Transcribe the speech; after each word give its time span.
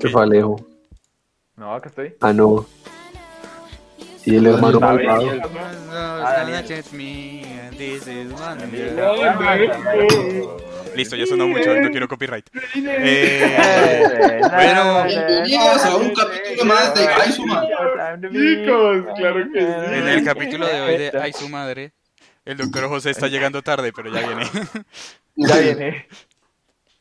Se 0.00 0.08
fue 0.08 0.22
Alejo. 0.22 0.66
No, 1.56 1.74
acá 1.74 1.88
estoy. 1.88 2.14
Ah, 2.20 2.32
no. 2.32 2.66
Y 4.24 4.36
el 4.36 4.46
hermano 4.46 4.74
Está 4.78 4.92
bien, 4.94 5.06
malvado. 5.06 5.26
y 5.26 5.28
el- 5.28 5.40
Listo, 10.96 11.14
ya 11.16 11.24
sonó 11.26 11.46
mucho, 11.46 11.74
no 11.76 11.90
quiero 11.90 12.08
copyright. 12.08 12.46
Eh, 12.74 14.40
Bueno. 14.42 15.04
Bienvenidos 15.04 15.84
a 15.84 15.96
un 15.96 16.12
capítulo 16.14 16.64
más 16.64 16.94
de 16.94 17.06
Aizuma. 17.06 17.62
Chicos, 18.32 19.04
claro 19.16 19.44
que 19.52 19.60
sí. 19.60 19.66
en 19.94 20.08
el 20.08 20.24
capítulo 20.24 20.66
de 20.66 20.80
hoy 20.80 20.98
de 20.98 21.12
Ay 21.20 21.32
su 21.32 21.48
madre, 21.48 21.92
el 22.44 22.56
doctor 22.56 22.88
José 22.88 23.10
está 23.10 23.28
llegando 23.28 23.62
tarde, 23.62 23.92
pero 23.92 24.10
ya 24.12 24.26
viene. 24.26 24.50
Ya 25.36 25.58
viene. 25.58 26.06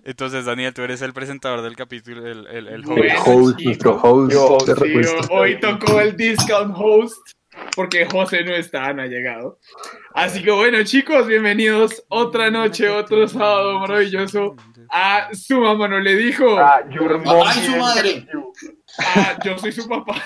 Entonces, 0.09 0.45
Daniel, 0.45 0.73
tú 0.73 0.81
eres 0.81 1.03
el 1.03 1.13
presentador 1.13 1.61
del 1.61 1.75
capítulo, 1.75 2.25
el, 2.25 2.47
el, 2.47 2.67
el 2.67 2.67
El 2.67 2.79
host. 2.83 2.97
Bueno, 2.97 3.23
host, 3.25 3.57
chicos. 3.59 3.63
nuestro 3.63 4.01
host 4.01 4.31
Yo, 4.33 4.57
hoy 5.29 5.59
tocó 5.59 6.01
el 6.01 6.17
discount 6.17 6.73
host 6.75 7.15
porque 7.75 8.07
José 8.07 8.43
no 8.43 8.55
está, 8.55 8.91
no 8.91 9.03
ha 9.03 9.05
llegado. 9.05 9.59
Así 10.15 10.41
que 10.41 10.49
bueno, 10.49 10.83
chicos, 10.83 11.27
bienvenidos 11.27 12.03
otra 12.07 12.49
noche, 12.49 12.89
otro 12.89 13.27
sábado 13.27 13.77
maravilloso 13.81 14.55
a 14.89 15.29
su 15.31 15.59
mamá 15.59 15.87
no 15.87 15.99
le 15.99 16.15
dijo. 16.15 16.57
Ah, 16.57 16.81
your 16.89 17.23
mom 17.23 17.43
Ay, 17.45 17.65
su 17.67 17.75
madre. 17.77 18.27
Ah, 18.97 19.37
yo 19.45 19.59
soy 19.59 19.71
su 19.71 19.87
papá. 19.87 20.15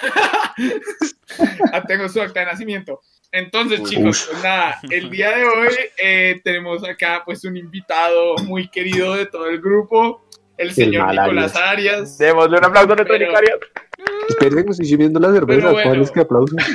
Ah, 1.73 1.81
tengo 1.81 2.07
su 2.07 2.21
acta 2.21 2.41
de 2.41 2.45
nacimiento. 2.45 3.01
Entonces, 3.33 3.81
chicos, 3.83 4.27
pues 4.31 4.43
nada, 4.43 4.79
el 4.91 5.09
día 5.09 5.35
de 5.35 5.43
hoy 5.43 5.69
eh, 5.97 6.39
tenemos 6.43 6.87
acá 6.87 7.23
pues 7.25 7.43
un 7.45 7.57
invitado 7.57 8.35
muy 8.45 8.67
querido 8.67 9.15
de 9.15 9.25
todo 9.25 9.47
el 9.47 9.59
grupo, 9.59 10.23
el 10.55 10.71
señor. 10.71 11.09
Nicolás 11.09 11.55
Arias. 11.55 12.15
Démosle 12.19 12.59
un 12.59 12.65
aplauso 12.65 12.93
a 12.93 12.95
nuestro 12.95 13.17
Pero- 13.17 13.27
Nicario. 13.27 13.55
Esperen, 14.29 14.65
me 14.65 14.71
estoy 14.71 14.85
sirviendo 14.85 15.19
la 15.19 15.31
cerveza. 15.33 15.71
Bueno. 15.71 15.89
¿Cuál 15.89 16.01
es 16.03 16.11
que 16.11 16.19
aplauso? 16.21 16.55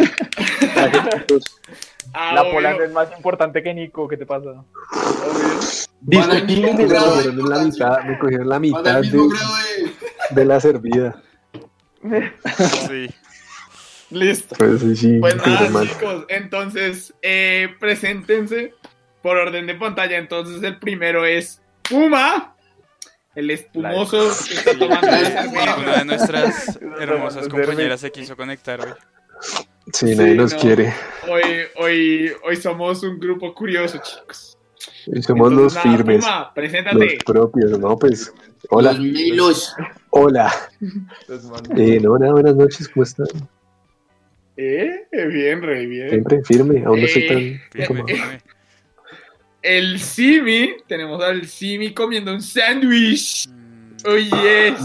Ah, 2.15 2.33
La 2.35 2.51
polanda 2.51 2.85
es 2.85 2.91
más 2.91 3.09
importante 3.15 3.63
que 3.63 3.75
Nico, 3.75 4.09
¿qué 4.09 4.17
te 4.17 4.25
pasa? 4.25 4.49
al 4.51 4.65
Me 6.07 6.17
cogieron 6.17 7.49
la 7.51 7.59
de 7.59 7.65
mitad, 7.67 8.03
me 8.05 8.19
cogieron 8.19 8.49
la 8.49 8.59
mitad 8.59 9.01
de. 9.03 9.29
de 10.31 10.45
la 10.45 10.59
servida. 10.59 11.23
Sí. 12.89 13.09
Listo. 14.11 14.55
Pues 14.59 14.81
sí, 14.81 14.97
sí, 14.97 15.19
Pues 15.21 15.37
nada, 15.37 15.69
mal. 15.71 15.89
chicos, 15.89 16.25
entonces, 16.29 17.13
eh, 17.23 17.69
preséntense 17.79 18.75
por 19.23 19.37
orden 19.37 19.67
de 19.67 19.75
pantalla. 19.75 20.17
Entonces, 20.19 20.63
el 20.63 20.79
primero 20.79 21.27
es 21.27 21.61
Puma, 21.89 22.55
el 23.35 23.51
espumoso 23.51 24.31
que 24.47 24.55
está 24.55 24.79
tomando. 24.79 25.07
Una 25.83 25.97
de 25.99 26.05
nuestras 26.07 26.79
hermosas 27.01 27.49
compañeras 27.49 28.01
se 28.01 28.11
quiso 28.11 28.37
conectar 28.37 28.81
hoy. 28.81 28.93
Sí, 29.93 30.15
nadie 30.17 30.33
Sí, 30.33 30.37
nos 30.37 30.55
no. 30.55 30.59
quiere. 30.61 30.95
Hoy, 31.31 31.43
hoy, 31.77 32.33
hoy 32.45 32.57
somos 32.57 33.03
un 33.03 33.19
grupo 33.21 33.55
curioso, 33.55 33.99
chicos. 33.99 34.59
Y 35.07 35.23
somos 35.23 35.51
Entonces, 35.51 35.59
los 35.59 35.75
nada, 35.75 35.97
firmes, 35.97 36.25
Puma, 36.25 36.41
los 36.41 36.53
preséntate. 36.55 37.19
propios, 37.25 37.79
¿no? 37.79 37.97
Pues, 37.99 38.33
hola, 38.71 38.93
Los 38.99 39.75
hola. 40.11 40.53
Eh, 41.77 42.01
no, 42.01 42.19
nada, 42.19 42.33
buenas 42.33 42.57
noches, 42.57 42.89
¿cómo 42.89 43.05
están? 43.05 43.27
Eh, 44.61 45.07
bien, 45.33 45.63
re 45.63 45.87
bien. 45.87 46.11
Siempre 46.11 46.43
firme, 46.45 46.83
aún 46.85 47.01
no 47.01 47.07
soy 47.09 47.23
Eh, 47.23 47.61
tan... 47.77 47.87
como- 47.87 48.07
Firme, 48.07 48.21
firme. 48.23 48.43
El 49.63 49.99
Simi, 50.01 50.73
tenemos 50.87 51.23
al 51.23 51.47
Simi 51.47 51.93
comiendo 51.95 52.33
un 52.33 52.43
sándwich. 52.43 53.49
Mm, 53.49 53.79
Oh, 54.05 54.17
yes. 54.17 54.81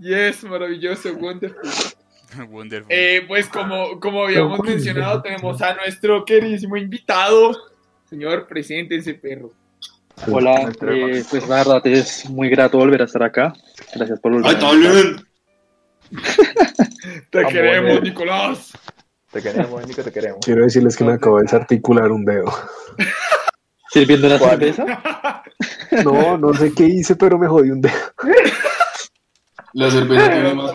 Yes, 0.00 0.44
maravilloso, 0.44 1.12
wonderful. 1.14 1.60
Wonderful. 2.50 2.86
Eh, 2.90 3.24
pues 3.26 3.48
como, 3.48 3.98
como 4.00 4.24
habíamos 4.24 4.60
mencionado, 4.60 5.22
tenemos 5.22 5.60
a 5.62 5.74
nuestro 5.74 6.24
queridísimo 6.26 6.76
invitado. 6.76 7.56
Señor, 8.08 8.46
preséntense, 8.46 9.14
perro. 9.14 9.52
Hola, 10.30 10.70
eh, 10.90 11.24
pues 11.30 11.48
la 11.48 11.56
verdad 11.56 11.86
es 11.86 12.28
muy 12.28 12.48
grato 12.50 12.76
volver 12.78 13.00
a 13.02 13.04
estar 13.06 13.22
acá. 13.22 13.54
Gracias 13.94 14.20
por 14.20 14.32
volver. 14.32 14.48
Ay, 14.50 14.54
está 14.56 14.72
bien. 14.74 15.16
Te 17.30 17.46
queremos, 17.46 17.98
eh. 17.98 18.00
Nicolás. 18.02 18.72
Te 19.30 19.42
queremos, 19.42 19.86
Nico, 19.86 20.02
te 20.02 20.10
queremos. 20.10 20.40
Quiero 20.44 20.62
decirles 20.62 20.96
que 20.96 21.04
me 21.04 21.12
acabo 21.12 21.36
de 21.36 21.42
desarticular 21.42 22.10
un 22.10 22.24
dedo. 22.24 22.50
¿Sirviendo 23.90 24.26
una 24.26 24.38
cerveza? 24.38 25.42
No, 26.04 26.36
no 26.36 26.52
sé 26.52 26.72
qué 26.74 26.84
hice, 26.84 27.16
pero 27.16 27.38
me 27.38 27.48
jodí 27.48 27.70
un 27.70 27.80
dedo. 27.80 27.94
La 29.72 29.90
cerveza 29.90 30.30
tiene 30.30 30.54
más 30.54 30.72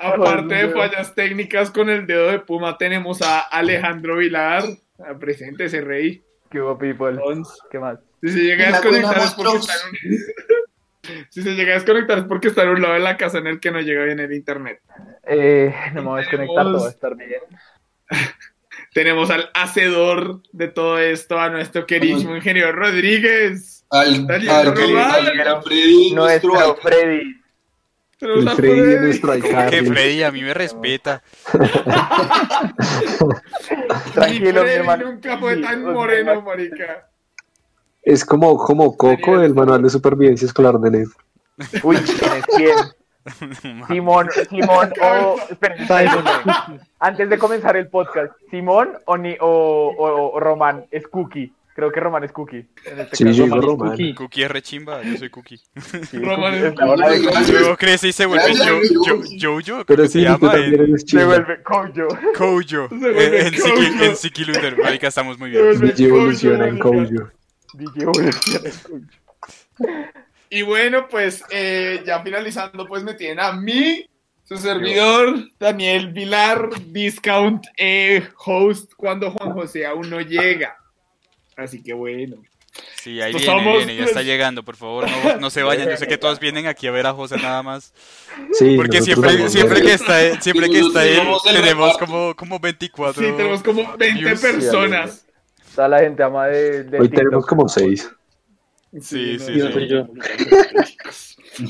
Aparte 0.00 0.54
de 0.54 0.68
fallas 0.68 1.14
técnicas 1.14 1.70
con 1.70 1.88
el 1.88 2.06
dedo 2.06 2.28
de 2.28 2.38
Puma, 2.38 2.76
tenemos 2.76 3.22
a 3.22 3.40
Alejandro 3.40 4.18
Vilar. 4.18 4.64
Ah, 4.98 5.14
Preséntese, 5.18 5.80
rey. 5.80 6.22
¿Qué 6.50 6.60
hubo, 6.60 6.76
people? 6.76 7.18
¿Qué 7.70 7.78
más? 7.78 7.98
Si 8.22 8.28
se 8.28 8.40
llega 8.40 8.68
a 8.68 8.72
desconectar 8.72 9.18
es 9.18 9.32
porque. 9.32 9.58
Si 11.30 11.42
se 11.42 11.54
llega 11.54 11.72
a 11.72 11.74
desconectar 11.74 12.18
es 12.18 12.24
porque 12.24 12.48
está 12.48 12.62
en 12.62 12.68
un 12.70 12.82
lado 12.82 12.94
de 12.94 13.00
la 13.00 13.16
casa 13.16 13.38
en 13.38 13.46
el 13.48 13.58
que 13.60 13.70
no 13.72 13.80
llega 13.80 14.04
bien 14.04 14.20
el 14.20 14.32
internet. 14.32 14.80
Eh, 15.24 15.74
no 15.94 16.02
me 16.02 16.08
voy 16.08 16.18
a 16.18 16.22
desconectar, 16.22 16.64
todo 16.64 16.80
va 16.80 16.86
a 16.86 16.90
estar 16.90 17.16
bien. 17.16 17.40
Tenemos 18.94 19.30
al 19.30 19.50
hacedor 19.54 20.42
de 20.52 20.68
todo 20.68 20.98
esto, 20.98 21.40
a 21.40 21.48
nuestro 21.48 21.86
queridísimo 21.86 22.36
ingeniero 22.36 22.72
Rodríguez. 22.72 23.84
Al, 23.90 24.26
al, 24.30 24.48
al 24.48 24.74
Freddy, 25.62 26.12
nuestro. 26.14 26.50
Nuestro 26.52 26.76
Freddy. 26.76 27.40
Tenemos 28.18 28.42
El 28.42 28.48
a 28.48 28.54
Freddy 28.54 28.80
Freddy. 28.80 29.00
nuestro 29.00 29.32
Que 29.32 29.38
iCarly. 29.38 29.86
Freddy 29.86 30.22
a 30.22 30.30
mí 30.30 30.42
me 30.42 30.54
respeta. 30.54 31.22
Tranquilo, 34.14 34.62
mi 34.62 34.68
Freddy 34.68 34.74
hermano. 34.76 35.10
nunca 35.12 35.38
fue 35.38 35.56
tan 35.56 35.92
moreno, 35.92 36.42
marica. 36.42 37.08
Es 38.02 38.24
como, 38.24 38.56
como 38.58 38.96
Coco 38.96 39.38
del 39.38 39.54
manual 39.54 39.82
de 39.82 39.90
supervivencia 39.90 40.46
escolar 40.46 40.78
de 40.78 40.90
Ned. 40.90 41.08
Uy, 41.82 41.96
¿quién 41.96 42.32
es 42.32 42.46
quién? 42.56 42.76
Simón, 43.88 44.28
Simón 44.50 44.92
o... 45.00 45.36
Esperen, 45.48 45.80
esperen, 45.82 46.08
esperen. 46.08 46.80
Antes 46.98 47.30
de 47.30 47.38
comenzar 47.38 47.76
el 47.76 47.86
podcast, 47.88 48.32
¿Simón 48.50 48.90
o, 49.04 49.16
ni, 49.16 49.36
o, 49.40 49.94
o- 49.96 50.32
o 50.32 50.40
Román 50.40 50.86
es 50.90 51.06
Cookie? 51.06 51.52
Creo 51.74 51.90
que 51.92 52.00
Román 52.00 52.24
es 52.24 52.32
Cookie. 52.32 52.66
En 52.84 52.98
este 52.98 53.16
Sí, 53.16 53.24
caso. 53.24 53.36
yo 53.36 53.44
digo 53.44 53.56
Román 53.60 53.62
es 53.62 53.66
Román. 53.66 53.88
cookie. 53.90 54.14
Cookie 54.14 54.42
es 54.42 54.50
rechimba, 54.50 55.02
yo 55.02 55.16
soy 55.16 55.30
Cookie. 55.30 55.56
Sí, 56.10 56.18
Román 56.22 56.54
es 56.54 56.74
Cookie. 56.74 57.52
Luego 57.52 57.76
crece 57.76 58.08
y 58.08 58.12
se 58.12 58.26
vuelve 58.26 58.56
Jojo, 58.56 59.60
creo 59.62 59.84
Pero 59.86 60.02
que 60.02 60.08
se 60.08 60.18
sí, 60.20 60.26
tú 60.26 60.46
llama 60.46 60.56
en 60.58 60.98
Se 60.98 61.24
vuelve 61.24 61.62
Kojo. 61.62 61.88
Kojo. 62.36 62.62
Se 62.62 62.76
vuelve 62.98 63.40
En, 63.40 63.46
en, 63.46 63.52
Siki, 63.54 63.70
Kojo. 63.70 64.04
en 64.04 64.16
Siki 64.16 64.44
Luther. 64.44 64.78
Marica, 64.82 65.06
estamos 65.06 65.38
muy 65.38 65.52
Se 65.52 65.62
bien. 65.62 65.80
DJ 65.80 66.06
evoluciona 66.08 66.66
en. 66.68 66.78
Kojo. 66.78 67.04
DJ. 67.74 68.06
Y 70.50 70.62
bueno, 70.62 71.08
pues 71.08 71.42
eh, 71.50 72.02
ya 72.06 72.22
finalizando, 72.22 72.86
pues 72.86 73.02
me 73.02 73.14
tienen 73.14 73.40
a 73.40 73.52
mí, 73.52 74.06
su 74.44 74.58
servidor, 74.58 75.48
Daniel 75.58 76.12
Vilar, 76.12 76.68
discount 76.88 77.64
eh, 77.78 78.28
host 78.44 78.92
cuando 78.96 79.30
Juan 79.30 79.52
José 79.52 79.86
aún 79.86 80.10
no 80.10 80.20
llega. 80.20 80.76
Así 81.56 81.82
que 81.82 81.94
bueno. 81.94 82.36
Sí, 82.96 83.20
ahí 83.20 83.32
Pues 83.32 83.44
viene, 83.44 83.60
somos, 83.60 83.76
viene, 83.78 83.96
ya 83.96 84.04
está 84.04 84.22
llegando, 84.22 84.62
por 84.62 84.76
favor, 84.76 85.06
no, 85.10 85.36
no 85.38 85.50
se 85.50 85.62
vayan. 85.62 85.88
Yo 85.88 85.96
sé 85.96 86.06
que 86.06 86.16
todos 86.18 86.38
vienen 86.38 86.66
aquí 86.66 86.86
a 86.86 86.90
ver 86.90 87.06
a 87.06 87.12
José 87.12 87.36
nada 87.36 87.62
más. 87.62 87.92
Sí, 88.52 88.76
Porque 88.76 89.02
siempre, 89.02 89.48
siempre 89.48 89.82
que 89.82 89.92
está 89.94 90.22
él, 90.22 90.40
siempre 90.40 90.68
que 90.70 90.80
está 90.80 91.04
él, 91.04 91.20
tenemos 91.44 91.96
como, 91.98 92.34
como 92.36 92.58
24. 92.58 93.22
Sí, 93.22 93.32
tenemos 93.36 93.62
como 93.62 93.96
20 93.96 94.20
Views. 94.20 94.40
personas. 94.40 95.26
Toda 95.74 95.88
la 95.88 96.00
gente 96.00 96.22
ama 96.22 96.46
de, 96.48 96.84
de 96.84 96.98
Hoy 97.00 97.08
TikTok. 97.08 97.18
tenemos 97.24 97.46
como 97.46 97.68
seis. 97.68 98.10
Sí, 99.00 99.38
sí, 99.38 99.56
Yo 99.58 99.66
sí. 99.68 99.72
soy 99.72 99.88
yo. 99.88 100.06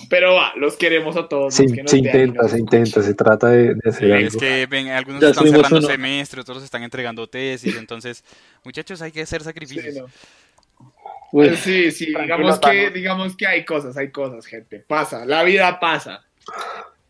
Pero 0.08 0.34
va, 0.34 0.52
los 0.56 0.76
queremos 0.76 1.16
a 1.16 1.28
todos. 1.28 1.54
Se, 1.54 1.66
que 1.66 1.82
nos 1.82 1.93
intenta, 1.94 2.49
se 2.49 2.58
intenta, 2.58 3.02
se 3.02 3.14
trata 3.14 3.49
de, 3.49 3.75
de 3.75 3.90
hacer 3.90 4.06
Sí, 4.08 4.12
algo. 4.12 4.26
es 4.28 4.37
que 4.37 4.66
ven, 4.66 4.88
algunos 4.88 5.20
Ya 5.20 5.28
están 5.31 5.49
cerrando 5.49 5.78
uno. 5.78 5.87
semestre, 5.87 6.40
otros 6.40 6.62
están 6.62 6.82
entregando 6.82 7.28
tesis, 7.28 7.76
entonces, 7.76 8.25
muchachos, 8.64 9.02
hay 9.02 9.12
que 9.12 9.22
hacer 9.22 9.40
Sí, 9.40 9.44
sacrificios. 9.44 9.94
no. 9.96 10.06
Uy, 11.32 11.56
Sí, 11.56 11.90
sí, 11.90 12.06
digamos 12.06 12.58
que, 12.60 12.90
digamos 12.90 13.37
que 13.37 13.46
hay 13.46 13.64
cosas, 13.64 13.96
hay 13.96 14.10
cosas, 14.10 14.44
gente. 14.46 14.81
Pasa, 14.81 15.25
la 15.25 15.43
vida 15.44 15.78
pasa. 15.81 16.25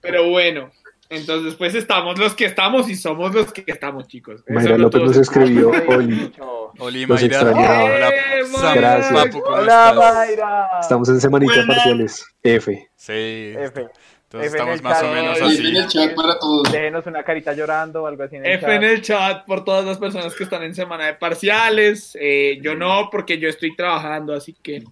Pero 0.00 0.28
bueno, 0.30 0.70
entonces 1.12 1.55
pues 1.55 1.75
estamos 1.75 2.19
los 2.19 2.35
que 2.35 2.47
estamos 2.47 2.88
y 2.88 2.97
somos 2.97 3.35
los 3.35 3.53
que 3.53 3.64
estamos, 3.67 4.09
chicos. 4.09 4.41
Eso 4.47 4.53
Mayra 4.55 4.73
no 4.73 4.79
López 4.85 5.03
nos 5.03 5.17
escribió, 5.17 5.70
Oli. 5.88 6.32
Oli, 6.79 7.06
Los 7.06 7.20
Mayra. 7.23 7.37
extrañaba. 7.41 7.85
Hola, 7.85 8.09
¡Eh, 8.09 8.44
Sam, 8.44 8.62
Mayra! 8.62 8.75
Gracias. 8.97 9.12
Papu, 9.25 9.41
¿cómo 9.43 9.56
Hola? 9.56 9.94
Mayra. 10.14 10.67
estamos 10.81 11.09
en 11.11 11.20
semanita 11.20 11.55
Buena. 11.55 11.75
parciales. 11.75 12.26
F. 12.43 12.88
Sí, 12.97 13.12
F. 13.12 13.81
entonces 13.85 13.91
F 14.32 14.41
en 14.41 14.44
estamos 14.47 14.75
el 14.76 14.82
más 14.82 14.99
o 14.99 15.03
chat. 15.05 15.14
menos 15.14 15.37
Ay, 15.37 15.43
Ahí 15.43 15.53
así. 15.55 15.62
viene 15.62 15.79
el 15.81 15.87
chat 15.88 16.14
para 16.14 16.38
todos. 16.38 16.73
Déjenos 16.73 17.06
una 17.06 17.23
carita 17.23 17.53
llorando 17.53 18.03
o 18.03 18.06
algo 18.06 18.23
así 18.23 18.37
en 18.37 18.47
el 18.47 18.53
F 18.53 18.61
chat. 18.67 18.70
en 18.75 18.82
el 18.85 19.03
chat 19.03 19.44
por 19.47 19.64
todas 19.64 19.85
las 19.85 19.99
personas 19.99 20.35
que 20.35 20.44
están 20.44 20.62
en 20.62 20.75
semana 20.75 21.06
de 21.06 21.14
parciales. 21.14 22.17
Eh, 22.20 22.59
yo 22.62 22.75
no, 22.75 23.09
porque 23.11 23.38
yo 23.38 23.49
estoy 23.49 23.76
trabajando, 23.76 24.35
así 24.35 24.55
que 24.62 24.82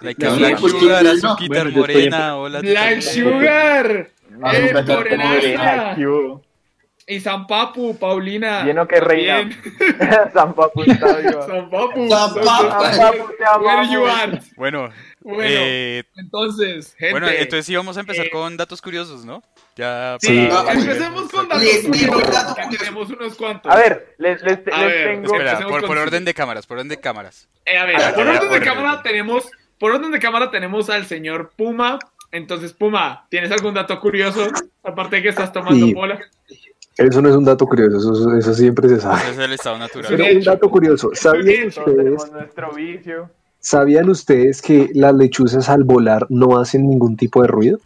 Like 0.00 0.24
No, 0.24 0.36
Black 0.36 0.58
Sugar, 0.58 1.04
no. 1.04 1.38
Yo 1.38 1.54
estoy 1.54 1.72
Morena, 1.72 2.36
hola. 2.36 2.60
Black 2.60 3.00
Sugar. 3.02 4.10
Ah. 4.42 5.94
Q. 5.96 6.40
Y 7.04 7.18
San 7.18 7.48
Papu, 7.48 7.98
Paulina. 7.98 8.62
Lleno 8.64 8.86
que 8.86 9.00
reina. 9.00 9.50
San 10.32 10.54
Papu 10.54 10.84
está 10.84 11.16
viva. 11.16 11.46
San 11.48 11.68
Papu. 11.68 12.08
San 12.08 12.32
Papu. 12.34 12.44
San 12.44 12.96
Papu, 12.96 13.32
te 13.36 13.64
Where 13.66 13.88
you 13.92 14.06
amamos. 14.06 14.22
are? 14.22 14.40
Bueno, 14.56 14.88
Bueno, 15.20 15.42
eh, 15.44 16.04
entonces, 16.16 16.94
gente. 16.96 17.10
bueno, 17.10 17.28
entonces 17.28 17.66
sí 17.66 17.74
vamos 17.74 17.96
a 17.96 18.00
empezar 18.00 18.26
eh, 18.26 18.30
con 18.30 18.56
datos 18.56 18.80
curiosos, 18.80 19.24
¿no? 19.24 19.42
Ya. 19.74 20.16
Sí, 20.20 20.46
para- 20.48 20.72
empecemos 20.72 21.28
con 21.30 21.48
datos 21.48 21.64
Les 21.64 21.84
curiosos, 21.86 22.30
datos 22.30 22.54
que 22.54 22.62
curiosos. 22.62 22.78
tenemos 22.78 23.10
unos 23.10 23.34
cuantos. 23.34 23.72
A 23.72 23.76
ver, 23.76 24.14
les, 24.18 24.40
les, 24.42 24.58
A 24.72 24.78
les 24.84 24.86
ver, 24.86 25.08
tengo. 25.16 25.34
Espera, 25.34 25.58
por, 25.66 25.84
por 25.84 25.98
orden 25.98 26.24
de 26.24 26.34
cámaras, 26.34 26.66
por 26.66 26.76
orden 26.76 26.88
de 26.88 27.00
cámaras. 27.00 27.48
Eh, 27.66 27.76
a 27.78 27.84
ver, 27.84 27.96
Ah, 27.96 28.12
por 28.14 28.26
orden 28.28 28.48
de 28.48 28.60
cámara 28.60 29.02
tenemos, 29.02 29.50
por 29.78 29.90
orden 29.90 30.12
de 30.12 30.20
cámara 30.20 30.52
tenemos 30.52 30.88
al 30.88 31.04
señor 31.06 31.50
Puma. 31.56 31.98
Entonces, 32.32 32.72
Puma, 32.72 33.26
¿tienes 33.28 33.52
algún 33.52 33.74
dato 33.74 34.00
curioso? 34.00 34.46
Aparte 34.82 35.16
de 35.16 35.22
que 35.22 35.28
estás 35.28 35.52
tomando 35.52 35.86
Sí. 35.86 35.94
bola. 35.94 36.18
Eso 36.96 37.22
no 37.22 37.28
es 37.28 37.36
un 37.36 37.44
dato 37.44 37.66
curioso, 37.66 37.96
eso, 37.96 38.36
eso 38.36 38.54
siempre 38.54 38.88
se 38.88 39.00
sabe. 39.00 39.20
Ese 39.22 39.30
es 39.30 39.38
el 39.38 39.52
estado 39.52 39.78
natural. 39.78 40.06
Pero 40.14 40.24
un 40.36 40.42
dato 40.42 40.70
curioso, 40.70 41.10
¿sabían 41.14 41.68
ustedes. 41.68 42.30
¿sabían 43.60 44.10
ustedes 44.10 44.60
que 44.60 44.90
las 44.94 45.14
lechuzas 45.14 45.68
al 45.68 45.84
volar 45.84 46.26
no 46.28 46.58
hacen 46.58 46.88
ningún 46.88 47.16
tipo 47.16 47.42
de 47.42 47.48
ruido? 47.48 47.78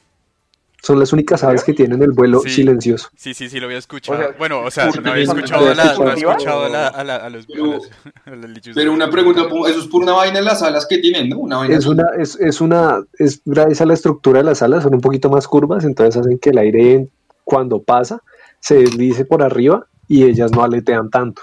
Son 0.87 1.01
las 1.01 1.13
únicas 1.13 1.43
aves 1.43 1.65
que 1.65 1.73
tienen 1.73 2.01
el 2.01 2.13
vuelo 2.13 2.41
Sí. 2.41 2.51
silencioso. 2.51 3.09
Sí, 3.17 3.35
sí, 3.35 3.49
sí, 3.49 3.59
lo 3.59 3.67
había 3.67 3.79
escuchado. 3.79 4.19
O 4.19 4.23
sea, 4.23 4.35
bueno, 4.39 4.61
o 4.61 4.71
sea, 4.71 4.87
¿por 4.89 5.03
no 5.03 5.11
había 5.11 5.25
escuchado 5.25 5.69
a 5.69 5.75
la, 5.75 5.95
no 5.95 6.09
había 6.11 6.15
escuchado 6.31 6.65
a, 6.65 6.69
la, 6.69 6.87
a, 6.87 7.03
la, 7.03 7.17
a 7.17 7.29
los, 7.31 7.45
a 7.45 7.49
Pero- 7.49 7.73
las- 7.73 7.91
a 8.25 8.31
las 8.37 8.51
lechuzas. 8.51 8.75
Pero 8.77 8.93
una 8.93 9.11
pregunta, 9.11 9.43
eso 9.69 9.81
es 9.81 9.87
por 9.89 10.03
una 10.03 10.13
vaina 10.13 10.39
en 10.39 10.45
las 10.45 10.63
alas 10.63 10.87
que 10.87 10.99
tienen, 10.99 11.29
¿no? 11.31 11.39
Una 11.39 11.57
vaina 11.57 11.77
Es 11.77 11.87
una, 11.87 12.05
es, 12.19 12.37
es 12.39 12.61
una, 12.61 13.03
es 13.19 13.41
gracias 13.45 13.81
a 13.81 13.87
la 13.87 13.95
estructura 13.95 14.39
de 14.39 14.45
las 14.45 14.63
alas, 14.63 14.85
son 14.85 14.95
un 14.95 15.01
poquito 15.01 15.29
más 15.29 15.49
curvas, 15.49 15.85
entonces 15.85 16.21
hacen 16.21 16.39
que 16.39 16.51
el 16.51 16.59
aire 16.59 17.09
cuando 17.43 17.83
pasa 17.83 18.23
se 18.61 18.77
deslice 18.77 19.25
por 19.25 19.43
arriba 19.43 19.87
y 20.07 20.23
ellas 20.23 20.53
no 20.53 20.63
aletean 20.63 21.11
tanto. 21.11 21.43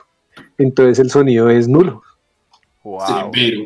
Entonces 0.57 0.99
el 0.99 1.09
sonido 1.11 1.49
es 1.49 1.67
nulo. 1.67 2.01
Wow. 2.83 3.01
Sí, 3.05 3.13
pero. 3.33 3.61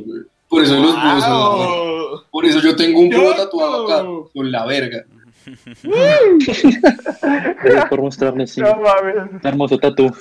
Por 0.50 0.64
eso 0.64 0.74
los 0.76 0.96
búhos 0.96 1.24
son- 1.24 1.32
Wow. 1.32 2.22
Por 2.32 2.46
eso 2.46 2.60
yo 2.62 2.76
tengo 2.76 3.00
un 3.00 3.10
búho 3.10 3.34
tatuado 3.36 3.86
acá, 3.86 4.06
con 4.34 4.52
la 4.52 4.66
verga. 4.66 5.06
Gracias 7.60 7.86
por 7.90 8.02
mostrarnos 8.02 8.52
sí, 8.52 8.62
No 8.62 8.76
mames. 8.78 9.16
un 9.32 9.42
hermoso 9.44 9.78
tatu. 9.78 10.12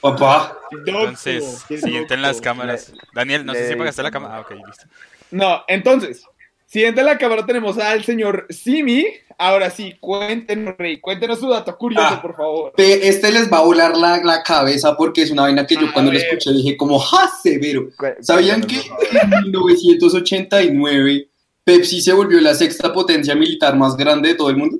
Papá, 0.00 0.58
Entonces, 0.72 1.64
siguiente 1.68 2.14
en 2.14 2.22
las 2.22 2.40
cámaras. 2.40 2.92
Daniel, 3.14 3.44
no 3.46 3.52
sé 3.54 3.68
si 3.68 3.74
apagaste 3.74 4.02
la 4.02 4.10
cámara. 4.10 4.36
Ah, 4.36 4.40
ok, 4.40 4.50
listo. 4.52 4.84
No, 5.30 5.62
entonces, 5.68 6.24
siguiente 6.66 7.00
en 7.00 7.06
la 7.06 7.18
cámara 7.18 7.46
tenemos 7.46 7.78
al 7.78 8.02
señor 8.02 8.46
Simi. 8.50 9.06
Ahora 9.38 9.70
sí, 9.70 9.94
cuéntenos, 10.00 10.74
Rey, 10.78 10.98
cuéntenos 11.00 11.38
su 11.40 11.48
dato 11.48 11.76
curioso, 11.76 12.06
Ah. 12.10 12.22
por 12.22 12.34
favor. 12.36 12.72
Este 12.76 13.30
les 13.32 13.52
va 13.52 13.58
a 13.58 13.62
volar 13.62 13.96
la, 13.96 14.18
la 14.24 14.42
cabeza 14.42 14.96
porque 14.96 15.22
es 15.22 15.30
una 15.30 15.42
vaina 15.42 15.66
que 15.66 15.74
yo 15.76 15.86
A 15.88 15.92
cuando 15.92 16.10
la 16.12 16.18
ver. 16.18 16.26
escuché 16.28 16.52
dije 16.52 16.76
como, 16.76 16.98
¡ja, 16.98 17.28
severo! 17.42 17.88
¿Sabían 18.20 18.62
que 18.62 18.76
en 18.76 19.30
1989 19.52 21.28
Pepsi 21.64 22.00
se 22.00 22.12
volvió 22.12 22.40
la 22.40 22.54
sexta 22.54 22.92
potencia 22.92 23.34
militar 23.34 23.76
más 23.76 23.96
grande 23.96 24.30
de 24.30 24.34
todo 24.34 24.50
el 24.50 24.56
mundo? 24.56 24.78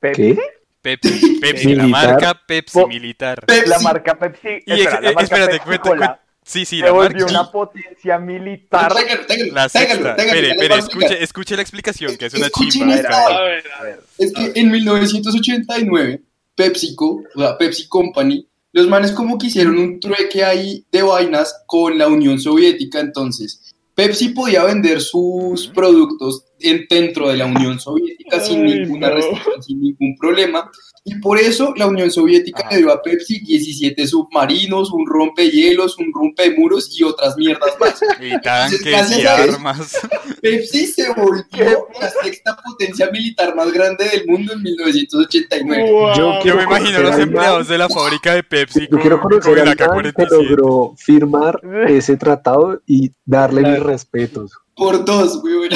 Pepsi. 0.00 0.34
¿Qué? 0.34 0.38
Pepsi, 0.82 1.38
Pepsi, 1.40 1.74
la 1.76 1.86
marca 1.86 2.40
Pepsi 2.46 2.78
Po- 2.80 2.88
militar. 2.88 3.46
Pepsi. 3.46 3.68
La 3.70 3.78
marca 3.78 4.18
Pepsi. 4.18 4.48
Y 4.66 4.72
espera, 4.72 5.00
la 5.00 5.12
marca 5.12 5.22
espérate, 5.22 5.52
Pepsi 5.52 5.64
cuenta, 5.64 5.82
Cola 5.82 6.06
cuenta. 6.06 6.22
Sí, 6.44 6.64
sí, 6.64 6.78
se 6.80 6.84
la 6.86 6.90
volvió 6.90 7.24
marca. 7.26 7.40
una 7.40 7.50
potencia 7.52 8.18
militar. 8.18 8.92
Téngalo, 8.92 9.26
téngalo, 9.26 9.52
La 9.54 9.68
sexta. 9.68 10.16
téngalo, 10.16 10.40
Espere, 10.40 10.74
escuche, 10.78 11.22
escuche 11.22 11.54
la 11.56 11.62
explicación, 11.62 12.16
que 12.16 12.26
es 12.26 12.34
una 12.34 12.50
chimba. 12.50 12.94
A 12.94 13.42
ver, 13.44 13.64
a 13.78 13.82
ver. 13.84 14.00
Es 14.18 14.32
que 14.32 14.52
en 14.56 14.70
1989, 14.72 16.20
PepsiCo, 16.56 17.22
o 17.34 17.38
sea, 17.40 17.56
Pepsi 17.56 17.86
Company, 17.88 18.46
los 18.72 18.88
manes 18.88 19.12
como 19.12 19.38
que 19.38 19.46
hicieron 19.46 19.78
un 19.78 20.00
trueque 20.00 20.44
ahí 20.44 20.84
de 20.90 21.02
vainas 21.02 21.62
con 21.66 21.96
la 21.96 22.08
Unión 22.08 22.40
Soviética, 22.40 22.98
entonces 23.00 23.61
Pepsi 23.94 24.30
podía 24.30 24.64
vender 24.64 25.00
sus 25.00 25.68
productos 25.68 26.46
en- 26.60 26.86
dentro 26.88 27.28
de 27.28 27.36
la 27.36 27.46
Unión 27.46 27.78
Soviética 27.78 28.40
sin 28.40 28.64
ninguna 28.64 29.08
no. 29.08 29.14
restricción, 29.16 29.62
sin 29.62 29.80
ningún 29.80 30.16
problema, 30.18 30.70
y 31.04 31.16
por 31.16 31.36
eso 31.38 31.74
la 31.76 31.88
Unión 31.88 32.10
Soviética 32.12 32.68
le 32.70 32.78
dio 32.78 32.92
a 32.92 33.02
Pepsi 33.02 33.40
17 33.40 34.06
submarinos, 34.06 34.92
un 34.92 35.04
rompehielos, 35.04 35.98
un 35.98 36.12
rompemuros 36.12 36.96
y 36.96 37.02
otras 37.02 37.36
mierdas 37.36 37.72
más. 37.80 38.00
Y 38.20 38.40
tanques 38.40 38.80
y 39.10 39.20
eso. 39.20 39.30
armas. 39.30 39.98
Pepsi 40.40 40.86
se 40.86 41.12
volvió 41.12 41.88
la 42.00 42.10
sexta 42.22 42.56
potencia 42.56 43.10
militar 43.10 43.56
más 43.56 43.72
grande 43.72 44.04
del 44.10 44.26
mundo 44.28 44.52
en 44.52 44.62
1989. 44.62 45.90
Wow. 45.90 46.14
Yo 46.14 46.14
Yo 46.14 46.38
quiero 46.42 46.56
me 46.58 46.62
imagino 46.64 46.98
los 47.00 47.18
empleados 47.18 47.68
de 47.68 47.78
la 47.78 47.88
fábrica 47.88 48.34
de 48.34 48.44
Pepsi 48.44 48.82
Yo 48.82 48.90
con, 48.90 49.00
quiero 49.00 49.20
conocer 49.20 49.56
con 49.56 49.64
man 49.64 49.76
que 49.76 49.84
AK-47. 49.84 50.30
logró 50.30 50.94
firmar 50.96 51.60
ese 51.88 52.16
tratado 52.16 52.80
y 52.86 53.10
darle 53.24 53.62
mis 53.62 53.80
respetos. 53.80 54.52
Por 54.76 55.04
dos, 55.04 55.40
güey. 55.42 55.68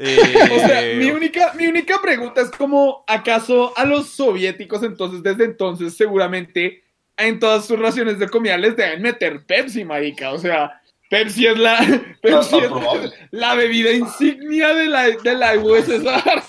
Eh, 0.00 0.18
O 0.52 0.58
sea, 0.60 0.82
mi 0.96 1.10
única, 1.10 1.52
mi 1.54 1.66
única 1.66 2.00
pregunta 2.00 2.40
es 2.40 2.50
como, 2.50 3.04
¿acaso 3.08 3.72
a 3.76 3.84
los 3.84 4.08
soviéticos 4.10 4.82
entonces, 4.84 5.22
desde 5.24 5.44
entonces, 5.44 5.96
seguramente 5.96 6.84
en 7.16 7.40
todas 7.40 7.66
sus 7.66 7.78
raciones 7.78 8.18
de 8.20 8.28
comida 8.28 8.56
les 8.56 8.76
deben 8.76 9.02
meter 9.02 9.44
Pepsi, 9.44 9.84
marica? 9.84 10.30
O 10.32 10.38
sea, 10.38 10.80
Pepsi 11.10 11.46
es 11.46 11.58
la, 11.58 11.78
Pepsi 12.22 12.58
es 12.58 12.70
la 13.32 13.54
bebida 13.54 13.90
insignia 13.90 14.72
de 14.74 14.86
la, 14.86 15.08
de 15.10 15.34
la 15.34 15.58
USSR. 15.58 16.42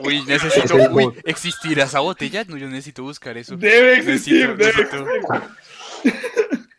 Uy, 0.04 0.22
necesito. 0.26 0.76
Uy. 0.92 1.08
¿existirá 1.24 1.84
esa 1.84 1.98
botella? 2.00 2.44
No, 2.46 2.56
yo 2.56 2.68
necesito 2.68 3.02
buscar 3.02 3.36
eso. 3.36 3.56
Debe 3.56 3.98
existir, 3.98 4.50
Necesito- 4.50 4.56
debe 4.56 4.72
necesito- 4.84 5.42
existir. 6.04 6.69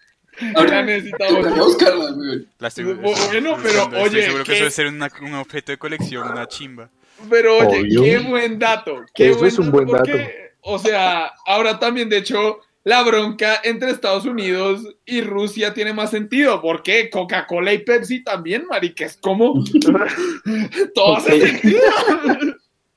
Ahora 0.55 0.69
Ya 0.71 0.81
necesitamos. 0.83 1.35
tocaría 1.37 1.61
buscarla, 1.63 2.11
güey. 2.11 2.47
La 2.59 2.67
estoy, 2.67 2.83
Bueno, 2.85 3.11
estoy 3.11 3.41
pero, 3.63 3.85
oye, 3.87 4.03
Estoy 4.05 4.21
seguro 4.23 4.43
que 4.43 4.49
¿qué? 4.49 4.53
eso 4.53 4.59
debe 4.63 4.71
ser 4.71 4.87
una- 4.87 5.11
un 5.21 5.33
objeto 5.35 5.71
de 5.71 5.77
colección, 5.77 6.27
una 6.31 6.47
chimba. 6.47 6.89
Pero 7.29 7.57
oye, 7.59 7.81
Obvio. 7.81 8.03
qué 8.03 8.17
buen 8.19 8.57
dato. 8.59 9.03
Qué 9.13 9.29
Eso 9.29 9.39
buen 9.39 9.47
es 9.49 9.59
un 9.59 9.65
dato 9.67 9.71
buen 9.77 9.87
porque, 9.87 10.11
dato. 10.17 10.31
O 10.61 10.79
sea, 10.79 11.31
ahora 11.45 11.77
también, 11.79 12.09
de 12.09 12.17
hecho, 12.17 12.59
la 12.83 13.03
bronca 13.03 13.61
entre 13.63 13.91
Estados 13.91 14.25
Unidos 14.25 14.81
y 15.05 15.21
Rusia 15.21 15.73
tiene 15.73 15.93
más 15.93 16.09
sentido. 16.11 16.61
porque 16.61 17.09
Coca-Cola 17.11 17.73
y 17.73 17.79
Pepsi 17.79 18.23
también, 18.23 18.65
marica, 18.67 19.05
es 19.05 19.17
como 19.17 19.63
todo 20.95 21.17
hace 21.17 21.39
sentido. 21.47 21.81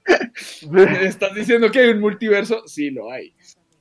¿Me 0.71 1.07
¿Estás 1.07 1.35
diciendo 1.35 1.71
que 1.71 1.81
hay 1.81 1.89
un 1.91 2.01
multiverso? 2.01 2.63
Sí, 2.67 2.91
lo 2.91 3.11
hay. 3.11 3.35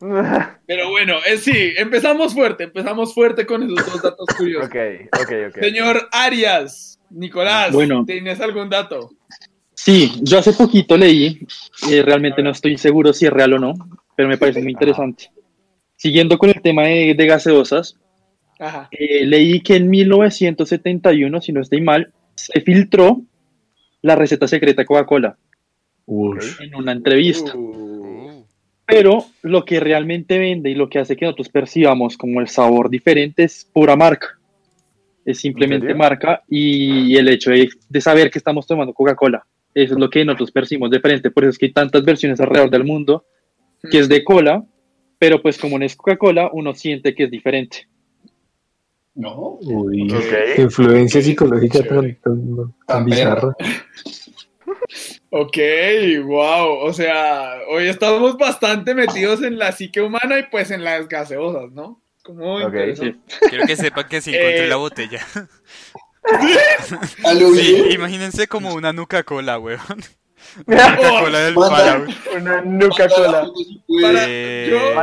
Pero 0.67 0.89
bueno, 0.89 1.15
eh, 1.25 1.37
sí, 1.37 1.73
empezamos 1.77 2.33
fuerte, 2.33 2.65
empezamos 2.65 3.13
fuerte 3.13 3.45
con 3.45 3.63
esos 3.63 3.85
dos 3.85 4.01
datos 4.01 4.27
curiosos. 4.37 4.67
ok, 4.67 4.75
ok, 5.21 5.31
ok. 5.49 5.59
Señor 5.61 6.09
Arias, 6.11 6.99
Nicolás, 7.09 7.71
Bueno. 7.71 8.03
¿tienes 8.05 8.39
algún 8.41 8.69
dato? 8.69 9.11
Sí, 9.73 10.11
yo 10.21 10.39
hace 10.39 10.53
poquito 10.53 10.97
leí, 10.97 11.39
eh, 11.89 12.01
realmente 12.03 12.41
no 12.43 12.51
estoy 12.51 12.77
seguro 12.77 13.11
si 13.13 13.25
es 13.25 13.33
real 13.33 13.53
o 13.53 13.59
no, 13.59 13.73
pero 14.15 14.29
me 14.29 14.37
parece 14.37 14.61
muy 14.61 14.71
interesante. 14.73 15.29
Siguiendo 15.95 16.37
con 16.37 16.49
el 16.49 16.61
tema 16.61 16.83
de, 16.83 17.13
de 17.15 17.25
gaseosas, 17.25 17.97
Ajá. 18.59 18.89
eh, 18.91 19.25
leí 19.25 19.61
que 19.61 19.75
en 19.77 19.89
1971, 19.89 21.41
si 21.41 21.51
no 21.53 21.61
estoy 21.61 21.81
mal, 21.81 22.11
se 22.35 22.59
filtró 22.61 23.21
la 24.01 24.15
receta 24.15 24.47
secreta 24.47 24.81
de 24.81 24.85
Coca-Cola 24.85 25.37
en 26.07 26.75
una 26.75 26.91
entrevista. 26.91 27.55
Uh, 27.55 27.82
Pero 28.85 29.25
lo 29.41 29.63
que 29.65 29.79
realmente 29.79 30.37
vende 30.37 30.69
y 30.69 30.75
lo 30.75 30.89
que 30.89 30.99
hace 30.99 31.15
que 31.15 31.25
nosotros 31.25 31.49
percibamos 31.49 32.17
como 32.17 32.41
el 32.41 32.47
sabor 32.49 32.89
diferente 32.89 33.43
es 33.43 33.65
pura 33.71 33.95
marca. 33.95 34.37
Es 35.25 35.39
simplemente 35.39 35.93
marca 35.95 36.43
y 36.49 37.15
el 37.15 37.29
hecho 37.29 37.51
de, 37.51 37.69
de 37.87 38.01
saber 38.01 38.29
que 38.29 38.39
estamos 38.39 38.67
tomando 38.67 38.93
Coca-Cola. 38.93 39.45
Eso 39.73 39.93
es 39.93 39.99
lo 39.99 40.09
que 40.09 40.25
nosotros 40.25 40.51
percibimos 40.51 40.91
diferente. 40.91 41.31
Por 41.31 41.43
eso 41.45 41.51
es 41.51 41.57
que 41.57 41.67
hay 41.67 41.71
tantas 41.73 42.03
versiones 42.03 42.39
alrededor 42.41 42.69
del 42.69 42.83
mundo 42.83 43.25
que 43.89 43.99
es 43.99 44.09
de 44.09 44.23
cola, 44.23 44.63
pero 45.17 45.41
pues 45.41 45.57
como 45.57 45.79
no 45.79 45.85
es 45.85 45.95
Coca-Cola, 45.95 46.49
uno 46.51 46.73
siente 46.73 47.15
que 47.15 47.23
es 47.23 47.31
diferente. 47.31 47.87
No, 49.15 49.59
Uy, 49.61 50.11
Ok. 50.11 50.21
qué 50.55 50.61
influencia 50.63 51.21
psicológica 51.21 51.79
Chévere. 51.83 52.17
tan, 52.21 52.39
tan, 52.39 52.55
Tan 52.57 52.73
tan 52.87 53.05
bizarra. 53.05 53.55
Ok, 55.35 55.57
wow. 56.25 56.77
O 56.81 56.93
sea, 56.93 57.55
hoy 57.67 57.87
estamos 57.87 58.37
bastante 58.37 58.93
metidos 58.93 59.41
en 59.41 59.57
la 59.57 59.71
psique 59.71 59.99
humana 59.99 60.37
y 60.37 60.43
pues 60.43 60.69
en 60.69 60.83
las 60.83 61.07
gaseosas, 61.07 61.71
¿no? 61.71 62.03
Como 62.23 62.57
Ok, 62.57 62.65
interesante. 62.65 63.19
quiero 63.49 63.65
que 63.65 63.75
sepan 63.75 64.07
que 64.07 64.21
sí 64.21 64.29
encontré 64.35 64.65
Eh, 64.65 64.69
la 64.69 64.75
botella. 64.75 65.25
Sí, 67.55 67.85
imagínense 67.91 68.47
como 68.47 68.73
una 68.75 68.93
nuca 68.93 69.23
cola, 69.23 69.57
weón. 69.59 69.79
Oh, 70.67 70.71
Nuca 70.71 71.19
cola 71.21 71.39
del 71.39 71.55
manda- 71.55 71.75
Fallout. 71.77 72.09
Una 72.35 72.61
nuca 72.61 73.07
cola. 73.09 73.47
Para- 74.01 74.25
Eh, 74.27 74.67
yo- 74.69 74.93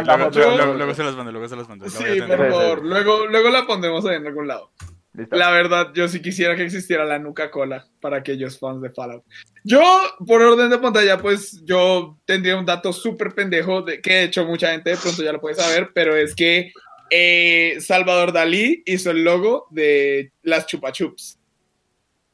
luego, 0.77 0.95
se 0.95 1.03
las 1.03 1.15
mando, 1.17 1.33
luego 1.33 1.49
se 1.49 1.57
las 1.57 1.69
mando. 1.69 1.87
la 1.87 1.91
Sí, 1.91 2.21
por 2.21 2.51
favor. 2.51 2.85
Luego, 2.85 3.27
luego 3.27 3.51
la 3.51 3.67
pondremos 3.67 4.05
ahí 4.07 4.17
en 4.17 4.27
algún 4.27 4.47
lado. 4.49 4.71
Listo. 5.12 5.35
La 5.37 5.50
verdad, 5.50 5.93
yo 5.93 6.07
sí 6.07 6.23
quisiera 6.23 6.55
que 6.55 6.62
existiera 6.62 7.05
la 7.05 7.19
Nuca 7.19 7.50
Cola 7.50 7.85
para 8.00 8.19
aquellos 8.19 8.59
fans 8.59 8.81
de 8.81 8.90
Fallout. 8.90 9.25
Yo, 9.64 9.83
por 10.26 10.40
orden 10.40 10.71
de 10.71 10.79
pantalla, 10.79 11.19
pues 11.19 11.61
yo 11.64 12.17
tendría 12.25 12.57
un 12.57 12.64
dato 12.64 12.93
súper 12.93 13.35
pendejo 13.35 13.83
de, 13.83 14.00
que 14.00 14.14
de 14.14 14.23
hecho 14.25 14.45
mucha 14.47 14.71
gente 14.71 14.90
de 14.90 14.97
pronto 14.97 15.23
ya 15.23 15.33
lo 15.33 15.40
puede 15.40 15.57
saber, 15.57 15.90
pero 15.93 16.14
es 16.17 16.35
que 16.35 16.73
eh, 17.11 17.76
Salvador 17.81 18.33
Dalí 18.33 18.83
hizo 18.87 19.11
el 19.11 19.25
logo 19.25 19.67
de 19.71 20.33
las 20.43 20.67
Chupa 20.67 20.93
Chups. 20.93 21.38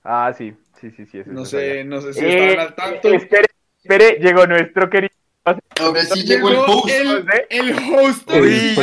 Ah, 0.05 0.33
sí, 0.37 0.55
sí, 0.79 0.91
sí, 0.91 1.07
sí. 1.07 1.19
eso 1.21 1.31
No 1.33 1.45
sé, 1.47 1.83
no 1.83 2.01
sé 2.03 2.13
si 2.13 2.21
Eh, 2.21 2.45
estaban 2.45 2.67
al 2.69 2.75
tanto. 2.75 3.09
espere, 3.09 3.47
espere, 3.83 4.19
llegó 4.21 4.47
nuestro 4.47 4.91
querido. 4.91 5.15
Ahora 5.81 6.03
sí 6.03 6.25
llegó 6.25 6.49
el 6.49 6.57
host. 6.57 6.89
el, 6.89 7.25
el 7.51 7.75
host. 7.95 8.31
El 8.33 8.77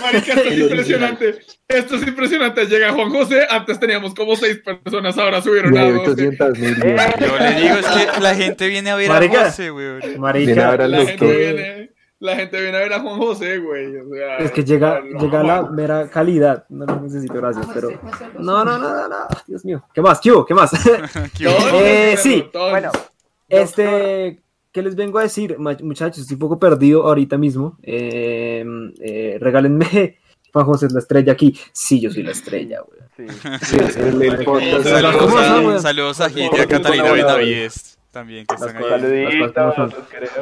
Marica, 0.00 0.32
esto 0.34 0.48
es 0.48 0.58
impresionante. 0.58 1.38
Esto 1.66 1.96
es 1.96 2.06
impresionante. 2.06 2.66
Llega 2.66 2.92
Juan 2.92 3.10
José. 3.10 3.46
Antes 3.50 3.80
teníamos 3.80 4.14
como 4.14 4.36
seis 4.36 4.60
personas, 4.60 5.18
ahora 5.18 5.42
subieron 5.42 5.76
a 5.76 5.80
hay 5.82 5.92
12. 5.92 6.10
800 6.12 6.58
mil. 6.58 6.76
Yo 6.76 7.38
le 7.38 7.60
digo, 7.60 7.74
es 7.74 7.86
que 7.86 8.20
la 8.20 8.34
gente 8.36 8.68
viene 8.68 8.90
a 8.90 8.96
ver 8.96 9.08
Marica. 9.08 9.40
a 9.40 9.44
José, 9.46 9.68
a 9.68 10.18
Marica, 10.18 10.70
ver 10.70 10.82
al 10.82 10.90
La 10.92 11.04
gente, 11.04 11.36
viene, 11.36 11.90
la 12.20 12.36
gente 12.36 12.60
viene 12.60 12.76
a 12.76 12.80
ver 12.80 12.92
a 12.92 13.00
Juan 13.00 13.18
José, 13.18 13.58
güey. 13.58 13.96
O 13.96 14.14
sea, 14.14 14.36
es 14.38 14.52
que 14.52 14.64
llega, 14.64 15.00
no, 15.00 15.18
llega 15.18 15.42
la 15.42 15.62
mera 15.64 16.08
calidad. 16.08 16.64
No 16.68 16.86
lo 16.86 17.00
necesito, 17.00 17.34
gracias, 17.34 17.66
pero. 17.74 17.90
No, 18.38 18.64
no, 18.64 18.78
no, 18.78 18.94
no, 18.94 19.08
no. 19.08 19.26
Dios 19.46 19.64
mío. 19.64 19.84
¿Qué 19.92 20.00
más? 20.00 20.20
¿Qué 20.20 20.30
hubo? 20.30 20.46
¿Qué 20.46 20.54
más? 20.54 20.70
Eh, 21.72 22.16
sí. 22.16 22.48
Bueno, 22.52 22.92
Este, 23.48 24.40
¿qué 24.72 24.82
les 24.82 24.96
vengo 24.96 25.18
a 25.18 25.22
decir? 25.22 25.56
Muchachos, 25.58 26.18
estoy 26.20 26.34
un 26.34 26.40
poco 26.40 26.58
perdido 26.58 27.06
ahorita 27.06 27.38
mismo. 27.38 27.76
Eh, 27.82 28.64
eh, 29.00 29.36
regálenme. 29.40 30.18
Juan 30.52 30.64
José 30.64 30.86
es 30.86 30.92
la 30.92 31.00
estrella 31.00 31.32
aquí. 31.32 31.58
Sí, 31.72 32.00
yo 32.00 32.10
soy 32.10 32.22
la 32.22 32.32
estrella, 32.32 32.80
güey. 32.80 33.00
sí. 33.28 33.36
Sí, 33.62 33.76
el, 34.00 34.22
el 34.22 34.44
podcast. 34.44 34.86
Las 34.86 35.16
Saludos 35.16 35.34
a, 35.34 35.60
weón. 35.60 35.80
saludos 35.82 36.20
a 36.20 36.30
Gil 36.30 36.50
y 36.56 36.60
a 36.60 36.66
Catalina 36.66 37.12
Benavides 37.12 37.98
también, 38.10 38.46
que 38.46 38.54
están 38.54 38.76
ahí. 38.76 38.82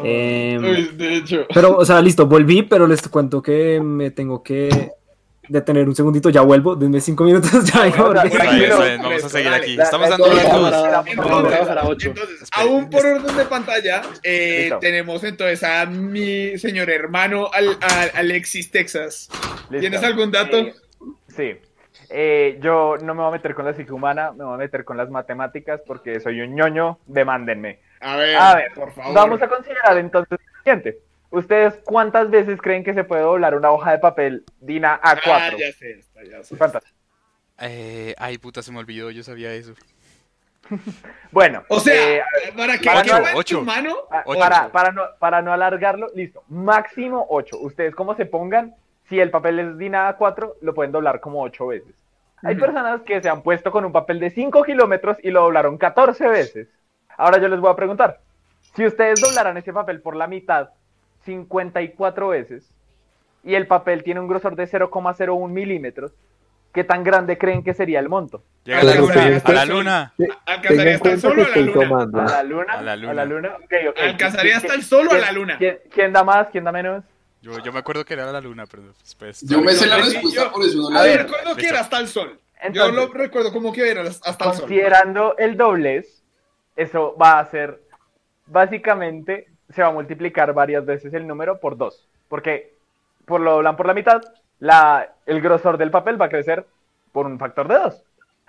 Eh, 0.05 0.59
Uy, 0.61 0.97
de 0.97 1.17
hecho. 1.17 1.47
pero, 1.53 1.77
o 1.77 1.85
sea, 1.85 2.01
listo, 2.01 2.27
volví, 2.27 2.63
pero 2.63 2.87
les 2.87 3.07
cuento 3.09 3.43
que 3.43 3.81
me 3.81 4.11
tengo 4.13 4.43
que 4.43 4.93
detener 5.49 5.89
un 5.89 5.95
segundito. 5.95 6.31
Ya 6.31 6.41
vuelvo, 6.43 6.75
denme 6.77 7.01
cinco 7.01 7.25
minutos. 7.25 7.51
Ya 7.73 7.83
vengo, 7.83 8.13
Bueno, 8.13 8.23
bien, 8.81 9.03
vamos 9.03 9.25
a 9.25 9.29
seguir 9.29 9.51
dale. 9.51 9.63
aquí. 9.65 9.81
Estamos 9.81 10.09
dando 10.09 10.27
la- 10.29 10.35
las 10.35 10.53
dos. 10.53 10.71
la- 10.71 10.81
la- 10.83 11.05
Vamos 11.17 11.45
a 11.45 11.49
trabajar 11.49 11.79
a 11.79 11.85
8. 11.87 12.09
Entonces, 12.11 12.49
aún 12.53 12.91
por 12.91 13.05
orden 13.07 13.37
de 13.37 13.45
pantalla, 13.45 14.03
eh, 14.23 14.71
tenemos 14.81 15.23
entonces 15.25 15.63
a 15.63 15.87
mi 15.87 16.57
señor 16.59 16.91
hermano 16.91 17.49
Al- 17.53 17.79
a- 17.81 18.19
Alexis 18.19 18.71
Texas. 18.71 19.29
Listo. 19.71 19.81
¿Tienes 19.81 20.03
algún 20.03 20.31
dato? 20.31 20.57
Eh, 20.59 20.75
sí. 21.29 21.57
Eh, 22.09 22.59
yo 22.63 22.97
no 23.03 23.15
me 23.15 23.23
voy 23.23 23.29
a 23.31 23.33
meter 23.33 23.55
con 23.55 23.65
la 23.65 23.75
psique 23.75 23.93
humana, 23.93 24.31
me 24.31 24.45
voy 24.45 24.55
a 24.55 24.59
meter 24.59 24.85
con 24.85 24.97
las 24.97 25.11
matemáticas 25.11 25.81
porque 25.85 26.21
soy 26.21 26.41
un 26.41 26.55
ñoño, 26.55 27.01
demándenme. 27.07 27.81
A 28.01 28.17
ver, 28.17 28.37
A 28.37 28.55
ver, 28.55 28.73
por 28.75 28.93
favor. 28.93 29.13
Vamos 29.15 29.43
a 29.43 29.49
considerar 29.49 29.99
entonces 29.99 30.39
lo 30.41 30.59
siguiente. 30.63 30.99
¿Ustedes 31.37 31.75
cuántas 31.85 32.31
veces 32.31 32.61
creen 32.63 32.83
que 32.83 32.95
se 32.95 33.05
puede 33.05 33.21
doblar 33.23 33.55
una 33.55 33.71
hoja 33.71 33.93
de 33.93 33.99
papel 33.99 34.45
DINA 34.61 34.99
Ah, 35.03 35.17
A4? 35.17 35.59
ya 35.59 35.73
sé, 35.73 35.91
está, 35.99 36.25
ya 36.25 36.43
sé. 36.43 36.57
¿Cuántas? 36.57 36.83
Eh, 37.61 38.15
ay, 38.17 38.39
puta, 38.39 38.63
se 38.63 38.73
me 38.73 38.79
olvidó, 38.79 39.11
yo 39.11 39.23
sabía 39.23 39.53
eso. 39.53 39.75
Bueno, 41.31 41.63
O 41.69 41.79
sea, 41.81 42.17
eh, 42.19 42.23
para 42.57 42.79
que 42.79 42.85
para 42.87 43.03
no- 43.21 43.39
ocho. 43.39 43.59
tu 43.59 43.65
mano, 43.65 43.95
Ah, 44.11 44.23
Ocho. 44.27 44.41
Para, 44.41 44.69
para, 44.73 44.93
no, 44.93 45.03
para 45.19 45.43
no 45.43 45.53
alargarlo, 45.53 46.09
listo. 46.15 46.43
Máximo 46.49 47.27
8. 47.29 47.59
Ustedes 47.61 47.95
como 47.95 48.15
se 48.17 48.25
pongan, 48.27 48.75
si 49.09 49.21
el 49.21 49.31
papel 49.31 49.59
es 49.59 49.79
DINA 49.79 50.17
A4, 50.17 50.55
lo 50.63 50.75
pueden 50.75 50.91
doblar 50.93 51.21
como 51.21 51.43
8 51.43 51.67
veces. 51.67 51.95
Hay 52.43 52.55
personas 52.57 53.03
que 53.03 53.21
se 53.21 53.29
han 53.29 53.43
puesto 53.43 53.71
con 53.71 53.85
un 53.85 53.93
papel 53.93 54.21
de 54.21 54.31
5 54.31 54.63
kilómetros 54.65 55.17
y 55.23 55.31
lo 55.31 55.43
doblaron 55.43 55.79
14 55.79 56.29
veces. 56.29 56.69
Ahora 57.17 57.39
yo 57.39 57.49
les 57.49 57.61
voy 57.61 57.71
a 57.71 57.77
preguntar, 57.77 58.21
si 58.75 58.87
ustedes 58.87 59.21
doblaran 59.21 59.57
ese 59.59 59.73
papel 59.73 60.01
por 60.01 60.17
la 60.17 60.27
mitad 60.27 60.71
54 61.27 62.29
veces 62.29 62.65
y 63.45 63.55
el 63.55 63.67
papel 63.67 64.03
tiene 64.03 64.21
un 64.21 64.29
grosor 64.29 64.57
de 64.57 64.67
0,01 64.67 65.49
milímetros, 65.51 66.13
¿qué 66.73 66.83
tan 66.85 67.05
grande 67.05 67.37
creen 67.39 67.63
que 67.63 67.75
sería 67.75 68.01
el 68.01 68.09
monto? 68.09 68.43
Llega 68.65 68.81
a 68.81 68.85
la 68.85 68.95
luna, 68.97 69.15
sí, 69.15 69.43
a 69.45 69.53
la 69.53 69.63
sí. 69.63 69.69
luna. 69.69 70.13
Tenga 70.17 70.39
¿alcanzaría 70.47 70.95
hasta 70.97 71.11
el 71.13 71.21
cuenta 71.21 71.21
sol 71.21 71.37
que 71.37 71.43
o 71.43 71.45
a 71.45 71.57
la 71.57 71.63
luna? 71.63 72.25
¿A 72.25 72.29
la 72.31 72.43
luna? 72.43 72.73
A 72.73 72.83
la 72.83 72.97
luna. 72.97 73.11
¿A 73.11 73.15
la 73.15 73.25
luna? 73.25 73.49
Ok, 73.63 73.73
ok. 73.91 73.99
¿Alcanzaría 74.03 74.57
hasta 74.57 74.69
¿Quién- 74.69 74.81
el 74.81 74.85
sol 74.87 75.09
o 75.09 75.13
a 75.13 75.19
la 75.19 75.33
luna? 75.33 75.59
¿quién, 75.59 75.79
quién 75.93 76.13
da 76.13 76.25
más? 76.25 76.49
¿Quién 76.51 76.65
da 76.65 76.73
menos? 76.73 77.05
Yo, 77.43 77.59
yo 77.63 77.73
me 77.73 77.79
acuerdo 77.79 78.05
que 78.05 78.15
era 78.15 78.33
la 78.33 78.41
luna, 78.41 78.65
pero 78.67 78.83
después. 79.01 79.43
Yo 79.43 79.61
me 79.61 79.73
sé 79.73 79.87
la 79.87 79.99
respuesta, 79.99 80.45
yo- 80.45 80.53
por 80.53 80.65
eso 80.65 80.91
no 80.91 80.99
A 80.99 81.03
ver, 81.03 81.23
recuerdo 81.23 81.55
que 81.55 81.69
era 81.69 81.81
hasta 81.81 81.99
el 82.01 82.09
sol. 82.09 82.41
Yo 82.73 82.91
lo 82.91 83.07
recuerdo 83.13 83.53
como 83.53 83.73
que 83.73 83.89
era 83.89 84.03
hasta 84.03 84.31
el 84.31 84.35
sol. 84.35 84.61
considerando 84.63 85.37
el 85.39 85.57
doblez, 85.57 86.25
eso 86.75 87.15
va 87.21 87.39
a 87.39 87.47
ser, 87.47 87.81
básicamente, 88.47 89.47
se 89.71 89.83
va 89.83 89.89
a 89.89 89.93
multiplicar 89.93 90.53
varias 90.53 90.85
veces 90.85 91.13
el 91.15 91.27
número 91.27 91.59
por 91.59 91.77
dos, 91.77 92.07
porque 92.29 92.73
por 93.25 93.41
lo 93.41 93.53
doblan 93.53 93.77
por 93.77 93.87
la 93.87 93.95
mitad, 93.95 94.21
la, 94.61 95.09
el 95.27 95.41
grosor 95.41 95.77
del 95.79 95.91
papel 95.91 96.21
va 96.21 96.27
a 96.27 96.31
crecer 96.31 96.65
por 97.13 97.27
un 97.27 97.39
factor 97.39 97.69
de 97.69 97.75
dos. 97.75 98.03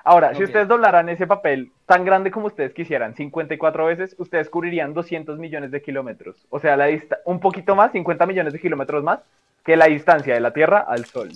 Ahora, 0.04 0.34
si 0.36 0.44
ustedes 0.44 0.68
doblaran 0.70 1.10
ese 1.10 1.28
papel 1.28 1.70
tan 1.86 2.06
grande 2.06 2.32
como 2.32 2.48
ustedes 2.48 2.74
quisieran, 2.74 3.14
54 3.14 3.86
veces, 3.86 4.16
ustedes 4.18 4.50
cubrirían 4.50 4.94
200 4.94 5.38
millones 5.38 5.70
de 5.72 5.82
kilómetros. 5.82 6.38
O 6.50 6.60
sea, 6.60 6.78
la 6.78 6.88
dista- 6.88 7.18
un 7.26 7.42
poquito 7.42 7.76
más, 7.76 7.92
50 7.92 8.26
millones 8.26 8.54
de 8.54 8.60
kilómetros 8.60 9.04
más 9.04 9.20
que 9.66 9.76
la 9.76 9.88
distancia 9.88 10.34
de 10.34 10.40
la 10.40 10.52
Tierra 10.52 10.86
al 10.88 11.04
Sol. 11.06 11.30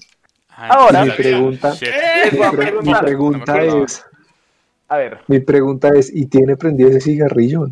Ah, 0.51 0.69
Ahora- 0.71 1.03
Mi 1.03 1.11
pregunta. 1.11 1.73
¡Eh! 1.81 2.29
Mi, 2.81 2.93
pregunta 2.95 3.61
es, 3.61 4.05
A 4.91 4.97
ver, 4.97 5.19
mi 5.27 5.39
pregunta 5.39 5.87
es, 5.95 6.13
¿y 6.13 6.25
tiene 6.25 6.57
prendido 6.57 6.89
ese 6.89 6.99
cigarrillo? 6.99 7.65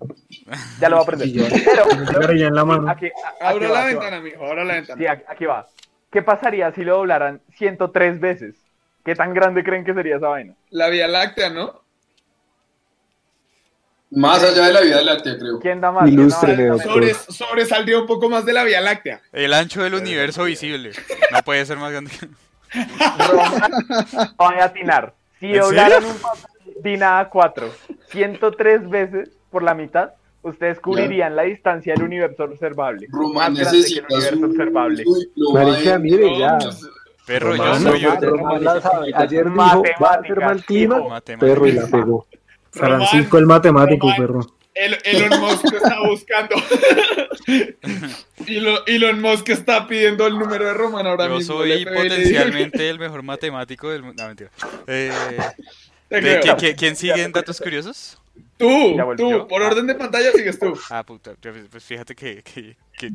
ya 0.80 0.88
lo 0.88 0.96
voy 0.96 1.02
a 1.02 1.04
aprender. 1.04 1.28
Y 1.28 1.34
yo- 1.34 1.44
Pero, 1.66 2.06
cigarrillo 2.08 2.48
en 2.48 2.56
la 2.56 2.64
mano. 2.64 2.90
aquí, 2.90 3.08
va, 3.08 3.34
la 3.42 3.50
aquí 3.50 3.66
va. 3.66 3.86
ventana, 3.88 4.22
mijo, 4.22 4.46
abra 4.46 4.64
la 4.64 4.74
Sí, 4.76 4.80
ventana. 4.88 5.12
aquí 5.12 5.24
aquí 5.28 5.46
va. 5.46 5.68
¿Qué 6.12 6.22
pasaría 6.22 6.72
si 6.72 6.84
lo 6.86 6.96
doblaran 6.96 7.42
103 7.58 8.22
veces? 8.22 8.56
¿Qué 9.04 9.16
tan 9.16 9.34
grande 9.34 9.66
creen 9.66 9.84
que 9.84 9.94
sería 9.94 10.16
esa 10.16 10.30
vaina? 10.30 10.54
La 10.70 10.88
Vía 10.88 11.10
Láctea, 11.10 11.50
¿no? 11.50 11.82
Más 14.12 14.42
allá 14.42 14.68
de 14.68 14.74
la 14.74 14.82
vida 14.82 15.02
láctea, 15.02 15.38
creo. 15.38 15.60
¿Quién 15.60 15.82
da 15.82 15.92
más? 15.92 16.06
¿Quién 16.06 16.16
da 16.16 16.22
Ilústreme, 16.24 16.70
más? 16.70 16.78
doctor. 16.78 16.94
Sobres, 16.94 17.18
sobresaldría 17.30 18.00
un 18.00 18.08
poco 18.08 18.28
más 18.30 18.44
de 18.46 18.54
la 18.54 18.64
Vía 18.64 18.82
Láctea. 18.82 19.22
El 19.34 19.54
ancho 19.54 19.84
del 19.84 19.94
universo 19.94 20.46
visible. 20.46 20.92
No 21.32 21.44
puede 21.44 21.66
ser 21.66 21.78
más 21.78 21.92
grande. 21.92 22.12
que- 22.18 22.28
Voy 24.38 24.56
a 24.56 24.64
atinar. 24.64 25.14
Si 25.40 25.48
¿En 25.48 25.60
doblaran 25.60 26.06
un 26.06 26.18
papel 26.18 26.42
DINA 26.84 27.30
A4 27.30 27.70
103 28.10 28.90
veces 28.90 29.30
por 29.50 29.64
la 29.64 29.74
mitad, 29.74 30.12
ustedes 30.42 30.80
cubrirían 30.80 31.36
la 31.36 31.44
distancia 31.44 31.94
del 31.94 32.04
universo 32.04 32.44
observable. 32.46 33.08
Román 33.12 33.54
más 33.54 33.62
grande 33.62 33.88
que 33.88 34.00
el 34.00 34.06
universo 34.10 34.46
observable. 34.46 35.04
Marica, 35.54 36.00
mire, 36.00 36.38
ya. 36.40 36.58
Perro, 37.26 37.56
yo 37.56 37.76
soy. 37.76 38.06
Ayer 39.14 39.46
dijo, 39.46 39.56
va 39.58 39.70
a 39.70 39.72
ser 39.82 39.96
Matemáticas, 40.00 40.38
mal 40.46 40.64
clima, 40.66 40.98
hijo. 40.98 41.10
matemático. 41.10 41.46
perro 41.54 41.68
y 41.68 41.72
la 41.74 41.88
pegó. 41.88 42.28
Francisco 42.72 43.38
el 43.38 43.46
matemático, 43.46 44.08
Román. 44.08 44.22
perro. 44.22 44.40
El, 44.76 44.98
Elon 45.04 45.40
Musk 45.42 45.66
está 45.74 46.00
buscando. 46.08 46.56
Elon, 48.48 48.78
Elon 48.88 49.22
Musk 49.22 49.50
está 49.50 49.88
pidiendo 49.88 50.26
el 50.28 50.38
número 50.40 50.66
de 50.66 50.74
Roman 50.74 51.06
ahora 51.06 51.28
Yo 51.28 51.36
mismo. 51.38 51.56
soy 51.58 51.70
le 51.70 51.78
dijo- 51.78 51.94
potencialmente 51.94 52.90
el 52.90 53.00
mejor 53.00 53.24
matemático 53.24 53.90
del 53.90 54.04
mundo. 54.04 54.22
No, 54.24 54.28
mentira. 54.30 54.50
Eh, 54.88 55.12
Te 56.10 56.22
¿de- 56.22 56.40
creo. 56.40 56.58
¿quién, 56.76 56.96
sigue 56.96 57.22
en 57.24 57.32
datos 57.32 57.60
curiosos? 57.62 58.18
Tú, 58.58 58.98
tú, 59.16 59.48
por 59.48 59.62
orden 59.62 59.88
de 59.88 59.96
pantalla 59.96 60.32
sigues 60.34 60.60
tú. 60.60 60.74
Ah, 60.90 61.04
puta. 61.04 61.32
Pues 61.72 61.84
fíjate 61.84 62.14
que, 62.14 62.42
que, 62.44 62.76
que- 62.98 63.12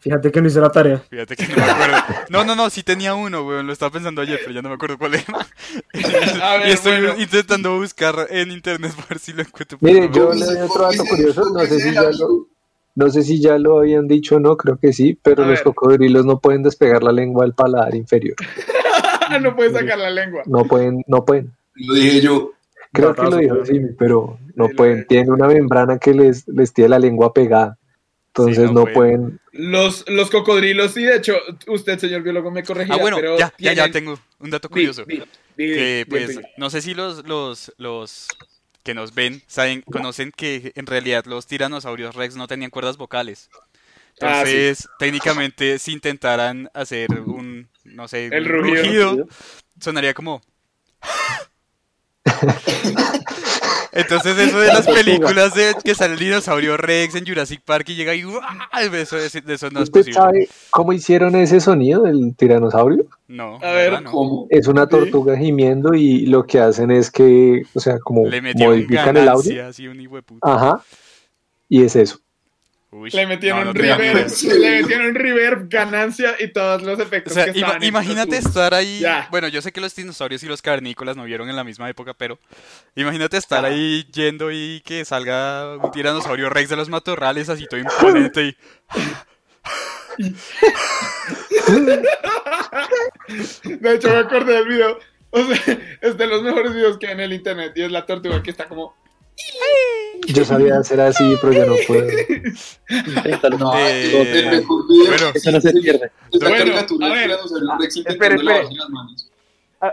Fíjate 0.00 0.32
que 0.32 0.40
no 0.40 0.48
hice 0.48 0.60
la 0.60 0.70
tarea. 0.70 0.98
Fíjate 1.10 1.36
que 1.36 1.46
no 1.48 1.56
me 1.56 1.62
acuerdo. 1.62 1.96
No, 2.30 2.44
no, 2.44 2.54
no, 2.54 2.70
sí 2.70 2.82
tenía 2.82 3.14
uno, 3.14 3.42
weón. 3.46 3.66
Lo 3.66 3.72
estaba 3.74 3.90
pensando 3.92 4.22
ayer, 4.22 4.38
pero 4.40 4.52
ya 4.52 4.62
no 4.62 4.68
me 4.70 4.76
acuerdo 4.76 4.96
cuál 4.96 5.14
era. 5.14 5.24
A 6.42 6.56
ver, 6.58 6.68
y 6.68 6.70
estoy 6.72 7.00
bueno. 7.02 7.20
intentando 7.20 7.76
buscar 7.78 8.26
en 8.30 8.50
internet 8.52 8.92
para 8.94 9.08
ver 9.08 9.18
si 9.18 9.32
lo 9.34 9.42
encuentro. 9.42 9.76
Mire, 9.82 10.08
yo 10.12 10.32
le 10.32 10.44
doy 10.46 10.56
otro 10.58 10.82
dato 10.84 11.04
curioso, 11.04 11.44
no 11.52 11.60
sé 11.66 11.78
si 11.80 11.92
ya 11.92 12.02
lo, 12.10 12.46
no 12.94 13.10
sé 13.10 13.22
si 13.22 13.40
ya 13.40 13.58
lo 13.58 13.78
habían 13.80 14.08
dicho 14.08 14.36
o 14.36 14.40
no, 14.40 14.56
creo 14.56 14.78
que 14.78 14.92
sí, 14.94 15.18
pero 15.22 15.42
A 15.42 15.46
los 15.46 15.56
ver. 15.56 15.64
cocodrilos 15.64 16.24
no 16.24 16.38
pueden 16.38 16.62
despegar 16.62 17.02
la 17.02 17.12
lengua 17.12 17.44
del 17.44 17.52
paladar 17.52 17.94
inferior. 17.94 18.36
no 19.42 19.54
puedes 19.54 19.72
sacar 19.74 19.98
la 19.98 20.10
lengua. 20.10 20.42
No 20.46 20.64
pueden, 20.64 21.02
no 21.06 21.24
pueden. 21.26 21.52
Lo 21.76 21.94
dije 21.94 22.20
yo. 22.20 22.52
Creo 22.92 23.14
que 23.14 23.22
lo 23.22 23.36
dijo 23.36 23.64
Jimmy, 23.64 23.92
pero 23.98 24.38
no 24.54 24.68
pueden. 24.70 25.06
Tienen 25.06 25.30
una 25.30 25.46
membrana 25.48 25.98
que 25.98 26.14
les, 26.14 26.46
les 26.48 26.72
tiene 26.72 26.90
la 26.90 26.98
lengua 26.98 27.32
pegada. 27.34 27.78
Entonces 28.28 28.56
Sí, 28.68 28.74
no, 28.74 28.84
no 28.84 28.92
pueden. 28.92 29.40
Los, 29.52 30.04
los 30.08 30.30
cocodrilos, 30.30 30.92
sí, 30.92 31.04
de 31.04 31.16
hecho, 31.16 31.34
usted, 31.68 31.98
señor 31.98 32.22
biólogo, 32.22 32.50
me 32.50 32.62
corregía. 32.62 32.94
Ah, 32.94 32.98
bueno, 32.98 33.16
pero 33.16 33.38
ya, 33.38 33.52
ya, 33.58 33.72
ya 33.72 33.90
tengo 33.90 34.18
un 34.38 34.50
dato 34.50 34.68
curioso. 34.68 35.04
que 35.56 36.06
pues 36.08 36.38
no 36.58 36.68
sé 36.70 36.82
si 36.82 36.94
los 36.94 37.26
los 37.26 37.72
los 37.78 38.28
que 38.82 38.94
nos 38.94 39.14
ven 39.14 39.42
saben 39.46 39.82
conocen 39.82 40.32
que 40.32 40.72
en 40.74 40.86
realidad 40.86 41.24
los 41.24 41.46
tiranosaurios 41.46 42.14
rex 42.14 42.36
no 42.36 42.46
tenían 42.46 42.70
cuerdas 42.70 42.98
vocales 42.98 43.48
Ah, 44.20 44.42
entonces 44.44 44.88
técnicamente 44.98 45.78
si 45.78 45.92
intentaran 45.92 46.70
hacer 46.72 47.08
un 47.20 47.68
no 47.84 48.06
sé 48.06 48.26
El 48.26 48.44
un 48.52 48.62
rugido. 48.62 49.26
sonaría 49.80 50.14
como. 50.14 50.40
Entonces 53.92 54.36
eso 54.36 54.58
de 54.60 54.66
las 54.68 54.86
películas 54.86 55.54
de 55.54 55.74
que 55.82 55.94
sale 55.94 56.14
el 56.14 56.18
dinosaurio 56.20 56.76
Rex 56.76 57.14
en 57.14 57.26
Jurassic 57.26 57.62
Park 57.62 57.88
y 57.88 57.94
llega 57.94 58.14
y 58.14 58.22
eso, 59.00 59.16
eso- 59.16 59.38
eso 59.38 59.70
no 59.70 59.80
es 59.80 59.84
¿Usted 59.84 60.00
posible. 60.00 60.12
sabe 60.20 60.48
cómo 60.70 60.92
hicieron 60.92 61.34
ese 61.34 61.60
sonido 61.60 62.02
del 62.02 62.34
tiranosaurio? 62.36 63.06
No, 63.28 63.56
A 63.56 63.70
ver, 63.72 63.90
¿verdad? 63.90 64.02
No. 64.02 64.10
¿Cómo? 64.12 64.46
Es 64.50 64.66
una 64.66 64.86
tortuga 64.86 65.36
gimiendo 65.38 65.94
y 65.94 66.26
lo 66.26 66.44
que 66.46 66.60
hacen 66.60 66.90
es 66.90 67.10
que, 67.10 67.62
o 67.74 67.80
sea, 67.80 67.98
como 67.98 68.26
Le 68.28 68.42
modifican 68.42 69.16
el 69.16 69.28
audio. 69.30 69.66
así 69.66 69.88
un 69.88 69.98
hijo 69.98 70.16
de 70.16 70.22
puta. 70.22 70.54
Ajá. 70.54 70.82
Y 71.68 71.82
es 71.82 71.96
eso. 71.96 72.18
Uy, 72.92 73.10
Le 73.10 73.26
metieron 73.26 73.60
no, 73.60 73.64
no 73.66 73.72
te 73.74 73.80
reverb, 73.82 74.28
le 74.60 74.80
metieron 74.82 75.14
reverb, 75.14 75.68
ganancia 75.68 76.36
y 76.38 76.48
todos 76.52 76.82
los 76.82 76.98
O 76.98 77.02
efectos 77.02 77.34
sea, 77.34 77.44
que 77.46 77.50
ima- 77.50 77.56
estaban 77.66 77.82
imagínate 77.84 78.36
estar 78.38 78.72
ahí. 78.74 79.00
Ya. 79.00 79.26
Bueno, 79.30 79.48
yo 79.48 79.60
sé 79.60 79.72
que 79.72 79.80
los 79.80 79.94
dinosaurios 79.94 80.42
y 80.44 80.46
los 80.46 80.62
cavernícolas 80.62 81.16
no 81.16 81.24
vieron 81.24 81.50
en 81.50 81.56
la 81.56 81.64
misma 81.64 81.90
época, 81.90 82.14
pero 82.14 82.38
imagínate 82.94 83.36
estar 83.36 83.64
ahí 83.64 84.04
yendo 84.12 84.50
y 84.52 84.82
que 84.86 85.04
salga 85.04 85.76
un 85.78 85.90
tiranosaurio 85.90 86.48
rex 86.48 86.70
de 86.70 86.76
los 86.76 86.88
matorrales 86.88 87.48
así 87.48 87.66
todo 87.66 87.80
imponente 87.80 88.44
y 88.44 88.56
De 93.64 93.94
hecho, 93.94 94.08
me 94.08 94.16
acordé 94.18 94.54
del 94.54 94.68
video. 94.68 94.98
O 95.30 95.42
sea, 95.44 95.78
es 96.00 96.16
de 96.16 96.26
los 96.26 96.42
mejores 96.42 96.72
videos 96.74 96.98
que 96.98 97.06
hay 97.08 97.12
en 97.12 97.20
el 97.20 97.32
internet. 97.32 97.72
Y 97.76 97.82
es 97.82 97.90
la 97.90 98.06
tortuga 98.06 98.42
que 98.42 98.50
está 98.50 98.66
como. 98.66 98.94
Yo 100.28 100.44
sabía 100.44 100.78
hacer 100.78 101.00
así, 101.00 101.36
pero 101.40 101.52
ya 101.52 101.66
no 101.66 101.74
puedo. 101.86 102.06
Inténtalo. 103.06 103.58
No, 103.58 103.76
Eh, 103.76 104.38
el 104.38 104.60
mejor 104.60 104.88
video 104.88 105.06
bueno. 105.06 105.30
Eso 105.34 105.50
no 105.52 105.60
se 105.60 105.72
pierde. 105.72 106.10
Bueno, 106.40 106.74
a 107.04 107.08
ver. 107.12 107.30
Espere, 108.06 108.34
espere. 108.36 108.68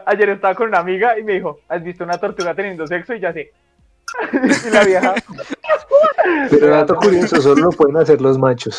ayer 0.05 0.29
estaba 0.29 0.55
con 0.55 0.69
una 0.69 0.79
amiga 0.79 1.17
y 1.19 1.23
me 1.23 1.33
dijo, 1.33 1.59
¿has 1.67 1.83
visto 1.83 2.03
una 2.03 2.17
tortuga 2.17 2.55
teniendo 2.55 2.87
sexo? 2.87 3.13
Y 3.13 3.19
ya 3.19 3.31
sé. 3.33 3.51
y 4.67 4.69
la 4.71 4.83
vieja, 4.83 5.15
Pero 6.49 6.67
dato 6.67 6.95
curioso, 6.95 7.41
solo 7.41 7.65
lo 7.65 7.69
pueden 7.71 7.97
hacer 7.97 8.21
los 8.21 8.37
machos. 8.37 8.75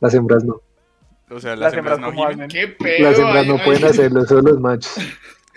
Las 0.00 0.14
hembras 0.14 0.44
no. 0.44 0.60
o 1.30 1.40
sea, 1.40 1.50
las 1.50 1.72
las 1.72 1.74
hembras 1.74 1.98
hembras 1.98 2.14
no 2.16 2.28
gimen. 2.30 2.48
¡Qué 2.48 2.68
pedo! 2.68 3.10
Las 3.10 3.18
hembras 3.18 3.42
Ay, 3.42 3.48
no 3.48 3.54
ay, 3.54 3.60
pueden 3.64 3.84
hacerlo, 3.84 4.24
solo 4.26 4.42
los 4.42 4.60
machos. 4.60 4.96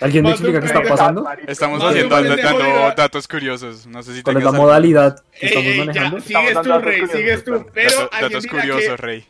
¿Alguien 0.01 0.23
me 0.23 0.31
explica 0.31 0.59
qué 0.59 0.65
está 0.67 0.81
pasando? 0.81 1.25
Estamos 1.47 1.83
haciendo 1.83 2.15
dando 2.21 2.93
datos 2.95 3.27
curiosos. 3.27 3.85
No 3.87 4.01
sé 4.03 4.15
si 4.15 4.23
¿Cuál 4.23 4.37
es 4.37 4.43
la 4.43 4.51
modalidad 4.51 5.23
que 5.39 5.47
Ey, 5.47 5.49
estamos 5.49 5.67
ey, 5.67 5.77
ya, 5.77 5.85
manejando? 5.85 6.19
sigues 6.21 6.47
Estamos 6.47 6.67
tú, 6.67 6.85
Rey, 6.85 7.07
sigues 7.07 7.43
tú. 7.43 7.65
Pero 7.73 8.09
datos 8.11 8.43
dirá 8.43 8.55
curiosos, 8.55 8.83
que, 8.85 8.97
Rey. 8.97 9.25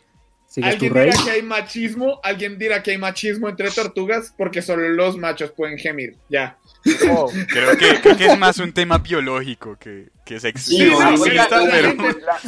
¿Sigues 0.47 0.77
tu 0.79 0.85
alguien 0.85 0.93
rey? 0.95 1.11
dirá 1.11 1.23
que 1.23 1.31
hay 1.31 1.41
machismo, 1.43 2.19
alguien 2.23 2.57
dirá 2.57 2.81
que 2.81 2.91
hay 2.91 2.97
machismo 2.97 3.49
entre 3.49 3.69
tortugas 3.69 4.33
porque 4.35 4.63
solo 4.63 4.89
los 4.89 5.15
machos 5.17 5.51
pueden 5.51 5.77
gemir. 5.77 6.15
Ya. 6.27 6.57
Oh, 7.11 7.29
Creo 7.49 7.77
que, 7.77 8.01
creo 8.01 8.17
que 8.17 8.25
es 8.27 8.38
más 8.39 8.57
un 8.57 8.71
tema 8.73 8.97
biológico 8.97 9.77
que, 9.79 10.07
que 10.25 10.39
sexo. 10.39 10.71
Sí, 10.71 10.77
Sí, 10.77 10.89
no, 10.89 11.15
pero- 11.69 11.95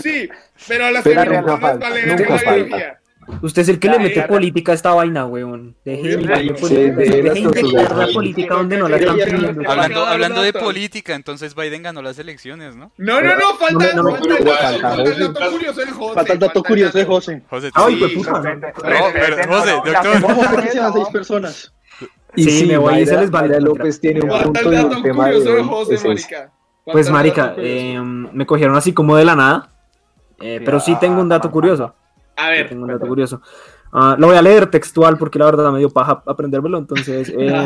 sí, 0.02 0.30
pero 0.68 0.86
a 0.86 0.92
las 0.92 1.04
feministas 1.04 1.46
nunca 1.46 1.52
les 1.52 1.62
falta, 1.62 1.90
vale 1.90 2.06
la 2.08 2.16
biología. 2.16 3.01
Usted 3.42 3.62
es 3.62 3.70
el 3.70 3.80
que 3.80 3.88
le 3.88 4.00
mete 4.00 4.24
política 4.24 4.72
a 4.72 4.76
esta 4.76 4.94
vaina, 4.94 5.26
weón. 5.26 5.76
Deje, 5.86 6.18
de 6.18 7.40
inyectar 7.40 7.96
la 7.98 8.08
política 8.08 8.56
donde 8.56 8.78
no 8.78 8.90
la 8.90 8.98
están 8.98 9.16
pidiendo. 9.16 9.70
Hablando, 9.70 10.06
hablando 10.06 10.42
de 10.42 10.54
política, 10.54 11.14
entonces 11.16 11.56
Biden 11.56 11.84
ganó 11.84 12.02
las 12.02 12.18
elecciones, 12.20 12.76
¿no? 12.76 12.92
No, 12.98 13.22
no, 13.22 13.36
no, 13.36 13.54
falta, 13.56 13.94
No 13.96 14.04
no 14.04 14.12
falta, 14.12 14.38
el 14.38 14.44
dato- 14.46 14.58
falta- 14.58 14.90
falta 14.90 15.04
el 15.04 15.20
dato 15.20 15.34
falta- 15.34 15.52
curioso 15.52 15.82
de 15.82 15.92
José. 15.92 16.14
Falta 16.16 16.34
el 16.34 16.40
dato 16.40 16.64
curioso 16.64 16.98
de. 16.98 17.06
José. 17.06 17.42
José, 17.50 17.72
Ay, 17.74 17.96
pues, 17.98 18.14
puta. 18.14 18.42
pero, 18.42 19.54
José, 19.54 19.72
doctor. 19.72 19.92
la 19.94 20.00
¿Cómo 20.02 20.14
hacemos 20.28 20.48
aparecen 20.48 20.82
a 20.82 20.88
no. 20.88 20.94
seis 20.94 21.08
personas? 21.12 21.74
Y 22.36 22.44
sí, 22.46 22.66
me 22.66 22.78
voy 22.78 23.00
y 23.00 23.06
se 23.06 23.18
les 23.18 23.32
va 23.34 23.42
López 23.44 24.00
tiene 24.00 24.22
un 24.22 24.30
Falta 24.30 24.46
el 24.46 24.52
punto 24.54 24.72
dato 24.72 24.96
el 24.98 25.04
tema 25.04 25.26
de 25.28 25.34
curioso 25.34 25.54
de 25.56 25.62
hoy 25.62 25.68
José, 25.68 26.08
marica. 26.08 26.52
Pues 26.86 27.10
marica, 27.10 27.54
eh, 27.58 28.00
me 28.02 28.46
cogieron 28.46 28.76
así 28.76 28.94
como 28.94 29.16
de 29.16 29.26
la 29.26 29.36
nada. 29.36 29.68
eh, 30.40 30.60
pero 30.66 30.80
sí 30.80 30.98
tengo 31.00 31.22
un 31.22 31.30
dato 31.30 31.52
curioso. 31.52 31.94
A 32.46 32.50
ver, 32.50 32.70
tengo 32.70 32.84
un 32.84 32.90
dato 32.90 33.08
curioso. 33.08 33.42
Ah, 33.94 34.16
lo 34.18 34.28
voy 34.28 34.36
a 34.38 34.42
leer 34.42 34.68
textual 34.68 35.18
porque 35.18 35.38
la 35.40 35.46
verdad 35.46 35.72
me 35.72 35.80
dio 35.80 35.90
paja 35.90 36.24
aprendérmelo. 36.26 36.78
Entonces, 36.78 37.32
eh, 37.38 37.66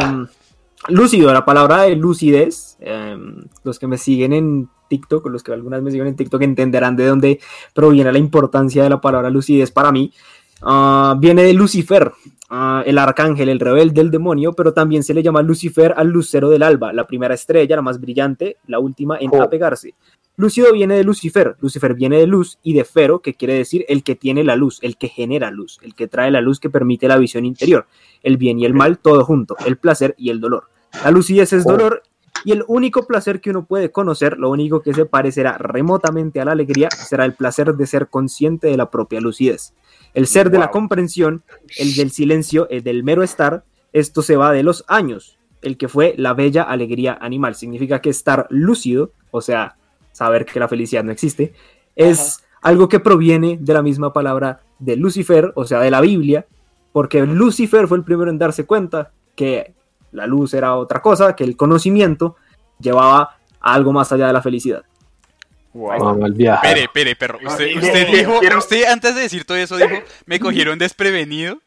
lúcido, 0.89 1.31
la 1.33 1.45
palabra 1.45 1.83
de 1.83 1.95
lucidez. 1.95 2.77
eh, 2.79 3.17
los 3.63 3.79
que 3.79 3.87
me 3.87 3.97
siguen 3.97 4.33
en 4.33 4.69
TikTok, 4.89 5.27
los 5.27 5.41
que 5.43 5.51
algunas 5.53 5.81
me 5.81 5.91
siguen 5.91 6.07
en 6.07 6.15
TikTok 6.15 6.41
entenderán 6.41 6.95
de 6.95 7.07
dónde 7.07 7.39
proviene 7.73 8.11
la 8.11 8.19
importancia 8.19 8.83
de 8.83 8.89
la 8.89 9.01
palabra 9.01 9.29
lucidez 9.29 9.71
para 9.71 9.91
mí. 9.91 10.11
Ah, 10.61 11.15
viene 11.19 11.43
de 11.43 11.53
Lucifer, 11.53 12.11
ah, 12.49 12.81
el 12.85 12.97
arcángel, 12.97 13.49
el 13.49 13.59
rebelde, 13.59 14.01
el 14.01 14.09
demonio, 14.09 14.53
pero 14.53 14.73
también 14.73 15.03
se 15.03 15.13
le 15.13 15.21
llama 15.21 15.41
Lucifer 15.41 15.93
al 15.97 16.07
lucero 16.07 16.49
del 16.49 16.63
alba, 16.63 16.93
la 16.93 17.05
primera 17.05 17.33
estrella, 17.35 17.75
la 17.75 17.81
más 17.81 17.99
brillante, 17.99 18.57
la 18.67 18.79
última 18.79 19.17
en 19.19 19.29
Oh. 19.33 19.41
apegarse. 19.43 19.93
Lúcido 20.37 20.73
viene 20.73 20.95
de 20.97 21.03
Lucifer, 21.03 21.55
Lucifer 21.61 21.93
viene 21.93 22.17
de 22.17 22.27
luz 22.27 22.59
y 22.61 22.73
de 22.73 22.83
Fero, 22.83 23.19
que 23.19 23.35
quiere 23.35 23.53
decir 23.53 23.85
el 23.87 24.03
que 24.03 24.15
tiene 24.15 24.43
la 24.43 24.55
luz, 24.57 24.79
el 24.81 24.97
que 24.97 25.07
genera 25.07 25.49
luz, 25.49 25.79
el 25.81 25.95
que 25.95 26.07
trae 26.07 26.29
la 26.29 26.41
luz 26.41 26.59
que 26.59 26.69
permite 26.69 27.07
la 27.07 27.17
visión 27.17 27.45
interior, 27.45 27.87
el 28.21 28.35
bien 28.37 28.59
y 28.59 28.65
el 28.65 28.73
mal 28.73 28.97
todo 28.97 29.23
junto, 29.23 29.55
el 29.65 29.77
placer 29.77 30.13
y 30.17 30.29
el 30.31 30.41
dolor. 30.41 30.65
La 31.03 31.11
lucidez 31.11 31.53
es 31.53 31.65
Oh. 31.65 31.71
dolor 31.71 32.03
y 32.43 32.51
el 32.51 32.63
único 32.67 33.07
placer 33.07 33.39
que 33.39 33.49
uno 33.49 33.65
puede 33.65 33.91
conocer, 33.91 34.37
lo 34.37 34.49
único 34.51 34.81
que 34.81 34.93
se 34.93 35.05
parecerá 35.05 35.57
remotamente 35.57 36.41
a 36.41 36.45
la 36.45 36.51
alegría, 36.51 36.89
será 36.91 37.23
el 37.23 37.33
placer 37.33 37.73
de 37.73 37.87
ser 37.87 38.07
consciente 38.09 38.67
de 38.67 38.77
la 38.77 38.91
propia 38.91 39.21
lucidez. 39.21 39.73
El 40.13 40.27
ser 40.27 40.51
de 40.51 40.59
la 40.59 40.69
comprensión, 40.69 41.43
el 41.77 41.95
del 41.95 42.11
silencio, 42.11 42.67
el 42.69 42.83
del 42.83 43.03
mero 43.03 43.23
estar, 43.23 43.63
esto 43.93 44.21
se 44.21 44.35
va 44.35 44.51
de 44.51 44.63
los 44.63 44.83
años. 44.87 45.39
El 45.61 45.77
que 45.77 45.87
fue 45.87 46.13
la 46.17 46.33
bella 46.33 46.63
alegría 46.63 47.17
animal. 47.19 47.55
Significa 47.55 47.99
que 48.01 48.09
estar 48.11 48.45
lúcido, 48.49 49.13
o 49.31 49.41
sea, 49.41 49.77
saber 50.15 50.45
que 50.45 50.61
la 50.61 50.69
felicidad 50.69 51.03
no 51.03 51.11
existe, 51.11 51.53
es 51.93 52.39
algo 52.61 52.87
que 52.87 53.01
proviene 53.01 53.57
de 53.59 53.73
la 53.73 53.81
misma 53.81 54.13
palabra 54.13 54.61
de 54.79 54.95
Lucifer, 54.95 55.51
o 55.55 55.65
sea, 55.65 55.79
de 55.81 55.91
la 55.91 55.99
Biblia, 55.99 56.45
porque 56.93 57.21
Lucifer 57.25 57.85
fue 57.89 57.97
el 57.97 58.05
primero 58.05 58.31
en 58.31 58.37
darse 58.37 58.65
cuenta 58.65 59.11
que 59.35 59.73
la 60.13 60.25
luz 60.25 60.53
era 60.53 60.75
otra 60.75 61.01
cosa, 61.01 61.35
que 61.35 61.43
el 61.43 61.57
conocimiento 61.57 62.37
llevaba 62.79 63.37
a 63.59 63.73
algo 63.73 63.91
más 63.91 64.13
allá 64.13 64.27
de 64.27 64.33
la 64.33 64.41
felicidad. 64.41 64.83
Viaje. 66.31 66.65
Pere, 66.65 66.87
pere, 66.93 67.15
perro. 67.17 67.37
Usted, 67.45 67.67
Ah, 67.75 67.79
usted 67.79 68.07
dijo, 68.07 68.39
usted 68.57 68.85
antes 68.85 69.13
de 69.15 69.21
decir 69.21 69.43
todo 69.43 69.57
eso 69.57 69.75
dijo, 69.75 69.97
me 70.25 70.39
cogieron 70.39 70.79
desprevenido. 70.79 71.59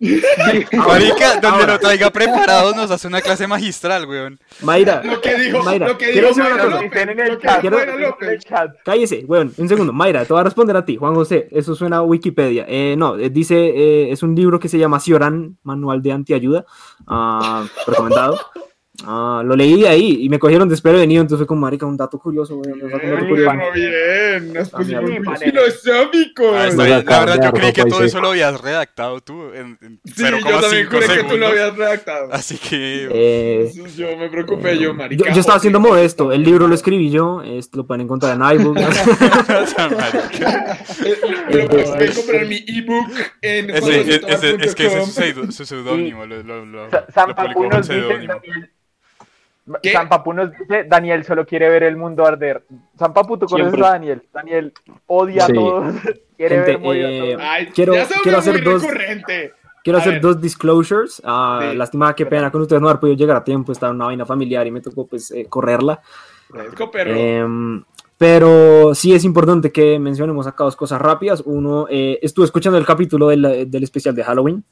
Marica, 0.72 1.32
donde 1.34 1.46
ahora, 1.48 1.72
lo 1.74 1.78
traiga 1.78 2.10
preparado 2.10 2.74
nos 2.74 2.90
hace 2.90 3.06
una 3.06 3.20
clase 3.20 3.46
magistral, 3.46 4.06
weón. 4.06 4.40
Mayra, 4.62 5.02
Lo 5.04 5.20
que 5.20 5.38
dijo, 5.38 5.62
Mayra, 5.62 5.88
lo 5.88 5.98
que 5.98 6.10
quiero 6.12 6.28
dijo 6.28 6.40
una 6.40 6.48
Mayra 6.50 6.64
cosa. 6.64 6.82
López, 6.82 7.02
en 7.02 7.08
el 7.10 7.16
lo 7.28 7.38
que 7.38 7.46
chat, 7.46 7.50
dijo 7.50 7.60
Quiero- 7.60 7.76
Mayra 7.76 7.92
en 7.94 8.02
el 8.02 8.08
López. 8.08 8.44
chat. 8.44 8.70
cállese. 8.84 9.24
Bueno, 9.26 9.50
un 9.58 9.68
segundo. 9.68 9.92
Mayra, 9.92 10.24
te 10.24 10.32
voy 10.32 10.40
a 10.40 10.44
responder 10.44 10.76
a 10.76 10.84
ti, 10.84 10.96
Juan 10.96 11.14
José. 11.14 11.48
Eso 11.50 11.74
suena 11.74 11.98
a 11.98 12.02
Wikipedia. 12.02 12.64
Eh, 12.68 12.94
no, 12.96 13.16
eh, 13.18 13.28
dice, 13.30 13.56
eh, 13.56 14.10
es 14.10 14.22
un 14.22 14.34
libro 14.34 14.58
que 14.58 14.68
se 14.68 14.78
llama 14.78 15.00
Ciorán, 15.00 15.58
Manual 15.64 16.00
de 16.02 16.12
Antiayuda. 16.12 16.64
ah, 17.06 17.66
recomendado. 17.86 18.38
Ah, 19.06 19.42
lo 19.44 19.56
leí 19.56 19.84
ahí 19.86 20.18
y 20.20 20.28
me 20.28 20.38
cogieron 20.38 20.68
desprevenido, 20.68 21.22
entonces 21.22 21.38
fue 21.40 21.46
como, 21.46 21.62
marica, 21.62 21.86
un 21.86 21.96
dato 21.96 22.18
curioso, 22.18 22.56
güey, 22.56 22.72
Bien, 22.74 22.90
curioso. 23.28 23.56
bien, 23.74 24.52
nos 24.52 24.68
pusimos 24.68 25.04
bien. 25.04 25.22
muy 25.22 25.36
filosóficos. 25.38 26.52
Ah, 26.54 26.64
está 26.68 26.76
Nos 26.76 26.86
bien. 26.86 27.04
La 27.06 27.20
verdad, 27.20 27.40
yo 27.44 27.52
creí 27.52 27.72
que 27.72 27.84
todo 27.86 28.04
eso 28.04 28.20
lo 28.20 28.28
habías 28.28 28.60
redactado 28.60 29.20
tú, 29.22 29.52
en, 29.54 29.78
en 29.80 30.00
Sí, 30.04 30.22
yo 30.22 30.60
también 30.60 30.86
juré 30.90 31.06
que 31.06 31.24
tú 31.24 31.36
lo 31.38 31.46
habías 31.46 31.74
redactado. 31.76 32.32
Así 32.32 32.58
que... 32.58 33.08
Eh, 33.10 33.72
Yo 33.96 34.16
me 34.18 34.28
preocupé, 34.28 34.74
yo, 34.76 34.82
yo, 34.82 34.94
marica. 34.94 35.32
yo 35.32 35.40
estaba 35.40 35.58
siendo 35.60 35.80
modesto, 35.80 36.32
el 36.32 36.42
libro 36.42 36.68
lo 36.68 36.74
escribí 36.74 37.10
yo, 37.10 37.42
este, 37.42 37.78
lo 37.78 37.86
pueden 37.86 38.02
encontrar 38.02 38.36
en 38.36 38.60
iBook. 38.60 38.76
Marica. 39.90 40.78
Lo 41.50 41.68
pueden 41.68 42.12
comprar 42.14 42.46
mi 42.46 42.64
ebook 42.66 43.10
en 43.42 43.70
Ese- 43.70 44.00
es, 44.00 44.08
ese- 44.26 44.56
es 44.64 44.74
que 44.74 44.86
ese 44.86 45.28
es 45.48 45.54
su 45.54 45.64
seudónimo, 45.64 46.26
lo, 46.26 46.42
lo, 46.42 46.64
lo, 46.66 46.84
lo 46.88 46.90
publicó 47.54 47.82
seudónimo. 47.82 48.34
¿Qué? 49.82 49.92
San 49.92 50.08
Papu 50.08 50.32
nos 50.32 50.50
dice, 50.52 50.84
Daniel 50.84 51.24
solo 51.24 51.44
quiere 51.46 51.68
ver 51.68 51.82
el 51.84 51.96
mundo 51.96 52.24
arder. 52.26 52.62
San 52.98 53.12
Papu, 53.12 53.38
¿tú 53.38 53.46
conoces 53.46 53.72
Siempre. 53.72 53.86
a 53.88 53.90
Daniel? 53.92 54.22
Daniel 54.32 54.72
odia 55.06 55.46
Sí. 55.46 55.52
a 55.52 55.54
todos. 55.54 55.94
quiere 56.36 56.56
Gente, 56.56 56.70
ver 56.72 56.80
morir 56.80 57.04
a 57.04 57.10
eh, 57.10 57.18
todos. 57.20 57.42
Ay, 57.48 57.66
Quiero- 57.74 57.92
quiero 58.22 58.38
hacer 58.38 58.64
dos- 58.64 58.82
recurrente. 58.82 59.52
Quiero 59.82 59.98
A 59.98 60.02
hacer 60.02 60.12
ver. 60.14 60.22
dos 60.22 60.40
disclosures. 60.40 61.22
Ah, 61.24 61.68
Sí. 61.70 61.76
Lástima, 61.76 62.14
qué 62.14 62.26
pena 62.26 62.50
con 62.50 62.60
ustedes 62.60 62.82
no 62.82 62.88
haber 62.88 63.00
podido 63.00 63.16
llegar 63.16 63.36
a 63.38 63.44
tiempo. 63.44 63.72
Estaba 63.72 63.90
en 63.90 63.96
una 63.96 64.06
vaina 64.06 64.26
familiar 64.26 64.66
y 64.66 64.70
me 64.70 64.80
tocó 64.82 65.06
pues 65.06 65.30
eh, 65.30 65.46
correrla. 65.48 66.00
Fresco, 66.50 66.90
perro. 66.90 67.14
Em, 67.14 67.82
pero 68.18 68.94
sí 68.94 69.14
es 69.14 69.24
importante 69.24 69.72
que 69.72 69.98
mencionemos 69.98 70.46
acá 70.46 70.64
dos 70.64 70.76
cosas 70.76 71.00
rápidas. 71.00 71.42
Uno, 71.46 71.86
eh, 71.88 72.18
estuve 72.20 72.44
escuchando 72.44 72.76
el 72.78 72.84
capítulo 72.84 73.28
del, 73.28 73.70
del 73.70 73.82
especial 73.82 74.14
de 74.14 74.22
Halloween. 74.24 74.62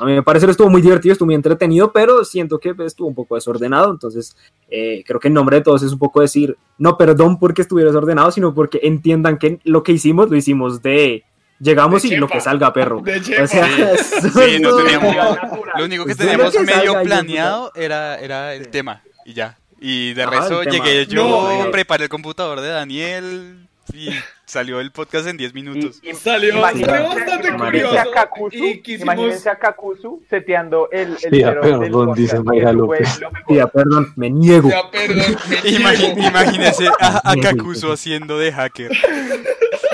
A 0.00 0.04
mí 0.04 0.12
me 0.12 0.22
parece 0.22 0.46
que 0.46 0.52
estuvo 0.52 0.70
muy 0.70 0.82
divertido, 0.82 1.12
estuvo 1.12 1.26
muy 1.26 1.34
entretenido, 1.34 1.92
pero 1.92 2.24
siento 2.24 2.58
que 2.58 2.74
estuvo 2.86 3.08
un 3.08 3.14
poco 3.14 3.34
desordenado. 3.34 3.90
Entonces, 3.90 4.36
eh, 4.70 5.02
creo 5.06 5.20
que 5.20 5.28
en 5.28 5.34
nombre 5.34 5.56
de 5.58 5.62
todos 5.62 5.82
es 5.82 5.92
un 5.92 5.98
poco 5.98 6.20
decir, 6.20 6.56
no 6.78 6.96
perdón 6.96 7.38
porque 7.38 7.62
estuviera 7.62 7.90
desordenado, 7.90 8.30
sino 8.30 8.54
porque 8.54 8.80
entiendan 8.82 9.38
que 9.38 9.60
lo 9.64 9.82
que 9.82 9.92
hicimos 9.92 10.30
lo 10.30 10.36
hicimos 10.36 10.82
de 10.82 11.24
Llegamos 11.60 12.02
De 12.02 12.08
y 12.08 12.16
lo 12.16 12.28
chepa. 12.28 12.38
que 12.38 12.40
salga, 12.40 12.72
perro. 12.72 13.00
De 13.04 13.20
chepa. 13.20 13.42
O 13.42 13.46
sea, 13.48 13.66
Sí, 13.96 14.28
Sí, 14.56 14.60
no 14.60 14.76
teníamos. 14.76 15.16
Lo 15.76 15.84
único 15.84 16.04
que 16.04 16.14
teníamos 16.14 16.54
lo 16.54 16.60
que 16.60 16.66
medio 16.66 17.02
planeado 17.02 17.72
era, 17.74 18.16
era 18.20 18.54
el 18.54 18.68
tema 18.68 19.02
y 19.24 19.32
ya. 19.34 19.58
Y 19.80 20.12
de 20.14 20.22
Ajá, 20.22 20.30
resto 20.40 20.62
llegué 20.64 21.06
yo, 21.06 21.64
No. 21.64 21.70
preparé 21.72 22.04
el 22.04 22.10
computador 22.10 22.60
de 22.60 22.68
Daniel 22.68 23.66
y 23.92 24.08
salió 24.48 24.80
el 24.80 24.90
podcast 24.90 25.28
en 25.28 25.36
10 25.36 25.54
minutos. 25.54 26.00
Y- 26.02 26.10
y- 26.10 26.14
Salió, 26.14 26.54
Imagínense- 26.56 26.86
salió 26.86 27.08
bastante 27.08 27.48
imagínense 27.48 27.88
curioso. 27.88 27.98
a 28.10 28.12
Kakuzu, 28.14 28.56
Y 28.56 28.80
quisimos. 28.82 29.02
imagínense 29.02 29.50
a 29.50 29.58
Kakuzu 29.58 30.22
seteando 30.28 30.88
el, 30.90 31.10
el 31.10 31.16
Sí, 31.18 31.28
cero 31.30 31.60
perdón, 31.62 32.14
dice 32.14 32.40
Mayra 32.40 32.72
López. 32.72 33.20
Tía, 33.46 33.66
perdón, 33.66 34.12
me 34.16 34.30
niego. 34.30 34.68
Ya, 34.70 34.90
perdón. 34.90 35.36
me 35.48 35.62
niego. 35.70 36.18
imagínese 36.28 36.88
a, 37.00 37.18
a 37.30 37.32
Sí, 37.34 37.40
Kakuzu 37.40 37.86
sí. 37.86 37.92
haciendo 37.92 38.38
de 38.38 38.52
hacker. 38.52 38.90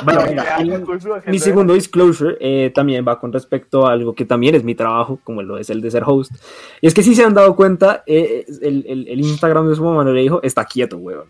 Bueno, 0.05 0.21
Imagínense 0.33 0.95
mira, 1.05 1.23
mi- 1.27 1.39
segundo 1.39 1.75
disclosure 1.75 2.37
eh, 2.41 2.71
también 2.75 3.05
va 3.07 3.19
con 3.19 3.33
respecto 3.33 3.87
a 3.87 3.93
algo 3.93 4.15
que 4.15 4.25
también 4.25 4.55
es 4.55 4.63
mi 4.65 4.75
trabajo, 4.75 5.19
como 5.25 5.43
lo 5.43 5.59
es 5.59 5.71
el 5.71 5.81
de 5.81 5.91
ser 5.91 6.03
host. 6.07 6.33
Y 6.81 6.87
es 6.87 6.95
que 6.95 7.03
si 7.03 7.15
se 7.15 7.25
han 7.25 7.35
dado 7.35 7.57
cuenta, 7.57 8.03
eh, 8.07 8.45
el, 8.63 8.85
el- 8.87 9.09
el 9.09 9.21
Instagram 9.21 9.69
de 9.69 9.77
su 9.77 9.85
mamá 9.85 10.05
no 10.05 10.13
le 10.13 10.21
dijo, 10.23 10.41
está 10.43 10.65
quieto, 10.65 10.97
weón. 10.99 11.27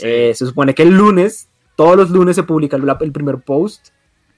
Eh, 0.00 0.32
se 0.34 0.46
supone 0.46 0.74
que 0.74 0.82
el 0.84 0.90
lunes, 0.96 1.48
todos 1.76 1.96
los 1.96 2.10
lunes 2.10 2.36
se 2.36 2.42
publica 2.42 2.76
el, 2.76 2.84
el 3.00 3.12
primer 3.12 3.38
post, 3.40 3.88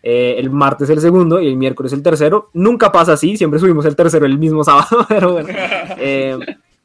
eh, 0.02 0.36
el 0.38 0.50
martes 0.50 0.90
el 0.90 1.00
segundo 1.00 1.40
y 1.40 1.48
el 1.48 1.56
miércoles 1.56 1.92
el 1.92 2.02
tercero. 2.02 2.50
Nunca 2.52 2.92
pasa 2.92 3.14
así, 3.14 3.36
siempre 3.36 3.58
subimos 3.58 3.84
el 3.86 3.96
tercero 3.96 4.26
el 4.26 4.38
mismo 4.38 4.64
sábado, 4.64 5.06
pero 5.08 5.32
bueno. 5.32 5.48
eh, 5.98 6.38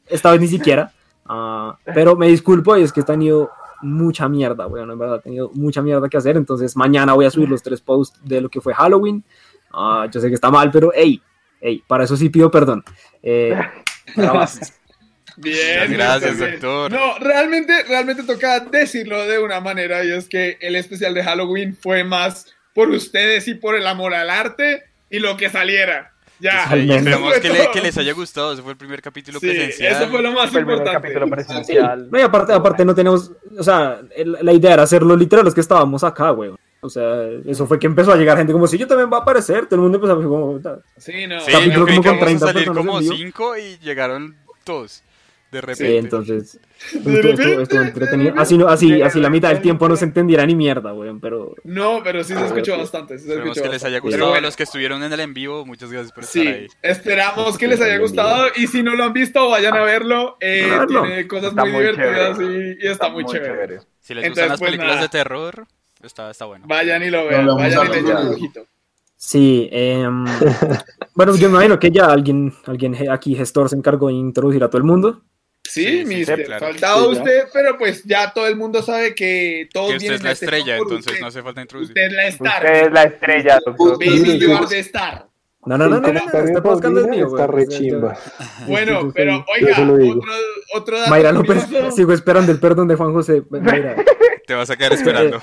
esta 0.06 0.30
vez 0.32 0.40
ni 0.40 0.48
siquiera. 0.48 0.92
Ah, 1.26 1.78
pero 1.94 2.16
me 2.16 2.28
disculpo 2.28 2.76
y 2.76 2.82
es 2.82 2.92
que 2.92 3.00
he 3.00 3.04
tenido 3.04 3.50
mucha 3.82 4.28
mierda, 4.28 4.66
weón, 4.66 4.90
en 4.90 4.98
verdad, 4.98 5.18
he 5.18 5.22
tenido 5.22 5.50
mucha 5.54 5.80
mierda 5.80 6.08
que 6.08 6.16
hacer, 6.16 6.36
entonces 6.36 6.76
mañana 6.76 7.14
voy 7.14 7.24
a 7.24 7.30
subir 7.30 7.48
los 7.48 7.62
tres 7.62 7.80
posts 7.80 8.20
de 8.24 8.40
lo 8.40 8.48
que 8.48 8.60
fue 8.60 8.74
Halloween. 8.74 9.24
Ah, 9.72 10.06
yo 10.10 10.20
sé 10.20 10.28
que 10.28 10.34
está 10.34 10.50
mal, 10.50 10.70
pero 10.70 10.90
hey, 10.94 11.22
hey, 11.60 11.82
para 11.86 12.04
eso 12.04 12.16
sí 12.16 12.28
pido 12.28 12.50
perdón. 12.50 12.82
Eh, 13.22 13.56
más. 14.16 14.79
Bien, 15.36 15.90
Muchas 15.90 15.90
gracias, 15.90 16.38
bien, 16.38 16.50
doctor. 16.52 16.92
No, 16.92 17.18
realmente, 17.18 17.82
realmente 17.84 18.22
toca 18.24 18.60
decirlo 18.60 19.26
de 19.26 19.38
una 19.38 19.60
manera 19.60 20.04
y 20.04 20.10
es 20.12 20.28
que 20.28 20.58
el 20.60 20.76
especial 20.76 21.14
de 21.14 21.22
Halloween 21.24 21.76
fue 21.76 22.04
más 22.04 22.46
por 22.74 22.90
ustedes 22.90 23.48
y 23.48 23.54
por 23.54 23.74
el 23.74 23.86
amor 23.86 24.14
al 24.14 24.30
arte 24.30 24.84
y 25.10 25.18
lo 25.18 25.36
que 25.36 25.50
saliera. 25.50 26.12
Ya. 26.38 26.64
Eso 26.64 26.72
que, 27.40 27.48
fue 27.50 27.58
le- 27.58 27.70
que 27.70 27.80
les 27.82 27.98
haya 27.98 28.12
gustado. 28.14 28.54
Ese 28.54 28.62
fue 28.62 28.72
el 28.72 28.78
primer 28.78 29.02
capítulo 29.02 29.38
Sí, 29.40 29.46
presencial. 29.48 29.92
eso 29.94 30.08
fue 30.10 30.22
lo 30.22 30.32
más 30.32 30.50
Fue 30.50 30.60
el 30.60 30.66
primer 30.66 30.78
importante. 30.86 31.08
capítulo 31.08 31.28
presencial. 31.30 32.08
No, 32.10 32.18
y 32.18 32.22
aparte, 32.22 32.52
aparte 32.54 32.84
no 32.84 32.94
tenemos, 32.94 33.32
o 33.58 33.62
sea, 33.62 34.00
el- 34.16 34.38
la 34.40 34.52
idea 34.52 34.72
era 34.74 34.82
hacerlo 34.84 35.16
literal, 35.16 35.46
es 35.46 35.52
que 35.54 35.60
estábamos 35.60 36.02
acá, 36.02 36.32
weón. 36.32 36.56
O 36.82 36.88
sea, 36.88 37.26
eso 37.46 37.66
fue 37.66 37.78
que 37.78 37.86
empezó 37.86 38.10
a 38.12 38.16
llegar 38.16 38.38
gente 38.38 38.54
como 38.54 38.66
si 38.66 38.78
yo 38.78 38.86
también 38.86 39.10
va 39.12 39.18
a 39.18 39.20
aparecer, 39.20 39.66
todo 39.66 39.74
el 39.74 39.80
mundo 39.82 39.96
empezó 39.98 40.14
a 40.14 40.22
como, 40.22 40.58
Sí, 40.96 41.26
no. 41.26 41.40
Sí, 41.40 41.52
Capítulo 41.52 41.86
como 41.86 42.00
que 42.02 42.08
con 42.08 42.16
íbamos 42.16 42.22
a 42.22 42.24
30 42.24 42.46
salir 42.46 42.64
personas 42.64 42.86
como 42.86 42.98
en 42.98 43.04
vivo. 43.04 43.16
5 43.16 43.56
y 43.58 43.78
llegaron 43.82 44.36
todos. 44.64 45.02
De 45.50 45.58
Sí, 45.58 45.66
repente. 45.66 45.98
entonces 45.98 46.60
estuvo, 46.94 47.10
estuvo- 47.18 47.60
estuvo 47.62 47.80
entretenido. 47.80 48.34
Así, 48.38 48.56
no, 48.56 48.68
así, 48.68 49.02
así 49.02 49.18
la 49.20 49.30
mitad 49.30 49.48
del 49.48 49.60
tiempo 49.60 49.88
no 49.88 49.96
se 49.96 50.04
entendiera 50.04 50.46
ni 50.46 50.54
mierda, 50.54 50.92
weón, 50.94 51.18
pero 51.20 51.56
No, 51.64 52.02
pero 52.04 52.22
sí 52.22 52.34
se 52.34 52.46
escuchó 52.46 52.78
bastante. 52.78 53.18
Sí 53.18 53.24
se 53.24 53.30
Esperemos 53.30 53.56
escuchó 53.56 53.68
que 53.68 53.74
les 53.74 53.84
haya 53.84 53.98
gustado 53.98 54.26
a 54.26 54.28
bueno, 54.30 54.46
los 54.46 54.56
que 54.56 54.62
estuvieron 54.62 55.02
en 55.02 55.12
el 55.12 55.18
en 55.18 55.34
vivo. 55.34 55.66
Muchas 55.66 55.90
gracias 55.90 56.12
por 56.12 56.22
estar 56.22 56.42
Sí, 56.42 56.48
ahí. 56.48 56.66
esperamos 56.82 57.58
que 57.58 57.66
les 57.66 57.80
haya 57.80 57.98
gustado 57.98 58.46
y 58.54 58.68
si 58.68 58.82
no 58.84 58.94
lo 58.94 59.02
han 59.02 59.12
visto, 59.12 59.48
vayan 59.50 59.74
a 59.76 59.82
verlo. 59.82 60.36
Eh, 60.40 60.70
A 60.70 60.78
verlo. 60.80 61.02
Tiene 61.02 61.26
cosas 61.26 61.48
Está 61.50 61.62
muy 61.64 61.72
muy 61.72 61.80
divertidas 61.82 62.38
chévere. 62.38 62.76
y, 62.80 62.86
y 62.86 62.88
está 62.88 63.08
muy 63.08 63.24
chévere. 63.24 63.80
Si 64.00 64.14
les 64.14 64.24
Entonces, 64.24 64.28
gustan 64.28 64.48
las 64.50 64.58
pues, 64.60 64.68
películas 64.70 64.94
nada. 64.94 65.02
de 65.02 65.08
terror, 65.08 65.66
está, 66.02 66.30
está 66.30 66.44
bueno. 66.44 66.64
Vayan 66.68 67.02
y 67.02 67.10
lo 67.10 67.26
vean, 67.26 67.44
No, 67.46 67.56
vayan 67.56 67.86
y 67.86 67.90
le 67.90 67.98
echen 67.98 68.16
un 68.16 68.28
ojito. 68.34 68.66
sí. 69.16 69.68
em, 69.72 70.24
bueno, 71.14 71.34
yo 71.36 71.48
me 71.48 71.54
imagino 71.56 71.78
que 71.78 71.90
ya 71.90 72.06
alguien, 72.06 72.52
alguien 72.66 72.96
aquí 73.10 73.34
gestor 73.34 73.68
se 73.68 73.76
encargó 73.76 74.08
de 74.08 74.14
introducir 74.14 74.62
a 74.64 74.68
todo 74.68 74.78
el 74.78 74.84
mundo. 74.84 75.22
Sí, 75.70 75.84
Sí, 75.84 75.98
sí, 76.00 76.04
mister, 76.04 76.44
claro. 76.44 76.66
faltaba 76.66 77.06
usted, 77.06 77.44
pero 77.52 77.78
pues 77.78 78.02
ya 78.04 78.32
todo 78.32 78.48
el 78.48 78.56
mundo 78.56 78.82
sabe 78.82 79.14
que 79.14 79.68
todos 79.72 79.90
Que 79.92 79.96
usted 79.98 80.12
es 80.14 80.22
la 80.24 80.32
este 80.32 80.44
estrella, 80.46 80.76
entonces 80.76 81.06
usted. 81.06 81.20
no 81.20 81.26
hace 81.28 81.42
falta 81.42 81.62
introducir. 81.62 81.90
Usted 81.92 82.06
es 82.06 82.12
la 82.12 82.26
star. 82.26 82.64
Usted 82.64 82.86
es 82.86 82.92
la 82.92 83.02
estrella, 83.04 83.58
doctor. 83.64 83.98
Baby, 83.98 84.38
you 84.40 84.52
are 84.56 84.66
the 84.66 84.78
star. 84.80 85.29
No, 85.66 85.76
no, 85.76 85.88
no, 85.88 85.96
El 85.96 86.02
no, 86.02 86.08
no, 86.08 86.12
no, 86.14 86.20
comentario 86.20 86.40
este 86.46 86.54
de 86.54 86.62
podcast 86.62 86.94
no 86.94 87.00
es 87.00 87.06
Paulina 87.06 87.26
mío, 87.26 87.26
está 87.26 87.46
re 87.46 87.68
chimba. 87.68 88.16
Bueno, 88.66 89.12
pero 89.14 89.44
oiga, 89.54 89.82
otro, 89.82 90.20
otro 90.74 90.98
dato 90.98 91.10
Mayra 91.10 91.32
López, 91.32 91.64
curioso. 91.64 91.90
sigo 91.96 92.12
esperando 92.12 92.50
el 92.52 92.58
perdón 92.58 92.88
de 92.88 92.94
Juan 92.96 93.12
José. 93.12 93.42
Mayra, 93.50 93.96
Te 94.46 94.54
vas 94.54 94.70
a 94.70 94.76
quedar 94.76 94.94
esperando. 94.94 95.36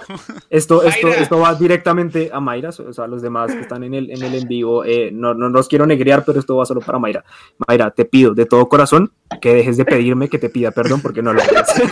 esto, 0.49 0.83
esto, 0.83 1.07
Mayra. 1.07 1.21
esto 1.21 1.39
va 1.39 1.53
directamente 1.53 2.29
a 2.33 2.39
Mayra, 2.39 2.69
o 2.69 2.93
sea, 2.93 3.05
a 3.05 3.07
los 3.07 3.21
demás 3.21 3.53
que 3.53 3.61
están 3.61 3.83
en 3.83 3.93
el 3.93 4.09
en, 4.09 4.23
el 4.23 4.33
en 4.33 4.47
vivo. 4.47 4.83
eh, 4.83 5.11
no, 5.13 5.35
no 5.35 5.49
los 5.49 5.67
quiero 5.67 5.85
negrear, 5.85 6.25
pero 6.25 6.39
esto 6.39 6.55
va 6.57 6.65
solo 6.65 6.81
para 6.81 6.97
Mayra. 6.97 7.23
Mayra, 7.67 7.91
te 7.91 8.05
pido 8.05 8.33
de 8.33 8.45
todo 8.47 8.67
corazón 8.67 9.11
que 9.39 9.53
dejes 9.53 9.77
de 9.77 9.85
pedirme 9.85 10.29
que 10.29 10.39
te 10.39 10.49
pida 10.49 10.71
perdón 10.71 10.99
porque 11.01 11.21
no 11.21 11.31
lo 11.33 11.41
haces. 11.41 11.89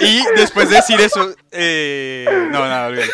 Y 0.00 0.22
después 0.36 0.68
de 0.70 0.76
decir 0.76 1.00
eso, 1.00 1.34
eh, 1.50 2.24
no, 2.50 2.60
nada, 2.60 2.88
olvídalo. 2.88 3.12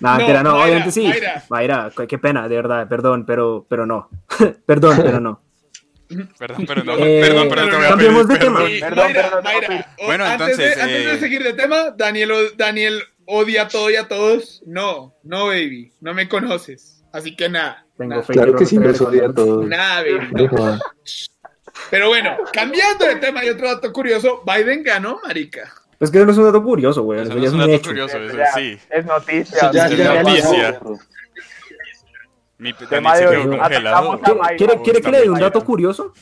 Nada, 0.00 0.18
No, 0.18 0.42
no, 0.42 0.50
Mayra, 0.52 0.54
obviamente 0.64 0.90
sí. 0.92 1.06
Mayra. 1.08 1.44
Mayra, 1.48 1.92
qué- 2.08 2.18
pena, 2.18 2.48
de 2.48 2.56
verdad, 2.56 2.88
perdón, 2.88 3.24
pero, 3.26 3.66
pero 3.68 3.86
no. 3.86 4.08
perdón, 4.66 5.00
pero 5.04 5.20
no. 5.20 5.42
Perdón, 6.38 6.64
pero 6.66 6.84
no, 6.84 6.92
Eh, 6.98 7.20
perdón, 7.22 7.48
pero 7.48 7.62
no 7.62 7.70
te 7.70 7.76
voy 7.76 7.86
a 7.86 7.88
cambiemos 7.88 8.28
de 8.28 8.38
tema. 8.38 8.60
Bueno, 10.04 10.24
antes, 10.26 10.48
entonces, 10.50 10.76
de, 10.76 10.82
antes 10.82 11.04
de 11.06 11.14
eh, 11.14 11.18
seguir 11.18 11.42
de 11.42 11.54
tema, 11.54 11.90
Daniel, 11.96 12.32
Daniel 12.56 13.02
odia 13.24 13.62
a 13.62 13.68
todo 13.68 13.90
y 13.90 13.96
a 13.96 14.08
todos. 14.08 14.62
No, 14.66 15.14
no, 15.22 15.46
baby, 15.46 15.92
no 16.00 16.12
me 16.12 16.28
conoces. 16.28 17.02
Así 17.12 17.34
que 17.34 17.48
nada. 17.48 17.86
Tengo 17.96 18.10
nada. 18.16 18.24
Claro 18.26 18.54
que 18.56 18.66
sí, 18.66 18.76
los 18.78 19.00
odia 19.00 19.26
a 19.26 19.34
todos. 19.34 19.66
nada, 19.66 20.02
baby. 20.02 20.48
No. 20.50 20.78
Pero 21.90 22.08
bueno, 22.08 22.36
cambiando 22.52 23.04
de 23.06 23.16
tema 23.16 23.44
y 23.44 23.48
otro 23.50 23.66
dato 23.68 23.92
curioso, 23.92 24.42
Biden 24.46 24.82
ganó, 24.82 25.20
marica. 25.24 25.72
Es 26.00 26.10
que 26.10 26.18
no 26.24 26.32
es 26.32 26.38
un 26.38 26.44
dato 26.44 26.62
curioso, 26.62 27.02
güey. 27.02 27.20
Eso 27.20 27.28
Eso 27.30 27.36
no 27.38 27.42
ya 27.42 27.48
es 27.48 27.52
un 27.54 27.60
dato 27.60 27.72
hecho. 27.72 27.90
curioso, 27.90 28.18
eso 28.18 28.36
Ya, 28.36 28.52
sí. 28.52 28.78
Es 28.90 29.04
noticia. 29.06 29.70
Ya, 29.72 29.86
es 29.86 29.96
ya, 29.96 30.22
noticia. 30.22 30.80
Mi 32.58 32.72
Tema 32.74 33.14
Daniel 33.18 33.42
se 33.42 33.48
quedó 33.48 33.58
congelado. 33.58 34.20
¿Quiere, 34.84 35.00
que 35.00 35.10
le 35.10 35.20
dé 35.22 35.30
un 35.30 35.40
dato 35.40 35.64
curioso? 35.64 36.12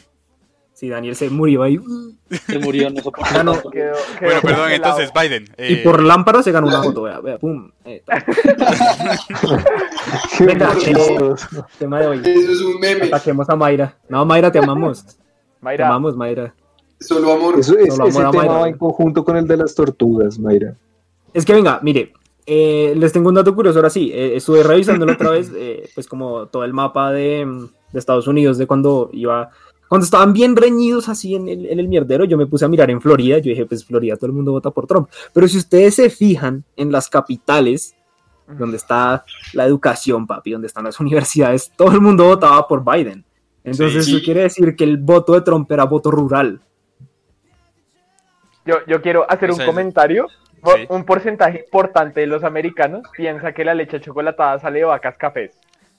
Sí, 0.72 0.88
Daniel 0.88 1.14
se 1.14 1.28
murió 1.28 1.62
ahí. 1.62 1.78
Se 2.46 2.58
murió, 2.58 2.88
no 2.88 3.02
soportó. 3.02 3.34
Ganó. 3.34 3.52
tanto. 3.52 3.70
Quedó- 3.70 3.96
Bueno, 4.20 4.40
perdón, 4.40 4.60
congelado. 4.60 5.00
entonces 5.00 5.10
Biden. 5.12 5.44
Y 5.58 5.74
eh, 5.74 5.80
por 5.84 6.02
lámpara 6.02 6.42
se 6.42 6.52
ganó 6.52 6.68
una 6.68 6.82
foto, 6.82 7.02
vea, 7.02 7.20
vea, 7.20 7.36
pum. 7.38 7.70
eh, 7.84 8.02
Venga, 10.40 10.72
tema 11.78 12.00
de 12.00 12.06
hoy. 12.06 12.22
Eso 12.24 12.52
es 12.52 12.60
un 12.62 12.80
meme. 12.80 13.04
Ataquemos 13.06 13.48
a 13.50 13.56
Mayra. 13.56 13.98
No, 14.08 14.24
Mayra, 14.24 14.50
te 14.50 14.58
amamos. 14.58 15.04
Te 15.60 15.64
Mayra, 15.64 15.88
amamos, 15.88 16.16
Mayra. 16.16 16.54
Solo 16.98 17.32
amor. 17.32 17.58
Eso, 17.58 17.76
es- 17.78 17.94
Solo 17.94 18.08
ese 18.08 18.18
amor 18.18 18.28
a 18.28 18.30
tema 18.30 18.44
Mayra. 18.44 18.60
va 18.60 18.68
en 18.68 18.78
conjunto 18.78 19.24
con 19.24 19.36
el 19.36 19.46
de 19.46 19.56
las 19.56 19.74
tortugas, 19.74 20.38
Mayra. 20.38 20.74
Es 21.32 21.44
que 21.44 21.52
venga, 21.54 21.78
mire, 21.82 22.12
eh, 22.46 22.94
les 22.96 23.12
tengo 23.12 23.28
un 23.28 23.34
dato 23.36 23.54
curioso 23.54 23.78
ahora 23.78 23.90
sí. 23.90 24.10
eh, 24.12 24.36
estuve 24.36 24.62
revisándolo 24.62 25.12
otra 25.12 25.30
vez, 25.30 25.50
eh, 25.54 25.88
pues 25.94 26.06
como 26.08 26.46
todo 26.46 26.64
el 26.64 26.72
mapa 26.72 27.12
de, 27.12 27.44
mm, 27.46 27.66
de 27.92 27.98
Estados 27.98 28.26
Unidos 28.26 28.58
de 28.58 28.66
cuando 28.66 29.10
iba, 29.12 29.50
cuando 29.88 30.04
estaban 30.04 30.32
bien 30.32 30.56
reñidos 30.56 31.08
así 31.08 31.34
en 31.34 31.48
el, 31.48 31.66
en 31.66 31.78
el 31.78 31.88
mierdero, 31.88 32.24
yo 32.24 32.36
me 32.38 32.46
puse 32.46 32.64
a 32.64 32.68
mirar 32.68 32.90
en 32.90 33.00
Florida, 33.00 33.38
yo 33.38 33.50
dije, 33.50 33.66
pues 33.66 33.84
Florida 33.84 34.16
todo 34.16 34.26
el 34.26 34.32
mundo 34.32 34.52
vota 34.52 34.70
por 34.70 34.86
Trump. 34.86 35.08
Pero 35.32 35.46
si 35.48 35.58
ustedes 35.58 35.94
se 35.96 36.10
fijan 36.10 36.64
en 36.76 36.90
las 36.92 37.08
capitales, 37.08 37.94
donde 38.58 38.76
está 38.76 39.24
la 39.52 39.64
educación, 39.66 40.26
papi, 40.26 40.52
donde 40.52 40.66
están 40.66 40.84
las 40.84 40.98
universidades, 41.00 41.70
todo 41.76 41.92
el 41.92 42.00
mundo 42.00 42.24
votaba 42.24 42.66
por 42.66 42.84
Biden. 42.84 43.24
Entonces 43.64 44.06
Sí. 44.06 44.16
eso 44.16 44.24
quiere 44.24 44.42
decir 44.42 44.74
que 44.76 44.84
el 44.84 44.96
voto 44.96 45.34
de 45.34 45.42
Trump 45.42 45.70
era 45.70 45.84
voto 45.84 46.10
rural. 46.10 46.60
yo, 48.66 48.76
yo 48.86 49.00
quiero 49.02 49.30
hacer 49.30 49.50
O 49.50 49.54
un 49.56 49.64
comentario. 49.64 50.26
Sí. 50.62 50.86
Un 50.90 51.04
porcentaje 51.06 51.60
importante 51.64 52.20
de 52.20 52.26
los 52.26 52.44
americanos 52.44 53.02
piensa 53.16 53.52
que 53.52 53.64
la 53.64 53.72
leche 53.72 53.98
chocolatada 53.98 54.58
sale 54.58 54.80
de 54.80 54.84
vacas 54.84 55.16
cafés. 55.16 55.52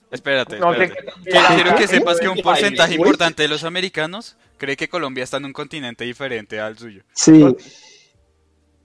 Espérate, 0.08 0.58
No 0.60 0.72
sé 0.72 0.84
espérate. 0.84 1.12
qué- 1.24 1.30
Quiero, 1.30 1.46
quiero 1.54 1.70
que 1.74 1.82
¿Qué? 1.82 1.88
sepas 1.88 2.20
que 2.20 2.28
un 2.28 2.36
¿Qué? 2.36 2.42
porcentaje 2.44 2.90
¿Qué? 2.90 2.94
importante 2.96 3.42
de 3.42 3.48
los 3.48 3.64
americanos 3.64 4.36
cree 4.58 4.76
que 4.76 4.88
Colombia 4.88 5.24
está 5.24 5.38
en 5.38 5.46
un 5.46 5.52
continente 5.52 6.04
diferente 6.04 6.60
al 6.60 6.78
suyo. 6.78 7.02
Sí, 7.12 7.44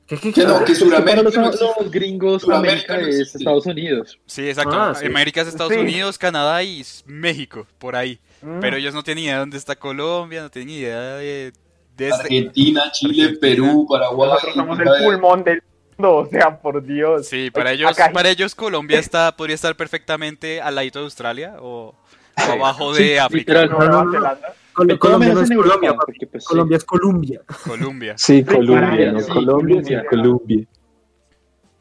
¿Qué, 0.08 0.18
qué, 0.18 0.32
Que 0.34 0.46
no, 0.46 0.64
que 0.64 0.74
Sudamérica 0.74 1.22
los, 1.22 1.36
los 1.80 1.92
gringos, 1.92 2.42
Sudamérica 2.42 2.94
América 2.96 2.98
no 3.18 3.22
es. 3.24 3.36
Estados 3.36 3.66
Unidos. 3.68 4.18
Sí, 4.26 4.48
exacto. 4.50 4.72
Ah, 4.74 4.96
sí. 4.96 5.06
América 5.06 5.42
es 5.42 5.50
Estados 5.50 5.74
Sí. 5.74 5.80
Unidos, 5.80 6.18
Canadá 6.18 6.64
y 6.64 6.82
México, 7.06 7.68
por 7.78 7.96
ahí. 7.96 8.18
Mm. 8.42 8.60
Pero 8.60 8.78
ellos 8.78 8.94
no 8.94 9.04
tienen 9.04 9.24
idea 9.26 9.34
de 9.36 9.40
dónde 9.40 9.58
está 9.58 9.76
Colombia, 9.76 10.42
no 10.44 10.50
tienen 10.50 10.70
idea 10.76 11.00
de, 11.16 11.54
de 11.96 12.08
este. 12.10 12.22
Argentina, 12.22 12.84
Chile, 12.92 13.24
Argentina. 13.24 13.40
Perú, 13.42 13.86
Paraguay. 13.90 14.30
Nosotros 14.30 14.56
somos 14.56 14.80
el 14.80 14.88
pulmón 15.04 15.44
del 15.44 15.64
mundo, 15.98 16.16
o 16.18 16.26
sea, 16.28 16.60
por 16.60 16.84
Dios. 16.86 17.28
Sí, 17.28 17.50
para 17.52 17.72
ellos, 17.72 17.90
acá- 17.92 18.12
para 18.14 18.30
ellos 18.30 18.54
Colombia 18.54 19.00
está, 19.00 19.36
podría 19.36 19.56
estar 19.56 19.76
perfectamente 19.76 20.62
al 20.62 20.76
ladito 20.76 21.00
de 21.00 21.06
Australia 21.06 21.56
o, 21.60 21.96
o 22.38 22.52
abajo 22.52 22.94
de 22.94 23.04
Sí, 23.14 23.18
África, 23.18 23.66
No, 23.66 23.80
no. 24.06 24.38
Col- 24.74 25.00
Colombia 25.00 25.34
no 25.34 25.42
es 25.42 25.50
Europa, 25.50 25.74
Colombia, 25.80 25.94
porque, 26.06 26.28
pues, 26.28 26.44
sí. 26.44 26.48
Colombia 26.50 26.78
es 26.78 26.86
Colombia. 26.86 27.42
Colombia. 27.66 28.14
sí, 28.18 28.44
Colombia, 28.44 28.80
Colombia, 28.80 29.12
no 29.14 29.20
sí, 29.22 29.28
Colombia, 29.32 29.76
sí, 29.84 29.84
Colombia. 29.84 30.10
Colombia. 30.10 30.66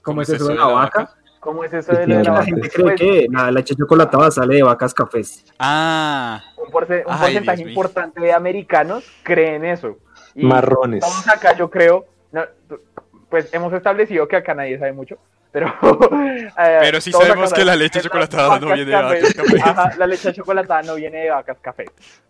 ¿Cómo 0.01 0.23
es 0.23 0.29
es 0.31 0.37
eso 0.37 0.49
de 0.49 0.55
la 0.55 0.61
la 0.61 0.67
vaca? 0.73 1.01
vaca? 1.01 1.15
¿Cómo 1.47 1.63
es 1.63 1.73
eso 1.73 1.93
de 1.93 2.09
lo 2.09 2.17
de 2.19 2.25
la 2.25 2.33
La 2.33 2.45
gente 2.45 2.69
cree 2.69 2.83
pues, 2.85 3.01
que 3.01 3.27
la 3.31 3.53
leche 3.53 3.77
chocolatada 3.77 4.33
sale 4.33 4.57
de 4.57 4.65
vacas 4.65 4.93
cafés. 4.93 5.45
Ah, 5.61 6.43
un, 6.57 6.73
porce- 6.73 7.05
un 7.07 7.13
Ay, 7.13 7.21
porcentaje 7.21 7.57
Dios 7.59 7.67
mío. 7.67 7.69
importante 7.69 8.21
de 8.21 8.33
americanos 8.33 9.05
creen 9.23 9.65
eso. 9.65 9.97
Y 10.35 10.45
Marrones. 10.45 11.05
Estamos 11.05 11.29
acá, 11.29 11.57
yo 11.57 11.71
creo, 11.71 12.05
no, 12.33 12.43
pues 13.31 13.49
hemos 13.55 13.73
establecido 13.73 14.27
que 14.27 14.35
acá 14.35 14.55
nadie 14.55 14.77
sabe 14.77 14.93
mucho, 14.93 15.19
pero... 15.53 15.69
eh, 16.59 16.79
Pero 16.81 17.01
sí 17.01 17.13
sabemos 17.13 17.53
que 17.53 17.65
la 17.65 17.77
leche 17.77 18.01
chocolatada 18.01 18.59
no 18.59 18.67
viene 18.75 18.91
de 18.91 18.97
vacas 19.03 19.35
cafés. 19.35 19.63
Ajá, 19.63 19.93
la 19.97 20.07
leche 20.09 20.33
chocolatada 20.33 20.83
no 20.83 20.97
viene 20.97 21.19
de 21.19 21.31
vacas 21.31 21.59
café. 21.63 21.85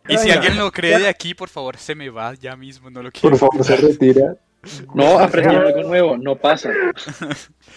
y 0.09 0.19
si 0.19 0.31
alguien 0.31 0.59
lo 0.59 0.71
cree 0.71 0.99
de 0.99 1.09
aquí, 1.09 1.33
por 1.33 1.49
favor, 1.49 1.79
se 1.79 1.95
me 1.95 2.11
va 2.11 2.35
ya 2.35 2.55
mismo, 2.55 2.91
no 2.91 3.03
lo 3.03 3.11
quiero. 3.11 3.31
Por 3.31 3.49
favor, 3.51 3.65
se 3.65 3.77
retira. 3.77 4.37
No, 4.95 5.19
aprendieron 5.19 5.67
algo 5.67 5.83
nuevo, 5.83 6.17
no 6.17 6.37
pasa. 6.37 6.71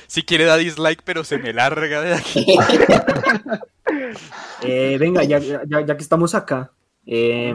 Si 0.08 0.24
quiere 0.24 0.46
da 0.46 0.58
dislike, 0.58 1.04
pero 1.04 1.24
se 1.24 1.38
me 1.38 1.54
larga 1.54 2.02
de 2.02 2.14
aquí. 2.16 2.46
Eh, 4.62 4.98
venga, 5.00 5.24
ya, 5.24 5.40
ya, 5.40 5.64
ya 5.66 5.98
que 5.98 6.04
estamos 6.04 6.36
acá, 6.36 6.72
eh, 7.06 7.54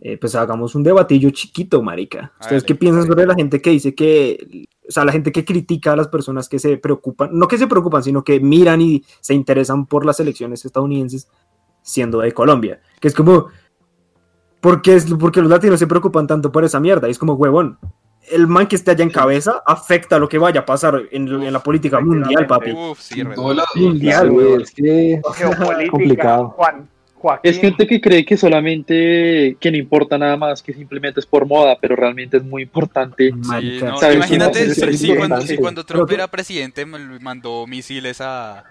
eh, 0.00 0.16
pues 0.16 0.34
hagamos 0.36 0.74
un 0.74 0.82
debatillo 0.82 1.30
chiquito, 1.30 1.82
marica. 1.82 2.32
¿Ustedes 2.40 2.62
qué 2.62 2.74
piensan 2.74 3.06
sobre 3.06 3.26
la 3.26 3.34
gente 3.34 3.60
que 3.60 3.70
dice 3.70 3.94
que, 3.94 4.68
o 4.88 4.92
sea, 4.92 5.04
la 5.04 5.12
gente 5.12 5.32
que 5.32 5.44
critica 5.44 5.92
a 5.92 5.96
las 5.96 6.08
personas 6.08 6.48
que 6.48 6.58
se 6.58 6.76
preocupan, 6.76 7.30
no 7.32 7.48
que 7.48 7.58
se 7.58 7.66
preocupan, 7.66 8.02
sino 8.02 8.22
que 8.22 8.38
miran 8.38 8.80
y 8.80 9.04
se 9.20 9.34
interesan 9.34 9.86
por 9.86 10.06
las 10.06 10.20
elecciones 10.20 10.64
estadounidenses 10.64 11.28
siendo 11.82 12.20
de 12.20 12.32
Colombia? 12.32 12.80
Que 13.00 13.08
es 13.08 13.14
como, 13.14 13.48
¿por 14.60 14.82
qué, 14.82 14.94
es, 14.94 15.06
por 15.06 15.32
qué 15.32 15.40
los 15.40 15.50
latinos 15.50 15.80
se 15.80 15.88
preocupan 15.88 16.28
tanto 16.28 16.52
por 16.52 16.64
esa 16.64 16.78
mierda? 16.78 17.08
Y 17.08 17.10
es 17.10 17.18
como, 17.18 17.34
huevón, 17.34 17.78
el 18.30 18.46
man 18.46 18.66
que 18.66 18.76
esté 18.76 18.90
allá 18.92 19.02
en 19.04 19.10
cabeza 19.10 19.62
afecta 19.66 20.18
lo 20.18 20.28
que 20.28 20.38
vaya 20.38 20.60
a 20.60 20.64
pasar 20.66 21.02
en, 21.10 21.28
en 21.28 21.52
la 21.52 21.60
política 21.62 22.00
mundial, 22.00 22.46
papi. 22.46 22.72
Uf, 22.72 23.00
sí, 23.00 23.20
En 23.20 23.28
re- 23.30 23.34
todo 23.34 23.54
lado. 23.54 23.68
Mundial, 23.76 24.30
huevón. 24.30 24.62
es 24.62 24.70
que 24.72 25.20
Geopolítica, 25.34 25.90
complicado. 25.90 26.48
Juan, 26.50 26.88
Joaquín. 27.14 27.50
Es 27.50 27.58
gente 27.58 27.86
que 27.86 28.00
cree 28.00 28.24
que 28.24 28.36
solamente, 28.36 29.56
que 29.58 29.70
no 29.72 29.76
importa 29.76 30.16
nada 30.18 30.36
más, 30.36 30.62
que 30.62 30.72
simplemente 30.72 31.18
es 31.20 31.26
por 31.26 31.46
moda, 31.46 31.76
pero 31.80 31.96
realmente 31.96 32.36
es 32.36 32.44
muy 32.44 32.62
importante. 32.62 33.32
Sí, 33.60 33.80
no, 33.82 34.12
imagínate 34.12 34.72
Sí, 34.74 34.96
si, 34.96 35.16
cuando, 35.16 35.40
sí. 35.40 35.48
si 35.48 35.56
cuando 35.56 35.84
Trump 35.84 36.10
era 36.12 36.28
presidente 36.28 36.86
mandó 36.86 37.66
misiles 37.66 38.20
a 38.20 38.64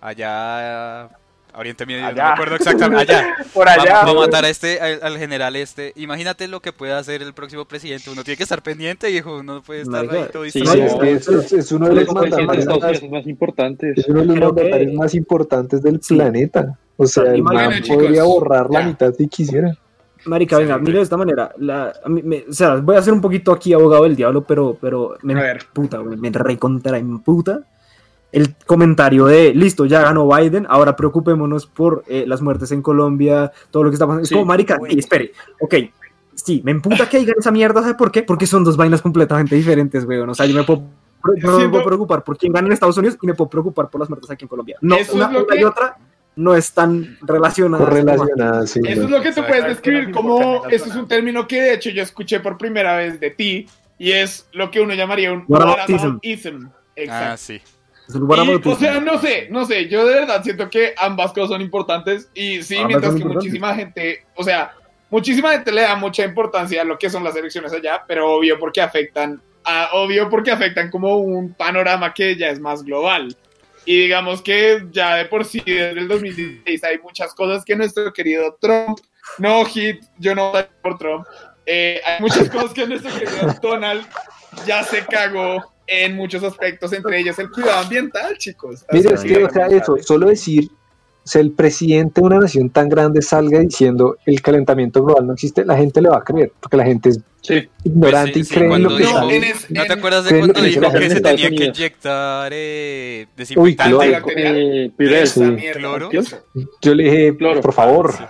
allá 0.00 1.08
a 1.52 1.58
Oriente 1.58 1.84
Medio, 1.86 2.00
no 2.02 2.06
Allá. 2.08 2.24
me 2.24 2.30
acuerdo 2.30 2.54
exactamente, 2.56 3.12
allá. 3.14 3.34
Por 3.54 3.68
allá. 3.68 4.04
va 4.04 4.10
a 4.10 4.14
matar 4.14 4.44
a 4.44 4.48
este, 4.48 4.80
al, 4.80 5.00
al 5.02 5.18
general 5.18 5.54
este. 5.56 5.92
Imagínate 5.96 6.48
lo 6.48 6.60
que 6.60 6.72
puede 6.72 6.92
hacer 6.92 7.22
el 7.22 7.34
próximo 7.34 7.64
presidente. 7.66 8.10
Uno 8.10 8.24
tiene 8.24 8.36
que 8.38 8.42
estar 8.44 8.62
pendiente, 8.62 9.08
viejo. 9.10 9.38
Uno 9.38 9.54
no 9.56 9.62
puede 9.62 9.82
estar 9.82 10.04
Marica, 10.06 10.24
ahí 10.24 10.28
todo 10.32 10.44
sí, 10.48 10.62
no, 10.62 10.72
es 10.72 10.94
que 10.94 11.12
es, 11.12 11.28
es- 11.28 11.52
es 11.52 11.72
uno 11.72 11.88
de 11.88 11.94
Los 11.96 12.14
mandatarios 12.14 13.10
más 13.10 13.26
importantes. 13.26 13.98
es 13.98 14.08
uno 14.08 14.20
de 14.20 14.26
los 14.26 14.34
que- 14.34 14.40
mandatarios 14.44 14.92
más 14.94 15.14
importantes 15.14 15.82
del 15.82 16.00
Sí. 16.02 16.14
planeta. 16.14 16.78
O 16.96 17.06
sea, 17.06 17.24
el 17.32 17.42
Bueno, 17.42 17.70
man 17.70 17.82
chicos, 17.82 18.02
podría 18.02 18.22
borrar 18.24 18.70
la 18.70 18.80
ya. 18.80 18.86
mitad 18.86 19.12
si 19.12 19.28
quisiera. 19.28 19.76
Marica, 20.24 20.56
venga, 20.58 20.76
Sí, 20.76 20.82
mire 20.82 20.98
de 20.98 21.02
esta 21.02 21.16
manera. 21.16 21.52
La, 21.58 21.92
mí 22.06 22.22
me- 22.22 22.44
o 22.48 22.52
sea, 22.52 22.76
voy 22.76 22.96
a 22.96 23.02
ser 23.02 23.12
un 23.12 23.20
poquito 23.20 23.50
aquí 23.52 23.72
abogado 23.72 24.04
del 24.04 24.14
diablo, 24.14 24.44
pero, 24.44 24.78
pero 24.80 25.16
me 25.22 25.34
A 25.34 25.42
ver. 25.42 25.64
puta, 25.72 26.00
me 26.00 26.30
recontra 26.30 26.96
puta. 27.24 27.60
El 28.32 28.54
comentario 28.66 29.26
de 29.26 29.54
listo, 29.54 29.84
ya 29.84 30.00
ganó 30.00 30.26
Biden, 30.26 30.66
ahora 30.68 30.96
preocupémonos 30.96 31.66
por 31.66 32.02
eh, 32.08 32.24
las 32.26 32.40
muertes 32.40 32.72
en 32.72 32.80
Colombia, 32.80 33.52
todo 33.70 33.84
lo 33.84 33.90
que 33.90 33.94
está 33.94 34.06
pasando. 34.06 34.24
Sí. 34.24 34.34
Es 34.34 34.38
como, 34.38 34.46
Marica, 34.46 34.78
sí, 34.88 34.98
espere, 34.98 35.32
ok. 35.60 35.74
Sí, 36.34 36.62
me 36.64 36.70
emputa 36.70 37.08
que 37.08 37.18
digan 37.18 37.36
esa 37.38 37.50
mierda, 37.50 37.82
¿sabe 37.82 37.94
por 37.94 38.10
qué? 38.10 38.22
Porque 38.22 38.46
son 38.46 38.64
dos 38.64 38.76
vainas 38.76 39.02
completamente 39.02 39.54
diferentes, 39.54 40.04
weón. 40.04 40.30
O 40.30 40.34
sea, 40.34 40.46
yo 40.46 40.54
me 40.54 40.64
puedo, 40.64 40.82
me 41.70 41.84
preocupar 41.84 42.24
por 42.24 42.38
quién 42.38 42.52
gana 42.52 42.66
en 42.66 42.72
Estados 42.72 42.96
Unidos 42.96 43.18
y 43.20 43.26
me 43.26 43.34
puedo 43.34 43.50
preocupar 43.50 43.90
por 43.90 44.00
las 44.00 44.08
muertes 44.08 44.30
aquí 44.30 44.46
en 44.46 44.48
Colombia. 44.48 44.78
No, 44.80 44.96
una, 45.12 45.28
una 45.28 45.56
y 45.60 45.64
otra 45.64 45.98
no 46.34 46.54
están 46.54 47.18
relacionadas. 47.20 48.70
Sí. 48.70 48.80
Eso 48.82 49.02
no. 49.02 49.06
es 49.06 49.10
lo 49.10 49.20
que 49.20 49.32
tú 49.32 49.42
puedes 49.46 49.66
describir 49.66 50.10
como, 50.10 50.66
eso 50.68 50.86
es 50.86 50.96
un 50.96 51.06
término 51.06 51.46
que 51.46 51.60
de 51.60 51.74
hecho 51.74 51.90
yo 51.90 52.02
escuché 52.02 52.40
por 52.40 52.56
primera 52.56 52.96
vez 52.96 53.20
de 53.20 53.30
ti, 53.30 53.66
y 53.98 54.12
es 54.12 54.48
lo 54.52 54.70
que 54.70 54.80
uno 54.80 54.94
llamaría 54.94 55.32
un 55.32 55.44
whataboutism. 55.46 56.66
Ah, 56.66 56.72
Exacto. 56.96 57.36
sí. 57.36 57.60
Es 58.08 58.14
el 58.14 58.22
whataboutism. 58.22 58.68
Y, 58.68 58.72
o 58.72 58.76
sea, 58.76 59.00
no 59.00 59.18
sé, 59.20 59.48
no 59.50 59.64
sé, 59.64 59.88
yo 59.88 60.06
de 60.06 60.14
verdad 60.14 60.42
siento 60.42 60.68
que 60.68 60.94
ambas 60.96 61.32
cosas 61.32 61.50
son 61.50 61.60
importantes 61.60 62.28
y 62.34 62.62
sí, 62.62 62.84
mientras 62.84 63.14
que 63.14 63.24
muchísima 63.24 63.74
gente, 63.74 64.24
o 64.34 64.44
sea, 64.44 64.74
muchísima 65.10 65.50
gente 65.50 65.72
le 65.72 65.82
da 65.82 65.94
mucha 65.94 66.24
importancia 66.24 66.82
a 66.82 66.84
lo 66.84 66.98
que 66.98 67.10
son 67.10 67.22
las 67.22 67.36
elecciones 67.36 67.72
allá, 67.72 68.02
pero 68.06 68.32
obvio 68.32 68.58
porque 68.58 68.80
afectan, 68.80 69.40
a, 69.64 69.90
obvio 69.92 70.28
porque 70.28 70.50
afectan 70.50 70.90
como 70.90 71.18
un 71.18 71.52
panorama 71.54 72.12
que 72.12 72.36
ya 72.36 72.48
es 72.48 72.60
más 72.60 72.82
global. 72.82 73.36
Y 73.84 74.02
digamos 74.02 74.42
que 74.42 74.86
ya 74.90 75.16
de 75.16 75.24
por 75.24 75.44
sí 75.44 75.60
desde 75.64 76.00
el 76.00 76.08
2016 76.08 76.84
hay 76.84 76.98
muchas 76.98 77.34
cosas 77.34 77.64
que 77.64 77.76
nuestro 77.76 78.12
querido 78.12 78.56
Trump, 78.60 78.98
no 79.38 79.64
hit, 79.64 80.02
yo 80.18 80.34
no 80.34 80.52
voy 80.52 80.64
por 80.82 80.98
Trump, 80.98 81.26
eh, 81.66 82.00
hay 82.04 82.20
muchas 82.20 82.48
cosas 82.48 82.72
que 82.72 82.86
nuestro 82.86 83.12
querido 83.12 83.54
Donald 83.60 84.06
ya 84.66 84.82
se 84.82 85.04
cagó 85.04 85.71
en 85.86 86.16
muchos 86.16 86.42
aspectos, 86.44 86.92
entre 86.92 87.18
ellos 87.20 87.38
el 87.38 87.50
cuidado 87.50 87.80
ambiental, 87.80 88.36
chicos. 88.38 88.84
Mire, 88.92 89.14
es 89.14 89.20
que, 89.22 89.44
o 89.44 89.50
sea, 89.50 89.66
eso, 89.66 89.96
solo 90.00 90.28
decir, 90.28 90.70
o 91.24 91.26
sea, 91.28 91.40
el 91.40 91.52
presidente 91.52 92.20
de 92.20 92.26
una 92.26 92.38
nación 92.40 92.70
tan 92.70 92.88
grande 92.88 93.22
salga 93.22 93.60
diciendo 93.60 94.16
el 94.26 94.40
calentamiento 94.42 95.04
global 95.04 95.26
no 95.26 95.34
existe, 95.34 95.64
la 95.64 95.76
gente 95.76 96.00
le 96.00 96.08
va 96.08 96.18
a 96.18 96.24
creer, 96.24 96.52
porque 96.60 96.76
la 96.76 96.84
gente 96.84 97.10
es 97.10 97.20
Sí, 97.42 97.68
ignorante 97.82 98.34
Pues 98.34 98.46
sí, 98.48 98.54
sí, 98.54 98.60
y 98.60 98.62
cree 98.68 98.74
en 98.76 98.82
lo 98.84 98.88
que 98.90 98.96
dijo- 98.98 99.12
sale. 99.18 99.36
en 99.36 99.44
es- 99.44 99.68
¿No 99.70 99.84
te 99.84 99.92
acuerdas 99.94 100.24
de 100.24 100.30
¿Qué 100.30 100.36
es 100.38 100.46
lo 100.46 100.52
cuando 100.52 100.68
dijo 100.68 100.92
que 100.92 101.10
se 101.10 101.20
tenía 101.20 101.50
que 101.50 101.64
inyectar 101.64 102.52
eh, 102.54 103.26
Uy, 103.26 103.32
desinfectante? 103.36 103.96
cloro. 103.96 104.26
eh, 104.36 104.90
Pirel, 104.96 105.14
esa 105.24 105.34
sí. 105.34 105.50
mierda. 105.50 105.78
Cloro. 105.80 106.10
Yo 106.80 106.94
le 106.94 107.02
dije, 107.02 107.36
Claro. 107.36 107.60
por 107.60 107.72
favor, 107.72 108.12
Sí. 108.16 108.22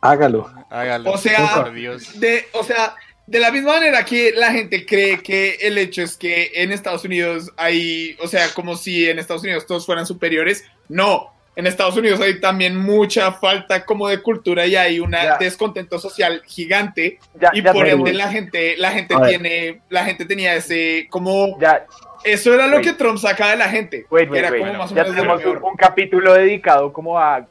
hágalo. 0.00 0.50
Hágalo. 0.70 1.12
O 1.12 1.18
sea, 1.18 1.54
por 1.62 1.72
Dios. 1.72 2.18
De, 2.18 2.46
o 2.54 2.64
sea, 2.64 2.94
de 3.26 3.38
la 3.38 3.50
misma 3.50 3.74
manera 3.74 4.04
que 4.04 4.32
la 4.32 4.52
gente 4.52 4.84
cree 4.84 5.22
que 5.22 5.58
el 5.60 5.78
hecho 5.78 6.02
es 6.02 6.16
que 6.16 6.50
en 6.54 6.72
Estados 6.72 7.04
Unidos 7.04 7.50
hay, 7.56 8.16
o 8.20 8.28
sea, 8.28 8.52
como 8.54 8.76
si 8.76 9.08
en 9.08 9.18
Estados 9.18 9.42
Unidos 9.42 9.66
todos 9.66 9.86
fueran 9.86 10.06
superiores, 10.06 10.64
no. 10.88 11.32
En 11.54 11.66
Estados 11.66 11.96
Unidos 11.98 12.18
hay 12.20 12.40
también 12.40 12.76
mucha 12.76 13.32
falta 13.32 13.84
como 13.84 14.08
de 14.08 14.22
cultura 14.22 14.64
y 14.66 14.74
hay 14.74 15.00
un 15.00 15.10
Ya. 15.12 15.36
descontento 15.38 15.98
social 15.98 16.40
gigante 16.46 17.18
Ya, 17.38 17.50
y 17.52 17.62
ya 17.62 17.72
por 17.72 17.86
ende 17.86 18.12
la 18.14 18.28
gente, 18.30 18.74
la 18.78 18.90
gente 18.92 19.14
A 19.14 19.18
ver. 19.20 19.28
tiene, 19.28 19.80
la 19.90 20.04
gente 20.06 20.24
tenía 20.24 20.54
ese 20.54 21.06
como 21.10 21.58
ya, 21.60 21.84
eso 22.24 22.54
era 22.54 22.66
lo 22.68 22.76
Wait. 22.76 22.86
que 22.86 22.92
Trump 22.94 23.18
sacaba 23.18 23.50
de 23.50 23.56
la 23.58 23.68
gente. 23.68 24.06
Wait, 24.10 24.30
que 24.30 24.38
era 24.38 24.48
wait, 24.50 24.60
como 24.60 24.70
wait. 24.70 24.80
más 24.80 24.92
o 24.92 24.94
ya 24.94 25.02
menos 25.02 25.16
tenemos 25.16 25.44
un, 25.44 25.62
un 25.62 25.76
capítulo 25.76 26.32
dedicado 26.34 26.90
como 26.92 27.18
a 27.18 27.44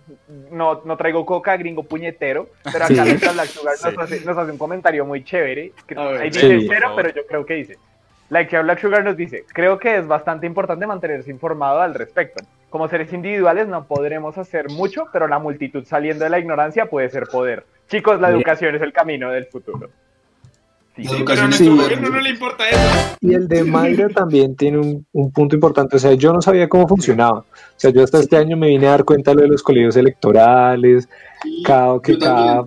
no, 0.49 0.81
no 0.83 0.97
traigo 0.97 1.23
coca, 1.25 1.55
gringo 1.57 1.83
puñetero, 1.83 2.49
pero 2.71 2.85
acá 2.85 3.05
Sí. 3.05 3.17
Black 3.33 3.47
Sugar 3.49 3.75
Sí. 3.77 3.85
nos, 3.85 3.97
hace, 3.99 4.21
nos 4.21 4.37
hace 4.37 4.51
un 4.51 4.57
comentario 4.57 5.05
muy 5.05 5.23
chévere. 5.23 5.73
ahí 5.95 6.29
dice 6.31 6.59
Sí. 6.59 6.67
cero, 6.67 6.93
pero 6.95 7.13
yo 7.13 7.21
creo 7.27 7.45
que 7.45 7.53
dice. 7.55 7.77
Like 8.29 8.57
Black 8.61 8.79
Sugar 8.79 9.03
nos 9.03 9.17
dice, 9.17 9.43
creo 9.53 9.77
que 9.77 9.97
es 9.97 10.07
bastante 10.07 10.47
importante 10.47 10.87
mantenerse 10.87 11.29
informado 11.29 11.81
al 11.81 11.93
respecto. 11.93 12.43
Como 12.71 12.88
seres 12.88 13.13
individuales 13.13 13.67
no 13.67 13.86
podremos 13.86 14.36
hacer 14.39 14.69
mucho, 14.71 15.03
pero 15.13 15.27
la 15.27 15.38
multitud 15.38 15.84
saliendo 15.86 16.23
de 16.23 16.29
la 16.31 16.39
ignorancia 16.39 16.88
puede 16.88 17.10
ser 17.10 17.27
poder. 17.27 17.65
Chicos, 17.89 18.19
la 18.19 18.29
Bien. 18.29 18.39
educación 18.39 18.73
es 18.75 18.81
el 18.81 18.93
camino 18.93 19.29
del 19.29 19.45
futuro. 19.45 19.89
Sí. 20.95 21.03
La 21.03 21.10
Pero 21.10 21.13
a 21.13 21.17
educación 21.19 21.49
es 21.51 21.57
Sí. 21.57 21.69
gobierno 21.69 22.10
no 22.10 22.19
le 22.21 22.29
importa 22.29 22.67
eso. 22.69 23.17
Y 23.21 23.34
el 23.34 23.47
de 23.47 23.63
Mayra 23.65 24.07
también 24.10 24.55
tiene 24.55 24.77
un, 24.79 25.05
un 25.12 25.31
punto 25.31 25.55
importante. 25.55 25.97
O 25.97 25.99
sea, 25.99 26.13
yo 26.13 26.31
no 26.34 26.41
sabía 26.41 26.67
cómo 26.69 26.88
funcionaba. 26.88 27.39
O 27.39 27.45
sea, 27.75 27.91
yo 27.91 28.03
hasta 28.03 28.19
este 28.19 28.38
año 28.38 28.55
me 28.57 28.67
vine 28.67 28.88
a 28.88 28.91
dar 28.91 29.03
cuenta 29.03 29.31
de 29.31 29.36
lo 29.36 29.41
de 29.43 29.47
los 29.49 29.63
colegios 29.63 29.95
electorales, 29.97 31.07
cada, 31.65 32.01
que 32.01 32.17
cada 32.17 32.65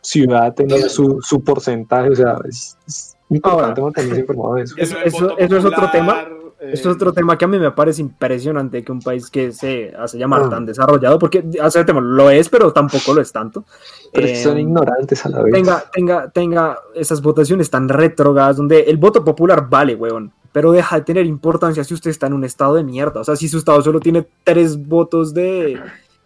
ciudad 0.00 0.54
tenía 0.54 0.88
su, 0.88 1.20
su 1.22 1.42
porcentaje. 1.42 2.10
O 2.10 2.14
sea, 2.14 2.36
es, 2.48 2.76
es 2.86 3.16
importante 3.30 3.80
mantenerse 3.80 4.20
informado 4.20 4.54
de 4.54 4.62
eso. 4.62 4.74
Eso- 4.78 5.36
es 5.38 5.64
otro 5.64 5.90
tema. 5.90 6.24
Eh, 6.64 6.70
Esto 6.72 6.90
es 6.90 6.96
otro 6.96 7.12
tema 7.12 7.36
que 7.36 7.44
a 7.44 7.48
mí 7.48 7.58
me 7.58 7.70
parece 7.70 8.00
impresionante 8.02 8.82
que 8.82 8.92
un 8.92 9.00
país 9.00 9.30
que 9.30 9.52
se 9.52 9.92
hace 9.98 10.18
llamar 10.18 10.42
Ah. 10.46 10.48
tan 10.50 10.66
desarrollado, 10.66 11.18
porque 11.18 11.44
aceptemos, 11.60 12.02
lo 12.02 12.30
es, 12.30 12.48
pero 12.48 12.72
tampoco 12.72 13.14
lo 13.14 13.20
es 13.20 13.32
tanto. 13.32 13.64
Pero 14.12 14.26
Eh, 14.26 14.36
son 14.36 14.58
ignorantes 14.58 15.24
a 15.26 15.28
la 15.28 15.42
vez. 15.42 15.52
tenga, 15.52 15.84
tenga, 15.92 16.28
tenga 16.30 16.78
esas 16.94 17.20
votaciones 17.22 17.70
tan 17.70 17.88
retrógradas 17.88 18.56
donde 18.56 18.80
el 18.82 18.96
voto 18.96 19.24
popular 19.24 19.68
vale, 19.68 19.94
weón, 19.94 20.32
pero 20.52 20.70
deja 20.72 20.96
de 20.96 21.02
tener 21.02 21.26
importancia 21.26 21.82
si 21.84 21.94
usted 21.94 22.10
está 22.10 22.26
en 22.28 22.34
un 22.34 22.44
estado 22.44 22.74
de 22.76 22.84
mierda. 22.84 23.20
O 23.20 23.24
sea, 23.24 23.34
si 23.36 23.48
su 23.48 23.58
estado 23.58 23.82
solo 23.82 23.98
tiene 24.00 24.24
tres 24.44 24.76
votos 24.86 25.34
de, 25.34 25.80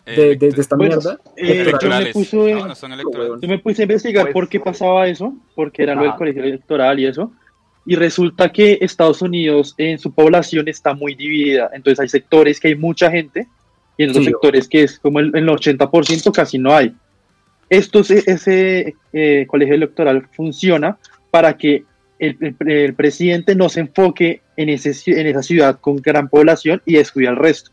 de, 0.05 0.37
de- 0.37 0.37
de 0.37 0.61
esta 0.61 0.77
Pues, 0.77 0.89
mierda. 0.91 1.19
eh, 1.37 1.73
yo 1.81 1.89
me 1.89 2.07
puse, 2.13 2.55
No, 2.55 2.67
no 2.67 2.75
son 2.75 2.93
electorales. 2.93 3.41
yo 3.41 3.49
me 3.49 3.59
puse 3.59 3.83
a 3.83 3.85
investigar 3.85 4.25
Pues- 4.27 4.35
por 4.35 4.49
qué 4.49 4.61
pasaba 4.61 5.07
eso, 5.09 5.33
porque 5.55 5.83
era 5.83 5.95
lo 5.95 6.03
del 6.03 6.15
colegio 6.15 6.43
electoral 6.45 6.99
y 7.01 7.07
eso. 7.07 7.31
Y 7.91 7.97
resulta 7.97 8.53
que 8.53 8.79
Estados 8.83 9.23
Unidos 9.23 9.75
en 9.79 9.99
su 9.99 10.13
población 10.13 10.69
está 10.69 10.93
muy 10.93 11.15
dividida. 11.15 11.71
Entonces 11.73 11.99
hay 12.01 12.09
sectores 12.09 12.61
que 12.61 12.69
hay 12.69 12.75
mucha 12.75 13.11
gente 13.11 13.47
y 13.97 14.05
en 14.05 14.11
otros 14.11 14.25
Sí. 14.27 14.31
sectores 14.31 14.69
que 14.69 14.83
es 14.83 14.99
como 14.99 15.21
el, 15.21 15.33
el 15.35 15.49
80% 15.49 16.31
casi 16.33 16.59
no 16.59 16.75
hay. 16.77 16.93
Estos, 17.71 18.11
ese 18.11 18.95
eh, 19.13 19.47
colegio 19.49 19.75
electoral 19.75 20.27
funciona 20.37 20.99
para 21.31 21.57
que 21.57 21.85
el, 22.19 22.37
el- 22.41 22.71
el 22.71 22.95
presidente 22.95 23.55
no 23.55 23.69
se 23.69 23.81
enfoque 23.81 24.43
en, 24.57 24.69
ese, 24.69 24.93
en 25.19 25.27
esa 25.27 25.43
ciudad 25.43 25.79
con 25.81 25.97
gran 25.97 26.29
población 26.29 26.83
y 26.85 26.95
descuida 26.95 27.31
el 27.31 27.37
resto. 27.37 27.71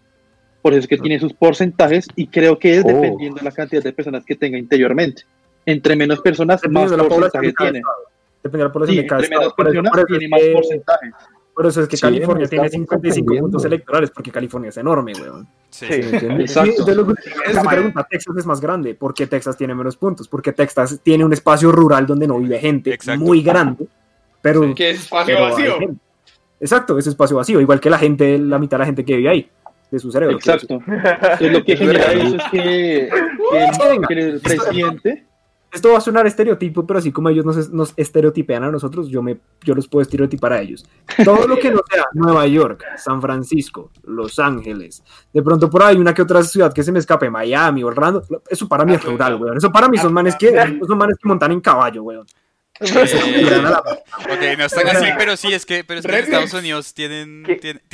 Por 0.61 0.73
eso 0.73 0.79
es 0.81 0.87
que 0.87 0.97
tiene 0.97 1.19
sus 1.19 1.33
porcentajes 1.33 2.07
y 2.15 2.27
creo 2.27 2.57
que 2.57 2.77
es 2.77 2.85
Oh. 2.85 2.87
dependiendo 2.87 3.37
de 3.37 3.43
la 3.43 3.51
cantidad 3.51 3.83
de 3.83 3.91
personas 3.93 4.23
que 4.25 4.35
tenga 4.35 4.57
interiormente. 4.57 5.23
Entre 5.65 5.95
menos 5.95 6.19
personas, 6.21 6.61
más 6.69 6.91
porcentaje 6.91 7.53
tiene. 7.57 7.79
estado. 7.79 7.95
Depende 8.45 8.59
de 8.59 8.63
la 8.65 8.71
población 8.71 8.95
Sí, 8.97 9.01
de 9.01 9.07
cada 9.07 9.21
estado. 9.23 9.55
Por 9.55 9.67
eso- 9.67 9.81
por 9.83 9.97
eso 9.99 10.05
tiene 10.07 10.25
es 10.25 10.29
más 10.29 10.41
porcentaje. 10.53 11.11
Por 11.55 11.65
eso 11.65 11.81
es 11.81 11.87
que 11.87 11.95
Sí, 11.97 12.01
California 12.01 12.47
tiene 12.47 12.65
está 12.65 12.75
55 12.77 13.37
puntos 13.39 13.65
electorales, 13.65 14.11
porque 14.11 14.29
California 14.29 14.69
es 14.69 14.77
enorme, 14.77 15.13
weón. 15.19 15.47
Sí. 15.71 15.85
Exacto. 15.89 16.69
Entonces 16.69 16.95
lo 16.95 17.07
que 17.07 17.13
Es 17.47 17.57
pregunta, 17.67 18.07
Texas 18.07 18.35
es 18.37 18.45
más 18.45 18.61
grande. 18.61 18.93
¿Por 18.93 19.13
qué 19.15 19.25
Texas 19.25 19.57
tiene 19.57 19.73
menos 19.73 19.97
puntos? 19.97 20.27
Porque 20.27 20.51
Texas 20.51 20.99
tiene 21.01 21.25
un 21.25 21.33
espacio 21.33 21.71
rural 21.71 22.05
donde 22.05 22.27
no 22.27 22.37
vive 22.39 22.59
gente 22.59 22.93
Exacto. 22.93 23.23
muy 23.23 23.41
grande, 23.41 23.87
pero, 24.43 24.63
Sí. 24.63 24.75
Que 24.75 24.89
es 24.91 24.99
espacio 24.99 25.41
vacío. 25.41 25.75
Exacto, 26.59 26.99
ese 26.99 27.09
espacio 27.09 27.35
vacío, 27.37 27.59
igual 27.59 27.79
que 27.79 27.89
la 27.89 27.97
gente, 27.97 28.37
la 28.37 28.59
mitad 28.59 28.77
de 28.77 28.79
la 28.79 28.85
gente 28.85 29.03
que 29.03 29.15
vive 29.17 29.29
ahí, 29.29 29.49
de 29.89 29.97
su 29.99 30.11
cerebro. 30.11 30.35
Exacto. 30.35 30.75
Entonces, 30.85 31.51
lo 31.51 31.63
que 31.63 31.77
genera 31.77 32.11
eso 32.13 32.35
es 32.35 32.43
que, 32.51 33.09
que 33.51 33.93
el, 33.93 34.07
que 34.07 34.13
el 34.13 34.41
presidente 34.41 35.25
Esto 35.75 35.91
va 35.91 35.97
a 35.97 36.01
sonar 36.01 36.25
estereotipo, 36.25 36.87
pero 36.87 36.99
así 36.99 37.11
como 37.11 37.27
ellos 37.27 37.43
nos, 37.43 37.69
nos 37.69 37.93
estereotipean 37.97 38.63
a 38.63 38.71
nosotros, 38.71 39.09
yo, 39.09 39.21
me, 39.21 39.37
yo 39.61 39.75
los 39.75 39.89
puedo 39.89 40.01
estereotipar 40.01 40.53
a 40.53 40.61
ellos. 40.61 40.85
Todo 41.25 41.45
lo 41.49 41.59
que 41.59 41.69
no 41.69 41.81
sea 41.91 42.05
Nueva 42.13 42.47
York, 42.47 42.81
San 42.95 43.21
Francisco, 43.21 43.91
Los 44.03 44.39
Ángeles, 44.39 45.03
de 45.33 45.43
pronto 45.43 45.69
por 45.69 45.83
ahí 45.83 45.97
una 45.97 46.13
que 46.13 46.21
otra 46.21 46.43
ciudad 46.43 46.71
que 46.71 46.81
se 46.81 46.93
me 46.93 46.99
escape, 46.99 47.29
Miami, 47.29 47.83
Orlando, 47.83 48.23
eso 48.49 48.69
para 48.69 48.85
mí 48.85 48.93
es 48.93 49.03
rural, 49.03 49.35
weón. 49.35 49.57
Eso 49.57 49.69
para 49.69 49.89
mí 49.89 49.97
son 49.97 50.13
manes 50.13 50.37
que, 50.37 50.49
son 50.87 50.97
manes 50.97 51.17
que 51.21 51.27
montan 51.27 51.51
en 51.51 51.59
caballo, 51.59 52.03
weón. 52.03 52.25
Eh, 52.79 52.85
ok, 52.85 54.57
no 54.57 54.65
están 54.65 54.87
así, 54.87 55.07
pero 55.17 55.35
sí, 55.35 55.53
es 55.53 55.65
que, 55.65 55.83
pero 55.83 55.99
es 55.99 56.05
que 56.05 56.11
en 56.11 56.23
Rednecks. 56.23 56.43
Estados 56.43 56.61
Unidos 56.61 56.93
tienen, 56.93 57.45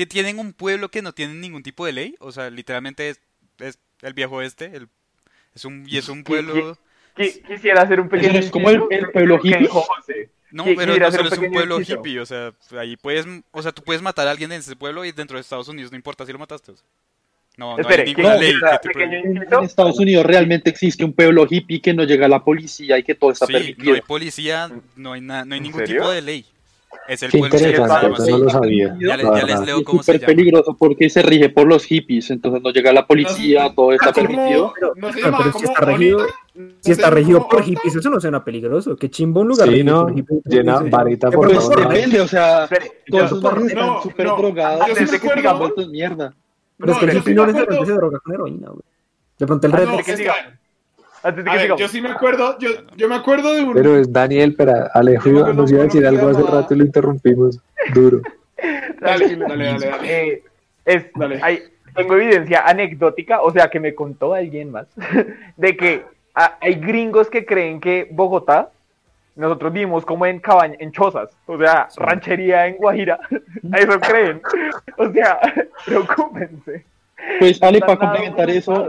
tienen 0.08 0.38
un 0.38 0.54
pueblo 0.54 0.90
que 0.90 1.02
no 1.02 1.14
tiene 1.14 1.34
ningún 1.34 1.64
tipo 1.64 1.88
de 1.88 1.94
ley, 1.94 2.16
o 2.20 2.32
sea, 2.32 2.52
literalmente 2.52 3.10
es, 3.10 3.22
es 3.58 3.80
el 4.02 4.14
viejo 4.14 4.36
oeste, 4.36 4.72
el, 4.76 4.88
es 5.56 5.66
un, 5.66 5.84
y 5.88 5.98
es 5.98 6.10
un 6.10 6.24
pueblo, 6.24 6.78
Qui- 7.16 7.42
Quisiera 7.46 7.82
hacer 7.82 8.00
un 8.00 8.10
pequeño. 8.10 8.34
No 8.34 8.40
es 8.40 8.50
como 8.52 8.70
el- 8.70 8.82
el 8.90 9.10
pueblo 9.12 9.40
hippie. 9.44 9.70
no, 10.52 10.66
pero 10.76 10.98
no 10.98 11.08
hacer 11.08 11.20
solo 11.20 11.30
un 11.30 11.34
es 11.34 11.40
un 11.40 11.52
pueblo 11.54 11.80
inciso. 11.80 12.00
hippie, 12.00 12.20
o 12.20 12.26
sea, 12.26 12.52
ahí 12.80 12.98
puedes, 12.98 13.26
o 13.52 13.62
sea, 13.62 13.72
tú 13.72 13.84
puedes 13.84 14.02
matar 14.02 14.28
a 14.28 14.32
alguien 14.32 14.52
en 14.52 14.60
ese 14.60 14.76
pueblo 14.76 15.06
y 15.06 15.12
dentro 15.12 15.38
de 15.38 15.42
Estados 15.42 15.68
Unidos 15.68 15.92
no 15.92 15.96
importa 15.98 16.26
si 16.26 16.32
lo 16.34 16.40
mataste, 16.40 16.72
o 16.74 16.76
sea, 16.78 16.86
no, 17.58 17.76
no 17.76 17.82
Espere, 17.82 18.04
hay 18.04 18.14
ninguna 18.16 18.36
¿qué- 18.38 18.42
ley 18.42 18.54
que 18.82 18.90
te 18.90 19.04
en 19.60 19.64
Estados 19.64 20.00
Unidos 20.00 20.26
realmente 20.26 20.70
existe 20.70 21.04
un 21.04 21.14
pueblo 21.14 21.46
hippie 21.50 21.82
que 21.82 21.94
no 21.94 22.04
llega 22.06 22.26
a 22.26 22.30
la 22.30 22.44
policía 22.44 22.98
y 22.98 23.04
que 23.04 23.14
todo 23.16 23.32
está 23.32 23.46
Sí, 23.46 23.54
no 23.54 23.60
permitido. 23.60 23.94
hay 23.96 24.02
policía, 24.02 24.70
no 24.96 25.14
hay, 25.14 25.22
no 25.22 25.34
hay 25.36 25.42
¿En 25.44 25.50
ningún 25.50 25.80
serio? 25.82 26.02
tipo 26.02 26.12
de 26.12 26.22
ley. 26.22 26.46
Es 27.08 27.24
el 27.24 27.32
Qué 27.32 27.40
pueblo 27.40 27.58
se 27.58 27.70
interesante, 27.70 28.04
llama 28.04 28.14
eso 28.16 28.24
así. 28.24 28.32
no 28.32 28.38
lo 28.38 28.50
sabía. 28.50 28.98
Ya, 29.00 29.18
le- 29.18 29.24
la 29.24 29.40
ya 29.40 29.46
les 29.46 29.60
leo 29.62 29.84
cómo 29.84 30.00
es 30.00 30.06
se 30.06 30.12
súper 30.14 30.22
llama. 30.22 30.28
peligroso 30.38 30.78
porque 30.78 31.10
se 31.10 31.22
rige 31.22 31.50
por 31.50 31.68
los 31.68 31.84
hippies, 31.86 32.30
entonces 32.32 32.62
no 32.62 32.70
llega 32.72 32.94
la 32.94 33.06
policía, 33.08 33.74
todo 33.76 33.92
está 33.92 34.10
Así 34.12 34.22
permitido. 34.22 34.74
no 34.96 35.12
se 35.12 35.22
Pero, 35.22 35.54
si 35.54 35.66
está 35.66 35.82
regido, 35.86 36.20
no 36.20 36.70
si 36.70 36.76
se 36.82 36.92
está 36.92 37.04
llama 37.06 37.16
regido 37.16 37.48
por 37.50 37.64
hippies, 37.64 37.96
eso 37.96 38.10
no 38.10 38.20
suena 38.20 38.44
peligroso. 38.44 38.96
Qué 38.96 39.10
chimbo 39.10 39.42
un 39.42 39.48
lugar 39.50 39.68
Sí, 39.70 39.84
¿no? 39.84 40.08
hippies. 40.08 40.42
Llena 40.46 40.80
varita 40.80 41.32
por 41.32 41.52
Pues 41.52 41.70
depende, 41.70 42.22
o 42.22 42.28
sea, 42.28 42.70
todos 43.10 43.26
esos 43.26 43.42
barrios 43.42 43.68
están 43.70 43.88
No, 43.88 44.02
súper 44.02 44.26
no, 44.28 44.38
drogados, 44.38 44.88
súper 44.88 45.16
acuerdo- 45.16 45.58
vueltos 45.60 45.88
mierda. 45.90 46.34
Pero 46.78 46.94
es 46.94 46.98
que 47.00 47.06
No, 47.06 47.12
el 47.12 47.18
hippie 47.18 47.34
no 47.36 47.42
me 47.42 47.48
necesariamente 47.54 47.92
se 47.92 47.98
droga 47.98 48.20
con 48.20 48.34
heroína, 48.34 48.68
güey. 48.70 48.82
De 49.38 49.48
pronto 49.48 49.68
el 49.68 49.74
Ah, 49.74 49.78
red 49.78 49.86
no, 49.88 49.98
Antes 51.24 51.44
de 51.46 51.52
que 51.52 51.58
A 51.58 51.62
ver, 51.62 51.76
yo 51.78 51.88
sí 51.88 52.02
me 52.02 52.10
acuerdo, 52.10 52.58
yo, 52.60 52.70
yo 52.96 53.08
me 53.08 53.16
acuerdo 53.16 53.54
de 53.54 53.64
un... 53.64 53.74
Pero 53.74 53.96
es 53.98 54.12
Daniel, 54.12 54.56
pero 54.58 54.74
Alejo 54.94 55.30
nos 55.54 55.72
iba 55.72 55.82
a 55.82 55.84
decir 55.86 56.06
algo 56.06 56.30
hace 56.30 56.40
llamaba- 56.42 56.62
rato 56.62 56.74
y 56.74 56.78
lo 56.78 56.86
interrumpimos. 56.86 57.60
Duro. 57.94 58.22
Dale, 59.00 59.36
dale, 59.36 59.66
dale, 59.66 59.90
dale. 59.90 59.98
Eh, 60.30 60.44
es, 60.86 61.06
Dale. 61.16 61.40
hay- 61.42 61.64
tengo 61.96 62.16
evidencia 62.16 62.64
anecdótica, 62.66 63.42
o 63.42 63.52
sea, 63.52 63.70
que 63.70 63.80
me 63.80 63.94
contó 63.96 64.34
alguien 64.34 64.72
más, 64.72 64.88
de 65.58 65.76
que 65.76 66.06
hay 66.34 66.76
gringos 66.76 67.30
que 67.30 67.46
creen 67.46 67.82
que 67.82 68.08
Bogotá, 68.12 68.70
nosotros 69.36 69.74
vivimos 69.74 70.06
como 70.06 70.26
en 70.26 70.40
cabaña, 70.40 70.76
en 70.80 70.92
chozas, 70.92 71.30
o 71.48 71.58
sea, 71.58 71.88
ranchería 71.98 72.68
en 72.68 72.78
Guajira, 72.78 73.20
a 73.74 73.78
eso 73.78 74.00
creen. 74.00 74.42
O 74.98 75.12
sea, 75.12 75.40
preocúpense. 75.86 76.86
Pues 77.40 77.62
Ale, 77.62 77.80
para 77.82 77.98
complementar 77.98 78.50
eso. 78.50 78.88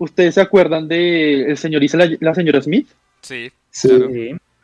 ¿Ustedes 0.00 0.34
se 0.34 0.40
acuerdan 0.40 0.88
de 0.88 1.42
El 1.50 1.56
señor 1.56 1.84
y 1.84 1.88
la, 1.88 2.10
la 2.20 2.34
señora 2.34 2.60
Smith? 2.60 2.88
Sí, 3.22 3.50
Sí. 3.70 3.88
claro. 3.88 4.08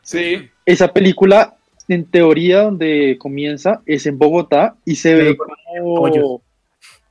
Sí. 0.03 0.49
Esa 0.65 0.93
película, 0.93 1.55
en 1.89 2.05
teoría, 2.07 2.63
donde 2.63 3.17
comienza, 3.19 3.83
es 3.87 4.07
en 4.07 4.19
Bogotá 4.19 4.75
y 4.85 4.97
se 4.97 5.15
ve 5.15 5.37
como 5.37 5.97
pollos. 5.97 6.41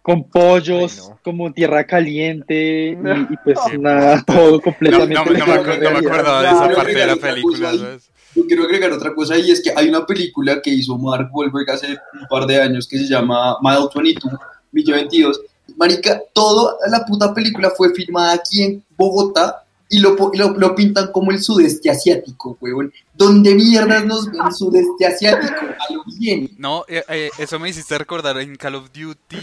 con 0.02 0.30
pollos, 0.30 1.00
Ay, 1.04 1.10
no. 1.10 1.20
como 1.24 1.54
tierra 1.54 1.86
caliente 1.86 2.88
y, 2.92 2.96
No. 2.96 3.22
y 3.30 3.38
pues 3.44 3.58
nada, 3.80 4.22
todo 4.26 4.60
completamente. 4.62 5.14
no, 5.14 5.26
me- 5.26 5.26
no 5.26 5.32
me, 5.32 5.40
lejano 5.40 5.62
acu- 5.64 5.66
de 5.66 5.72
no 5.72 5.76
me 5.78 5.90
realidad. 5.90 6.14
acordaba 6.14 6.42
de 6.42 6.48
Claro, 6.50 6.66
esa 6.66 6.76
parte 6.76 6.96
de 7.00 7.06
la 7.08 7.16
película, 7.16 7.74
¿sabes? 7.74 8.12
Yo 8.36 8.46
quiero 8.48 8.64
agregar 8.64 8.92
otra 8.92 9.14
cosa 9.16 9.38
y 9.38 9.50
es 9.52 9.62
que 9.64 9.72
hay 9.76 9.88
una 9.88 10.06
película 10.06 10.62
que 10.62 10.70
hizo 10.70 10.98
Mark 10.98 11.30
Wahlberg 11.32 11.70
hace 11.72 11.88
un 12.20 12.28
par 12.30 12.46
de 12.46 12.62
años 12.62 12.86
que 12.88 12.98
se 12.98 13.06
llama 13.08 13.56
Mile 13.62 13.88
22, 13.96 14.34
Milla 14.74 14.96
22. 14.96 15.40
Marica, 15.76 16.22
toda 16.34 16.76
la 16.88 17.06
puta 17.06 17.34
película 17.34 17.72
fue 17.76 17.94
filmada 17.94 18.34
aquí 18.34 18.64
en 18.64 18.84
Bogotá 18.98 19.64
y 19.90 20.00
lo, 20.00 20.16
lo, 20.34 20.50
lo 20.52 20.76
pintan 20.76 21.12
como 21.12 21.32
el 21.32 21.42
sudeste 21.42 21.90
asiático, 21.90 22.58
huevón. 22.60 22.92
¿Dónde 23.14 23.54
mierdas 23.54 24.06
nos 24.06 24.32
ven 24.32 24.52
sudeste 24.52 25.06
asiático? 25.06 25.56
A 25.56 25.94
lo 25.94 26.04
bien. 26.18 26.52
No, 26.58 26.86
eh, 26.88 27.04
eh, 27.08 27.30
eso 27.38 27.60
me 27.60 27.70
hiciste 27.70 27.98
recordar 27.98 28.38
en 28.40 28.56
Call 28.56 28.76
of 28.76 28.92
Duty 28.92 29.38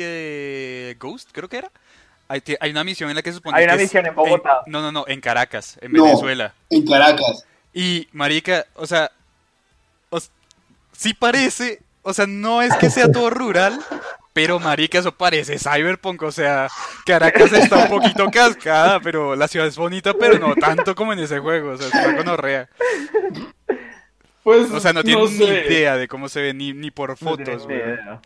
eh, 0.00 0.96
Ghost, 0.98 1.30
creo 1.32 1.48
que 1.48 1.58
era. 1.58 1.70
Hay, 2.28 2.70
una 2.70 2.82
misión 2.82 3.10
en 3.10 3.16
la 3.16 3.22
que 3.22 3.30
se 3.30 3.36
supone 3.36 3.58
Hay 3.58 3.64
una 3.64 3.76
que 3.76 3.82
es 3.82 3.90
misión 3.90 4.06
en 4.06 4.14
Bogotá. 4.14 4.62
no, 4.66 4.80
no, 4.80 4.90
no, 4.90 5.04
en 5.06 5.20
Caracas, 5.20 5.78
en 5.82 5.92
No. 5.92 6.04
Venezuela. 6.04 6.54
En 6.70 6.86
Caracas. 6.86 7.44
Y, 7.74 8.08
marica, 8.12 8.66
o 8.74 8.86
sea, 8.86 9.10
sí 10.92 11.14
parece, 11.14 11.82
o 12.02 12.14
sea, 12.14 12.26
no 12.26 12.62
es 12.62 12.74
que 12.76 12.90
sea 12.90 13.10
todo 13.10 13.28
rural, 13.28 13.78
pero, 14.32 14.58
marica, 14.58 14.98
eso 14.98 15.12
parece 15.16 15.58
cyberpunk, 15.58 16.22
o 16.22 16.32
sea, 16.32 16.68
Caracas 17.04 17.52
está 17.52 17.84
un 17.84 17.88
poquito 17.88 18.30
cascada, 18.30 19.00
pero 19.00 19.36
la 19.36 19.48
ciudad 19.48 19.66
es 19.68 19.76
bonita, 19.76 20.14
pero 20.14 20.38
no 20.38 20.54
tanto 20.56 20.94
como 20.94 21.12
en 21.12 21.18
ese 21.20 21.38
juego, 21.38 21.72
o 21.72 21.76
sea, 21.76 21.88
es 21.88 21.94
una 21.94 22.16
gonorrea. 22.16 22.68
pues 24.42 24.70
O 24.70 24.80
sea, 24.80 24.92
no 24.92 25.04
tienen 25.04 25.24
ni 25.38 25.46
sé. 25.46 25.66
idea 25.66 25.96
de 25.96 26.08
cómo 26.08 26.28
se 26.28 26.40
ve 26.42 26.54
ni, 26.54 26.72
ni 26.72 26.90
por 26.90 27.10
No 27.10 27.16
fotos, 27.16 27.66
ni 27.66 27.74
idea. 27.74 28.20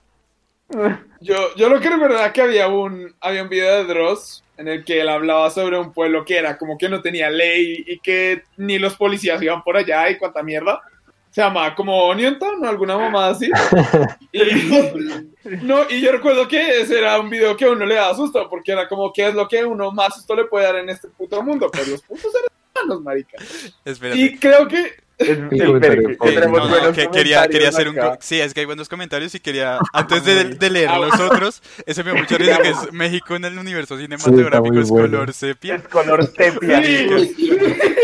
Yo, 1.20 1.54
yo 1.56 1.68
lo 1.68 1.80
que 1.80 1.90
recuerdo 1.90 2.18
que 2.32 2.42
había 2.42 2.68
un, 2.68 3.14
había 3.20 3.42
un 3.42 3.48
video 3.48 3.78
de 3.78 3.84
Dross 3.84 4.42
en 4.56 4.68
el 4.68 4.84
que 4.84 5.00
él 5.00 5.08
hablaba 5.08 5.50
sobre 5.50 5.78
un 5.78 5.92
pueblo 5.92 6.24
que 6.24 6.38
era 6.38 6.56
como 6.58 6.78
que 6.78 6.88
no 6.88 7.02
tenía 7.02 7.30
ley 7.30 7.84
y 7.86 7.98
que 8.00 8.42
ni 8.56 8.78
los 8.78 8.96
policías 8.96 9.40
iban 9.42 9.62
por 9.62 9.76
allá 9.76 10.10
y 10.10 10.18
cuánta 10.18 10.42
mierda. 10.42 10.80
Se 11.36 11.42
llamaba 11.42 11.74
como 11.74 12.14
Newton 12.14 12.64
o 12.64 12.66
alguna 12.66 12.96
mamada 12.96 13.32
así. 13.32 13.50
Y, 14.32 14.40
no, 15.62 15.82
y 15.90 16.00
yo 16.00 16.12
recuerdo 16.12 16.48
que 16.48 16.80
ese 16.80 16.98
era 16.98 17.20
un 17.20 17.28
video 17.28 17.54
que 17.58 17.66
a 17.66 17.70
uno 17.70 17.84
le 17.84 17.94
daba 17.94 18.14
susto 18.16 18.48
porque 18.48 18.72
era 18.72 18.88
como 18.88 19.12
qué 19.12 19.28
es 19.28 19.34
lo 19.34 19.46
que 19.46 19.62
uno 19.62 19.92
más 19.92 20.14
susto 20.14 20.34
le 20.34 20.44
puede 20.46 20.64
dar 20.64 20.76
en 20.76 20.88
este 20.88 21.08
puto 21.08 21.42
mundo. 21.42 21.68
Pero 21.70 21.88
los 21.90 22.00
putos 22.02 22.32
eran 22.34 22.86
humanos, 22.86 23.02
marica. 23.04 23.36
Espérate. 23.84 24.18
Y 24.18 24.38
creo 24.38 24.66
que 24.66 24.94
Es- 25.18 25.28
El 25.28 25.44
espere, 25.44 25.66
comentario. 25.66 26.08
que 26.08 26.12
Eh, 26.28 26.32
tenemos 26.32 26.58
no, 26.58 26.64
no, 26.64 26.70
buenos 26.70 26.96
que 26.96 27.08
quería, 27.10 27.46
quería 27.48 27.68
hacer 27.68 27.88
un... 27.88 27.96
Sí, 28.20 28.40
es 28.40 28.52
que 28.54 28.60
hay 28.60 28.66
buenos 28.66 28.88
comentarios 28.88 29.34
y 29.34 29.40
quería... 29.40 29.78
Antes 29.92 30.24
de, 30.24 30.44
de 30.44 30.70
leer 30.70 30.88
Ah, 30.90 30.98
los 30.98 31.20
otros, 31.20 31.62
ese 31.84 32.02
me 32.02 32.12
dio 32.12 32.20
mucha 32.20 32.36
risa 32.38 32.58
que 32.62 32.68
es 32.70 32.92
México 32.92 33.36
en 33.36 33.44
el 33.44 33.58
universo 33.58 33.98
cinematográfico 33.98 34.78
es 34.80 34.88
bueno. 34.88 35.08
color 35.18 35.32
sepia. 35.34 35.74
Es 35.76 35.88
color 35.88 36.26
sepia. 36.26 36.82
Sí. 36.82 37.08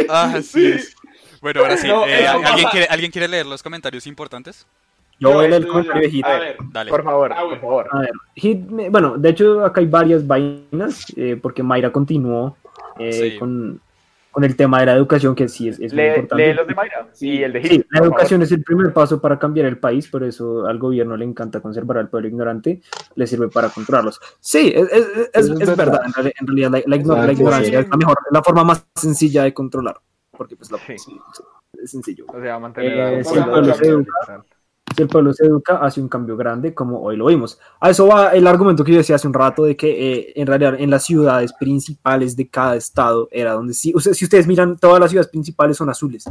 Ah, 0.09 0.41
sí. 0.43 0.75
Es. 1.43 1.55
Bueno, 1.55 1.61
ahora 1.61 1.77
sí. 1.77 1.89
No, 1.89 2.07
eh, 2.07 2.25
eso 2.25 2.33
¿alguien, 2.45 2.69
quiere, 2.71 2.87
¿Alguien 2.89 3.11
quiere 3.11 3.29
leer 3.29 3.47
los 3.47 3.63
comentarios 3.63 4.07
importantes? 4.07 4.67
Yo 5.19 5.33
voy 5.33 5.45
a 5.47 5.49
leer 5.51 5.63
el 5.63 5.69
comentario 5.69 6.03
de 6.03 6.11
Hit. 6.11 6.25
A 6.25 6.39
ver, 6.39 6.57
Dale. 6.73 6.91
Por 6.91 7.05
favor, 7.05 7.33
Ah, 7.33 7.37
por 7.41 7.47
bueno. 7.49 7.61
favor. 7.61 7.87
A 7.93 7.99
ver, 8.01 8.11
Hit, 8.35 8.61
bueno, 8.91 9.17
de 9.19 9.29
hecho 9.29 9.65
acá 9.65 9.81
hay 9.81 9.87
varias 9.87 10.27
vainas, 10.27 11.05
eh, 11.17 11.39
porque 11.41 11.63
Mayra 11.63 11.91
continuó 11.93 12.57
eh, 12.99 13.13
Sí. 13.13 13.39
con, 13.39 13.81
con 14.33 14.43
el 14.45 14.57
tema 14.57 14.81
de 14.81 14.87
la 14.87 14.95
educación, 14.95 15.35
que 15.35 15.49
sí 15.49 15.69
es, 15.69 15.79
es 15.79 15.93
muy 15.93 16.03
Lee, 16.03 16.09
importante. 16.09 16.47
lee 16.47 16.55
los 16.55 16.67
de 16.67 16.75
Mayra 16.75 17.07
y 17.21 17.43
el 17.43 17.53
de 17.53 17.61
Hit. 17.63 17.71
Sí, 17.71 17.85
la 17.91 17.99
por 18.01 18.09
educación 18.09 18.43
es 18.43 18.51
el 18.53 18.63
primer 18.65 18.93
paso 18.93 19.21
para 19.21 19.39
cambiar 19.39 19.67
el 19.67 19.79
país, 19.79 20.09
por 20.09 20.25
eso 20.25 20.67
al 20.67 20.79
gobierno 20.79 21.17
le 21.17 21.25
encanta 21.25 21.61
conservar 21.61 21.99
al 21.99 22.09
pueblo 22.09 22.29
ignorante, 22.29 22.81
le 23.15 23.27
sirve 23.27 23.49
para 23.49 23.69
controlarlos. 23.69 24.19
Sí, 24.41 24.73
es, 24.75 24.91
es- 24.91 25.07
es- 25.07 25.31
Eso 25.35 25.55
es 25.55 25.61
es 25.61 25.77
verdad. 25.77 25.77
verdad. 25.77 26.01
en 26.07 26.13
reali- 26.13 26.33
en 26.41 26.47
realidad 26.47 26.71
la, 26.73 26.83
la 26.87 26.97
igno- 26.97 27.27
la 27.27 27.33
ignorancia 27.33 27.79
sí. 27.79 27.85
es 27.85 27.89
la 27.91 27.97
mejor, 27.97 28.17
la 28.31 28.43
forma 28.43 28.65
más 28.65 28.85
sencilla 28.97 29.45
de 29.45 29.55
controlar, 29.55 29.97
porque 30.43 30.57
pues 30.57 30.71
la, 30.71 30.79
Sí. 30.79 30.99
sí, 30.99 31.21
es 31.83 31.91
sencillo. 31.91 32.27
O 32.29 32.41
sea, 32.41 32.59
mantener 32.59 33.21
Eh, 33.21 33.25
si 33.25 33.35
el 33.39 33.45
pueblo 33.45 33.75
se 33.75 33.87
educa, 33.87 34.45
Si 34.95 35.01
el 35.03 35.09
pueblo 35.09 35.33
se 35.33 35.47
educa, 35.47 35.77
hace 35.79 36.03
un 36.03 36.09
cambio 36.09 36.37
grande, 36.37 36.75
como 36.75 37.01
hoy 37.01 37.17
lo 37.17 37.25
vimos. 37.27 37.59
A 37.81 37.89
eso 37.89 38.07
va 38.07 38.29
el 38.35 38.47
argumento 38.47 38.85
que 38.85 38.93
yo 38.93 38.99
decía 38.99 39.17
hace 39.17 39.27
un 39.27 39.33
rato 39.33 39.65
de 39.65 39.75
que 39.75 39.89
eh, 39.89 40.33
en 40.37 40.47
realidad 40.47 40.75
en 40.79 40.91
las 40.91 41.05
ciudades 41.05 41.55
principales 41.55 42.37
de 42.37 42.49
cada 42.51 42.77
estado 42.77 43.27
era 43.33 43.53
donde 43.55 43.73
sí, 43.73 43.93
o 43.97 44.01
sea, 44.01 44.13
si 44.13 44.27
ustedes 44.27 44.47
miran, 44.47 44.77
todas 44.77 45.01
las 45.01 45.11
ciudades 45.11 45.31
principales 45.31 45.79
son 45.79 45.89
azules. 45.89 46.25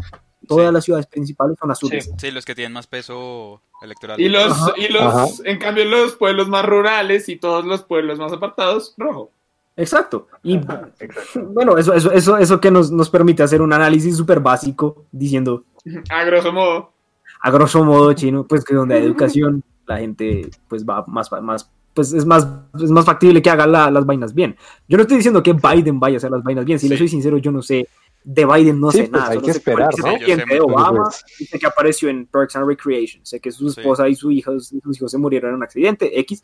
todas 0.47 0.67
Sí. 0.67 0.73
las 0.73 0.83
ciudades 0.85 1.07
principales 1.07 1.57
son 1.59 1.71
azules. 1.71 2.05
Sí. 2.05 2.11
Sí, 2.19 2.31
los 2.31 2.45
que 2.45 2.53
tienen 2.53 2.73
más 2.73 2.85
peso 2.85 3.61
electoral. 3.81 4.19
Y 4.21 4.29
los, 4.29 4.51
Ajá. 4.51 4.73
y 4.77 4.89
los, 4.89 5.01
Ajá. 5.01 5.25
en 5.45 5.57
cambio, 5.57 5.85
los 5.85 6.13
pueblos 6.15 6.47
más 6.47 6.63
rurales 6.65 7.29
y 7.29 7.37
todos 7.37 7.65
los 7.65 7.81
pueblos 7.83 8.19
más 8.19 8.31
apartados, 8.31 8.93
rojo. 8.97 9.31
Exacto. 9.75 10.27
Y 10.43 10.55
Exacto. 10.57 10.93
bueno, 11.53 11.77
eso, 11.77 11.93
eso, 11.93 12.11
eso, 12.11 12.37
eso 12.37 12.59
que 12.59 12.71
nos, 12.71 12.91
nos 12.91 13.09
permite 13.09 13.43
hacer 13.43 13.61
un 13.61 13.73
análisis 13.73 14.15
súper 14.17 14.39
básico, 14.39 15.05
diciendo, 15.11 15.63
A 16.09 16.23
grosso 16.25 16.51
modo. 16.51 16.91
a 17.41 17.51
grosso 17.51 17.83
modo, 17.83 18.13
chino, 18.13 18.45
pues 18.45 18.63
que 18.63 18.75
donde 18.75 18.95
hay 18.95 19.03
educación, 19.05 19.63
la 19.87 19.97
gente 19.97 20.49
pues 20.67 20.85
va 20.85 21.03
más, 21.07 21.29
más 21.41 21.69
pues 21.93 22.13
es 22.13 22.25
más, 22.25 22.47
es 22.81 22.89
más 22.89 23.03
factible 23.05 23.41
que 23.41 23.49
haga 23.49 23.67
la- 23.67 23.91
las 23.91 24.05
vainas 24.05 24.33
bien. 24.33 24.55
Yo 24.87 24.95
no 24.97 25.01
estoy 25.01 25.17
diciendo 25.17 25.43
que 25.43 25.51
Biden 25.53 25.99
vaya 25.99 26.15
a 26.15 26.17
hacer 26.17 26.31
las 26.31 26.41
vainas 26.43 26.63
bien, 26.63 26.79
si 26.79 26.87
le 26.87 26.97
soy 26.97 27.09
sincero, 27.09 27.37
yo 27.37 27.51
no 27.51 27.61
sé, 27.61 27.85
de 28.23 28.45
Biden 28.45 28.79
no 28.79 28.91
Sí, 28.91 28.99
sé 28.99 29.03
pues 29.09 29.11
nada. 29.11 29.27
hay 29.31 29.35
solo 29.35 29.45
que 29.47 29.51
sé 29.53 29.57
esperar, 29.57 29.93
sé 29.93 30.01
de. 30.45 30.61
Obama, 30.61 31.03
Pues, 31.03 31.49
sé 31.49 31.59
que 31.59 31.65
apareció 31.67 32.07
en 32.07 32.27
Parks 32.27 32.55
and 32.55 32.67
Recreation, 32.67 33.25
sé 33.25 33.39
que 33.41 33.51
su 33.51 33.69
Sí. 33.69 33.79
esposa 33.81 34.07
y 34.07 34.15
su 34.15 34.31
hija, 34.31 34.51
sus 34.59 34.95
hijos 34.95 35.11
se 35.11 35.17
murieron 35.17 35.49
en 35.49 35.55
un 35.57 35.63
accidente, 35.63 36.17
X, 36.19 36.43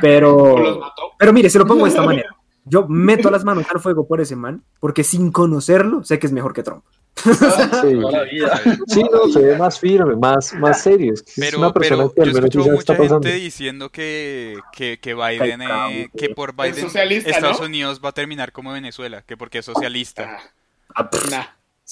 pero... 0.00 0.80
Pero 1.18 1.32
mire, 1.32 1.48
se 1.48 1.58
lo 1.58 1.66
pongo 1.66 1.84
de 1.84 1.90
esta 1.90 2.02
manera. 2.06 2.28
Yo 2.64 2.86
meto 2.88 3.30
las 3.30 3.44
manos 3.44 3.66
al 3.72 3.80
fuego 3.80 4.06
por 4.06 4.20
ese 4.20 4.36
man, 4.36 4.62
porque 4.80 5.04
sin 5.04 5.30
conocerlo, 5.32 6.04
sé 6.04 6.18
que 6.18 6.26
es 6.26 6.32
mejor 6.32 6.52
que 6.52 6.62
Trump. 6.62 6.84
sí. 7.14 7.94
Vida. 8.32 8.60
Sí, 8.86 9.02
no, 9.12 9.28
se 9.28 9.40
ve 9.40 9.58
más 9.58 9.78
firme, 9.78 10.16
más, 10.16 10.54
más 10.54 10.82
serio. 10.82 11.12
Es, 11.12 11.22
que 11.22 11.30
es 11.32 11.36
Pero, 11.38 11.58
una 11.58 11.72
persona 11.72 12.08
pero 12.14 12.14
que 12.14 12.22
al 12.22 12.50
yo 12.50 12.60
menos 12.60 12.78
está 12.78 12.94
mucha 12.94 12.96
pasando. 12.96 13.28
gente 13.28 13.32
diciendo 13.38 13.90
que, 13.90 14.58
que, 14.72 14.98
que 14.98 15.14
Biden, 15.14 15.60
eh, 15.62 16.10
que 16.16 16.30
por 16.30 16.54
Biden 16.56 16.86
Estados 17.26 17.60
¿no? 17.60 17.66
Unidos 17.66 18.00
va 18.04 18.10
a 18.10 18.12
terminar 18.12 18.52
como 18.52 18.72
Venezuela, 18.72 19.22
que 19.22 19.36
porque 19.36 19.58
es 19.58 19.64
socialista. 19.66 20.36
Ah, 20.38 20.40
Ah, 20.94 21.08
nah. 21.30 21.44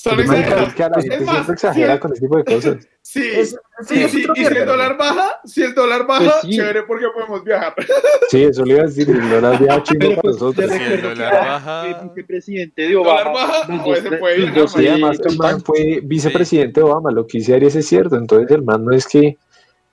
Solo 0.02 0.24
Marica, 0.24 0.32
exagerado. 0.38 0.66
es 0.68 0.74
que 0.74 0.82
a 0.82 0.88
la 0.88 0.96
Es 0.98 1.04
gente 1.04 1.20
más, 1.24 1.34
siempre 1.34 1.52
exagera 1.54 1.94
sí. 1.94 2.00
con 2.00 2.12
ese 2.12 2.20
tipo 2.22 2.36
de 2.38 2.44
cosas. 2.44 2.88
Sí, 3.02 3.22
Es- 3.34 3.56
sí, 3.86 4.08
sí. 4.08 4.26
Y 4.34 4.44
si 4.46 4.54
el 4.56 4.66
dólar 4.66 4.96
baja, 4.96 5.40
si 5.44 5.62
el 5.62 5.74
dólar 5.74 6.06
baja, 6.06 6.24
Pues 6.24 6.34
sí. 6.42 6.50
chévere 6.56 6.82
porque 6.84 7.06
podemos 7.14 7.44
viajar. 7.44 7.74
Sí, 8.30 8.44
eso 8.44 8.64
le 8.64 8.74
iba 8.74 8.82
a 8.82 8.86
decir, 8.86 9.10
el 9.10 9.28
dólar 9.30 9.58
viaja 9.58 9.82
chino 9.82 9.98
Pero 10.00 10.10
para 10.12 10.22
pues, 10.22 10.34
nosotros. 10.40 10.70
te 10.70 10.78
Sí, 10.78 10.84
el 10.84 11.02
dólar 11.02 11.32
baja. 11.34 11.86
el 11.86 12.08
vicepresidente 12.08 12.82
de 12.82 12.88
El 12.88 12.94
dólar 12.94 13.26
Obama, 13.26 13.46
baja, 13.46 13.68
los 13.74 13.82
pues, 13.84 14.02
se 14.02 14.12
puede 14.12 14.68
Sí, 14.68 14.88
además 14.88 15.18
que 15.18 15.28
el 15.28 15.36
man 15.36 15.60
fue 15.62 16.00
vicepresidente 16.02 16.80
de 16.80 16.84
Obama, 16.86 17.10
lo 17.10 17.26
que 17.26 17.38
dice 17.38 17.54
Arias 17.54 17.74
es 17.74 17.86
cierto, 17.86 18.16
entonces 18.16 18.50
el 18.52 18.62
man 18.62 18.82
no 18.84 18.92
es 18.92 19.06
que, 19.06 19.36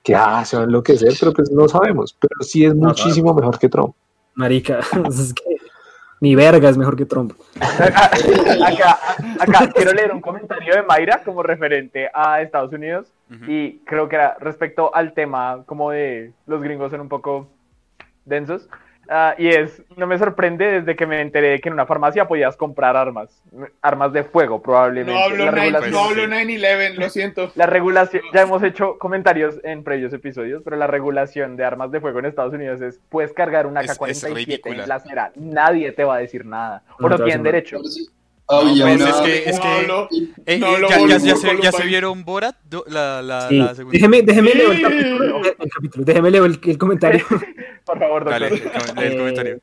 que 0.02 0.14
ah, 0.14 0.42
se 0.44 0.56
va 0.56 0.62
a 0.62 0.66
enloquecer, 0.66 1.12
pero 1.20 1.32
pues 1.34 1.50
no 1.50 1.68
sabemos, 1.68 2.16
pero 2.18 2.34
sí 2.42 2.64
es 2.64 2.74
muchísimo 2.74 3.34
mejor 3.34 3.58
que 3.58 3.68
Trump. 3.68 3.94
marica, 4.34 4.78
es 5.08 5.34
que 5.34 5.57
ni 6.20 6.34
verga 6.34 6.68
es 6.68 6.76
mejor 6.76 6.96
que 6.96 7.06
Trump. 7.06 7.32
acá, 7.60 8.98
acá 9.40 9.70
quiero 9.74 9.92
leer 9.92 10.12
un 10.12 10.20
comentario 10.20 10.74
de 10.74 10.82
Mayra 10.82 11.22
como 11.24 11.42
referente 11.42 12.10
a 12.12 12.40
Estados 12.40 12.72
Unidos 12.72 13.12
Ujú. 13.30 13.50
y 13.50 13.82
creo 13.86 14.08
que 14.08 14.16
era 14.16 14.36
respecto 14.40 14.94
al 14.94 15.12
tema 15.12 15.62
como 15.66 15.90
de 15.90 16.32
los 16.46 16.62
gringos 16.62 16.90
son 16.90 17.00
un 17.00 17.08
poco 17.08 17.48
densos. 18.24 18.68
Ah, 19.10 19.34
y 19.38 19.48
es, 19.48 19.82
no 19.96 20.06
me 20.06 20.18
sorprende 20.18 20.80
desde 20.80 20.94
que 20.94 21.06
me 21.06 21.20
enteré 21.22 21.48
de 21.50 21.60
que 21.60 21.68
en 21.70 21.72
una 21.72 21.86
farmacia 21.86 22.28
podías 22.28 22.56
comprar 22.58 22.94
armas, 22.96 23.42
armas 23.80 24.12
de 24.12 24.22
fuego 24.22 24.60
probablemente. 24.60 25.12
No 25.18 25.24
hablo 25.24 25.44
La 25.46 25.50
9 25.52 25.60
regulación- 25.70 25.90
no 25.92 25.98
hablo 26.00 26.22
sí. 26.24 26.30
9-11, 26.30 26.94
lo 26.98 27.08
siento. 27.08 27.50
La 27.54 27.66
regulación, 27.66 28.22
ya 28.34 28.42
hemos 28.42 28.62
hecho 28.62 28.98
comentarios 28.98 29.58
en 29.64 29.82
previos 29.82 30.12
episodios, 30.12 30.62
pero 30.62 30.76
la 30.76 30.86
regulación 30.86 31.56
de 31.56 31.64
armas 31.64 31.90
de 31.90 32.00
fuego 32.00 32.18
en 32.18 32.26
Estados 32.26 32.52
Unidos 32.52 32.80
es, 32.82 33.00
puedes 33.08 33.32
cargar 33.32 33.66
una 33.66 33.80
Es- 33.80 33.90
es 33.92 33.98
K-47 33.98 34.34
ridícula. 34.34 34.82
en 34.82 34.88
la 34.88 34.94
acera, 34.96 35.32
nadie 35.36 35.92
te 35.92 36.04
va 36.04 36.16
a 36.16 36.18
decir 36.18 36.44
nada, 36.44 36.82
o 37.00 37.08
No 37.08 37.16
tienen 37.16 37.42
derecho. 37.42 37.78
Una... 38.48 38.94
es 38.94 39.16
que- 39.16 39.50
es 39.50 39.60
que- 39.60 39.78
Eh, 40.46 40.58
No, 40.58 40.68
eh, 40.76 41.06
ya, 41.08 41.72
se, 41.72 41.84
vieron 41.86 42.24
Borat, 42.24 42.56
Do- 42.68 42.84
la, 42.88 43.20
la, 43.22 43.48
Sí. 43.48 43.56
la 43.58 43.74
segunda. 43.74 43.92
Déjeme, 43.96 44.22
déjeme 44.22 44.50
Sí. 44.52 44.58
leer 44.58 44.70
el 44.72 44.82
capítulo, 44.82 45.36
el 45.44 45.70
capítulo, 45.70 46.04
déjeme 46.04 46.30
leer 46.30 46.44
el, 46.44 46.60
el 46.62 46.78
comentario. 46.78 47.24
Por 47.84 47.98
favor, 47.98 48.24
doctor. 48.24 48.40
Dale, 48.40 48.46
el, 48.48 49.04
el 49.04 49.12
Eh, 49.12 49.16
comentario. 49.16 49.60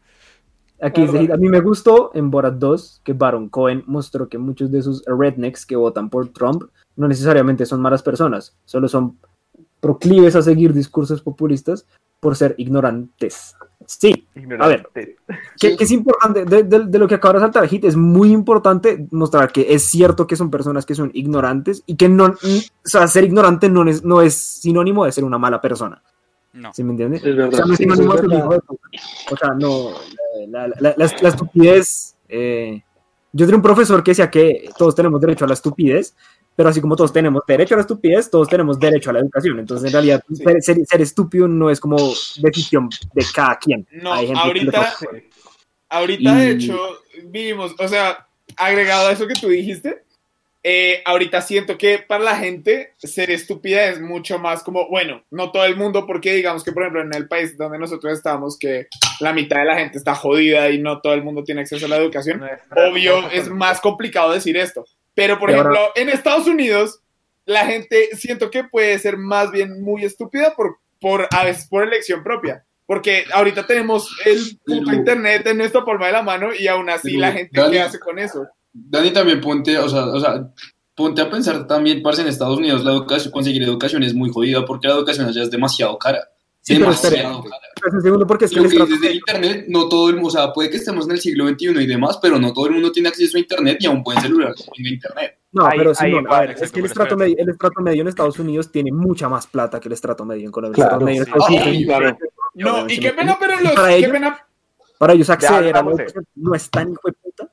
Aquí 0.81 1.01
dice, 1.07 1.31
a 1.33 1.37
mí 1.37 1.47
me 1.47 1.61
gustó 1.61 2.11
en 2.13 2.29
Borat 2.29 2.55
2 2.55 3.01
que 3.03 3.13
Baron 3.13 3.49
Cohen 3.49 3.83
mostró 3.87 4.27
que 4.27 4.37
muchos 4.37 4.71
de 4.71 4.79
esos 4.79 5.03
rednecks 5.07 5.65
que 5.65 5.75
votan 5.77 6.09
por 6.09 6.27
Trump 6.29 6.63
no 6.97 7.07
necesariamente 7.07 7.65
son 7.65 7.81
malas 7.81 8.03
personas, 8.03 8.55
solo 8.65 8.87
son 8.89 9.17
proclives 9.79 10.35
a 10.35 10.41
seguir 10.41 10.73
discursos 10.73 11.21
populistas 11.21 11.85
por 12.19 12.35
ser 12.35 12.55
ignorantes. 12.57 13.55
Sí, 13.87 14.27
A 14.59 14.67
ver. 14.67 14.87
Que, 14.93 15.15
Sí. 15.57 15.77
que 15.77 15.83
es 15.83 15.91
importante, 15.91 16.45
de, 16.45 16.63
de- 16.63 16.85
de 16.85 16.99
lo 16.99 17.07
que 17.07 17.15
acaba 17.15 17.35
de 17.35 17.39
saltar 17.41 17.67
Hit, 17.67 17.85
es 17.85 17.95
muy 17.95 18.31
importante 18.31 19.07
mostrar 19.11 19.51
que 19.51 19.67
es 19.73 19.83
cierto 19.83 20.25
que 20.27 20.35
son 20.35 20.49
personas 20.49 20.85
que 20.85 20.95
son 20.95 21.11
ignorantes 21.13 21.83
y 21.85 21.95
que 21.95 22.09
no, 22.09 22.25
o 22.25 22.37
sea, 22.83 23.07
ser 23.07 23.23
ignorante 23.25 23.69
no 23.69 23.87
es, 23.87 24.03
no 24.03 24.21
es 24.21 24.33
sinónimo 24.35 25.05
de 25.05 25.11
ser 25.11 25.23
una 25.23 25.37
mala 25.37 25.61
persona. 25.61 26.01
No. 26.53 26.73
¿Sí 26.73 26.83
me 26.83 26.91
entiendes? 26.91 27.23
Es 27.23 27.35
verdad. 27.35 27.53
O 27.53 27.55
sea, 27.57 27.65
no 27.65 27.73
es 27.73 27.77
Sí, 27.77 27.83
sinónimo 27.83 28.13
de 28.15 28.21
es 28.21 28.27
de. 28.29 28.37
O 29.31 29.37
sea, 29.37 29.49
no, 29.59 29.89
la, 30.47 30.67
la- 30.67 30.75
la- 30.79 30.95
la- 30.97 31.11
la 31.21 31.29
estupidez, 31.29 32.15
eh, 32.29 32.81
yo 33.33 33.45
tenía 33.45 33.57
un 33.57 33.61
profesor 33.61 34.01
que 34.03 34.11
decía 34.11 34.31
que 34.31 34.69
todos 34.77 34.95
tenemos 34.95 35.19
derecho 35.19 35.43
a 35.45 35.47
la 35.49 35.53
estupidez, 35.53 36.15
pero 36.55 36.69
así 36.69 36.79
como 36.81 36.95
todos 36.95 37.11
tenemos 37.13 37.43
derecho 37.47 37.73
a 37.75 37.77
la 37.77 37.81
estupidez, 37.81 38.29
todos 38.29 38.47
tenemos 38.47 38.79
derecho 38.79 39.09
a 39.09 39.13
la 39.13 39.19
educación. 39.19 39.59
Entonces, 39.59 39.87
en 39.87 39.93
realidad, 39.93 40.23
Sí. 40.29 40.35
ser, 40.43 40.61
ser- 40.61 40.85
ser 40.85 41.01
estúpido 41.01 41.47
no 41.47 41.69
es 41.69 41.79
como 41.79 41.97
decisión 42.37 42.89
de 43.13 43.25
cada 43.33 43.57
quien. 43.57 43.85
No, 43.91 44.13
Hay 44.13 44.27
gente 44.27 44.39
que 44.41 44.47
ahorita, 44.47 44.95
le- 45.11 45.29
ahorita 45.89 46.35
de 46.35 46.49
hecho 46.51 46.79
vivimos, 47.25 47.75
o 47.79 47.87
sea, 47.87 48.27
agregado 48.57 49.07
a 49.09 49.11
eso 49.11 49.27
que 49.27 49.33
tú 49.33 49.49
dijiste, 49.49 50.03
eh, 50.67 51.03
ahorita 51.05 51.41
siento 51.41 51.77
que 51.77 51.99
para 51.99 52.23
la 52.23 52.37
gente 52.37 52.93
ser 52.97 53.29
estúpida 53.29 53.85
es 53.85 54.01
mucho 54.01 54.39
más 54.39 54.63
como, 54.63 54.89
bueno, 54.89 55.21
no 55.29 55.51
todo 55.51 55.63
el 55.65 55.75
mundo, 55.75 56.07
porque 56.07 56.33
digamos 56.33 56.63
que 56.63 56.71
por 56.71 56.81
ejemplo 56.81 57.01
en 57.03 57.13
el 57.13 57.27
país 57.27 57.55
donde 57.55 57.77
nosotros 57.77 58.13
estamos, 58.13 58.57
que 58.57 58.87
la 59.19 59.31
mitad 59.31 59.57
de 59.57 59.65
la 59.65 59.77
gente 59.77 59.99
está 59.99 60.15
jodida 60.15 60.71
y 60.71 60.79
no 60.79 61.01
todo 61.01 61.13
el 61.13 61.23
mundo 61.23 61.43
tiene 61.43 61.61
acceso 61.61 61.85
a 61.85 61.89
la 61.89 61.97
educación, 61.97 62.41
obvio 62.75 63.29
es 63.29 63.47
más 63.47 63.79
complicado 63.79 64.31
decir 64.31 64.57
esto. 64.57 64.85
Pero, 65.15 65.39
por 65.39 65.49
Y 65.49 65.53
ahora- 65.55 65.71
ejemplo, 65.71 65.91
en 65.95 66.09
Estados 66.09 66.45
Unidos, 66.47 66.99
la 67.45 67.65
gente 67.65 68.09
siento 68.17 68.51
que 68.51 68.63
puede 68.65 68.99
ser 68.99 69.17
más 69.17 69.49
bien 69.51 69.81
muy 69.81 70.03
estúpida 70.05 70.53
por, 70.55 70.77
por 71.01 71.27
a 71.31 71.43
veces 71.45 71.67
por 71.67 71.83
elección 71.83 72.23
propia. 72.23 72.63
Porque 72.85 73.25
ahorita 73.33 73.65
tenemos 73.65 74.09
el 74.25 74.59
puto 74.63 74.83
Pero- 74.85 74.97
internet 74.97 75.47
en 75.47 75.57
nuestra 75.57 75.83
palma 75.83 76.05
de 76.07 76.11
la 76.11 76.21
mano 76.21 76.49
y 76.53 76.67
aún 76.67 76.89
así 76.89 77.09
Pero, 77.13 77.21
la 77.21 77.31
gente 77.31 77.59
Dani- 77.59 77.71
¿qué 77.71 77.81
hace 77.81 77.99
con 77.99 78.19
eso? 78.19 78.45
Dani, 78.73 79.11
también 79.11 79.41
ponte, 79.41 79.77
o 79.79 79.89
sea, 79.89 80.05
o 80.05 80.19
sea, 80.19 80.47
ponte 80.93 81.21
a 81.21 81.29
pensar 81.29 81.65
también, 81.65 82.03
parce, 82.03 82.21
en 82.21 82.27
Estados 82.27 82.57
Unidos 82.59 82.83
la 82.83 82.91
educación, 82.91 83.31
conseguir 83.31 83.63
educación 83.63 84.03
es 84.03 84.13
muy 84.13 84.29
jodida 84.31 84.65
porque 84.65 84.87
la 84.87 84.93
educación 84.95 85.27
allá 85.27 85.41
es 85.43 85.49
demasiado 85.49 85.97
cara. 85.97 86.29
Sí, 86.65 86.79
demasiado 86.79 87.43
segundo 88.01 88.25
porque 88.25 88.45
es 88.45 88.51
que 88.51 88.57
Lo 88.57 88.63
el 88.63 88.69
que 88.69 88.75
estrato 88.77 88.91
dices 88.93 89.01
del 89.07 89.15
internet, 89.17 89.65
no 89.69 89.87
todo 89.87 90.09
el 90.09 90.15
mundo, 90.15 90.29
o 90.29 90.31
sea, 90.31 90.51
puede 90.51 90.71
que 90.71 90.77
estemos 90.77 91.05
en 91.05 91.11
el 91.11 91.19
siglo 91.19 91.47
XXI 91.47 91.67
y 91.79 91.85
demás, 91.85 92.17
pero 92.19 92.39
no 92.39 92.51
todo 92.53 92.65
el 92.65 92.71
mundo 92.73 92.91
tiene 92.91 93.09
acceso 93.09 93.37
a 93.37 93.39
internet 93.39 93.77
y 93.81 93.85
a 93.85 93.91
un 93.91 94.01
buen 94.01 94.19
celular 94.19 94.51
tenga 94.75 94.89
internet. 94.89 95.37
No, 95.51 95.65
Ahí- 95.67 95.77
pero 95.77 95.93
va, 95.93 96.37
a 96.37 96.39
ver, 96.41 96.49
exacto, 96.51 96.65
es 96.65 96.71
que 96.71 96.79
el 96.79 96.85
estrato, 96.87 97.15
medio, 97.17 97.35
el 97.37 97.49
estrato 97.49 97.81
medio 97.81 98.01
en 98.01 98.07
Estados 98.07 98.39
Unidos 98.39 98.71
tiene 98.71 98.91
mucha 98.91 99.29
más 99.29 99.45
plata 99.45 99.79
que 99.79 99.87
el 99.89 99.93
estrato 99.93 100.25
medio 100.25 100.43
en 100.45 100.51
Colombia. 100.51 100.75
Claro, 100.87 101.07
el 101.07 101.09
estrato 101.09 101.11
medio 101.11 101.19
en 101.21 101.25
sí. 101.25 101.31
Estados 101.31 101.49
Unidos 101.49 101.65
Sí, 101.75 101.81
es 101.81 101.85
claro. 101.85 102.17
No, 102.55 102.89
y 102.89 102.99
qué 102.99 103.11
pena, 103.11 103.37
pero 103.39 103.59
los, 103.61 103.71
Para 103.73 103.87
qué 103.89 103.97
ellos- 103.97 104.11
pena, 104.11 104.39
Para 104.97 105.13
ellos 105.13 105.29
acceder 105.29 105.75
a 105.75 105.79
educación 105.81 106.25
no 106.35 106.55
es 106.55 106.69
tan 106.69 106.91
hijo 106.93 107.01
de 107.05 107.13
puta. 107.13 107.49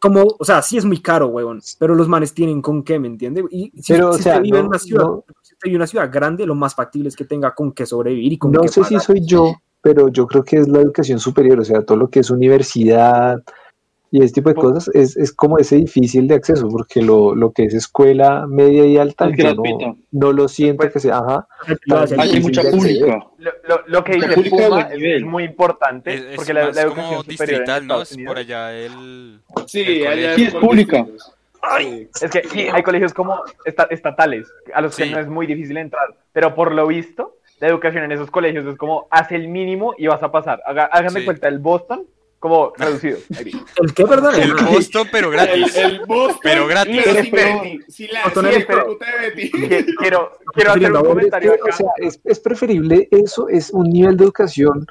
Como, 0.00 0.36
o 0.38 0.44
sea, 0.44 0.60
sí 0.62 0.76
es 0.76 0.84
muy 0.84 1.00
caro, 1.00 1.26
huevón, 1.28 1.60
pero 1.78 1.94
los 1.94 2.06
manes 2.06 2.32
tienen 2.34 2.60
con 2.62 2.82
qué, 2.84 2.98
¿me 2.98 3.08
entiende? 3.08 3.44
Y 3.50 3.72
si, 3.82 3.94
Pero, 3.94 4.12
si 4.12 4.20
o 4.20 4.22
sea, 4.22 4.32
usted 4.34 4.42
vive 4.42 4.58
en 4.58 4.64
no- 4.64 4.68
una 4.68 4.78
ciudad, 4.78 5.02
no- 5.04 5.24
en 5.70 5.76
una 5.76 5.86
ciudad 5.86 6.10
grande, 6.12 6.46
lo 6.46 6.54
más 6.54 6.74
factible 6.74 7.08
es 7.08 7.16
que 7.16 7.24
tenga 7.24 7.54
con 7.54 7.72
qué 7.72 7.86
sobrevivir 7.86 8.32
y 8.32 8.38
con 8.38 8.52
No 8.52 8.62
qué 8.62 8.68
sé 8.68 8.84
si 8.84 8.98
soy 9.00 9.20
yo, 9.26 9.54
pero 9.82 10.08
yo 10.08 10.26
creo 10.26 10.44
que 10.44 10.56
es 10.58 10.68
la 10.68 10.80
educación 10.80 11.18
superior, 11.18 11.60
o 11.60 11.64
sea, 11.64 11.82
todo 11.82 11.96
lo 11.98 12.08
que 12.08 12.20
es 12.20 12.30
universidad 12.30 13.42
y 14.12 14.22
ese 14.22 14.34
tipo 14.34 14.48
de 14.48 14.54
cosas 14.54 14.88
es, 14.94 15.16
es 15.16 15.32
como 15.32 15.58
ese 15.58 15.76
difícil 15.76 16.28
de 16.28 16.36
acceso, 16.36 16.68
porque 16.68 17.02
lo, 17.02 17.34
lo 17.34 17.50
que 17.50 17.64
es 17.64 17.74
escuela 17.74 18.46
media 18.46 18.86
y 18.86 18.96
alta, 18.96 19.28
Es 19.28 19.36
yo 19.36 19.44
gratuita. 19.44 19.86
no, 19.88 19.98
no 20.12 20.32
lo 20.32 20.46
siento 20.48 20.78
Pues- 20.82 20.92
que 20.92 21.00
sea, 21.00 21.18
ajá, 21.18 21.48
Hay 22.18 22.40
mucha 22.40 22.62
pública. 22.70 23.26
Lo, 23.38 23.50
lo- 23.68 23.80
lo 23.88 24.04
que 24.04 24.12
dice 24.14 24.48
Puma 24.50 24.82
es, 24.92 25.22
muy 25.24 25.42
importante 25.44 26.14
Es, 26.14 26.20
es 26.22 26.36
porque 26.36 26.54
la, 26.54 26.62
educación 26.62 26.94
como 26.94 27.22
superior 27.22 27.24
en 27.24 27.28
distrital, 27.28 27.86
¿no? 27.86 28.02
Estados 28.02 28.12
Es 28.12 28.26
por 28.26 28.38
allá 28.38 28.72
el... 28.72 29.40
sí, 29.66 29.82
el 29.82 30.06
allá. 30.06 30.34
Sí, 30.36 30.42
es 30.44 30.54
pública. 30.54 31.06
Es 32.20 32.30
que 32.30 32.48
sí, 32.48 32.68
hay 32.72 32.82
colegios 32.82 33.12
como 33.14 33.40
esta- 33.64 33.86
estatales, 33.90 34.46
a 34.74 34.80
los 34.80 34.96
que 34.96 35.04
Sí. 35.04 35.10
no 35.10 35.18
es 35.20 35.28
muy 35.28 35.46
difícil 35.46 35.76
entrar, 35.76 36.08
pero 36.32 36.54
por 36.54 36.72
lo 36.72 36.86
visto, 36.86 37.36
la 37.60 37.68
educación 37.68 38.04
en 38.04 38.12
esos 38.12 38.30
colegios 38.30 38.66
es 38.66 38.76
como, 38.76 39.06
haz 39.10 39.32
el 39.32 39.48
mínimo 39.48 39.94
y 39.96 40.06
vas 40.06 40.22
a 40.22 40.30
pasar. 40.30 40.60
Haga, 40.66 40.84
háganme 40.86 41.20
Sí. 41.20 41.24
cuenta, 41.26 41.48
el 41.48 41.58
Boston, 41.58 42.04
como 42.38 42.72
reducido. 42.76 43.18
¿El 43.82 43.94
qué, 43.94 44.04
perdón? 44.06 44.34
El 44.40 44.52
Boston, 44.54 45.08
pero 45.10 45.30
gratis. 45.30 45.74
el 45.76 46.00
Boston, 46.06 46.40
Pero 46.42 46.66
gratis. 46.66 47.02
Si 47.88 48.06
la, 48.08 48.22
quiero 49.98 50.32
quiero 50.54 50.70
hacer 50.72 50.92
un 50.92 51.04
comentario 51.04 51.52
Es 51.54 51.56
que, 51.56 51.62
o 51.62 51.66
acá. 51.66 51.76
sea, 51.76 51.88
es, 51.98 52.20
es 52.24 52.40
preferible 52.40 53.08
eso, 53.10 53.48
es 53.48 53.70
un 53.70 53.88
nivel 53.90 54.16
de 54.16 54.24
educación 54.24 54.86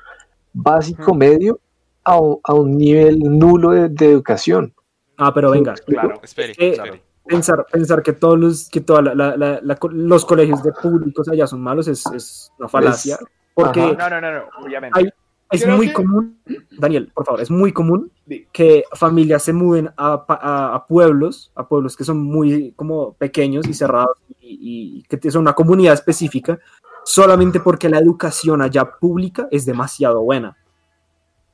básico 0.53 1.13
medio 1.13 1.59
a, 2.03 2.19
un- 2.19 2.39
a 2.43 2.53
un 2.53 2.77
nivel 2.77 3.19
nulo 3.19 3.71
de, 3.71 3.89
de 3.89 4.05
educación. 4.11 4.73
Ah, 5.17 5.33
pero 5.33 5.51
venga, 5.51 5.73
Claro. 5.87 6.19
Espere, 6.23 6.53
Eh, 6.57 6.71
espere. 6.71 7.01
pensar, 7.25 7.65
pensar 7.71 8.03
que 8.03 8.13
todos 8.13 8.39
los, 8.39 8.69
que 8.69 8.81
toda 8.81 9.01
la- 9.01 9.15
la- 9.15 9.37
la- 9.37 9.59
la- 9.61 9.77
los 9.91 10.25
colegios 10.25 10.61
de 10.63 10.71
públicos 10.73 11.27
allá 11.29 11.47
son 11.47 11.61
malos 11.61 11.87
es, 11.87 12.05
es 12.07 12.51
una 12.59 12.67
falacia. 12.67 13.17
porque. 13.53 13.79
No, 13.79 14.09
no, 14.09 14.21
no, 14.21 14.31
no, 14.31 14.43
obviamente. 14.63 14.99
Ay, 14.99 15.09
es 15.51 15.63
Creo 15.63 15.77
muy 15.77 15.87
que- 15.87 15.93
común, 15.93 16.39
Daniel, 16.77 17.11
por 17.13 17.25
favor, 17.25 17.39
es 17.41 17.49
muy 17.51 17.71
común 17.71 18.11
que 18.51 18.83
familias 18.93 19.43
se 19.43 19.53
muden 19.53 19.89
a, 19.95 20.25
pa- 20.25 20.39
a- 20.41 20.75
a 20.75 20.85
pueblos, 20.87 21.51
a 21.55 21.67
pueblos 21.67 21.95
que 21.95 22.03
son 22.03 22.17
muy 22.21 22.73
como 22.75 23.13
pequeños 23.13 23.67
y 23.67 23.73
cerrados 23.73 24.17
y, 24.41 24.99
y 24.99 25.03
que 25.03 25.31
son 25.31 25.41
una 25.43 25.53
comunidad 25.53 25.93
específica, 25.93 26.59
solamente 27.05 27.59
porque 27.59 27.87
la 27.87 27.99
educación 27.99 28.61
allá 28.61 28.83
pública 28.99 29.47
es 29.51 29.65
demasiado 29.65 30.21
buena 30.23 30.57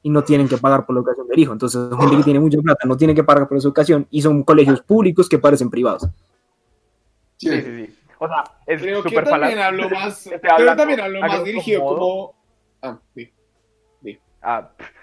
y 0.04 0.10
no 0.10 0.24
tienen 0.24 0.47
que 0.47 0.58
pagar 0.58 0.86
por 0.86 0.95
la 0.95 1.02
educación 1.02 1.28
del 1.28 1.39
hijo. 1.39 1.54
Entonces, 1.54 1.89
gente 1.99 2.18
que 2.18 2.24
tiene 2.24 2.39
mucha 2.39 2.60
plata 2.60 2.88
no 2.88 2.97
tiene 2.97 3.14
que 3.14 3.24
pagar 3.24 3.47
por 3.47 3.62
su 3.62 3.68
educación 3.68 4.08
y 4.10 4.22
son 4.22 4.43
colegios 4.43 4.82
públicos 4.82 5.30
que 5.30 5.38
parecen 5.38 5.70
privados. 5.70 6.08
Sí, 7.38 7.49
Sí, 7.49 7.62
sí, 7.62 7.86
sí. 7.86 7.95
O 8.20 8.28
sea, 8.28 8.43
es 8.68 8.80
Creo 8.80 9.02
que 9.02 9.10
súper 9.10 9.24
también 9.26 9.58
hablo 9.58 9.89
más. 9.89 10.30
Creo 10.41 10.76
también 10.76 10.99
hablo 10.99 11.22
más 11.22 11.43
dirigido 11.43 11.82
como. 11.84 12.36
Ah, 12.82 12.99
sí. 13.16 13.32
Ah, 14.41 14.70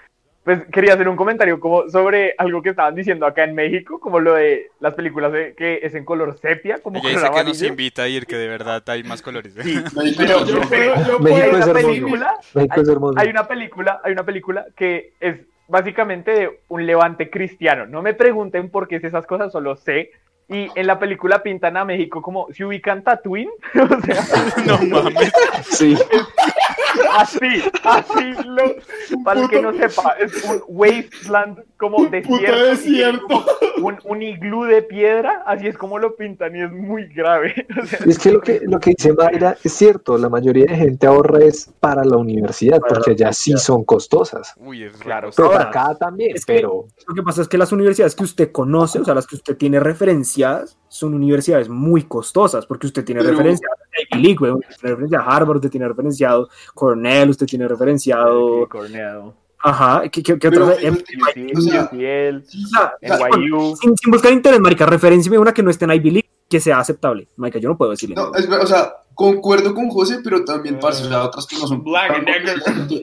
pues 0.48 0.64
quería 0.72 0.94
hacer 0.94 1.06
un 1.10 1.16
comentario 1.16 1.60
como 1.60 1.90
sobre 1.90 2.34
algo 2.38 2.62
que 2.62 2.70
estaban 2.70 2.94
diciendo 2.94 3.26
acá 3.26 3.44
en 3.44 3.54
México, 3.54 4.00
como 4.00 4.18
lo 4.18 4.32
de 4.32 4.70
las 4.80 4.94
películas 4.94 5.30
de- 5.30 5.52
que 5.54 5.80
es 5.82 5.94
en 5.94 6.06
color 6.06 6.38
sepia, 6.38 6.78
como 6.78 6.96
Ella 7.00 7.02
color 7.02 7.20
dice 7.20 7.38
que 7.42 7.44
nos 7.48 7.62
invita 7.62 8.02
a 8.04 8.08
ir, 8.08 8.24
que 8.24 8.36
de 8.36 8.48
verdad 8.48 8.82
hay 8.88 9.02
más 9.02 9.20
colores. 9.20 9.54
¿eh? 9.58 9.62
Sí, 9.62 9.78
pero 10.16 10.46
Yo 10.46 10.62
yo- 10.62 11.18
México 11.18 11.56
es 11.58 11.66
una 11.66 11.66
hermoso. 11.66 11.72
película, 11.74 12.34
México 12.54 12.80
es 12.80 12.88
hermoso. 12.88 13.18
hay 13.18 13.28
una 13.28 13.46
película, 13.46 14.00
hay 14.02 14.12
una 14.12 14.24
película 14.24 14.66
que 14.74 15.12
es 15.20 15.36
básicamente 15.68 16.30
de 16.30 16.60
un 16.68 16.86
levante 16.86 17.28
cristiano. 17.28 17.84
No 17.84 18.00
me 18.00 18.14
pregunten 18.14 18.70
por 18.70 18.88
qué 18.88 18.96
es 18.96 19.04
esas 19.04 19.26
cosas, 19.26 19.52
solo 19.52 19.76
sé. 19.76 20.12
Y 20.50 20.68
en 20.76 20.86
la 20.86 20.98
película 20.98 21.42
pintan 21.42 21.76
a 21.76 21.84
México 21.84 22.22
como 22.22 22.46
si 22.54 22.64
ubican 22.64 23.04
Tatooine, 23.04 23.50
o 23.74 24.00
sea, 24.00 24.22
No 24.64 24.78
mames. 25.02 25.30
Sí, 25.64 25.94
así, 27.16 27.62
así 27.84 28.34
lo, 28.46 29.22
para 29.24 29.42
el 29.42 29.48
que 29.48 29.62
no 29.62 29.72
sepa, 29.72 30.12
es 30.20 30.44
un 30.44 30.62
wasteland 30.68 31.58
como 31.76 32.06
desierto, 32.06 32.64
desierto. 32.64 33.46
un, 33.82 33.98
un 34.04 34.22
iglú 34.22 34.64
de 34.64 34.82
piedra, 34.82 35.42
así 35.46 35.68
es 35.68 35.78
como 35.78 35.98
lo 35.98 36.16
pintan 36.16 36.56
y 36.56 36.62
es 36.62 36.72
muy 36.72 37.06
grave. 37.08 37.54
O 37.82 37.86
sea, 37.86 37.98
es 38.06 38.18
que 38.18 38.32
lo 38.32 38.40
que 38.40 38.60
lo 38.64 38.80
que 38.80 38.90
dice 38.90 39.12
Mayra 39.12 39.56
es 39.62 39.72
cierto, 39.72 40.18
la 40.18 40.28
mayoría 40.28 40.66
de 40.66 40.76
gente 40.76 41.06
ahorra 41.06 41.44
es 41.44 41.70
para 41.78 42.04
la 42.04 42.16
universidad, 42.16 42.80
Para 42.80 42.94
la 42.94 42.98
porque 42.98 43.10
allá 43.12 43.32
sí 43.32 43.56
son 43.56 43.84
costosas. 43.84 44.54
Uy, 44.56 44.82
es 44.84 44.92
Claro. 44.96 45.30
Pero 45.36 45.52
Ahora, 45.52 45.64
acá 45.68 45.94
también, 45.98 46.34
es 46.34 46.44
que- 46.44 46.54
pero 46.54 46.86
Lo 47.06 47.14
que 47.14 47.22
pasa 47.22 47.42
es 47.42 47.48
que 47.48 47.56
las 47.58 47.70
universidades 47.72 48.14
que 48.16 48.24
usted 48.24 48.50
conoce, 48.52 48.98
o 48.98 49.04
sea, 49.04 49.14
las 49.14 49.26
que 49.26 49.36
usted 49.36 49.56
tiene 49.56 49.78
referenciadas, 49.80 50.76
son 50.88 51.14
universidades 51.14 51.68
muy 51.68 52.02
costosas, 52.04 52.66
porque 52.66 52.86
usted 52.88 53.04
tiene 53.04 53.20
Pero- 53.20 53.32
referenciado 53.32 53.74
a 53.74 53.87
Ivy 54.10 54.22
League, 54.22 54.38
usted 54.52 54.76
tiene 54.80 54.94
referenciado 54.94 55.24
a 55.24 55.36
Harvard, 55.36 55.56
usted 55.56 55.70
tiene 55.70 55.88
referenciado 55.88 56.48
Cornell, 56.74 57.30
usted 57.30 57.46
tiene 57.46 57.68
referenciado, 57.68 58.68
Corneado. 58.68 59.34
ajá, 59.58 60.02
¿qué, 60.10 60.22
qué, 60.22 60.38
qué 60.38 60.48
otra? 60.48 60.74
sea, 60.76 60.90
NYU. 63.02 63.76
sin, 63.76 63.96
sin 63.96 64.10
buscar 64.10 64.32
interés, 64.32 64.60
marica, 64.60 64.86
referenciame 64.86 65.38
una 65.38 65.52
que 65.52 65.62
no 65.62 65.70
esté 65.70 65.84
en 65.84 65.92
Ivy 65.92 66.10
League, 66.10 66.30
que 66.48 66.60
sea 66.60 66.78
aceptable. 66.78 67.28
Marica, 67.36 67.58
yo 67.58 67.68
no 67.68 67.76
puedo 67.76 67.90
decirle. 67.90 68.16
No, 68.16 68.34
es 68.34 68.48
o 68.48 68.66
sea, 68.66 68.92
concuerdo 69.14 69.74
con 69.74 69.90
José, 69.90 70.20
pero 70.22 70.44
también, 70.44 70.78
parce, 70.78 71.04
o 71.04 71.08
sea, 71.08 71.24
otras 71.24 71.46
que 71.46 71.56
no 71.56 71.66
son. 71.66 71.82
Black. 71.82 72.24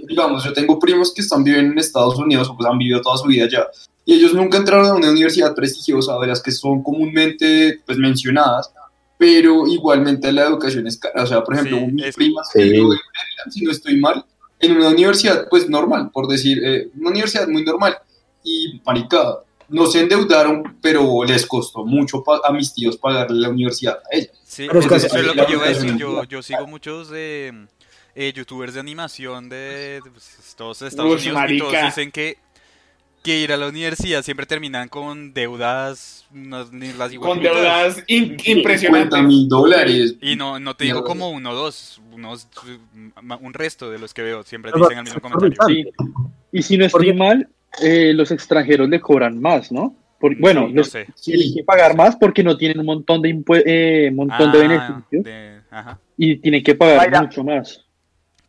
Digamos, 0.07 0.43
yo 0.43 0.53
tengo 0.53 0.79
primos 0.79 1.13
que 1.13 1.21
están 1.21 1.43
viviendo 1.43 1.73
en 1.73 1.79
Estados 1.79 2.17
Unidos 2.17 2.49
o 2.49 2.55
pues 2.55 2.69
han 2.69 2.77
vivido 2.77 3.01
toda 3.01 3.17
su 3.17 3.27
vida 3.27 3.45
allá. 3.45 3.67
Y 4.05 4.13
ellos 4.13 4.33
nunca 4.33 4.57
entraron 4.57 4.85
a 4.85 4.93
una 4.93 5.11
universidad 5.11 5.53
prestigiosa, 5.53 6.17
de 6.19 6.27
las 6.27 6.41
que 6.41 6.51
son 6.51 6.83
comúnmente 6.83 7.81
pues, 7.85 7.97
mencionadas, 7.97 8.71
pero 9.17 9.67
igualmente 9.67 10.31
la 10.31 10.43
educación 10.43 10.87
es 10.87 10.97
cara. 10.97 11.23
O 11.23 11.27
sea, 11.27 11.43
por 11.43 11.53
ejemplo, 11.55 11.77
Sí, 11.79 11.85
mis 11.91 12.05
es- 12.05 12.15
primas, 12.15 12.49
Sí. 12.53 12.71
si 13.51 13.61
no 13.63 13.71
estoy 13.71 13.99
mal, 13.99 14.25
en 14.59 14.77
una 14.77 14.89
universidad 14.89 15.47
pues 15.49 15.69
normal, 15.69 16.09
por 16.11 16.27
decir, 16.27 16.61
eh, 16.63 16.89
una 16.99 17.09
universidad 17.11 17.47
muy 17.47 17.63
normal. 17.63 17.97
Y, 18.43 18.79
marica, 18.85 19.39
no 19.69 19.87
se 19.87 20.01
endeudaron, 20.01 20.77
pero 20.81 21.23
les 21.23 21.45
costó 21.45 21.85
mucho 21.85 22.23
pa- 22.23 22.41
a 22.43 22.51
mis 22.53 22.73
tíos 22.73 22.97
pagarle 22.97 23.39
la 23.41 23.49
universidad 23.49 23.97
a 24.11 24.15
ellos. 24.15 24.31
Sí, 24.43 24.65
Pero 24.67 24.79
es 24.79 24.87
que 24.87 24.95
eso 24.95 25.17
es 25.17 25.25
lo 25.25 25.33
que 25.33 25.41
yo 25.51 25.57
iba 25.57 25.65
a 25.65 25.69
decir. 25.69 25.97
Yo, 25.97 26.23
yo 26.25 26.41
sigo 26.43 26.67
muchos 26.67 27.09
eh, 27.13 27.51
eh, 28.13 28.31
youtubers 28.33 28.75
de 28.75 28.79
animación 28.79 29.49
de 29.49 30.01
pues, 30.13 30.53
todos 30.55 30.81
Estados 30.83 31.15
Ush, 31.15 31.21
Unidos 31.27 31.31
y 31.33 31.39
marica. 31.41 31.65
todos 31.65 31.83
dicen 31.85 32.11
que, 32.11 32.37
que 33.25 33.39
ir 33.39 33.51
a 33.51 33.57
la 33.57 33.67
universidad 33.67 34.21
siempre 34.23 34.45
terminan 34.45 34.87
con 34.87 35.33
deudas, 35.33 36.25
no, 36.31 36.63
ni 36.71 36.93
las 36.93 37.13
Con 37.15 37.39
deudas 37.41 37.97
in- 38.07 38.37
50 38.39 38.51
impresionantes. 38.51 39.23
mil 39.23 39.49
dólares. 39.49 40.15
Y 40.21 40.35
no, 40.35 40.59
no 40.59 40.75
te 40.75 40.85
digo 40.85 41.03
como 41.03 41.29
uno 41.31 41.49
o 41.51 41.55
dos, 41.55 42.01
unos, 42.13 42.47
un 43.41 43.53
resto 43.53 43.89
de 43.89 43.99
los 43.99 44.13
que 44.13 44.21
veo 44.21 44.43
siempre 44.43 44.71
Pero- 44.71 44.85
dicen 44.85 44.99
el 44.99 45.03
mismo 45.05 45.19
comentario. 45.21 45.57
Sí. 45.67 45.85
Y 46.51 46.61
si 46.61 46.77
no 46.77 46.85
estoy 46.85 47.07
Porque- 47.07 47.13
mal, 47.19 47.49
eh, 47.81 48.13
los 48.13 48.31
extranjeros 48.31 48.87
le 48.87 49.01
cobran 49.01 49.41
más, 49.41 49.71
¿no? 49.71 49.95
Por- 50.19 50.37
bueno, 50.39 50.67
Sí, 50.67 50.73
no 50.73 50.81
les 50.81 50.89
sé. 50.91 51.07
tienen 51.21 51.53
que 51.55 51.63
pagar 51.63 51.95
más 51.97 52.15
porque 52.15 52.43
no 52.43 52.55
tienen 52.57 52.79
un 52.79 52.85
montón 52.85 53.21
de 53.21 53.29
eh, 53.65 54.11
montón 54.13 54.51
de 54.51 54.57
Ah, 54.59 54.61
beneficios 54.61 55.23
de- 55.23 55.59
ajá. 55.69 55.99
y 56.17 56.37
tienen 56.37 56.63
que 56.63 56.73
pagar 56.75 57.21
mucho 57.23 57.43
más. 57.43 57.81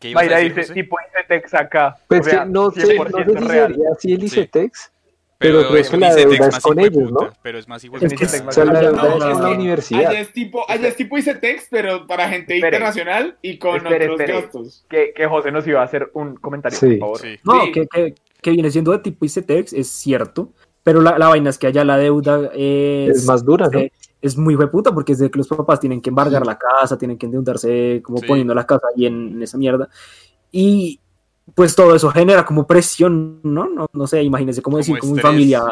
¿Qué 0.07 0.11
ibas 0.11 0.23
a 0.23 0.25
Mayra 0.27 0.37
decir, 0.39 0.55
dice, 0.55 0.63
José? 0.69 0.75
tipo 0.75 0.97
Intetex 1.07 1.55
acá. 1.55 1.97
pues 2.09 2.21
o 2.21 2.25
sea, 2.25 2.45
que 2.45 2.51
no 2.51 2.71
sé, 2.71 2.81
no 2.81 3.05
100% 3.05 3.25
sé 3.25 3.25
si 3.39 3.47
real. 3.49 3.73
sería 3.75 3.89
así 3.97 4.13
el 4.13 4.21
Sí. 4.21 4.27
ICETEX, 4.27 4.93
pero 5.39 5.69
creo 5.69 5.77
es 5.77 5.91
que 5.91 5.97
la 5.99 6.07
ICETEX 6.09 6.31
deuda 6.31 6.47
es 6.47 6.53
más 6.55 6.63
con 6.63 6.81
ellos, 6.81 7.13
¿no? 7.13 7.33
Pero 7.43 7.59
es 7.59 7.69
más 7.69 7.85
igual 7.85 8.03
Es 8.05 8.09
que- 8.15 8.25
Intetex 8.25 8.47
o 8.49 8.53
sea, 8.53 8.65
la 8.65 8.73
más 8.73 8.81
deuda 8.83 8.93
grande. 8.93 9.09
es 9.09 9.21
No, 9.21 9.31
con 9.35 9.43
la 9.43 9.51
es 9.51 9.57
universidad. 9.59 10.11
Allá 10.11 10.21
es 10.21 10.33
tipo, 10.33 10.65
allá 10.71 10.89
es 10.89 10.97
tipo 10.97 11.19
ICETEX, 11.19 11.67
pero 11.71 12.07
para 12.07 12.29
gente 12.29 12.55
Espere. 12.57 12.77
internacional 12.77 13.37
y 13.43 13.59
con 13.59 13.77
Espere, 13.77 14.05
otros 14.07 14.21
espere. 14.21 14.41
gastos. 14.41 14.87
Que, 14.89 15.13
que 15.15 15.27
José 15.27 15.53
nos 15.53 15.67
iba 15.67 15.81
a 15.81 15.85
hacer 15.85 16.11
un 16.15 16.37
comentario, 16.37 16.79
Sí. 16.79 16.87
por 16.97 16.99
favor. 17.01 17.19
Sí. 17.21 17.37
No, 17.45 17.65
Sí. 17.67 17.73
que, 17.73 17.87
que, 17.87 18.15
que 18.41 18.51
viene 18.51 18.71
siendo 18.71 18.93
de 18.93 18.99
tipo 19.01 19.25
ICETEX, 19.25 19.73
es 19.75 19.89
cierto, 19.89 20.53
pero 20.83 21.01
la, 21.03 21.19
la 21.19 21.29
vaina 21.29 21.51
es 21.51 21.59
que 21.59 21.67
allá 21.67 21.85
la 21.85 21.99
deuda 21.99 22.51
es, 22.55 23.11
Es 23.19 23.25
más 23.27 23.45
dura, 23.45 23.69
¿no? 23.71 23.81
Es 24.23 24.37
muy 24.37 24.55
hueputa 24.57 24.93
porque 24.93 25.13
es 25.13 25.19
de 25.19 25.31
que 25.31 25.39
los 25.39 25.49
papás 25.49 25.79
tienen 25.81 26.01
que 26.01 26.11
embargar 26.11 26.45
la 26.47 26.59
casa, 26.59 26.97
tienen 26.99 27.19
que 27.19 27.27
endeudarse 27.27 28.01
como 28.03 28.19
Sí. 28.19 28.27
poniendo 28.27 28.55
la 28.55 28.67
casa 28.67 28.87
ahí 28.97 29.07
en, 29.07 29.33
en 29.35 29.43
esa 29.43 29.59
mierda. 29.59 29.89
Y 30.51 31.01
pues 31.55 31.77
todo 31.77 31.95
eso 31.95 32.11
genera 32.11 32.45
como 32.45 32.67
presión, 32.67 33.41
¿no? 33.43 33.69
No, 33.69 33.87
no 33.93 34.07
sé, 34.07 34.23
imagínense 34.23 34.63
cómo 34.63 34.79
decir, 34.79 34.99
como 34.99 35.15
mi 35.15 35.21
familia, 35.21 35.63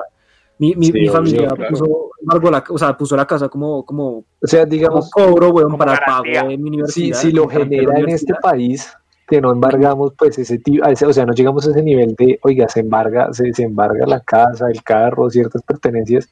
mi, 0.59 0.75
mi, 0.77 0.87
Sí, 0.87 0.93
mi 0.93 0.99
obvio, 1.01 1.13
familia 1.13 1.49
claro. 1.49 1.71
puso, 1.71 2.51
la, 2.51 2.65
o 2.69 2.79
sea, 2.79 2.97
puso 2.97 3.17
la 3.17 3.27
casa 3.27 3.49
como, 3.49 3.85
como, 3.85 4.19
O 4.41 4.47
sea, 4.47 4.61
como 4.61 4.71
digamos, 4.73 5.11
cobro, 5.11 5.51
weón, 5.51 5.65
como 5.69 5.79
para 5.79 5.93
garantía. 5.99 6.41
pago 6.43 6.51
de 6.51 6.59
mi 6.59 6.63
si, 6.63 6.69
universidad. 6.69 7.19
si 7.19 7.33
lo 7.33 7.47
para 7.47 7.59
la 7.59 7.65
genera 7.65 7.99
en 7.99 8.09
este 8.11 8.35
país, 8.41 8.93
que 9.27 9.41
no 9.41 9.51
embargamos, 9.53 10.13
pues 10.17 10.39
ese 10.39 10.59
tipo, 10.59 10.87
o 10.87 11.13
sea, 11.13 11.27
no 11.27 11.33
llegamos 11.33 11.67
a 11.67 11.71
ese 11.71 11.83
nivel 11.83 12.15
de, 12.17 12.39
oiga, 12.43 12.69
se 12.69 12.81
embarga, 12.81 13.33
se, 13.33 13.53
se 13.53 13.63
embarga 13.65 14.07
la 14.07 14.21
casa, 14.21 14.67
el 14.71 14.83
carro, 14.83 15.29
ciertas 15.31 15.63
pertenencias. 15.63 16.29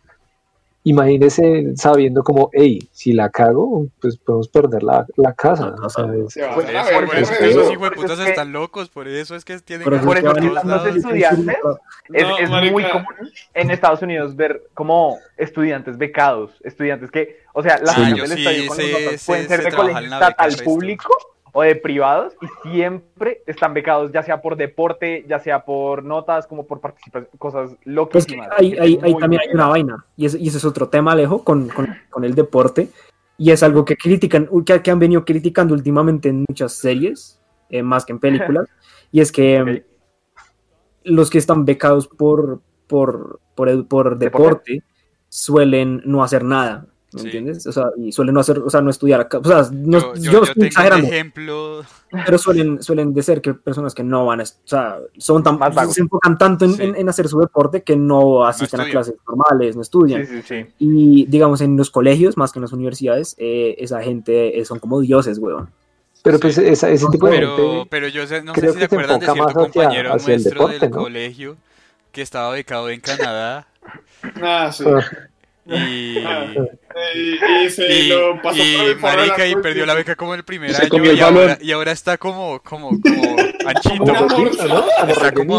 Imagínese 0.84 1.74
sabiendo 1.76 2.24
como, 2.24 2.50
hey, 2.52 2.80
si 2.90 3.12
la 3.12 3.30
cago, 3.30 3.86
pues 4.00 4.16
podemos 4.16 4.48
perder 4.48 4.82
la, 4.82 5.06
la 5.16 5.32
casa. 5.32 5.72
Se 5.88 6.02
Pues, 6.02 6.36
Eso, 6.36 6.54
por 6.92 7.04
eso 7.04 7.32
que 7.38 7.50
esos 7.50 7.72
eso 8.04 8.12
es 8.14 8.18
que- 8.18 8.30
están 8.30 8.52
locos, 8.52 8.88
por 8.88 9.06
eso 9.06 9.36
es 9.36 9.44
que 9.44 9.58
tienen 9.60 9.84
Por 9.84 9.94
eso 9.94 10.04
Por 10.04 10.16
es 10.18 10.24
eso 10.24 10.34
que 10.34 10.40
que 10.40 10.46
los 10.48 10.86
estudiantes 10.96 11.56
Es, 12.12 12.22
No, 12.28 12.38
es 12.38 12.50
marica. 12.50 12.72
muy 12.72 12.82
común 12.90 13.06
en 13.54 13.70
Estados 13.70 14.02
Unidos 14.02 14.34
ver 14.34 14.64
como 14.74 15.18
estudiantes 15.36 15.96
becados, 15.98 16.50
estudiantes 16.64 17.12
que, 17.12 17.38
o 17.54 17.62
sea, 17.62 17.78
la 17.78 17.94
gente 17.94 18.18
yo 18.18 18.24
del 18.24 18.32
sí 18.32 18.40
estadio 18.44 18.66
con 18.66 18.76
sé- 18.76 18.82
nosotros 18.92 19.20
sé- 19.20 19.26
pueden 19.26 19.48
ser 19.48 19.64
de 19.64 19.72
colegio 19.72 20.02
estatal 20.02 20.50
resto. 20.50 20.64
público 20.64 21.16
o 21.52 21.62
de 21.62 21.76
privados 21.76 22.34
y 22.40 22.68
siempre 22.70 23.42
están 23.46 23.74
becados, 23.74 24.10
ya 24.10 24.22
sea 24.22 24.40
por 24.40 24.56
deporte, 24.56 25.24
ya 25.28 25.38
sea 25.38 25.64
por 25.64 26.02
notas, 26.02 26.46
como 26.46 26.66
por 26.66 26.80
participar, 26.80 27.28
cosas 27.38 27.70
Pues 27.72 27.78
loquísimas. 27.84 28.48
ahí, 28.56 28.74
ahí- 28.80 29.14
también 29.18 29.42
hay 29.42 29.54
una 29.54 29.68
vaina, 29.68 30.06
y, 30.16 30.24
es- 30.26 30.34
y 30.34 30.48
ese 30.48 30.56
es 30.56 30.64
otro 30.64 30.88
tema, 30.88 31.12
Alejo, 31.12 31.44
con, 31.44 31.68
con- 31.68 31.94
con 32.10 32.24
el 32.24 32.34
deporte, 32.34 32.88
y 33.36 33.50
es 33.50 33.62
algo 33.62 33.84
que 33.84 33.96
critican, 33.96 34.48
que, 34.64 34.80
que 34.82 34.90
han 34.90 34.98
venido 34.98 35.24
criticando 35.26 35.74
últimamente 35.74 36.30
en 36.30 36.44
muchas 36.48 36.72
series, 36.72 37.38
eh, 37.68 37.82
más 37.82 38.04
que 38.06 38.12
en 38.12 38.18
películas, 38.18 38.66
y 39.10 39.20
es 39.20 39.30
que 39.30 39.62
mm, 39.62 39.80
los 41.04 41.28
que 41.30 41.38
están 41.38 41.64
becados 41.66 42.08
por, 42.08 42.60
por, 42.86 43.40
por, 43.54 43.86
por 43.88 44.16
deporte 44.18 44.82
suelen 45.28 46.00
no 46.04 46.22
hacer 46.22 46.44
nada, 46.44 46.86
¿me 47.14 47.20
Sí. 47.20 47.26
entiendes? 47.26 47.66
O 47.66 47.72
sea, 47.72 47.86
y 47.96 48.12
suelen 48.12 48.34
no 48.34 48.40
hacer, 48.40 48.58
o 48.58 48.70
sea, 48.70 48.80
no 48.80 48.90
estudiar 48.90 49.20
acá, 49.20 49.38
o 49.38 49.44
sea, 49.44 49.68
no- 49.72 49.98
Yo, 49.98 50.14
yo, 50.14 50.22
yo- 50.22 50.32
yo 50.32 50.42
estoy 50.42 50.54
tengo 50.54 50.66
exagerando, 50.66 51.06
un 51.06 51.12
ejemplo. 51.12 51.82
pero 52.26 52.38
suelen, 52.38 52.82
suelen 52.82 53.12
de 53.14 53.22
ser 53.22 53.40
que 53.40 53.54
personas 53.54 53.94
que 53.94 54.02
no 54.02 54.26
van 54.26 54.40
a, 54.40 54.44
o 54.44 54.46
sea, 54.64 54.98
son 55.18 55.42
tan, 55.42 55.58
Más 55.58 55.74
vagos. 55.74 55.94
se 55.94 56.00
enfocan 56.02 56.38
tanto 56.38 56.64
en, 56.64 56.74
Sí. 56.74 56.82
en- 56.82 56.96
en 56.96 57.08
hacer 57.08 57.28
su 57.28 57.38
deporte 57.40 57.82
que 57.82 57.96
no 57.96 58.44
asisten 58.44 58.80
a 58.80 58.84
clases 58.88 59.14
normales, 59.26 59.76
no 59.76 59.82
estudian. 59.82 60.26
Sí, 60.26 60.42
sí, 60.42 60.42
sí. 60.46 60.66
Y 60.78 61.26
digamos, 61.26 61.60
en 61.60 61.76
los 61.76 61.90
colegios, 61.90 62.36
más 62.36 62.52
que 62.52 62.58
en 62.58 62.62
las 62.62 62.72
universidades, 62.72 63.34
eh, 63.38 63.74
esa 63.78 64.02
gente 64.02 64.58
eh, 64.60 64.64
son 64.64 64.78
como 64.78 65.00
dioses, 65.00 65.38
weón. 65.38 65.70
pero 66.24 66.38
pues 66.38 66.56
esa- 66.56 66.88
ese 66.88 67.06
tipo 67.10 67.26
de 67.26 67.32
Pero, 67.32 67.56
gente, 67.56 67.86
pero 67.90 68.06
yo 68.06 68.24
sé- 68.28 68.42
no 68.42 68.54
sé 68.54 68.60
si 68.60 68.66
se 68.74 68.78
se 68.78 68.84
acuerdan 68.84 69.18
de 69.18 69.26
cierto 69.26 69.42
hacia- 69.44 69.54
compañero 69.54 70.14
hacia 70.14 70.34
nuestro 70.34 70.52
deporte, 70.68 70.78
del 70.78 70.90
¿no? 70.92 70.96
colegio 70.98 71.56
que 72.12 72.22
estaba 72.22 72.52
becado 72.52 72.88
en 72.90 73.00
Canadá. 73.00 73.66
Ah, 74.40 74.70
sí. 74.72 74.84
Ah, 75.68 75.76
Y, 75.76 76.18
Y, 77.14 77.64
y 77.66 77.70
se 77.70 77.86
y, 77.92 78.08
lo 78.08 78.40
pasó 78.42 78.58
y, 78.62 78.94
por 78.94 79.02
marica, 79.02 79.46
y 79.46 79.54
perdió 79.56 79.86
la 79.86 79.94
beca 79.94 80.16
como 80.16 80.34
el 80.34 80.44
primer 80.44 80.74
año 80.74 81.04
el 81.04 81.16
y 81.16 81.20
ahora, 81.20 81.40
balón. 81.40 81.58
y 81.60 81.72
ahora 81.72 81.92
está 81.92 82.18
como, 82.18 82.60
como, 82.62 82.90
como 83.00 83.36
anchito. 83.66 84.04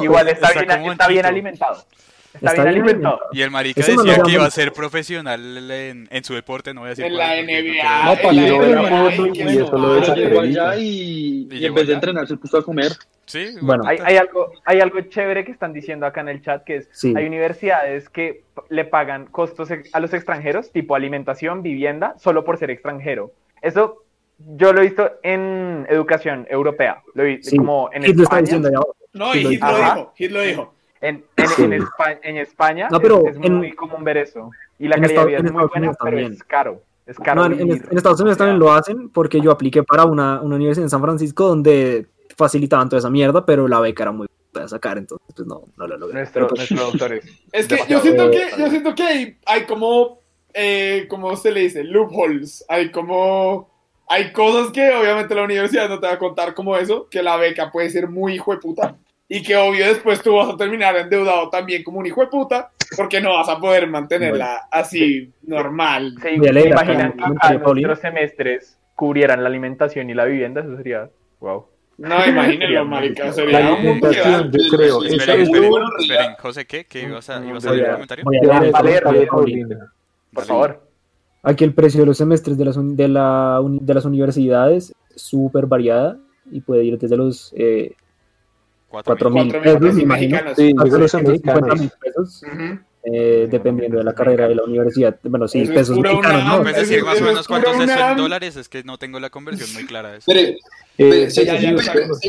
Igual 0.04 0.28
está, 0.30 0.47
Está 0.49 0.60
bien, 0.62 0.80
como 0.80 0.91
está 0.91 1.08
bien 1.08 1.26
alimentado. 1.26 1.86
Está, 2.34 2.49
Está 2.51 2.63
bien 2.63 2.73
bien 2.73 2.84
alimentado. 2.86 3.19
Y 3.31 3.41
el 3.41 3.51
marica 3.51 3.81
Eso 3.81 4.01
decía 4.03 4.23
que 4.23 4.31
iba 4.31 4.45
a 4.45 4.49
ser 4.51 4.73
profesional 4.73 5.69
en, 5.71 6.07
en 6.09 6.23
su 6.23 6.34
deporte, 6.34 6.73
no 6.73 6.81
voy 6.81 6.88
a 6.88 6.89
decir 6.91 7.05
En 7.05 7.13
cuál, 7.13 7.27
la 7.27 7.41
NBA. 7.43 8.05
No, 8.05 8.15
para 8.21 8.29
ay, 8.29 9.31
qué 9.34 9.43
y 9.43 9.57
eso 9.57 9.71
lo 9.71 9.77
mal. 9.79 9.99
desacredita. 9.99 10.29
llegó 10.29 10.41
allá 10.41 10.75
y, 10.77 10.84
Y 10.84 11.47
y 11.51 11.59
llegó 11.59 11.67
en 11.67 11.75
vez 11.75 11.88
de 11.88 11.93
entrenar 11.93 12.27
se 12.27 12.38
puso 12.38 12.57
a 12.57 12.63
comer. 12.63 12.91
Sí, 13.25 13.55
Bueno. 13.61 13.84
Hay, 13.86 13.97
hay 14.03 14.17
algo, 14.17 14.51
hay 14.65 14.81
algo 14.81 14.99
chévere 15.01 15.45
que 15.45 15.51
están 15.51 15.73
diciendo 15.73 16.05
acá 16.05 16.21
en 16.21 16.29
el 16.29 16.41
chat, 16.41 16.63
que 16.63 16.77
es, 16.77 16.89
Sí. 16.91 17.13
hay 17.15 17.25
universidades 17.25 18.09
que 18.09 18.43
le 18.69 18.84
pagan 18.86 19.27
costos 19.27 19.69
a 19.93 19.99
los 19.99 20.13
extranjeros, 20.13 20.71
tipo 20.71 20.95
alimentación, 20.95 21.61
vivienda, 21.63 22.15
solo 22.17 22.43
por 22.43 22.57
ser 22.57 22.69
extranjero. 22.71 23.31
Eso 23.61 24.03
yo 24.57 24.73
lo 24.73 24.81
he 24.81 24.86
visto 24.86 25.09
en 25.23 25.86
educación 25.89 26.47
europea, 26.49 27.01
lo 27.13 27.23
vi 27.23 27.41
Sí. 27.43 27.55
como 27.57 27.89
en 27.93 28.03
Hit 28.03 28.15
lo 28.17 28.23
está 28.23 28.39
España. 28.39 28.41
diciendo 28.41 28.67
abajo. 28.69 28.95
No, 29.13 29.34
y 29.36 29.38
Sí, 29.38 29.43
lo 29.43 29.49
Hit 29.51 29.61
lo 29.61 29.67
Ajá. 29.67 29.93
dijo, 29.95 30.13
Hit 30.17 30.31
lo 30.31 30.41
dijo. 30.41 30.73
En, 31.04 31.24
en, 31.36 31.47
Sí. 31.49 31.64
en 31.64 32.38
España 32.38 32.88
No, 32.89 32.99
pero 32.99 33.28
es, 33.28 33.36
es 33.38 33.43
en- 33.43 33.56
muy 33.56 33.74
común 33.74 34.04
ver 34.04 34.18
eso. 34.18 34.49
Y 34.80 34.88
la 34.88 34.95
calidad 34.95 35.22
de 35.22 35.28
vida 35.28 35.38
es 35.38 35.43
muy 35.43 35.49
Estados 35.49 35.70
buena, 35.72 35.88
Unidos 35.88 35.97
pero 36.01 36.12
también. 36.18 36.34
es 36.34 36.43
caro. 36.43 36.82
Es 37.06 37.18
caro 37.20 37.41
No, 37.41 37.45
en, 37.47 37.51
en- 37.60 37.68
vivir. 37.68 37.88
en 37.91 37.97
Estados 37.97 38.20
Unidos 38.22 38.38
también 38.38 38.58
lo 38.58 38.72
hacen 38.72 39.10
porque 39.10 39.41
yo 39.41 39.51
apliqué 39.51 39.84
para 39.84 40.06
una, 40.06 40.41
una 40.41 40.56
universidad 40.56 40.86
en 40.86 40.89
San 40.89 41.01
Francisco 41.01 41.47
donde 41.47 42.08
facilitaban 42.38 42.88
toda 42.89 42.99
esa 42.99 43.10
mierda, 43.10 43.45
pero 43.45 43.68
la 43.68 43.80
beca 43.82 44.04
era 44.04 44.12
muy 44.14 44.28
para 44.54 44.68
sacar, 44.68 44.97
entonces 44.99 45.28
pues 45.36 45.47
no, 45.47 45.64
no 45.78 45.88
lo 45.88 45.97
logré. 45.97 46.14
Nuestro, 46.20 46.47
Pero, 46.47 46.56
pues, 46.56 46.72
nuestro 46.72 46.91
doctor 46.91 47.14
es 47.14 47.26
Es 47.51 47.68
que 47.68 47.78
yo 47.89 47.99
siento 47.99 48.30
que, 48.32 48.47
yo 48.58 48.70
siento 48.70 48.95
que 48.95 49.04
hay, 49.04 49.38
hay 49.45 49.66
como, 49.66 50.20
eh, 50.54 51.06
como 51.10 51.36
se 51.36 51.51
le 51.51 51.62
dice, 51.62 51.84
loopholes. 51.84 52.64
Hay 52.70 52.91
como, 52.91 53.70
hay 54.08 54.32
cosas 54.32 54.72
que 54.72 54.89
obviamente 54.93 55.36
la 55.36 55.43
universidad 55.43 55.89
no 55.89 55.99
te 55.99 56.08
va 56.08 56.14
a 56.14 56.20
contar 56.20 56.54
como 56.54 56.78
eso, 56.78 57.08
que 57.10 57.22
la 57.24 57.36
beca 57.38 57.72
puede 57.72 57.89
ser 57.89 58.08
muy 58.08 58.36
hijo 58.36 58.51
de 58.54 58.60
puta. 58.60 58.95
Y 59.36 59.41
que 59.41 59.55
obvio 59.55 59.88
después 59.88 60.21
tú 60.21 60.36
vas 60.36 60.53
a 60.53 60.57
terminar 60.57 60.95
endeudado 60.95 61.49
también 61.49 61.81
como 61.84 61.97
un 61.99 62.05
hijo 62.05 62.21
de 62.21 62.27
puta, 62.27 62.69
porque 62.95 63.19
no 63.19 63.34
vas 63.34 63.49
a 63.49 63.57
poder 63.59 63.88
mantenerla 63.88 64.67
así 64.71 65.31
normal. 65.41 66.13
¿Se 66.21 66.29
a 66.29 66.36
imaginan 66.36 67.13
que 67.13 67.59
Paulino. 67.59 67.88
nuestros 67.88 67.99
semestres 67.99 68.77
cubrieran 68.95 69.41
la 69.41 69.49
alimentación 69.49 70.09
y 70.09 70.13
la 70.13 70.25
vivienda? 70.25 70.61
Eso 70.61 70.77
sería, 70.77 71.09
wow. 71.39 71.65
No, 71.97 72.25
imagínenlo, 72.27 72.86
marica. 72.86 73.25
La 73.25 73.34
Sería 73.34 73.59
un 73.71 73.75
alimentación, 73.77 74.51
yo 74.51 74.77
creo. 74.77 75.03
Esperen, 75.03 75.41
Esperen, 75.41 75.41
es 75.41 75.99
esperen, 75.99 76.36
José, 76.39 76.65
¿qué? 76.65 76.86
¿Qué 76.86 77.01
ibas 77.03 77.29
a, 77.31 77.43
ibas 77.43 77.65
a 77.65 77.69
voy 77.69 77.77
leer 77.77 77.86
el 77.88 77.91
a- 77.91 77.93
comentario? 77.93 78.23
voy 78.25 78.38
a 78.38 78.77
a 78.77 78.84
leer. 78.84 79.03
Por 80.34 80.43
favor. 80.45 80.88
Aquí 81.41 81.63
el 81.63 81.73
precio 81.73 81.99
de 82.01 82.05
los 82.05 82.17
semestres 82.17 82.57
de 82.57 82.65
las, 82.65 82.77
de 82.79 83.07
la 83.07 83.59
de 83.63 83.93
las 83.93 84.05
universidades 84.05 84.93
es 85.15 85.21
súper 85.21 85.65
variada 85.65 86.17
y 86.51 86.61
puede 86.61 86.84
ir 86.86 86.97
desde 86.97 87.17
los 87.17 87.53
eh, 87.57 87.95
4 89.01 89.29
mil. 89.31 89.43
mil 89.45 89.53
Cuatro 89.53 89.59
mil 89.59 89.63
pesos, 89.63 89.81
me 89.81 89.87
pesos 89.87 90.03
imagino. 90.03 90.37
Sí, 90.55 90.73
yo 90.73 90.83
creo 90.83 90.99
que 90.99 91.07
son 91.09 91.23
350 91.23 91.75
mexicanos. 91.75 91.79
mil 91.79 91.91
pesos, 91.99 92.43
Ujú. 92.43 92.79
eh, 93.05 93.47
dependiendo 93.49 93.97
de 93.97 94.03
la 94.03 94.13
carrera 94.13 94.47
de 94.47 94.55
la 94.55 94.63
universidad. 94.63 95.17
Bueno, 95.23 95.47
sí, 95.47 95.61
Eso 95.61 95.71
es 95.71 95.77
pesos 95.79 95.97
mexicanos, 95.99 96.41
UNAM, 96.43 96.47
¿no? 96.57 96.61
¿Puedes 96.63 96.77
Eso- 96.77 96.87
decir 96.89 97.03
más 97.03 97.21
o 97.21 97.23
menos 97.25 97.47
cuántos 97.47 97.75
es 97.75 97.89
en 97.89 98.17
dólares? 98.17 98.55
Es 98.55 98.69
que 98.69 98.83
no 98.83 98.97
tengo 98.97 99.19
la 99.19 99.29
conversión 99.29 99.73
muy 99.73 99.85
clara 99.85 100.11
de 100.11 100.17
eso. 100.19 100.31
Espere, 100.31 100.49
Eh, 100.51 100.57
espere, 100.97 101.29
sí, 101.31 101.35
seis 101.35 101.47
ya, 101.47 101.53
mil, 101.67 101.75
doscientos- 101.75 102.19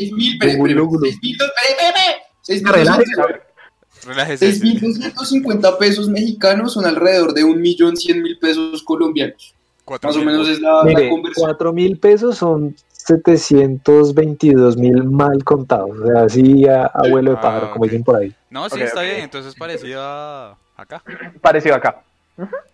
Relájese. 4.05 4.51
6.250 4.51 5.77
pesos 5.77 6.09
mexicanos 6.09 6.73
son 6.73 6.85
alrededor 6.85 7.33
de 7.33 7.43
1.100.000 7.43 8.37
pesos 8.39 8.83
colombianos. 8.83 9.53
Más 10.01 10.15
o 10.15 10.23
menos 10.23 10.47
es 10.49 10.59
la, 10.61 10.83
la 10.83 11.09
conversión. 11.09 11.45
4 11.47 11.73
mil 11.73 11.97
pesos 11.97 12.37
son 12.37 12.75
722 13.05 14.77
mil 14.77 15.03
mal 15.03 15.43
contados. 15.43 15.91
O 15.99 16.07
sea, 16.07 16.23
así 16.23 16.67
a, 16.67 16.85
a 16.85 17.07
vuelo 17.09 17.31
de 17.31 17.37
Ah, 17.37 17.41
pájaro, 17.41 17.71
como 17.71 17.83
ok. 17.85 17.89
dicen 17.91 18.03
por 18.03 18.15
ahí. 18.17 18.33
No, 18.49 18.69
sí, 18.69 18.81
está 18.81 19.01
bien, 19.01 19.19
entonces 19.21 19.55
parecido 19.55 20.01
a 20.01 20.57
acá. 20.77 21.03
Parecido 21.41 21.75
acá. 21.75 22.01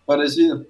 Parecido. 0.06 0.64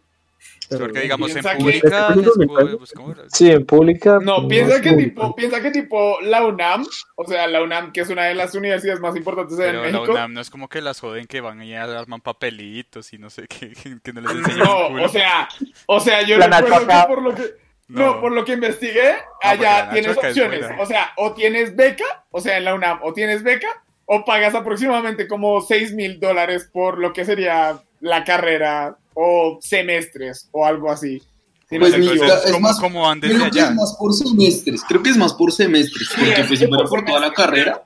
Pero- 0.70 0.86
Porque 0.86 1.02
digamos 1.02 1.36
en 1.36 1.44
que- 1.44 1.56
pública 1.56 2.08
¿Tres 2.14 2.26
les 2.26 2.38
mil 2.38 2.48
puedo- 2.48 2.80
pesos? 2.80 2.94
pues. 2.96 3.18
Sí, 3.32 3.52
en 3.52 3.64
pública. 3.66 4.18
No, 4.24 4.48
piensa 4.48 4.82
que 4.82 4.90
pública. 4.90 5.10
tipo, 5.22 5.36
piensa 5.36 5.62
que 5.62 5.70
tipo 5.72 6.20
la 6.22 6.44
UNAM, 6.48 6.84
o 7.16 7.28
sea, 7.28 7.46
la 7.48 7.62
UNAM 7.62 7.92
que 7.92 8.02
es 8.02 8.10
una 8.10 8.24
de 8.24 8.34
las 8.34 8.56
universidades 8.56 9.00
más 9.02 9.16
importantes 9.16 9.60
en 9.60 9.66
Pero 9.66 9.84
la 9.86 9.92
México. 9.92 10.12
UNAM 10.14 10.34
no 10.34 10.42
es 10.42 10.50
como 10.50 10.68
que 10.70 10.82
las 10.82 11.00
joden 11.00 11.28
que 11.28 11.42
van 11.42 11.62
y 11.62 11.76
arman 11.76 12.22
papelitos 12.22 13.14
y 13.14 13.20
no 13.20 13.30
sé 13.30 13.48
qué, 13.48 13.74
que 14.04 14.14
no 14.14 14.22
les 14.22 14.32
enseñan 14.32 14.60
No, 14.66 14.88
un 14.88 14.94
culo. 14.94 15.06
o 15.06 15.10
sea, 15.10 15.48
o 15.86 16.00
sea, 16.00 16.22
yo 16.24 16.38
La 16.40 16.48
recuerdo 16.48 16.88
que 16.88 17.08
por 17.08 17.22
lo 17.22 17.36
que 17.36 17.61
no, 17.92 18.16
No. 18.16 18.22
por 18.22 18.32
lo 18.32 18.44
que 18.46 18.54
investigué, 18.54 19.16
allá 19.42 19.90
tienes 19.92 20.18
opciones, 20.18 20.66
o 20.80 20.86
sea, 20.86 21.12
o 21.18 21.34
tienes 21.34 21.76
beca, 21.76 22.26
o 22.32 22.40
sea, 22.42 22.58
en 22.58 22.66
la 22.66 22.74
UNAM, 22.76 23.00
o 23.04 23.14
tienes 23.14 23.44
beca, 23.44 23.68
o 24.06 24.26
pagas 24.26 24.56
aproximadamente 24.56 25.28
como 25.28 25.62
6 25.62 25.94
mil 25.94 26.20
dólares 26.20 26.70
por 26.72 26.98
lo 26.98 27.14
que 27.14 27.24
sería 27.26 27.82
la 28.02 28.24
carrera 28.24 28.98
o 29.14 29.60
semestres 29.62 30.50
o 30.52 30.66
algo 30.66 30.92
así. 30.92 31.22
Si 31.70 31.76
no 31.78 31.82
Pues. 31.82 31.94
Entonces, 31.94 32.46
es 32.46 32.52
¿cómo, 32.52 32.60
más- 32.68 32.80
cómo 32.80 33.12
Creo 33.22 33.30
que 33.52 33.60
es 33.60 33.66
allá? 33.66 33.72
más 33.72 33.96
por 33.98 34.14
semestres. 34.14 34.82
Creo 34.88 35.02
que 35.04 35.10
es 35.12 35.18
más 35.18 35.34
por 35.34 35.52
semestres. 35.54 36.10
Porque 36.14 36.36
Sí, 36.36 36.44
pues 36.48 36.60
si 36.60 36.68
fuera 36.68 36.84
por 36.84 36.90
por 36.90 37.06
toda 37.06 37.20
la 37.22 37.32
carrera. 37.34 37.84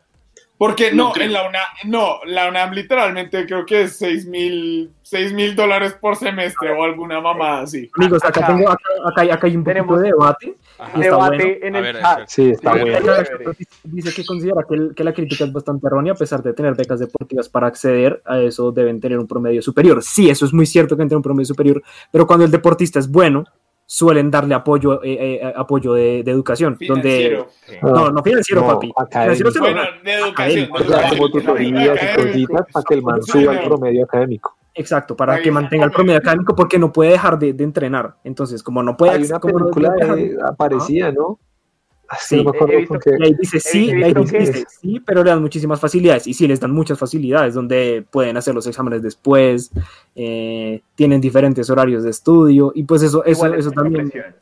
Porque 0.57 0.93
No 0.93 1.11
en 1.19 1.33
la 1.33 1.41
UNAM, 1.49 1.63
no, 1.83 2.19
la 2.25 2.47
UNAM 2.47 2.71
literalmente 2.71 3.45
creo 3.45 3.65
que 3.65 3.81
es 3.83 3.97
6 3.97 4.25
mil, 4.27 4.89
6 5.01 5.33
mil 5.33 5.53
dólares 5.53 5.97
por 5.99 6.15
semestre 6.15 6.71
o 6.71 6.81
alguna 6.83 7.19
mamada 7.19 7.63
así. 7.63 7.89
Amigos, 7.97 8.23
acá, 8.23 8.39
Acá- 8.39 8.47
tengo, 8.55 8.69
acá, 8.69 8.83
acá 9.05 9.21
hay, 9.21 9.29
acá 9.31 9.47
hay 9.47 9.57
un 9.57 9.63
Tenemos- 9.65 9.99
de 9.99 10.07
debate. 10.07 10.55
Ajá. 10.77 10.91
Y 10.97 11.01
está 11.01 11.15
Debate 11.15 11.37
bueno. 11.37 11.57
en 11.67 11.75
el 11.75 11.81
ver, 11.83 11.95
chat. 11.99 12.03
espera. 12.19 12.27
Sí, 12.27 12.49
está 12.51 12.73
Sí, 12.73 12.79
bueno. 12.79 12.97
está 12.97 13.19
Acá 13.21 13.51
Dice 13.83 14.13
que 14.13 14.25
considera 14.25 14.61
que, 14.67 14.75
el- 14.75 14.95
que 14.95 15.03
la 15.03 15.13
crítica 15.13 15.43
es 15.43 15.51
bastante 15.51 15.87
errónea, 15.87 16.13
a 16.13 16.15
pesar 16.15 16.41
de 16.41 16.53
tener 16.53 16.73
becas 16.75 16.99
deportivas 17.01 17.49
para 17.49 17.67
acceder 17.67 18.21
a 18.25 18.39
eso, 18.39 18.71
deben 18.71 19.01
tener 19.01 19.19
un 19.19 19.27
promedio 19.27 19.61
superior. 19.61 20.01
Sí, 20.03 20.29
eso 20.29 20.45
es 20.45 20.53
muy 20.53 20.65
cierto 20.65 20.95
que 20.95 20.99
deben 20.99 21.09
tener 21.09 21.17
un 21.17 21.23
promedio 21.23 21.45
superior, 21.47 21.83
pero 22.11 22.25
cuando 22.25 22.45
el 22.45 22.51
deportista 22.51 22.99
es 22.99 23.09
bueno, 23.11 23.43
suelen 23.85 24.31
darle 24.31 24.55
apoyo, 24.55 25.01
eh, 25.03 25.39
eh, 25.41 25.53
apoyo 25.55 25.93
de, 25.93 26.23
de 26.23 26.31
educación. 26.31 26.75
Financiero. 26.77 27.47
Donde, 27.81 27.91
no, 27.99 28.09
no 28.11 28.23
financiero, 28.23 28.61
No, 28.61 28.67
papi. 28.67 28.91
Financiero 29.11 29.51
se 29.51 29.59
lo 29.59 29.65
Bueno, 29.65 29.81
de 30.03 30.13
educación. 30.13 30.69
O 30.71 30.77
sea, 30.77 30.85
como 31.09 31.25
educación. 31.27 31.31
tutorías 31.31 31.83
y 31.85 31.89
Académico. 31.89 32.23
cositas 32.53 32.65
para 32.73 32.83
que 32.85 32.93
el 32.95 33.03
man 33.03 33.23
suba 33.23 33.53
el 33.53 33.63
promedio 33.67 34.03
académico. 34.05 34.57
Exacto, 34.77 35.15
para 35.15 35.35
Ahí 35.35 35.43
que 35.43 35.51
mantenga 35.51 35.85
el 35.85 35.91
promedio 35.91 36.17
académico, 36.19 36.53
porque 36.55 36.77
no 36.77 36.91
puede 36.91 37.11
dejar 37.11 37.39
de, 37.39 37.53
de 37.53 37.63
entrenar. 37.63 38.15
Entonces, 38.25 38.61
como 38.61 38.83
no 38.83 38.97
puede 38.97 39.13
Hay 39.13 39.23
una 39.23 39.39
como 39.39 39.57
película 39.59 39.89
no 39.89 39.95
deja- 39.95 40.15
de- 40.15 40.37
aparecida, 40.45 41.11
¿no? 41.13 41.39
Sí, 42.19 42.43
no 42.43 42.51
me 42.53 42.75
visto 42.77 42.99
dice 43.39 43.59
sí, 43.59 43.89
He 43.89 44.03
ahí 44.05 44.13
visto 44.13 44.37
dice 44.37 44.65
sí, 44.81 44.99
pero 45.05 45.23
le 45.23 45.31
dan 45.31 45.41
muchísimas 45.41 45.79
facilidades. 45.79 46.27
Y 46.27 46.33
sí, 46.33 46.47
les 46.47 46.59
dan 46.59 46.71
muchas 46.71 46.99
facilidades 46.99 47.53
donde 47.55 48.05
pueden 48.11 48.37
hacer 48.37 48.53
los 48.53 48.67
exámenes 48.67 49.01
después, 49.01 49.71
eh, 50.15 50.81
tienen 50.95 51.19
diferentes 51.19 51.69
horarios 51.69 52.03
de 52.03 52.11
estudio 52.11 52.71
y 52.75 52.83
pues 52.83 53.01
eso, 53.03 53.23
eso, 53.25 53.45
Igual 53.47 53.59
eso 53.59 53.71
también 53.71 54.09
presión. 54.09 54.35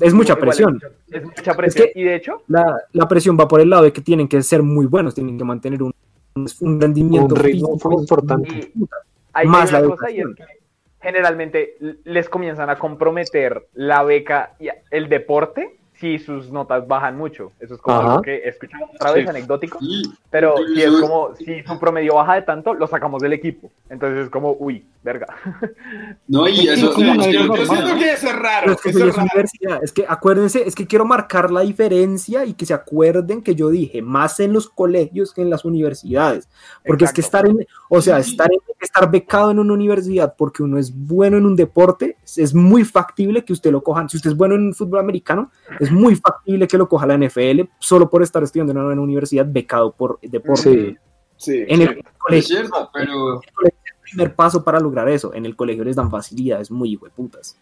es 0.00 0.14
mucha 0.14 0.32
Igual 0.34 0.46
presión. 0.48 0.80
Es, 1.10 1.24
mucha 1.24 1.54
presión. 1.54 1.88
que- 1.92 2.00
y 2.00 2.04
de 2.04 2.14
hecho, 2.14 2.42
La, 2.46 2.76
la 2.92 3.08
presión 3.08 3.36
va 3.38 3.48
por 3.48 3.60
el 3.60 3.68
lado 3.70 3.82
de 3.84 3.92
que 3.92 4.00
tienen 4.00 4.28
que 4.28 4.40
ser 4.42 4.62
muy 4.62 4.86
buenos, 4.86 5.14
tienen 5.14 5.36
que 5.36 5.44
mantener 5.44 5.82
un, 5.82 5.92
un 6.60 6.80
rendimiento 6.80 7.34
Un 7.34 7.40
ritmo 7.40 7.68
físico 7.74 7.90
muy 7.90 8.00
importante. 8.02 8.72
Hay, 9.32 9.46
Más 9.48 9.72
hay 9.72 9.80
la 9.82 9.86
una 9.88 9.96
cosa 9.96 10.10
y 10.10 10.20
es 10.20 10.26
que 10.36 10.44
generalmente 11.00 11.76
les 12.04 12.28
comienzan 12.28 12.70
a 12.70 12.78
comprometer 12.78 13.66
la 13.74 14.02
beca 14.04 14.54
y 14.60 14.68
el 14.90 15.08
deporte 15.08 15.78
si 16.02 16.18
sus 16.18 16.50
notas 16.50 16.86
bajan 16.86 17.16
mucho. 17.16 17.52
Eso 17.60 17.74
es 17.76 17.80
como 17.80 17.96
Ajá. 17.96 18.10
algo 18.10 18.22
que 18.22 18.34
he 18.38 18.48
escuchado 18.48 18.86
otra 18.92 19.12
vez 19.12 19.22
Sí. 19.22 19.28
anecdótico. 19.30 19.78
Sí. 19.78 20.02
Pero 20.30 20.56
Sí, 20.58 20.74
si 20.74 20.82
es 20.82 20.90
sí. 20.92 21.00
como, 21.00 21.34
si 21.36 21.62
su 21.62 21.78
promedio 21.78 22.14
baja 22.16 22.34
de 22.34 22.42
tanto, 22.42 22.74
lo 22.74 22.86
sacamos 22.88 23.22
del 23.22 23.32
equipo. 23.34 23.70
Entonces 23.88 24.24
es 24.24 24.30
como, 24.30 24.56
uy, 24.58 24.84
verga. 25.04 25.26
No, 26.28 26.48
y 26.48 26.66
eso 26.68 26.94
Yo, 26.98 27.12
es 27.12 27.26
yo- 27.26 27.30
yo 27.44 27.52
que- 27.52 27.66
siento 27.66 27.94
que 27.96 28.12
eso 28.12 28.26
es 28.28 28.36
raro. 28.36 28.72
Es 28.72 28.80
que 28.80 28.90
eso 28.90 28.98
es 29.00 29.04
es 29.10 29.16
raro. 29.16 29.28
universidad. 29.32 29.82
Es 29.84 29.92
que 29.92 30.04
acuérdense, 30.08 30.66
es 30.66 30.74
que 30.74 30.86
quiero 30.86 31.04
marcar 31.04 31.50
la 31.50 31.60
diferencia 31.60 32.44
y 32.44 32.54
que 32.54 32.66
se 32.66 32.74
acuerden 32.74 33.42
que 33.42 33.54
yo 33.54 33.68
dije 33.70 34.02
más 34.02 34.40
en 34.40 34.52
los 34.52 34.68
colegios 34.68 35.32
que 35.32 35.42
en 35.42 35.50
las 35.50 35.64
universidades. 35.64 36.48
Porque 36.86 37.04
es 37.04 37.12
que 37.12 37.20
Exacto. 37.20 37.48
estar 37.48 37.60
en, 37.62 37.66
o 37.88 38.00
sea, 38.00 38.18
Sí, 38.22 38.24
sí. 38.24 38.30
estar, 38.32 38.50
en- 38.52 38.58
estar 38.80 39.10
becado 39.10 39.50
en 39.52 39.58
una 39.60 39.72
universidad 39.74 40.34
porque 40.36 40.62
uno 40.62 40.78
es 40.78 40.92
bueno 40.92 41.36
en 41.36 41.46
un 41.46 41.54
deporte, 41.56 42.16
es- 42.24 42.38
es 42.38 42.54
muy 42.54 42.84
factible 42.84 43.44
que 43.44 43.52
usted 43.52 43.70
lo 43.70 43.82
cojan. 43.82 44.08
Si 44.08 44.16
usted 44.16 44.30
es 44.30 44.36
bueno 44.36 44.54
en 44.54 44.72
fútbol 44.74 45.00
americano, 45.00 45.50
es 45.80 45.90
muy 45.92 46.16
factible 46.16 46.66
que 46.66 46.78
lo 46.78 46.88
coja 46.88 47.06
la 47.06 47.16
NFL 47.16 47.62
solo 47.78 48.10
por 48.10 48.22
estar 48.22 48.42
estudiando 48.42 48.72
en 48.72 48.78
una 48.78 49.00
universidad 49.00 49.46
becado 49.48 49.92
por 49.92 50.18
deporte. 50.20 50.62
Sí. 50.62 50.96
Sí. 51.36 51.64
En 51.66 51.82
el 51.82 51.88
Es 51.88 52.04
colegio, 52.18 52.56
cierto, 52.56 52.90
pero 52.92 53.40
el 53.64 53.72
primer 54.02 54.34
paso 54.34 54.62
para 54.62 54.78
lograr 54.78 55.08
eso. 55.08 55.34
En 55.34 55.44
el 55.44 55.56
colegio 55.56 55.82
les 55.82 55.96
dan 55.96 56.10
facilidades 56.10 56.70
muy 56.70 56.94
hueputas. 56.96 57.58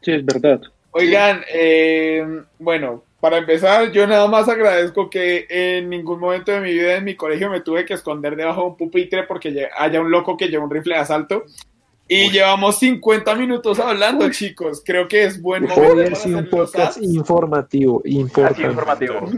Sí, 0.00 0.12
es 0.12 0.24
verdad. 0.24 0.60
Oigan, 0.92 1.42
eh, 1.52 2.44
bueno, 2.58 3.02
para 3.20 3.38
empezar, 3.38 3.90
yo 3.92 4.06
nada 4.06 4.28
más 4.28 4.48
agradezco 4.48 5.08
que 5.08 5.46
en 5.48 5.88
ningún 5.88 6.20
momento 6.20 6.52
de 6.52 6.60
mi 6.60 6.72
vida 6.72 6.96
en 6.96 7.04
mi 7.04 7.16
colegio 7.16 7.50
me 7.50 7.60
tuve 7.60 7.84
que 7.84 7.94
esconder 7.94 8.36
debajo 8.36 8.62
de 8.62 8.66
un 8.68 8.76
pupitre 8.76 9.22
porque 9.24 9.68
haya 9.76 10.00
un 10.00 10.10
loco 10.10 10.36
que 10.36 10.48
lleva 10.48 10.64
un 10.64 10.70
rifle 10.70 10.94
de 10.94 11.00
asalto. 11.00 11.44
Y 12.12 12.30
llevamos 12.30 12.78
50 12.78 13.34
minutos 13.36 13.78
hablando, 13.78 14.30
chicos. 14.30 14.82
Creo 14.84 15.08
que 15.08 15.24
es 15.24 15.40
buen 15.40 15.64
Hoy 15.64 15.70
momento 15.70 16.12
para 16.12 16.16
sido 16.16 16.38
un 16.38 16.44
hacer 16.44 16.58
los 16.58 16.70
podcast 16.70 16.98
informativo, 17.00 18.02
importante. 18.04 18.62
informativo. 18.62 19.30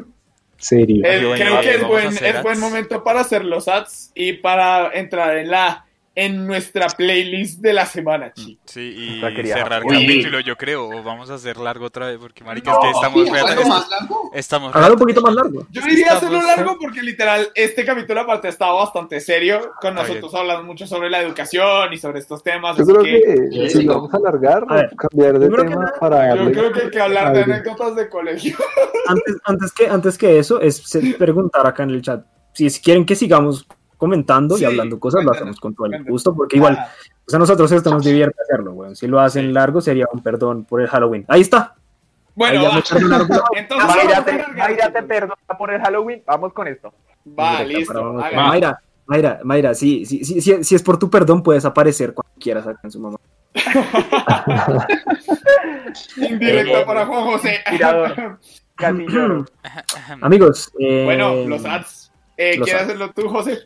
Serio. 0.56 1.04
Eh, 1.04 1.34
creo 1.36 1.60
que 1.60 1.74
es 1.74 1.86
buen, 1.86 2.08
es 2.08 2.42
buen 2.42 2.58
momento 2.58 3.04
para 3.04 3.20
hacer 3.20 3.44
los 3.44 3.68
ads 3.68 4.10
y 4.14 4.34
para 4.34 4.90
entrar 4.92 5.36
en 5.36 5.50
la 5.50 5.84
en 6.16 6.46
nuestra 6.46 6.86
playlist 6.88 7.60
de 7.60 7.72
la 7.72 7.86
semana, 7.86 8.32
chicos. 8.32 8.62
Sí, 8.66 8.80
y 8.80 9.46
cerrar 9.48 9.82
Uy. 9.84 9.92
capítulo, 10.06 10.40
yo 10.40 10.56
creo. 10.56 10.88
O 10.88 11.02
vamos 11.02 11.28
a 11.30 11.34
hacer 11.34 11.56
largo 11.56 11.86
otra 11.86 12.06
vez, 12.06 12.18
porque 12.18 12.44
marica, 12.44 12.70
es 12.72 12.78
que 12.78 12.90
estamos 12.90 13.28
reata- 13.28 13.50
¿algo 13.52 13.68
más 13.68 13.88
largo? 13.90 14.30
Estamos 14.32 14.76
Hágalo 14.76 14.94
un 14.94 15.00
poquito 15.00 15.20
más 15.22 15.34
largo. 15.34 15.66
Yo 15.70 15.82
diría 15.82 16.06
Estamos- 16.12 16.22
hacerlo 16.36 16.46
largo 16.56 16.78
porque 16.80 17.02
literal 17.02 17.48
este 17.54 17.84
capítulo 17.84 18.20
aparte 18.20 18.48
estaba 18.48 18.74
bastante 18.74 19.18
serio. 19.20 19.72
Con 19.80 19.94
nosotros 19.94 20.32
hablando 20.34 20.62
mucho 20.64 20.86
sobre 20.86 21.10
la 21.10 21.20
educación 21.20 21.92
y 21.92 21.98
sobre 21.98 22.20
estos 22.20 22.42
temas. 22.42 22.76
Yo 22.76 22.84
así 22.84 22.92
creo 22.92 23.02
que 23.02 23.48
que 23.50 23.70
si 23.70 23.82
lo 23.82 23.94
vamos 23.94 24.14
a 24.14 24.16
alargar, 24.18 24.64
A 24.68 24.74
ver, 24.76 24.90
cambiar 24.96 25.38
de 25.38 25.48
que 25.48 25.56
tema 25.56 25.74
nada, 25.74 25.94
para 25.98 26.28
yo 26.30 26.36
darle. 26.36 26.52
creo 26.52 26.72
que 26.72 26.80
hay 26.82 26.90
que 26.90 27.00
hablar 27.00 27.32
de 27.34 27.42
anécdotas 27.42 27.96
de 27.96 28.08
colegio. 28.08 28.56
Antes, 29.06 29.36
antes, 29.44 29.72
que, 29.72 29.86
antes 29.88 30.16
que 30.18 30.38
eso, 30.38 30.60
es 30.60 30.82
preguntar 31.18 31.66
acá 31.66 31.82
en 31.82 31.90
el 31.90 32.02
chat. 32.02 32.24
Si 32.52 32.70
quieren 32.80 33.04
que 33.04 33.16
sigamos 33.16 33.66
comentando 33.96 34.56
Sí, 34.56 34.62
y 34.62 34.66
hablando 34.66 34.98
cosas, 35.00 35.24
lo 35.24 35.32
hacemos 35.32 35.58
con 35.60 35.74
todo 35.74 35.86
el 35.86 36.04
gusto, 36.04 36.34
porque 36.34 36.56
igual, 36.56 36.76
Ah, 36.80 36.88
pues 37.24 37.34
a 37.34 37.38
nosotros 37.38 37.70
esto 37.72 37.90
nos 37.90 38.04
divierte 38.04 38.36
hacerlo, 38.42 38.72
weón. 38.72 38.94
Si 38.96 39.06
lo 39.06 39.20
hacen 39.20 39.52
largo, 39.54 39.80
sería 39.80 40.06
un 40.12 40.22
perdón 40.22 40.64
por 40.64 40.80
el 40.82 40.88
Halloween. 40.88 41.24
Ahí 41.28 41.40
está. 41.40 41.74
Bueno, 42.34 42.60
Ahí 42.60 42.82
entonces 43.56 43.88
Mayra 43.88 44.24
te. 44.24 44.44
Mayra 44.56 44.92
te 44.92 45.02
perdona 45.04 45.36
por 45.56 45.72
el 45.72 45.80
Halloween. 45.80 46.22
Vamos 46.26 46.52
con 46.52 46.66
esto. 46.68 46.92
Va, 47.26 47.62
Directa 47.62 47.78
listo. 47.78 48.16
para. 48.16 48.48
Mayra, 48.48 48.80
Mayra, 49.06 49.40
Mayra, 49.44 49.74
sí, 49.74 50.04
sí, 50.04 50.24
sí, 50.24 50.40
sí, 50.40 50.64
si 50.64 50.74
es 50.74 50.82
por 50.82 50.98
tu 50.98 51.08
perdón, 51.08 51.42
puedes 51.42 51.64
aparecer 51.64 52.12
cuando 52.12 52.32
quieras 52.40 52.66
acá 52.66 52.80
en 52.82 52.90
su 52.90 53.00
mamá. 53.00 53.18
Indirecta 56.16 56.84
para 56.86 57.06
Juan 57.06 57.24
José. 57.24 57.60
Amigos, 60.20 60.72
eh, 60.78 61.04
Bueno, 61.04 61.34
los 61.46 61.64
ads. 61.64 62.10
Eh, 62.36 62.56
los 62.56 62.64
¿Quieres 62.66 62.82
ads. 62.82 62.90
hacerlo 62.90 63.12
tú, 63.14 63.28
José? 63.28 63.58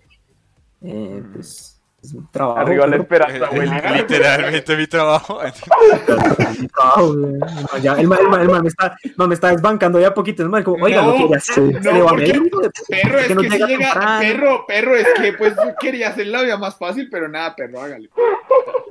Eh, 0.83 1.23
pues, 1.33 1.75
es 2.01 2.13
un 2.15 2.31
trabajo. 2.31 2.61
Arriba 2.61 2.87
la 2.87 2.97
esperanza, 2.97 3.47
abuelita. 3.47 3.91
Literalmente 3.91 4.77
mi 4.77 4.87
trabajo. 4.87 5.41
un 6.61 6.69
trabajo. 6.69 7.13
No, 7.15 7.79
ya, 7.83 7.95
el 7.95 8.07
man, 8.07 8.19
el 8.23 8.29
man- 8.29 8.41
el 8.43 8.49
man 8.49 8.63
me 8.63 8.69
está, 8.69 8.97
man 9.17 9.29
me 9.29 9.35
está 9.35 9.49
desbancando 9.51 9.99
ya 10.01 10.15
poquito. 10.15 10.45
El 10.45 10.49
man 10.49 10.63
como, 10.63 10.85
oiga, 10.85 11.03
No, 11.03 11.09
no, 11.13 11.17
quería 11.19 11.37
hacer. 11.39 11.55
sí. 11.55 11.73
se 11.73 11.81
No, 11.81 11.93
le 11.93 12.03
va 12.03 12.07
a 12.07 12.09
porque- 12.11 12.27
medir, 12.33 12.51
Perro, 12.89 13.11
¿por 13.11 13.19
es 13.21 13.27
qué 13.27 13.35
no 13.35 13.41
que 13.43 13.51
si 13.51 13.57
llega 13.59 13.67
llega, 13.67 14.19
perro, 14.21 14.65
perro, 14.69 14.95
es 14.97 15.07
que 15.21 15.33
pues 15.33 15.55
quería 15.81 16.09
hacer 16.11 16.27
la 16.29 16.43
vida 16.43 16.57
más 16.57 16.79
fácil, 16.79 17.09
pero 17.11 17.29
nada, 17.29 17.57
perro, 17.57 17.81
hágale. 17.81 18.09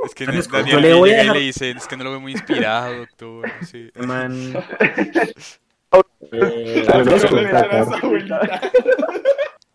Es 0.06 0.14
que 0.14 0.26
Yo 0.26 0.32
Daniel 0.52 0.82
le 0.82 0.94
voy 0.94 1.10
a 1.12 1.14
llega 1.14 1.22
y 1.22 1.26
dejar- 1.28 1.36
le 1.38 1.42
dice, 1.44 1.72
es 1.72 1.88
que 1.88 1.96
no 1.98 2.04
lo 2.04 2.12
veo 2.12 2.20
muy 2.20 2.34
inspirado, 2.34 2.94
doctor. 2.98 3.50
Sí. 3.66 3.90
Man. 4.06 4.54
Eh, 6.30 6.86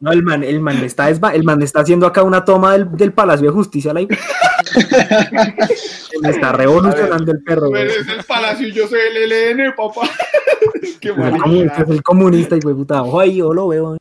no 0.02 0.10
Pero 0.10 0.10
es 0.10 0.12
no, 0.12 0.12
el 0.12 0.22
man, 0.22 0.42
el 0.42 0.60
man 0.60 0.82
está, 0.82 1.08
el 1.08 1.44
man 1.44 1.62
está 1.62 1.80
haciendo 1.80 2.06
acá 2.06 2.24
una 2.24 2.44
toma 2.44 2.72
del, 2.72 2.90
del 2.96 3.12
Palacio 3.12 3.46
de 3.46 3.52
Justicia. 3.52 3.94
La... 3.94 4.00
me 6.20 6.28
está 6.28 6.52
revolucionando 6.52 7.30
el 7.30 7.40
perro. 7.44 7.68
Güey. 7.68 7.82
eres 7.82 8.08
el 8.08 8.24
palacio 8.24 8.66
y 8.66 8.72
yo 8.72 8.88
soy 8.88 8.98
el 8.98 9.28
LN, 9.56 9.74
papá. 9.76 10.08
Qué 11.00 11.10
comunista, 11.10 11.46
bonito. 11.46 11.74
es 11.74 11.90
el 11.90 12.02
comunista 12.02 12.56
y 12.56 12.60
güey 12.60 12.74
puta. 12.74 13.02
Oye, 13.02 13.36
yo 13.36 13.52
lo 13.52 13.68
veo. 13.68 13.96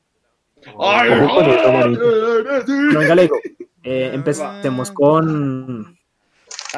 Ay, 0.80 1.10
Ojo. 1.12 1.42
No, 1.44 3.00
venga, 3.00 3.16
le 3.16 3.22
digo. 3.24 3.38
Eh, 3.84 4.10
empecemos 4.14 4.92
con. 4.92 5.98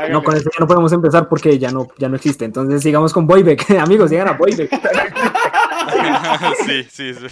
No, 0.09 0.23
con 0.23 0.35
eso 0.35 0.49
ya 0.51 0.59
no 0.59 0.67
podemos 0.67 0.91
empezar 0.91 1.29
porque 1.29 1.57
ya 1.59 1.71
no, 1.71 1.87
ya 1.97 2.09
no 2.09 2.17
existe. 2.17 2.43
Entonces 2.45 2.81
sigamos 2.81 3.13
con 3.13 3.25
Boybeck. 3.25 3.71
Amigos, 3.79 4.09
sigan 4.09 4.27
a 4.27 4.33
Boybeck. 4.33 4.69
sí, 6.65 6.83
sí, 6.89 7.13
sí. 7.13 7.27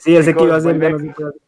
Sí, 0.00 0.16
ese 0.16 0.34
que 0.34 0.44
iba 0.44 0.56
a 0.56 0.60
ser. 0.60 0.78
Boybeck. 0.78 0.98
se 1.00 1.12
puede 1.12 1.28
hacer. 1.28 1.40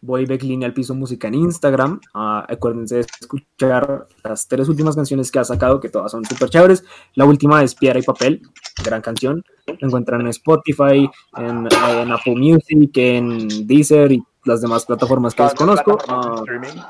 Boybeck 0.00 0.42
Línea 0.42 0.68
al 0.68 0.74
Piso 0.74 0.94
Música 0.94 1.28
en 1.28 1.34
Instagram. 1.34 2.00
Ah, 2.14 2.44
acuérdense 2.48 2.96
de 2.96 3.00
escuchar 3.02 4.06
las 4.22 4.48
tres 4.48 4.68
últimas 4.68 4.96
canciones 4.96 5.30
que 5.30 5.38
ha 5.38 5.44
sacado, 5.44 5.80
que 5.80 5.88
todas 5.88 6.10
son 6.10 6.24
súper 6.24 6.50
chéveres. 6.50 6.84
La 7.14 7.24
última 7.24 7.62
es 7.62 7.74
Piedra 7.74 7.98
y 7.98 8.02
Papel, 8.02 8.42
gran 8.84 9.00
canción. 9.00 9.44
La 9.66 9.76
encuentran 9.80 10.20
en 10.22 10.28
Spotify, 10.28 11.08
en, 11.36 11.68
en 11.68 12.12
Apple 12.12 12.36
Music, 12.36 12.90
en 12.96 13.66
Deezer 13.66 14.12
y 14.12 14.22
las 14.44 14.60
demás 14.60 14.84
plataformas 14.86 15.34
que 15.34 15.44
desconozco. 15.44 15.98
streaming. 15.98 16.82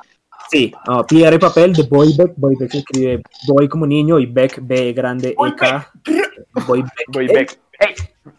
Sí, 0.51 0.72
ah, 0.86 1.05
Piedra 1.07 1.34
y 1.34 1.38
Papel 1.38 1.72
de 1.72 1.84
Boybeck. 1.84 2.34
Boybeck 2.36 2.70
se 2.70 2.78
escribe 2.78 3.22
Boy 3.47 3.68
como 3.68 3.86
niño 3.86 4.18
y 4.18 4.26
Beck 4.26 4.59
B 4.62 4.93
grande 4.93 5.30
EK. 5.30 5.90
Voy 6.66 6.83
back. 6.83 6.93
Ey, 6.99 7.07
voy 7.09 7.26
back. 7.26 7.59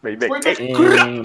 Voy 0.02 0.12
Ey. 0.12 0.16
back. 0.18 0.60
Eh, 0.60 1.24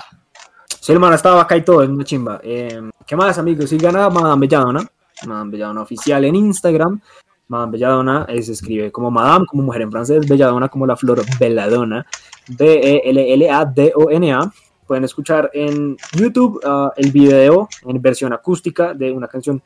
sí, 0.80 0.92
hermano, 0.92 1.14
estaba 1.14 1.42
acá 1.42 1.56
y 1.56 1.62
todo, 1.62 1.82
es 1.82 1.88
una 1.88 2.04
chimba. 2.04 2.40
Eh, 2.42 2.80
¿Qué 3.06 3.16
más, 3.16 3.38
amigos? 3.38 3.70
Sigan 3.70 3.96
a 3.96 4.10
Madame 4.10 4.46
Belladonna. 4.46 4.86
Madame 5.26 5.52
Belladonna 5.52 5.82
oficial 5.82 6.24
en 6.24 6.34
Instagram. 6.34 7.00
Madame 7.48 7.72
Belladonna 7.72 8.26
eh, 8.28 8.42
se 8.42 8.52
escribe 8.52 8.92
como 8.92 9.10
Madame, 9.10 9.46
como 9.46 9.62
mujer 9.62 9.82
en 9.82 9.90
francés. 9.90 10.28
Belladonna 10.28 10.68
como 10.68 10.86
la 10.86 10.96
flor 10.96 11.22
Belladonna. 11.38 12.06
E 12.48 12.54
B-E-L-L-A-D-O-N-A. 12.56 14.52
Pueden 14.86 15.04
escuchar 15.04 15.50
en 15.52 15.96
YouTube 16.14 16.60
ah, 16.64 16.92
el 16.96 17.10
video 17.10 17.68
en 17.86 18.00
versión 18.00 18.32
acústica 18.32 18.94
de 18.94 19.12
una 19.12 19.28
canción 19.28 19.62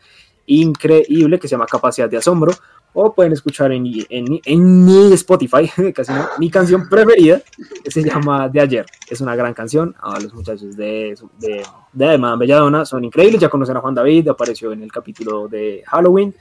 increíble 0.47 1.39
que 1.39 1.47
se 1.47 1.53
llama 1.53 1.67
Capacidad 1.67 2.09
de 2.09 2.17
Asombro. 2.17 2.53
O 2.95 3.15
pueden 3.15 3.33
escuchar 3.33 3.73
en, 3.73 3.87
en, 4.11 4.41
en 4.45 5.13
Spotify, 5.15 5.71
casi 5.95 6.13
no, 6.13 6.29
mi 6.39 6.51
canción 6.51 6.89
preferida, 6.89 7.41
que 7.83 7.91
se 7.91 8.03
llama 8.03 8.49
De 8.49 8.61
Ayer. 8.61 8.85
Es 9.09 9.21
una 9.21 9.35
gran 9.35 9.55
canción. 9.55 9.95
A 10.01 10.21
los 10.21 10.35
muchachos 10.35 10.77
de, 10.77 11.17
de, 11.39 11.63
de 11.93 12.19
Madame 12.19 12.41
Belladonna 12.41 12.85
son 12.85 13.05
increíbles. 13.05 13.41
Ya 13.41 13.49
conocen 13.49 13.77
a 13.77 13.81
Juan 13.81 13.95
David, 13.95 14.29
apareció 14.29 14.73
en 14.73 14.83
el 14.83 14.93
capítulo 14.93 15.49
de 15.49 15.83
Halloween. 15.87 16.35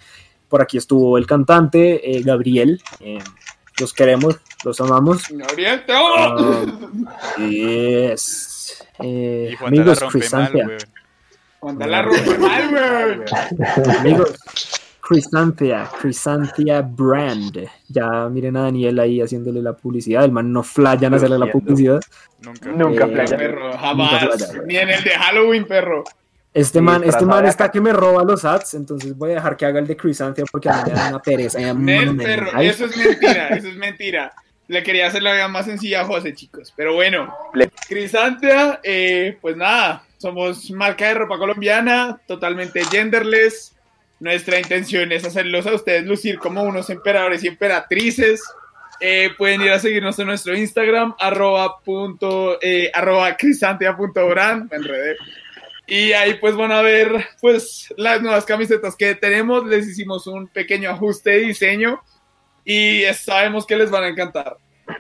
Por 0.50 0.62
aquí 0.62 0.78
estuvo 0.78 1.18
el 1.18 1.26
cantante 1.26 2.18
eh, 2.18 2.22
Gabriel. 2.22 2.82
eh, 3.00 3.20
los 3.80 3.94
queremos, 3.94 4.38
los 4.64 4.80
amamos. 4.82 5.24
Gabriel, 5.30 5.84
te 5.86 5.94
amo. 5.94 6.08
Ah, 6.18 7.38
yes. 7.40 8.86
Eh, 9.00 9.56
amigos, 9.66 10.00
Crisantia. 10.12 10.78
Cuando 11.60 11.88
la 11.88 12.02
rompe 12.02 12.38
mal, 12.38 12.70
güey. 12.70 13.98
Amigos, 13.98 14.34
Crisantia, 15.12 15.90
Crisantia 16.02 16.82
Brand. 16.82 17.68
Ya 17.90 18.30
miren 18.30 18.56
a 18.56 18.62
Daniel 18.64 18.98
ahí 19.00 19.22
haciéndole 19.22 19.62
la 19.62 19.74
publicidad. 19.74 20.24
El 20.24 20.32
man 20.32 20.54
no 20.54 20.64
flaya 20.64 21.08
en 21.08 21.14
hacerle 21.14 21.38
la 21.38 21.52
publicidad. 21.52 22.00
Nunca. 22.42 22.72
Nunca 22.72 23.06
Eh. 23.06 23.26
Perro, 23.38 23.66
Nunca 23.66 23.78
jamás. 23.78 24.26
playa. 24.26 24.62
Ni 24.66 24.78
en 24.78 24.90
el 24.90 25.04
de 25.04 25.10
Halloween, 25.12 25.66
perro. 25.66 26.04
Este 26.54 26.80
Sí, 26.80 26.82
man, 26.84 27.04
este 27.04 27.26
man 27.26 27.46
está 27.46 27.70
que 27.70 27.82
me 27.82 27.92
roba 27.94 28.24
los 28.24 28.44
ads, 28.46 28.74
entonces 28.74 29.18
voy 29.18 29.32
a 29.32 29.36
dejar 29.36 29.56
que 29.58 29.66
haga 29.66 29.80
el 29.80 29.88
de 29.88 29.96
Crisantia 29.98 30.44
porque 30.52 30.70
a 30.70 30.78
mí 30.78 30.92
me 30.92 30.94
da 30.94 31.10
una 31.10 31.20
pereza. 31.22 31.60
Nel, 31.74 32.16
perro, 32.18 32.60
eso 32.60 32.86
es 32.86 32.98
mentira, 32.98 33.48
eso 33.50 33.68
es 33.68 33.76
mentira. 33.76 34.34
Le 34.68 34.84
quería 34.84 35.08
hacer 35.08 35.24
la 35.24 35.34
vida 35.34 35.48
más 35.50 35.66
sencilla 35.66 36.02
a 36.02 36.06
José, 36.06 36.34
chicos. 36.34 36.74
Pero 36.76 36.94
bueno, 36.94 37.34
Crisantia, 37.88 38.80
eh, 38.84 39.38
pues 39.42 39.58
nada, 39.58 40.04
somos 40.18 40.72
marca 40.72 41.08
de 41.08 41.14
ropa 41.16 41.38
colombiana, 41.38 42.20
totalmente 42.26 42.82
genderless. 42.86 43.74
Nuestra 44.22 44.60
intención 44.60 45.12
es 45.12 45.26
hacerlos 45.26 45.66
a 45.68 45.74
ustedes 45.74 46.06
lucir 46.06 46.38
como 46.38 46.64
unos 46.64 46.90
emperadores 46.90 47.44
y 47.44 47.48
emperatrices. 47.50 48.42
Eh, 49.00 49.32
pueden 49.36 49.62
ir 49.64 49.72
a 49.72 49.80
seguirnos 49.80 50.18
en 50.20 50.28
nuestro 50.28 50.56
Instagram, 50.56 51.16
arroba, 51.20 51.80
punto, 51.80 52.60
eh, 52.62 52.92
arroba 52.94 53.36
crisantia.brand, 53.36 54.70
me 54.70 54.78
enredé. 54.78 55.16
Y 55.88 56.14
ahí 56.14 56.36
pues 56.36 56.56
van 56.56 56.72
a 56.72 56.82
ver 56.84 57.28
pues 57.42 57.92
las 57.98 58.22
nuevas 58.22 58.46
camisetas 58.46 58.96
que 58.96 59.16
tenemos. 59.16 59.66
Les 59.66 59.88
hicimos 59.88 60.28
un 60.28 60.48
pequeño 60.48 60.92
ajuste 60.92 61.32
de 61.32 61.38
diseño 61.40 62.00
y 62.64 63.02
sabemos 63.16 63.66
que 63.66 63.76
les 63.76 63.90
van 63.90 64.04
a 64.04 64.08
encantar. 64.10 64.56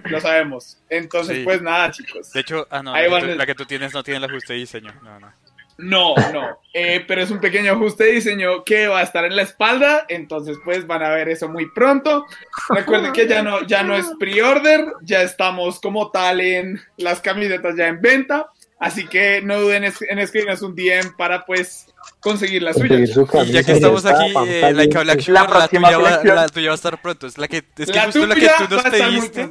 Lo 0.05 0.19
sabemos. 0.19 0.81
Entonces 0.89 1.37
Sí. 1.37 1.43
pues 1.43 1.61
nada 1.61 1.91
chicos. 1.91 2.31
De 2.33 2.39
hecho, 2.39 2.67
ah, 2.71 2.81
no, 2.81 2.93
Ahí 2.95 3.05
la, 3.05 3.11
van 3.11 3.21
que 3.21 3.25
tú, 3.27 3.31
el- 3.33 3.37
la 3.37 3.45
que 3.45 3.55
tú 3.55 3.65
tienes 3.65 3.93
no 3.93 4.03
tiene 4.03 4.17
el 4.17 4.23
ajuste 4.23 4.53
de 4.53 4.59
diseño. 4.59 4.93
No, 5.03 5.19
no. 5.19 5.31
No, 5.77 6.13
no. 6.31 6.59
Eh, 6.73 7.03
pero 7.07 7.21
es 7.21 7.31
un 7.31 7.39
pequeño 7.39 7.73
ajuste 7.73 8.03
de 8.05 8.11
diseño 8.13 8.63
que 8.63 8.87
va 8.87 8.99
a 8.99 9.03
estar 9.03 9.25
en 9.25 9.35
la 9.35 9.41
espalda. 9.41 10.05
Entonces, 10.09 10.57
pues 10.63 10.85
van 10.85 11.03
a 11.03 11.09
ver 11.09 11.29
eso 11.29 11.49
muy 11.49 11.69
pronto. 11.71 12.25
Recuerden 12.69 13.13
que 13.13 13.27
ya 13.27 13.41
no, 13.41 13.65
ya 13.65 13.83
no 13.83 13.95
es 13.95 14.05
pre-order. 14.19 14.85
Ya 15.01 15.21
estamos 15.23 15.79
como 15.79 16.11
tal 16.11 16.39
en 16.41 16.79
las 16.97 17.19
camisetas 17.21 17.75
ya 17.75 17.87
en 17.87 18.01
venta. 18.01 18.47
Así 18.79 19.05
que 19.05 19.41
no 19.43 19.59
duden 19.59 19.83
en 19.83 20.19
escribirnos 20.19 20.63
un 20.63 20.75
DM 20.75 21.15
para 21.15 21.45
pues 21.45 21.85
conseguir 22.19 22.63
las 22.63 22.75
Conseguir 22.75 23.07
suyas. 23.09 23.29
su 23.29 23.43
Y 23.47 23.51
ya 23.51 23.63
que 23.63 23.73
estamos 23.73 24.03
aquí, 24.05 24.33
eh, 24.47 24.71
Black. 24.73 25.21
Sugar, 25.21 25.49
La 25.51 25.59
la, 25.59 25.67
tuya 25.67 25.81
va, 25.87 25.93
colección. 25.93 26.35
la 26.35 26.47
tuya 26.49 26.67
va 26.69 26.71
a 26.71 26.75
estar 26.75 27.01
pronto. 27.01 27.27
Es, 27.27 27.37
la 27.37 27.47
que, 27.47 27.57
es 27.57 27.87
que 27.91 27.93
La 27.93 28.05
justo 28.05 28.25
la 28.25 28.33
que 28.35 28.49
tú 28.67 28.75
nos 28.75 28.83
pediste 28.83 29.49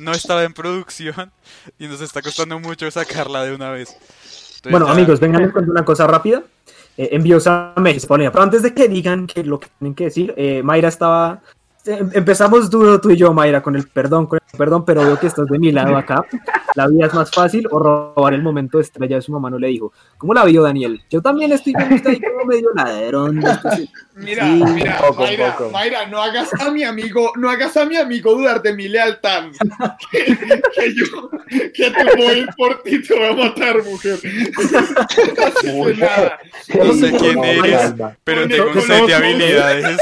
no 0.00 0.10
estaba 0.12 0.42
en 0.42 0.52
producción 0.52 1.32
y 1.78 1.86
nos 1.86 2.00
está 2.00 2.22
costando 2.22 2.58
mucho 2.58 2.90
sacarla 2.90 3.44
de 3.44 3.54
una 3.54 3.70
vez. 3.70 3.96
Bueno, 4.70 4.86
ya- 4.86 4.92
amigos, 4.92 5.20
vengan 5.20 5.50
cuento 5.50 5.70
una 5.70 5.84
cosa 5.84 6.06
rápida. 6.06 6.42
eh, 6.98 7.08
envíos 7.12 7.46
a 7.46 7.72
México. 7.78 8.06
Pero 8.30 8.42
antes 8.42 8.62
de 8.62 8.74
que 8.74 8.86
digan 8.86 9.26
que 9.26 9.42
lo 9.44 9.58
que 9.58 9.68
tienen 9.78 9.94
que 9.94 10.04
decir, 10.04 10.34
eh, 10.36 10.60
Mayra 10.62 10.88
estaba 10.88 11.40
Empezamos 11.84 12.70
duro 12.70 13.00
tú 13.00 13.10
y 13.10 13.16
yo, 13.16 13.32
Mayra, 13.32 13.60
con 13.60 13.74
el 13.74 13.88
perdón, 13.88 14.26
con 14.26 14.38
el 14.38 14.58
perdón, 14.58 14.84
pero 14.84 15.02
veo 15.04 15.18
que 15.18 15.26
estás 15.26 15.46
de 15.46 15.58
mi 15.58 15.72
lado 15.72 15.96
acá. 15.96 16.24
La 16.74 16.86
vida 16.86 17.06
es 17.06 17.14
más 17.14 17.30
fácil 17.30 17.66
o 17.70 17.78
robar 17.78 18.32
el 18.34 18.42
momento 18.42 18.78
de 18.78 18.84
estrella 18.84 19.16
de 19.16 19.22
su 19.22 19.32
mamá 19.32 19.50
no 19.50 19.58
le 19.58 19.66
dijo. 19.68 19.92
¿Cómo 20.16 20.32
la 20.32 20.44
vio 20.44 20.62
Daniel? 20.62 21.02
Yo 21.10 21.20
también 21.20 21.52
estoy 21.52 21.72
con 21.72 21.92
usted 21.92 22.10
ahí 22.10 22.20
como 22.20 22.44
medio 22.46 22.70
ladrón. 22.74 23.42
Mira, 24.14 24.44
Sí, 24.44 24.64
mira, 24.74 24.94
un 25.00 25.08
poco, 25.08 25.22
un 25.22 25.28
Mayra, 25.28 25.56
poco. 25.56 25.70
Mayra, 25.70 26.06
no 26.06 26.22
hagas 26.22 26.50
a 26.60 26.70
mi 26.70 26.84
amigo, 26.84 27.32
no 27.36 27.50
hagas 27.50 27.76
a 27.76 27.84
mi 27.84 27.96
amigo 27.96 28.34
dudar 28.34 28.62
de 28.62 28.74
mi 28.74 28.88
lealtad. 28.88 29.44
que, 30.10 30.24
que 30.24 30.94
yo, 30.94 31.30
que 31.74 31.90
te 31.90 32.04
voy 32.16 32.26
a 32.26 32.32
ir 32.38 32.48
por 32.56 32.82
ti, 32.82 33.02
te 33.02 33.14
voy 33.18 33.28
a 33.28 33.48
matar, 33.48 33.82
mujer. 33.84 34.18
No 36.74 36.92
sé 36.94 37.12
quién 37.18 37.44
eres, 37.44 37.94
pero 38.24 38.48
tengo 38.48 38.66
un 38.70 38.80
set 38.80 38.88
de 38.88 38.98
coloso. 39.00 39.16
habilidades. 39.16 39.98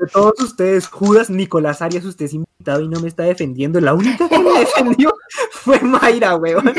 De 0.00 0.06
todos 0.06 0.40
ustedes, 0.40 0.86
Judas, 0.86 1.28
Nicolás 1.28 1.82
Arias, 1.82 2.06
usted 2.06 2.24
es 2.24 2.32
invitado 2.32 2.80
y 2.80 2.88
no 2.88 3.00
me 3.00 3.08
está 3.08 3.24
defendiendo. 3.24 3.80
La 3.82 3.92
única 3.92 4.30
que 4.30 4.38
me 4.38 4.58
defendió 4.60 5.14
fue 5.50 5.78
Mayra, 5.80 6.36
weón. 6.36 6.72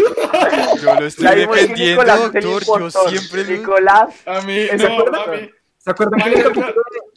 Yo 0.81 0.95
lo 0.99 1.05
estoy 1.05 1.35
defendiendo, 1.41 2.03
doctor. 2.03 2.81
Yo 2.81 2.89
siempre. 2.89 3.57
Nicolás, 3.57 4.15
a 4.25 4.41
mí, 4.41 4.65
¿Se 4.65 4.77
no, 4.77 4.87
acuerdan? 4.87 5.21
a 5.21 5.31
mí. 5.33 5.49
¿Se 5.77 5.91
acuerdan 5.91 6.19
que 6.19 6.43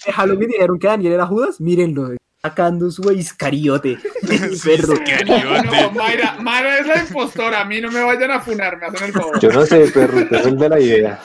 de 0.07 0.13
Halloween 0.13 0.49
dijeron 0.51 0.79
que 0.79 0.87
Daniel 0.87 1.15
era 1.15 1.27
Judas? 1.27 1.59
Mírenlo, 1.59 2.11
sacando 2.43 2.91
su 2.91 3.11
iscariote. 3.11 3.99
perro. 4.65 4.95
No, 5.27 5.63
no, 5.63 5.91
Mayra, 5.93 6.37
Mayra 6.39 6.79
es 6.81 6.87
la 6.87 7.01
impostora, 7.01 7.63
a 7.63 7.65
mí 7.65 7.81
no 7.81 7.91
me 7.91 8.03
vayan 8.03 8.31
a 8.31 8.41
funar, 8.41 8.79
me 8.79 8.87
hacen 8.87 9.07
el 9.07 9.13
favor. 9.15 9.41
Yo 9.41 9.51
no 9.51 9.65
sé, 9.65 9.87
perro, 9.87 10.19
el 10.19 10.59
de 10.59 10.69
la 10.69 10.81
idea. 10.81 11.21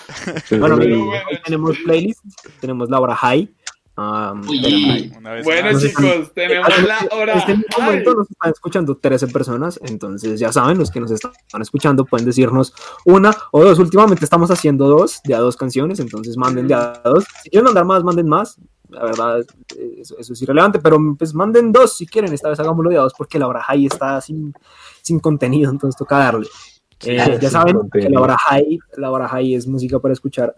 Bueno, 0.52 0.78
bueno, 0.78 1.12
tenemos 1.44 1.78
playlist, 1.80 2.22
tenemos 2.62 2.90
la 2.90 3.02
hora 3.02 3.16
high. 3.16 3.54
Um, 4.00 4.47
Uy. 4.47 5.14
Bueno, 5.43 5.80
chicos, 5.80 6.32
tenemos 6.34 6.70
la 6.84 7.00
hora. 7.12 7.34
En 7.34 7.39
este 7.39 7.52
Ay. 7.78 7.84
momento 7.84 8.14
nos 8.16 8.32
están 8.32 8.52
escuchando 8.52 8.97
13 8.97 9.28
personas, 9.28 9.80
entonces 9.84 10.39
ya 10.39 10.52
saben, 10.52 10.78
los 10.78 10.89
que 10.89 11.00
nos 11.00 11.12
están 11.12 11.32
escuchando 11.62 12.06
pueden 12.06 12.26
decirnos 12.26 12.74
una 13.06 13.32
o 13.52 13.64
dos. 13.64 13.80
Últimamente 13.80 14.24
estamos 14.24 14.50
haciendo 14.52 14.88
dos, 14.88 15.22
de 15.24 15.36
a 15.36 15.39
dos 15.39 15.58
canciones, 15.58 16.00
entonces 16.00 16.38
manden 16.38 16.68
de 16.68 16.76
a 16.76 17.02
dos. 17.04 17.26
Si 17.43 17.50
quieren 17.50 17.66
mandar 17.66 17.86
más, 17.86 18.04
manden 18.04 18.28
más. 18.28 18.58
La 18.89 19.04
verdad, 19.04 19.45
eso, 19.97 20.18
eso 20.18 20.34
es 20.34 20.41
irrelevante, 20.41 20.80
pero 20.80 20.97
pues 21.18 21.34
manden 21.34 21.72
dos 21.72 21.95
si 21.95 22.08
quieren. 22.08 22.34
Esta 22.34 22.50
vez 22.50 22.60
hagámoslo 22.60 22.89
de 22.89 22.97
a 22.97 23.02
dos 23.02 23.14
porque 23.16 23.38
la 23.38 23.47
hora 23.47 23.62
high 23.62 23.86
está 23.86 24.20
sin, 24.20 24.54
sin 25.04 25.20
contenido, 25.20 25.70
entonces 25.70 25.97
toca 25.97 26.18
darle. 26.18 26.47
Eh, 27.06 27.38
ya 27.41 27.50
saben 27.50 27.89
que 27.91 28.10
la 28.10 28.20
hora 28.20 28.38
high, 28.38 28.78
la 28.97 29.28
high 29.30 29.54
es 29.56 29.66
música 29.68 30.00
para 30.00 30.14
escuchar 30.14 30.54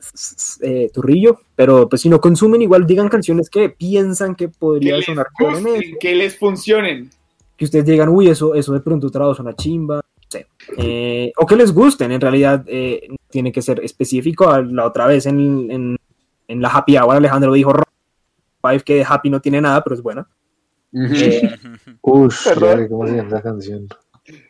eh, 0.62 0.90
turrillo, 0.92 1.40
pero 1.56 1.88
pues 1.88 2.02
si 2.02 2.10
no 2.10 2.20
consumen, 2.20 2.62
igual 2.64 2.88
digan 2.88 3.10
canciones 3.10 3.50
que 3.50 3.70
piensan 3.70 4.34
que 4.36 4.48
Que 4.48 4.54
podría 4.58 4.98
les 4.98 5.06
sonar 5.06 5.28
con 5.38 5.54
gusten, 5.54 5.98
que 6.00 6.16
les 6.16 6.36
funcionen. 6.38 7.10
que 7.56 7.66
ustedes 7.66 7.86
digan, 7.86 8.10
uy, 8.10 8.28
eso, 8.30 8.56
eso 8.56 8.74
de 8.74 8.80
pronto 8.80 9.12
traduce 9.12 9.42
una 9.42 9.56
chimba, 9.56 9.98
no 9.98 10.02
sé. 10.30 10.48
Eh, 10.78 11.32
o 11.38 11.46
que 11.46 11.56
les 11.56 11.72
gusten, 11.72 12.12
en 12.12 12.22
realidad 12.22 12.64
eh, 12.68 13.08
tiene 13.30 13.52
que 13.52 13.62
ser 13.62 13.80
específico. 13.84 14.50
A 14.50 14.62
La 14.64 14.88
otra 14.88 15.06
vez 15.06 15.28
en, 15.28 15.70
en, 15.70 15.98
en 16.48 16.62
la 16.62 16.70
Happy 16.70 16.98
Hour 16.98 17.18
Alejandro 17.18 17.54
dijo 17.54 17.72
Five 18.64 18.82
que 18.82 18.96
de 18.96 19.06
Happy 19.08 19.30
no 19.30 19.42
tiene 19.42 19.62
nada, 19.62 19.84
pero 19.84 19.96
es 19.96 20.02
buena. 20.02 20.28
Eh, 20.94 21.42
ya 22.02 22.76
ve 22.76 22.90
cómo 22.90 23.08
se 23.08 23.16
llama 23.16 23.30
esa 23.30 23.42
canción. 23.42 23.88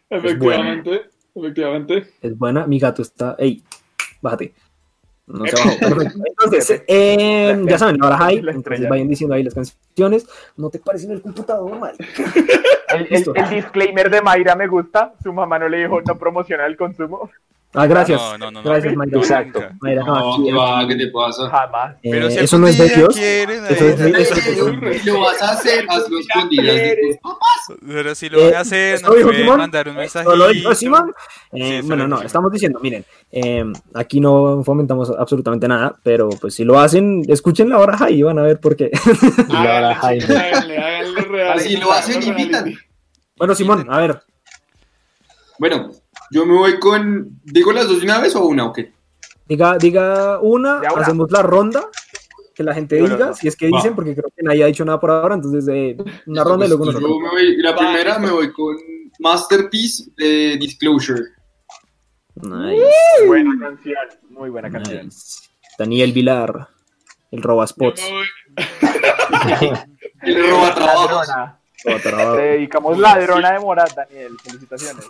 Efectivamente, 0.10 1.02
efectivamente. 1.36 2.08
es 2.22 2.38
buena, 2.38 2.66
mi 2.68 2.80
gato 2.80 3.02
está, 3.02 3.36
ey, 3.40 3.64
bájate. 4.22 4.54
No 5.28 5.46
se 5.46 5.56
bajó. 5.56 5.80
Perfecto. 5.80 6.20
Entonces, 6.26 6.84
eh, 6.88 7.64
ya 7.66 7.78
saben, 7.78 8.04
ahora 8.04 8.18
hay, 8.20 8.38
entonces 8.40 8.90
vayan 8.90 9.08
diciendo 9.08 9.36
ahí 9.36 9.44
las 9.44 9.54
canciones. 9.54 10.28
No 10.58 10.70
te 10.70 10.80
parecen 10.80 11.12
en 11.12 11.18
el 11.18 11.22
computador, 11.22 11.78
mal. 11.80 11.96
el, 12.90 13.08
el- 13.12 13.50
disclaimer 13.50 14.10
de 14.10 14.22
Mayra 14.22 14.56
me 14.56 14.68
gusta. 14.68 15.14
Su 15.24 15.32
mamá 15.32 15.58
no 15.60 15.70
le 15.70 15.78
dijo 15.78 16.02
no 16.02 16.18
promociona 16.18 16.66
el 16.66 16.76
consumo. 16.76 17.30
Ah, 17.74 17.86
gracias. 17.88 18.20
No, 18.20 18.38
no, 18.38 18.52
no, 18.52 18.62
no. 18.64 18.70
Gracias, 18.70 18.94
Mayra. 18.96 19.18
Exacto. 19.18 19.62
Nunca. 19.62 19.76
Mayra, 19.80 20.04
no, 20.04 20.16
No, 20.20 20.34
aquí, 20.34 20.44
¿qué 20.44 20.54
va? 20.54 20.88
¿Qué 20.90 20.96
te 20.96 21.08
pasa? 21.08 21.50
Jamás. 21.50 21.96
eh, 22.04 22.10
Pero 22.12 22.30
si 22.30 22.38
eso 22.40 22.58
no 22.58 22.68
es 22.68 22.78
de 22.78 22.90
Dios. 22.90 23.16
quieren, 23.16 23.66
Eso 23.70 23.86
es 23.86 23.98
de- 23.98 25.02
lo 25.06 25.20
vas 25.22 25.42
a 25.42 25.52
hacer, 25.52 25.86
hazlo 25.90 26.20
escondidas 26.20 26.76
de 26.76 26.98
tus 27.08 27.18
papás. 27.18 27.80
Pero 27.88 28.14
si 28.16 28.28
lo 28.30 28.40
van 28.42 28.50
Eh, 28.52 28.56
a 28.56 28.60
hacer, 28.60 28.96
¿eso 28.96 29.08
nos 29.08 29.16
dijo 29.16 29.28
pueden 29.30 29.48
mandar 29.58 29.88
un 29.88 29.98
¿Eso 30.00 30.36
lo 30.36 30.48
dijo. 30.50 30.76
Simón? 30.76 31.14
Eh, 31.54 31.82
bueno, 31.86 32.08
no, 32.10 32.22
estamos 32.22 32.52
diciendo, 32.52 32.80
miren, 32.82 33.06
eh, 33.32 33.64
aquí 33.94 34.20
no 34.20 34.62
fomentamos 34.66 35.10
absolutamente 35.18 35.66
nada, 35.68 35.96
pero 36.04 36.28
pues 36.30 36.54
si 36.56 36.66
lo 36.66 36.78
hacen, 36.78 37.24
escuchen 37.30 37.70
la 37.70 37.78
hora 37.80 38.10
y 38.10 38.22
van 38.22 38.38
a 38.40 38.42
ver 38.44 38.60
por 38.60 38.76
qué. 38.76 38.92
Laura 39.50 39.92
Háganle, 39.92 39.96
Jaime. 39.96 40.36
háganle, 40.38 40.78
háganle 40.78 41.22
real. 41.22 41.60
Si 41.62 41.78
lo 41.78 41.92
hacen, 41.94 42.22
invitan. 42.22 42.74
bueno, 43.38 43.56
Simón, 43.56 43.88
a 43.90 43.98
ver, 43.98 44.22
Bueno, 45.58 45.92
yo 46.32 46.46
me 46.46 46.54
voy 46.58 46.80
con. 46.80 47.40
¿Digo 47.44 47.72
las 47.72 47.88
dos 47.88 48.00
de 48.00 48.06
una 48.06 48.20
vez 48.20 48.36
o 48.36 48.46
una 48.46 48.66
o 48.66 48.74
qué? 48.74 48.94
diga, 49.48 49.78
diga 49.78 50.40
una, 50.40 50.82
Ya 50.82 50.94
una. 50.94 51.02
hacemos 51.02 51.30
la 51.32 51.42
ronda, 51.42 51.90
que 52.56 52.64
la 52.64 52.74
gente 52.74 52.96
diga, 52.96 53.18
no. 53.18 53.34
si 53.34 53.48
es 53.50 53.56
que 53.58 53.70
Va. 53.70 53.78
dicen, 53.78 53.94
porque 53.96 54.16
creo 54.16 54.30
que 54.36 54.44
nadie 54.44 54.64
ha 54.64 54.68
dicho 54.68 54.86
nada 54.86 55.00
por 55.00 55.12
ahora, 55.12 55.36
entonces 55.36 55.68
eh, 55.68 55.98
una 56.28 56.44
ronda 56.46 56.66
y 56.66 56.70
luego 56.70 56.86
Pues, 56.86 56.96
nosotros. 56.96 57.18
yo 57.18 57.20
me 57.26 57.30
voy, 57.30 57.58
la 57.58 57.72
Va, 57.72 57.78
primera 57.78 58.18
me 58.20 58.32
voy 58.32 58.52
con 58.54 58.78
Masterpiece 59.20 60.06
de 60.16 60.58
Disclosure. 60.58 61.22
Nice, 62.36 63.28
Buena 63.28 63.52
canción. 63.60 63.96
Muy 64.30 64.50
buena 64.50 64.72
canción. 64.72 65.06
nice. 65.08 65.50
Daniel 65.78 66.14
Vilar, 66.14 66.70
el 67.32 67.42
me 67.42 67.92
voy- 68.12 68.26
El 70.22 70.50
roba 70.50 70.74
trabajos. 70.76 71.28
Te 72.36 72.42
dedicamos 72.42 72.98
ladrona 72.98 73.52
de 73.54 73.60
Morat, 73.60 73.92
Daniel. 73.96 74.38
Felicitaciones. 74.44 75.06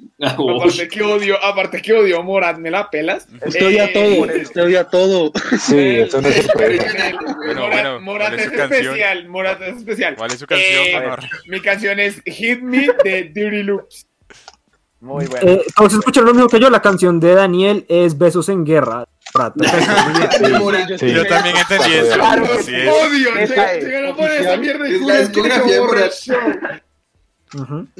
Aparte 0.20 0.88
que 0.92 1.02
odio, 1.02 1.42
aparte 1.42 1.80
que 1.82 1.92
odio 1.92 2.22
Morat, 2.22 2.58
¿me 2.58 2.70
la 2.70 2.90
pelas? 2.90 3.26
Usted 3.46 3.66
odia 3.66 3.84
Eh, 3.86 3.92
todo, 3.94 4.30
eso. 4.30 4.42
usted 4.42 4.62
odia 4.62 4.84
todo. 4.84 5.32
Sí, 5.58 5.78
eso 5.78 6.20
no 6.20 6.28
se 6.28 6.42
puede. 6.52 6.78
Bueno, 6.78 7.60
Morat, 7.62 7.72
bueno, 7.72 8.00
Morat 8.00 8.28
¿cuál 8.28 8.40
es 8.40 8.46
es, 8.46 8.52
especial, 8.52 9.28
Morat 9.28 9.62
es 9.62 9.76
especial. 9.78 10.14
¿Cuál 10.16 10.30
es 10.32 10.38
su 10.38 10.46
canción, 10.46 10.84
Eh? 10.84 11.16
Mi 11.46 11.60
canción 11.60 12.00
es 12.00 12.20
Hit 12.26 12.60
Me 12.60 12.88
de 13.04 13.24
Dirty 13.24 13.62
Loops. 13.62 14.06
Muy 15.00 15.24
buena. 15.26 15.50
Eh, 15.50 15.62
todos 15.74 15.94
escucharon 15.94 16.28
lo 16.28 16.34
mismo 16.34 16.48
que 16.50 16.60
yo, 16.60 16.68
la 16.68 16.82
canción 16.82 17.18
de 17.20 17.34
Daniel 17.34 17.86
es 17.88 18.18
Besos 18.18 18.50
en 18.50 18.64
Guerra. 18.66 19.06
Perfecto, 19.32 19.64
muy 20.60 20.74
bien. 20.74 20.98
Sí. 20.98 21.12
Yo 21.12 21.24
también 21.26 21.56
entendí 21.56 21.92
eso. 21.94 22.14
Claro 22.14 22.46
sí. 22.62 22.74
Odio, 22.74 23.30
van 23.32 24.06
a 24.06 24.16
poner 24.16 24.40
esa 24.40 24.56
mierda 24.56 24.88
y 24.88 24.94
Es 24.96 25.00
la 25.02 25.18
discografía 25.20 25.72
de 25.74 25.80
Morat. 25.80 26.12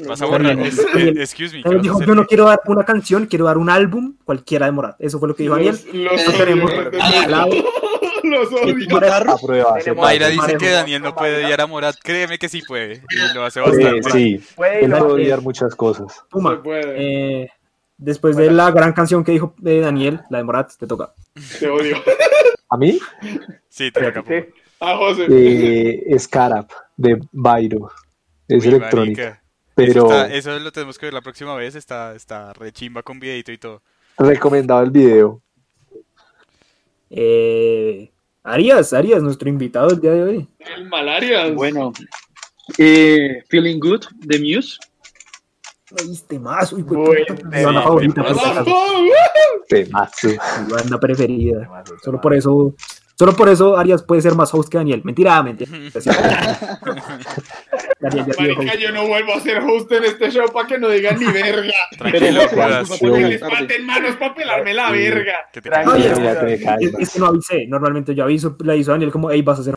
Vas 0.07 0.21
a 0.21 0.25
borrar. 0.25 0.57
Es- 0.59 0.79
eh, 0.79 1.13
excuse 1.17 1.55
me. 1.57 1.63
¿qué 1.63 1.69
Daniel 1.69 1.91
vas 1.91 1.95
a 1.97 1.99
dijo, 1.99 2.03
yo 2.05 2.15
no 2.15 2.25
quiero 2.25 2.45
dar 2.45 2.59
una 2.67 2.83
canción, 2.85 3.25
quiero 3.25 3.45
dar 3.45 3.57
un 3.57 3.69
álbum 3.69 4.15
cualquiera 4.23 4.65
de 4.65 4.71
Morat. 4.71 4.95
Eso 4.99 5.19
fue 5.19 5.27
lo 5.27 5.35
que 5.35 5.43
dijo 5.43 5.55
Daniel. 5.55 5.77
Los, 5.93 5.93
los 5.93 6.21
Eh, 6.21 6.27
odio, 6.27 6.37
tenemos- 6.37 6.71
los 8.23 8.53
odio. 8.53 9.65
Se 9.81 9.93
Mayra 9.93 10.27
dice 10.29 10.57
que. 10.57 10.69
Daniel 10.69 11.01
no 11.01 11.15
puede 11.15 11.43
odiar 11.45 11.61
a 11.61 11.67
Morat. 11.67 11.95
Créeme 12.01 12.37
que 12.37 12.49
sí 12.49 12.61
puede. 12.67 13.01
Y 13.09 13.33
lo 13.33 13.43
hace 13.43 13.59
Eh, 13.59 13.63
bastante. 13.63 14.09
sí, 14.11 14.41
Puede 14.55 14.85
él 14.85 14.91
puede 14.91 15.01
a- 15.01 15.05
odiar 15.05 15.41
muchas 15.41 15.75
cosas. 15.75 16.13
Se 16.13 16.21
Puma, 16.29 16.61
puede. 16.61 17.41
eh, 17.43 17.49
después 17.97 18.35
de 18.37 18.51
la 18.51 18.71
gran 18.71 18.93
canción 18.93 19.23
que 19.23 19.31
dijo 19.33 19.53
eh, 19.65 19.79
Daniel, 19.79 20.21
la 20.29 20.37
de 20.37 20.43
Morat, 20.43 20.71
te 20.77 20.87
toca. 20.87 21.13
Te 21.59 21.67
odio. 21.69 21.97
¿A 22.69 22.77
mí? 22.77 22.99
Sí, 23.69 23.91
te 23.91 24.11
toca. 24.11 24.23
Sí. 24.27 24.45
A 24.79 24.95
José. 24.97 25.25
Eh, 25.29 26.15
Scarab, 26.19 26.67
de 26.97 27.19
Bairo. 27.31 27.91
Es 28.47 28.65
electrónica. 28.65 29.21
marica. 29.23 29.40
Pero 29.75 29.91
Eso, 29.91 30.05
está- 30.05 30.33
eso 30.33 30.59
lo 30.59 30.71
tenemos 30.71 30.97
que 30.97 31.05
ver 31.07 31.13
la 31.13 31.21
próxima 31.21 31.55
vez. 31.55 31.75
Está, 31.75 32.13
está 32.15 32.53
re 32.53 32.71
chimba 32.71 33.03
con 33.03 33.19
videito 33.19 33.51
y 33.51 33.57
todo. 33.57 33.81
recomendado 34.17 34.81
el 34.83 34.91
video. 34.91 35.41
Eh, 37.09 38.11
Arias, 38.43 38.93
Arias, 38.93 39.21
nuestro 39.21 39.49
invitado 39.49 39.89
el 39.89 39.99
día 40.01 40.11
de 40.11 40.23
hoy. 40.23 40.47
El 40.59 40.87
malaria. 40.89 41.49
Bueno, 41.51 41.91
eh, 42.77 43.43
Feeling 43.49 43.79
Good 43.79 44.05
de 44.17 44.39
Muse. 44.39 44.77
Oíste 45.99 46.39
más, 46.39 46.71
uy, 46.71 46.83
pues, 46.83 47.25
banda 47.43 47.81
favorita. 47.81 48.23
Temazo. 49.67 50.27
mi 50.29 50.71
banda 50.71 50.99
preferida. 50.99 51.83
Solo 52.03 52.21
por 52.21 52.33
eso, 52.33 52.73
solo 53.21 53.35
por 53.35 53.49
eso 53.49 53.77
Arias 53.77 54.01
puede 54.01 54.19
ser 54.23 54.33
más 54.33 54.51
host 54.51 54.67
que 54.67 54.79
Daniel. 54.79 55.01
Mentira, 55.03 55.43
mentira. 55.43 55.69
Daniel 57.99 58.25
Marica, 58.35 58.75
yo 58.79 58.91
no 58.91 59.05
vuelvo 59.07 59.35
a 59.35 59.39
ser 59.39 59.59
host 59.59 59.91
en 59.91 60.05
este 60.05 60.31
show 60.31 60.51
para 60.51 60.67
que 60.67 60.79
no 60.79 60.89
digan 60.89 61.19
ni 61.19 61.31
verga. 61.31 61.71
Tranquilo. 61.99 62.41
Que 62.99 63.19
les 63.27 63.39
falten 63.39 63.85
manos 63.85 64.15
para 64.15 64.33
pelarme 64.33 64.73
la 64.73 64.89
verga. 64.91 65.35
Tranquilo. 65.51 66.15
Ya 66.19 66.39
te 66.39 66.53
Es, 66.55 66.93
es 66.97 67.13
que 67.13 67.19
no 67.19 67.27
avisé. 67.27 67.67
Normalmente 67.67 68.15
yo 68.15 68.23
aviso, 68.23 68.57
le 68.63 68.71
aviso 68.71 68.89
a 68.89 68.95
Daniel 68.95 69.11
como, 69.11 69.29
hey, 69.29 69.43
vas 69.43 69.59
a 69.59 69.61
hacer. 69.61 69.75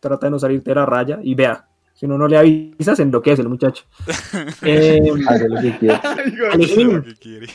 Trata 0.00 0.26
de 0.26 0.30
no 0.32 0.38
salirte 0.40 0.70
de 0.70 0.74
la 0.74 0.84
raya 0.86 1.20
y 1.22 1.36
vea. 1.36 1.64
Si 1.94 2.06
uno 2.06 2.18
no 2.18 2.26
le 2.26 2.36
avisa, 2.36 2.96
se 2.96 3.02
enloquece 3.04 3.42
el 3.42 3.48
muchacho. 3.48 3.84
Eh, 4.62 5.00
Hace 5.28 5.48
lo 5.48 5.60
que 5.60 5.78
quiera. 5.78 6.00
Ay, 6.02 6.32
hijo 6.32 6.42
de- 6.44 6.50
Alejín, 6.50 7.02
¿Qué 7.02 7.14
quiere? 7.14 7.46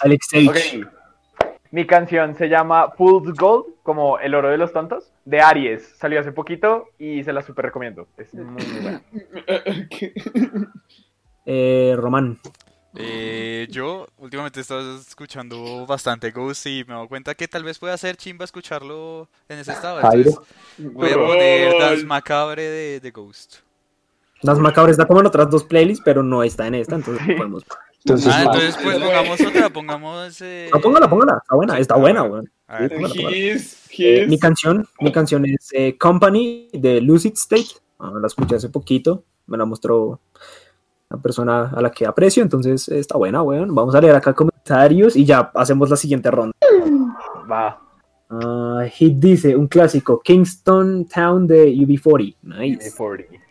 Alexei. 0.00 0.48
Ok. 0.48 0.56
Mi 1.74 1.88
canción 1.88 2.36
se 2.36 2.48
llama 2.48 2.92
Fool's 2.96 3.36
Gold, 3.36 3.64
como 3.82 4.20
el 4.20 4.32
oro 4.36 4.48
de 4.48 4.56
los 4.56 4.72
tontos, 4.72 5.10
de 5.24 5.40
Aries. 5.40 5.82
Salió 5.98 6.20
hace 6.20 6.30
poquito 6.30 6.90
y 7.00 7.24
se 7.24 7.32
la 7.32 7.42
super 7.42 7.64
recomiendo. 7.64 8.06
Es 8.16 8.32
muy, 8.32 8.64
muy 8.64 8.80
buena. 8.80 9.02
Eh, 11.46 11.94
Román. 11.98 12.38
Eh, 12.94 13.66
yo 13.70 14.06
últimamente 14.16 14.60
he 14.60 14.62
estado 14.62 14.96
escuchando 14.96 15.84
bastante 15.84 16.30
Ghost 16.30 16.64
y 16.66 16.84
me 16.86 16.92
he 16.92 16.96
dado 16.96 17.08
cuenta 17.08 17.34
que 17.34 17.48
tal 17.48 17.64
vez 17.64 17.78
pueda 17.78 17.98
ser 17.98 18.16
chimba 18.16 18.46
escucharlo 18.46 19.28
en 19.48 19.58
ese 19.58 19.72
estado. 19.72 20.00
Entonces 20.00 20.38
voy 20.78 21.10
a 21.10 21.16
poner 21.16 21.78
Dance 21.78 22.06
Macabre 22.06 22.62
de, 22.62 23.00
de 23.00 23.10
Ghost. 23.10 23.56
Las 24.40 24.58
Macabres 24.58 24.92
está 24.92 25.06
como 25.06 25.20
en 25.20 25.26
otras 25.26 25.50
dos 25.50 25.64
playlists, 25.64 26.02
pero 26.02 26.22
no 26.22 26.42
está 26.42 26.66
en 26.66 26.76
esta, 26.76 26.94
entonces 26.94 27.36
podemos. 27.36 27.64
Entonces, 28.04 28.32
Ah, 28.34 28.42
entonces 28.42 28.76
pues 28.82 28.98
pongamos 28.98 29.40
otra, 29.40 29.70
pongamos... 29.70 30.40
Eh... 30.42 30.70
No, 30.72 30.80
póngala, 30.80 31.08
póngala. 31.08 31.38
Está 31.42 31.54
buena, 31.56 31.78
está 31.78 31.96
buena, 31.96 32.22
weón. 32.22 32.50
Póngala, 32.66 32.88
póngala. 33.14 33.36
His, 33.36 33.80
Eh, 33.98 34.26
mi 34.28 34.38
canción, 34.38 34.86
mi 35.00 35.12
canción 35.12 35.46
es 35.46 35.70
eh, 35.72 35.96
Company 35.96 36.68
de 36.72 37.00
Lucid 37.00 37.32
State. 37.34 37.68
Ah, 37.98 38.12
la 38.20 38.26
escuché 38.26 38.56
hace 38.56 38.68
poquito. 38.68 39.24
Me 39.46 39.56
la 39.56 39.64
mostró 39.64 40.20
una 41.10 41.22
persona 41.22 41.70
a 41.74 41.80
la 41.80 41.90
que 41.90 42.06
aprecio, 42.06 42.42
entonces 42.42 42.88
eh, 42.88 42.98
está 42.98 43.16
buena, 43.16 43.42
weón. 43.42 43.74
Vamos 43.74 43.94
a 43.94 44.00
leer 44.00 44.16
acá 44.16 44.34
comentarios 44.34 45.16
y 45.16 45.24
ya 45.24 45.50
hacemos 45.54 45.88
la 45.88 45.96
siguiente 45.96 46.30
ronda. 46.30 46.54
Va. 47.50 47.80
Ah, 48.28 48.84
Hit 48.90 49.14
dice, 49.16 49.54
un 49.56 49.68
clásico, 49.68 50.20
Kingston 50.20 51.06
Town 51.06 51.46
de 51.46 51.72
UB40. 51.72 52.36
Nice. 52.42 52.94
40. 52.96 53.43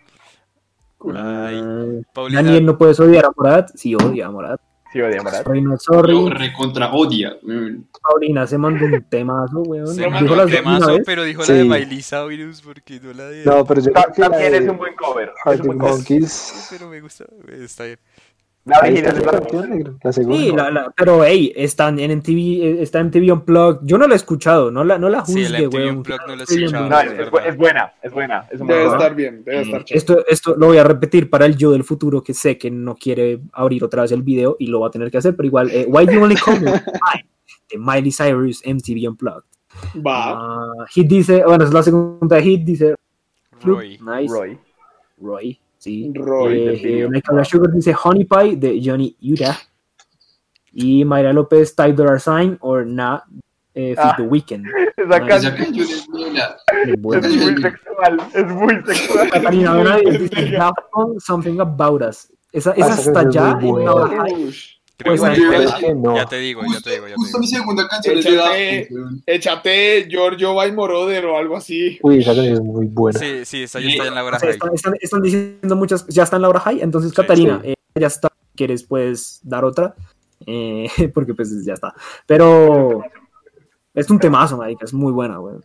Ay, 1.16 2.04
Paulina, 2.14 2.42
Daniel, 2.42 2.66
¿no 2.66 2.78
puedes 2.78 3.00
odiar 3.00 3.26
a 3.26 3.32
Morat? 3.36 3.70
Sí, 3.76 3.96
odia 3.96 4.28
a 4.28 4.32
Morat. 4.32 4.62
Sí, 4.92 5.02
odia 5.02 5.22
Morat. 5.24 5.44
Sorry, 5.80 6.14
no 6.14 6.30
recontra 6.30 6.94
odia. 6.94 7.36
Paulina 8.02 8.46
se 8.46 8.58
mandó 8.58 8.86
un 8.86 9.04
temazo, 9.10 9.62
weón. 9.62 9.88
se 9.88 10.08
mandó 10.08 10.34
una 10.34 10.46
temazo, 10.46 10.98
pero 11.06 11.24
dijo 11.24 11.42
la 11.42 11.54
de 11.54 11.64
Miley 11.64 12.02
Cyrus 12.02 12.62
porque 12.62 13.00
no 13.02 13.14
la 13.14 13.26
de... 13.26 13.46
No, 13.46 13.66
pero 13.66 13.82
yo 13.82 13.92
También 13.92 14.54
es 14.54 14.70
un 14.70 14.78
buen 14.78 14.96
cover. 14.96 15.30
Es 15.30 15.46
un 15.46 15.52
Arctic 15.52 15.66
buen 15.66 15.78
cover. 15.80 15.94
Monkeys. 15.94 16.68
Pero 16.70 16.90
me 16.90 17.02
gusta, 17.02 17.26
está 17.50 17.86
bien. 17.86 18.00
La 18.66 18.76
está 18.76 18.86
original 18.88 19.18
es 19.18 19.26
la 19.26 19.32
la 19.34 19.40
canción, 19.42 20.00
la 20.02 20.14
segunda. 20.14 20.38
Sí, 20.42 20.52
la- 20.54 20.72
la- 20.72 20.94
pero 20.96 21.24
hey, 21.26 21.52
están 21.54 22.00
en 22.00 22.12
MTV, 22.12 22.64
eh, 22.64 22.78
está 22.82 23.00
en 23.02 23.08
MTV 23.08 23.34
Unplugged. 23.34 23.80
Yo 23.86 23.98
no 23.98 24.08
la 24.08 24.14
he 24.14 24.16
escuchado, 24.16 24.72
no 24.72 24.86
la, 24.86 24.98
no 24.98 25.10
la 25.10 25.26
Sí, 25.26 25.44
juzgue, 25.44 25.66
MTV 25.66 25.76
weón. 25.78 25.98
Unplugged 25.98 26.26
no 26.28 26.36
lo 26.38 26.44
he 26.44 26.46
Sí, 26.46 26.64
escuchado. 26.64 26.90
No, 26.90 27.00
es 27.02 27.12
es, 27.12 27.58
buena, 27.58 27.94
es 28.02 28.12
buena. 28.14 28.48
Es 28.50 28.60
Debe 28.60 28.64
buen 28.64 28.84
cover. 28.86 28.98
estar 29.02 29.16
bien, 29.16 29.44
debe 29.44 29.62
estar 29.64 29.84
chévere. 29.84 29.98
Esto, 29.98 30.26
esto 30.28 30.56
lo 30.56 30.68
voy 30.68 30.78
a 30.78 30.84
repetir 30.86 31.30
para 31.30 31.46
el 31.46 31.58
yo 31.58 31.72
del 31.72 31.84
futuro 31.84 32.24
que 32.24 32.34
sé 32.34 32.58
que 32.58 32.72
no 32.72 32.96
quiere 32.96 33.42
abrir 33.52 33.84
otra 33.84 34.04
vez 34.04 34.14
el 34.14 34.24
video 34.24 34.56
y 34.58 34.68
lo 34.68 34.80
va 34.80 34.88
a 34.88 34.92
tener 34.92 35.12
que 35.12 35.18
hacer, 35.18 35.36
pero 35.36 35.46
igual, 35.48 35.70
eh, 35.70 35.86
Why 35.90 36.06
You 36.08 36.24
Only 36.24 36.36
Call 36.36 36.62
Me 36.62 36.72
Mine, 36.72 37.28
de 37.70 37.78
Miley 37.78 38.12
Cyrus 38.14 38.62
MTV 38.66 39.10
Unplugged. 39.10 39.44
Va. 40.06 40.32
Ah, 40.38 40.86
Hit 40.90 41.08
dice, 41.08 41.44
bueno, 41.46 41.66
es 41.66 41.74
la 41.74 41.84
segunda 41.84 42.38
de 42.38 42.44
Hit, 42.44 42.64
dice 42.64 42.96
Roy. 43.62 44.00
Nice. 44.00 44.34
Roy. 44.34 44.58
Roy, 45.22 45.60
sí. 45.84 46.12
Roy, 46.16 46.80
Eh. 46.84 47.08
Michael 47.10 47.46
Sugar 47.46 47.72
dice 47.72 47.94
Honey 48.02 48.26
Pie 48.26 48.56
de 48.58 48.82
Johnny 48.84 49.16
Utah. 49.22 49.58
Y 50.72 51.06
Mayra 51.06 51.34
López, 51.34 51.76
Ty 51.76 51.92
Dollar 51.92 52.20
Sign 52.20 52.58
or 52.62 52.86
Nah, 52.86 53.20
eh, 53.76 53.90
Fit 53.90 54.00
Ah. 54.00 54.16
The 54.18 54.24
Weekend. 54.24 54.66
Esa 54.98 55.20
Nice. 55.20 55.28
canción 55.28 55.76
es 55.90 56.08
buena. 56.08 56.56
es 57.28 57.36
muy 57.36 57.62
sexual. 57.62 58.22
Es 58.34 58.48
muy 58.48 58.84
sexual. 58.86 59.30
Catalina 59.32 59.74
Benavides 59.76 60.30
dice 60.32 60.58
Something 61.20 61.60
About 61.60 62.02
Us. 62.02 62.32
Esa, 62.52 62.72
esa 62.72 62.94
está 63.02 63.30
ya 63.30 63.52
en 63.52 63.60
buena. 63.60 64.26
Creo 64.96 65.16
Pues, 65.16 65.38
que 65.40 65.64
Es 65.64 65.74
que 65.74 65.94
no. 65.96 66.16
Ya 66.16 66.26
te 66.28 66.38
digo, 66.38 66.62
ya 66.72 66.80
te 66.80 66.92
digo, 66.92 67.08
ya 67.08 67.16
te 67.16 67.16
Justo 67.16 67.40
mi 67.40 67.48
digo. 67.48 67.58
segunda 67.60 67.88
canción 67.88 68.18
Échate, 68.18 68.88
weón. 68.92 69.24
échate 69.26 70.08
Giorgio 70.10 70.54
by 70.54 70.72
Moroder 70.72 71.26
o 71.26 71.38
algo 71.38 71.58
así. 71.58 71.98
Uy, 72.04 72.20
esa 72.20 72.34
canción 72.36 72.54
es 72.54 72.62
muy 72.62 72.86
buena. 72.86 73.20
Sí, 73.20 73.42
sí, 73.44 73.64
esta 73.64 73.80
ya 73.80 73.90
está 73.90 74.08
en 74.08 74.14
la 74.16 74.24
hora 74.24 74.38
O 74.38 74.40
sea, 74.40 74.50
high. 74.50 74.56
están, 74.56 74.74
están- 74.76 74.94
están 75.02 75.22
diciendo 75.24 75.76
muchas, 75.76 76.06
ya 76.08 76.24
está 76.24 76.36
en 76.36 76.44
Laura 76.44 76.60
High, 76.60 76.82
entonces 76.82 77.10
Sí. 77.12 77.16
Catalina, 77.16 77.60
eh, 77.64 77.74
ya 78.00 78.08
está, 78.08 78.30
quieres 78.56 78.84
puedes 78.84 79.40
dar 79.44 79.66
otra, 79.66 79.96
eh, 80.46 80.88
porque 81.14 81.34
pues 81.34 81.66
ya 81.66 81.74
está. 81.74 81.94
Pero 82.28 83.02
es 83.96 84.10
un 84.12 84.20
temazo, 84.20 84.58
marica, 84.58 84.86
es 84.86 84.94
muy 84.94 85.12
buena, 85.12 85.38
güey. 85.38 85.56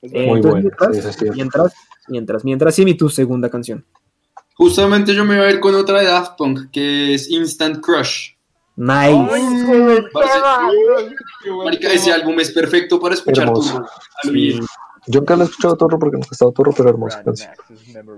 Eh, 0.00 0.26
Muy 0.28 0.36
entonces, 0.38 0.42
buena, 0.42 0.60
mientras, 0.60 1.14
sí, 1.16 1.24
mientras, 1.34 1.72
mientras, 2.08 2.44
mientras, 2.44 2.74
sí, 2.74 2.84
mi 2.84 2.94
tu 2.94 3.08
segunda 3.10 3.50
canción. 3.50 3.84
Justamente 4.54 5.14
yo 5.14 5.24
me 5.24 5.36
voy 5.38 5.46
a 5.46 5.50
ir 5.50 5.60
con 5.60 5.74
otra 5.74 6.00
de 6.00 6.06
Daft 6.06 6.36
Punk, 6.38 6.70
que 6.72 7.14
es 7.14 7.28
Instant 7.30 7.80
Crush. 7.84 8.30
Nice. 8.80 10.08
Parce, 10.12 10.38
Marica, 11.64 11.92
ese 11.92 12.12
álbum 12.12 12.38
es 12.38 12.52
perfecto 12.52 13.00
para 13.00 13.14
escuchar 13.14 13.44
Hermoso. 13.48 13.84
tu 14.22 14.30
Sí. 14.30 14.60
Yo 15.08 15.20
nunca 15.20 15.34
lo 15.36 15.42
he 15.42 15.46
escuchado 15.46 15.76
Torro 15.76 15.98
porque 15.98 16.16
nunca 16.16 16.28
he 16.30 16.34
estado 16.34 16.52
Torro, 16.52 16.72
pero 16.76 16.90
hermosa 16.90 17.22
canción. 17.24 17.50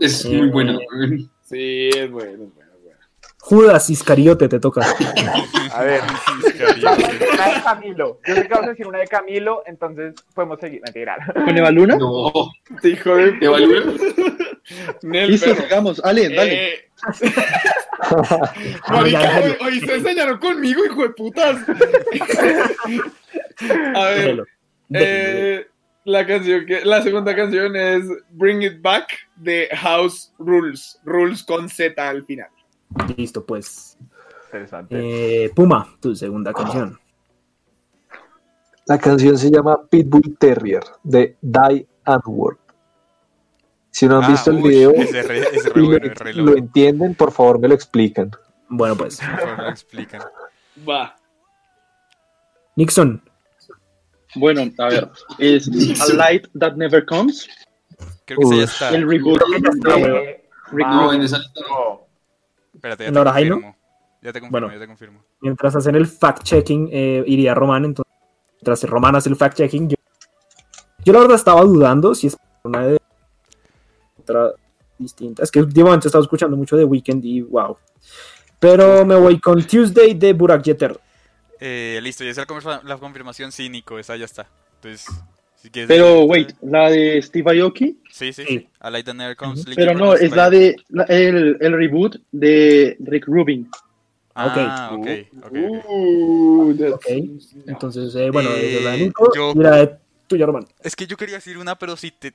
Es 0.00 0.24
Eh, 0.26 0.28
muy 0.36 0.48
bueno. 0.50 0.78
weón. 0.92 1.30
Sí, 1.42 1.88
es 1.88 2.10
bueno, 2.10 2.30
es 2.32 2.38
bueno, 2.38 2.72
es 2.74 2.82
bueno. 2.82 2.98
Judas 3.38 3.88
Iscariote 3.90 4.48
te 4.48 4.60
toca. 4.60 4.82
A 5.72 5.82
ver. 5.82 6.00
Una 6.82 7.54
de 7.54 7.62
Camilo. 7.62 8.20
Yo 8.26 8.34
sé 8.34 8.42
que 8.42 8.48
vas 8.54 8.64
a 8.64 8.68
decir 8.70 8.86
una 8.86 8.98
de 8.98 9.06
Camilo, 9.06 9.62
entonces 9.66 10.14
podemos 10.34 10.58
seguir. 10.60 10.82
Mentira. 10.84 11.16
¿Con 11.32 11.56
Eva 11.56 11.70
Luna? 11.70 11.96
No, 11.96 12.32
hijo 12.82 13.14
de... 13.16 13.32
¿te 13.32 13.48
valió? 13.48 13.82
Nel, 15.02 15.30
Listo, 15.30 15.54
sigamos. 15.54 16.00
Ale, 16.04 16.28
dale. 16.34 16.90
Marica, 18.88 19.40
hoy, 19.40 19.56
hoy 19.60 19.80
se 19.80 19.94
enseñaron 19.96 20.38
conmigo, 20.38 20.84
hijo 20.84 21.02
de 21.02 21.10
putas. 21.10 21.58
A 23.94 24.04
ver, 24.04 24.16
Déjelo. 24.16 24.44
eh, 24.90 25.66
la 26.04 26.26
canción 26.26 26.66
que, 26.66 26.84
la 26.84 27.02
segunda 27.02 27.34
canción 27.36 27.76
es 27.76 28.04
Bring 28.30 28.62
It 28.62 28.82
Back 28.82 29.06
de 29.36 29.68
House 29.72 30.32
Rules, 30.38 30.98
Rules 31.04 31.42
con 31.44 31.68
Z 31.68 32.08
al 32.08 32.24
final. 32.24 32.48
Listo, 33.16 33.44
pues. 33.44 33.96
Interesante. 34.46 35.44
Eh, 35.44 35.50
Puma, 35.54 35.96
tu 36.00 36.14
segunda 36.16 36.52
canción. 36.52 36.98
La 38.86 38.98
canción 38.98 39.38
se 39.38 39.50
llama 39.50 39.86
Pitbull 39.88 40.36
Terrier 40.38 40.82
de 41.04 41.36
Die 41.40 41.86
Antwoord. 42.04 42.58
Si 43.90 44.06
no 44.06 44.18
han 44.18 44.24
Ah, 44.24 44.28
visto 44.28 44.50
el 44.50 44.56
uy, 44.58 44.68
video 44.70 44.92
ese 44.92 45.22
re- 45.22 45.40
ese 45.56 45.68
re 45.70 45.80
y 45.82 45.86
bueno, 45.86 46.06
lo, 46.06 46.12
es 46.12 46.18
re 46.18 46.34
lo 46.34 46.56
entienden, 46.56 47.14
por 47.14 47.32
favor 47.32 47.58
me 47.58 47.68
lo 47.68 47.74
explican. 47.74 48.30
Bueno, 48.68 48.96
pues. 48.96 49.18
Por 49.20 49.38
favor, 49.40 49.56
me 49.58 49.62
lo 49.64 49.70
explican. 49.70 50.22
Va. 50.88 51.16
Nixon. 52.76 53.22
Bueno, 54.36 54.62
a 54.78 54.88
ver. 54.88 55.10
Es 55.38 55.68
A 56.00 56.14
Light 56.14 56.46
That 56.58 56.74
Never 56.74 57.04
Comes. 57.04 57.48
Creo 58.24 58.38
que 58.50 58.58
ya 58.58 58.64
está. 58.64 58.90
El 58.90 59.08
reboot 59.08 59.40
de 59.40 59.56
Eh, 59.56 60.44
Rick 60.72 60.86
va. 60.86 60.94
No, 60.94 61.12
en 61.12 61.22
esa 61.22 61.38
lista 61.38 61.60
no. 61.68 61.74
no. 61.78 62.06
Espérate, 62.74 63.02
ya 63.04 63.08
¿En 63.08 63.14
te 63.14 63.24
confirmo. 63.24 63.76
Ya 64.22 64.32
te 64.32 64.40
confirmo, 64.40 64.50
Bueno. 64.50 64.72
ya 64.72 64.78
te 64.80 64.86
confirmo. 64.86 65.24
Mientras 65.40 65.74
hacen 65.76 65.96
el 65.96 66.06
fact-checking, 66.06 66.88
eh, 66.92 67.24
iría 67.26 67.54
Román. 67.54 67.84
Entonces, 67.86 68.14
mientras 68.52 68.84
Román 68.84 69.16
hace 69.16 69.28
el 69.30 69.36
fact-checking, 69.36 69.88
yo, 69.88 69.96
yo 71.04 71.12
la 71.12 71.18
verdad 71.20 71.34
estaba 71.36 71.62
dudando 71.62 72.14
si 72.14 72.28
es 72.28 72.36
una 72.62 72.86
de 72.86 72.98
otra 74.30 74.52
distinta. 74.98 75.42
Es 75.42 75.50
que 75.50 75.60
últimamente 75.60 76.06
he 76.06 76.08
estado 76.08 76.24
escuchando 76.24 76.56
mucho 76.56 76.76
de 76.76 76.84
Weekend 76.84 77.24
y 77.24 77.40
wow. 77.42 77.76
Pero 78.58 79.04
me 79.06 79.14
voy 79.16 79.40
con 79.40 79.62
Tuesday 79.66 80.14
de 80.14 80.32
Burak 80.32 80.62
Yeter. 80.62 80.98
Eh, 81.58 81.98
listo, 82.02 82.24
ya 82.24 82.30
es 82.30 82.36
la, 82.36 82.46
confirma- 82.46 82.82
la 82.84 82.96
confirmación 82.98 83.52
cínico, 83.52 83.98
esa 83.98 84.16
ya 84.16 84.24
está. 84.26 84.46
Entonces, 84.76 85.06
si 85.56 85.70
quieres. 85.70 85.88
Pero, 85.88 86.22
wait, 86.24 86.52
la 86.62 86.90
de 86.90 87.20
Steve 87.22 87.60
Aoki. 87.60 87.98
Sí, 88.10 88.32
sí, 88.32 88.44
Sí. 88.44 88.58
sí. 88.60 88.68
A 88.80 88.90
Light 88.90 89.08
Never 89.08 89.36
Comes. 89.36 89.64
Pero 89.74 89.94
no, 89.94 90.14
es 90.14 90.34
la 90.34 90.48
de 90.50 90.76
la- 90.88 91.04
el, 91.04 91.56
el 91.60 91.72
reboot 91.72 92.16
de 92.32 92.96
Rick 93.00 93.26
Rubin. 93.26 93.68
Ah, 94.34 94.90
ok, 94.94 95.06
ok. 95.36 95.46
ok. 95.46 95.52
Uh, 95.88 96.74
that's- 96.78 96.92
Ok. 96.94 97.06
Entonces, 97.66 98.14
eh, 98.14 98.30
bueno, 98.30 98.50
Eh, 98.54 98.80
la 98.82 98.92
de 98.92 98.98
Nico 98.98 99.30
yo- 99.34 99.52
y 99.54 99.58
la 99.58 99.76
de 99.76 99.96
tuya, 100.26 100.46
Román. 100.46 100.66
Es 100.82 100.94
que 100.96 101.06
yo 101.06 101.16
quería 101.16 101.34
decir 101.36 101.58
una, 101.58 101.76
pero 101.78 101.96
si 101.96 102.10
te. 102.10 102.32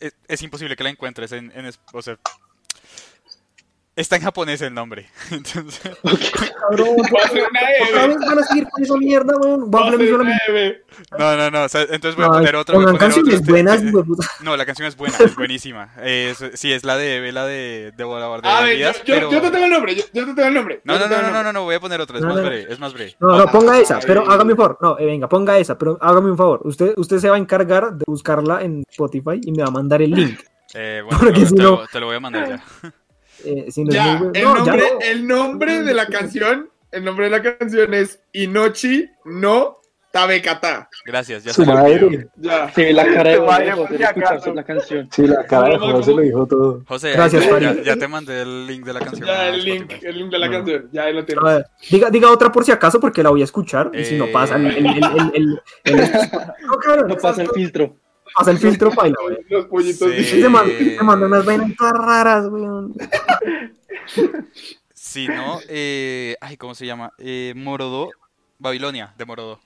Es, 0.00 0.14
es 0.28 0.42
imposible 0.42 0.76
que 0.76 0.84
la 0.84 0.90
encuentres 0.90 1.32
en, 1.32 1.52
en 1.54 1.70
O 1.92 2.02
sea. 2.02 2.18
Está 3.96 4.16
en 4.16 4.22
japonés 4.22 4.60
el 4.60 4.74
nombre. 4.74 5.06
Entonces. 5.30 5.80
Cabrón, 6.60 6.96
Va 7.14 7.24
a 7.24 7.28
ser 7.28 7.44
una 7.50 7.60
otra 7.88 8.04
E, 8.04 8.08
vez 8.08 8.16
van 8.18 8.38
a 8.38 8.42
seguir 8.42 8.66
con 8.68 8.84
esa 8.84 8.96
mierda, 8.98 9.34
weón. 9.38 9.62
a 9.62 9.68
poner. 9.70 10.84
No, 11.18 11.36
no, 11.36 11.50
no. 11.50 11.64
o 11.64 11.68
sea, 11.70 11.80
entonces 11.82 12.14
voy 12.14 12.26
a 12.26 12.28
poner 12.28 12.56
otra. 12.56 12.76
Este- 12.78 13.90
puta. 13.90 14.26
No, 14.42 14.54
la 14.54 14.66
canción 14.66 14.86
es 14.86 14.96
buena, 14.98 15.16
es 15.18 15.34
buenísima. 15.34 15.94
Es, 16.02 16.44
sí, 16.54 16.74
es 16.74 16.84
la 16.84 16.98
de 16.98 17.20
Vela 17.20 17.46
de, 17.46 17.92
de 17.96 18.04
Volador 18.04 18.42
de 18.42 18.48
A 18.48 18.60
ver, 18.60 18.72
yo, 18.72 18.76
Vidas, 18.76 18.96
yo, 19.04 19.14
pero... 19.14 19.30
yo 19.32 19.40
te 19.40 19.50
tengo 19.50 19.64
el 19.64 19.70
nombre, 19.70 19.94
yo, 19.94 20.04
yo 20.12 20.26
te 20.26 20.34
tengo 20.34 20.48
el 20.48 20.54
nombre. 20.54 20.80
No, 20.84 20.98
no, 20.98 21.08
no, 21.08 21.22
no, 21.22 21.30
no, 21.30 21.42
no, 21.42 21.52
no, 21.54 21.62
voy 21.64 21.76
a 21.76 21.80
poner 21.80 21.98
otra, 21.98 22.16
es 22.18 22.22
No, 22.22 22.28
más 22.28 22.36
no, 22.36 22.42
breve, 22.44 22.66
es 22.70 22.78
más 22.78 22.92
breve. 22.92 23.16
No, 23.18 23.38
no, 23.38 23.46
ponga 23.46 23.78
esa, 23.80 23.98
pero 24.00 24.30
hágame 24.30 24.52
un 24.52 24.58
favor. 24.58 24.78
No, 24.82 24.98
eh, 24.98 25.06
venga, 25.06 25.26
ponga 25.26 25.58
esa, 25.58 25.78
pero 25.78 25.96
hágame 26.02 26.30
un 26.30 26.36
favor. 26.36 26.60
Usted, 26.64 26.92
usted 26.98 27.18
se 27.18 27.30
va 27.30 27.36
a 27.36 27.38
encargar 27.38 27.94
de 27.94 28.04
buscarla 28.06 28.60
en 28.62 28.84
Spotify 28.90 29.40
y 29.42 29.52
me 29.52 29.62
va 29.62 29.68
a 29.68 29.72
mandar 29.72 30.02
el 30.02 30.10
link. 30.10 30.38
Eh, 30.74 31.00
bueno, 31.04 31.18
Porque 31.18 31.40
te, 31.40 31.46
si 31.46 31.56
lo, 31.56 31.86
te 31.90 31.98
lo 31.98 32.06
voy 32.06 32.16
a 32.16 32.20
mandar 32.20 32.48
ya. 32.48 32.92
Eh, 33.46 33.70
si 33.70 33.84
no 33.84 33.88
es 33.90 33.94
Ya, 33.94 34.04
muy 34.16 34.28
bueno- 34.28 34.32
el, 34.34 34.44
no, 34.44 34.50
ya 34.50 34.58
nombre, 34.72 34.84
no. 34.92 35.00
el 35.00 35.26
nombre 35.26 35.82
de 35.82 35.94
la 35.94 36.06
canción, 36.06 36.70
el 36.90 37.04
nombre 37.04 37.26
de 37.26 37.30
la 37.30 37.42
canción 37.42 37.94
es 37.94 38.20
Inochi 38.32 39.08
no 39.24 39.78
Tabecatá. 40.12 40.88
Gracias, 41.04 41.44
ya 41.44 41.52
Su 41.52 41.62
se 41.62 41.70
madre. 41.70 42.26
Ya. 42.36 42.72
Ve 42.74 42.90
la 42.94 43.04
cara 43.04 43.30
de 43.32 43.36
Su 43.36 43.44
madre, 43.44 43.72
José 43.72 43.94
escucharse 44.02 44.54
la 44.54 44.64
canción. 44.64 45.08
Sí, 45.12 45.26
la 45.26 45.44
cara 45.44 45.68
de 45.68 45.78
¿Cómo, 45.78 45.92
José 45.92 46.10
lo 46.12 46.20
dijo 46.22 46.46
todo. 46.46 46.82
José, 46.88 47.12
Gracias, 47.12 47.44
ya, 47.44 47.58
ya- 47.60 47.82
ya 47.82 47.96
te 47.96 48.08
mandé 48.08 48.40
el 48.40 48.66
link 48.66 48.86
de 48.86 48.92
la 48.94 49.00
canción. 49.00 49.26
Ya 49.28 49.48
el 49.48 49.62
link, 49.62 49.82
Spotify. 49.82 50.06
el 50.06 50.18
link 50.18 50.30
de 50.30 50.38
la 50.38 50.46
Bueno. 50.46 50.64
canción. 50.64 50.88
Ya 50.90 51.02
ahí 51.02 51.12
lo 51.12 51.20
A 51.20 51.26
tienes. 51.26 51.44
ver, 51.44 51.66
diga, 51.90 52.08
diga 52.10 52.30
otra 52.30 52.50
por 52.50 52.64
si 52.64 52.72
acaso 52.72 52.98
porque 52.98 53.22
la 53.22 53.28
voy 53.28 53.42
a 53.42 53.44
escuchar 53.44 53.90
y 53.92 54.04
si 54.06 54.16
no 54.16 54.24
Eh. 54.24 54.30
pasa 54.32 54.56
el, 54.56 54.66
el, 54.68 54.86
el, 54.86 54.96
el, 54.96 55.02
el- 55.34 55.60
el- 55.84 56.00
no, 56.66 56.76
claro, 56.78 57.08
No 57.08 57.16
pasa 57.16 57.42
el 57.42 57.50
filtro. 57.50 57.94
Pasa 58.36 58.50
el 58.50 58.58
filtro 58.58 58.90
paila, 58.90 59.16
güey. 59.22 59.38
Los 59.48 59.66
pollitos. 59.66 60.10
Sí. 60.12 60.42
Se 60.42 60.48
manda 60.48 61.26
unas 61.26 61.44
vainas 61.44 61.74
todas 61.76 61.94
raras, 61.94 62.48
güey. 62.48 62.64
Si 64.92 65.28
no, 65.28 65.60
eh, 65.68 66.36
ay, 66.40 66.56
¿cómo 66.56 66.74
se 66.74 66.86
llama? 66.86 67.12
Eh, 67.18 67.52
Morodó, 67.56 68.10
Babilonia, 68.58 69.14
de 69.16 69.24
Morodó. 69.24 69.60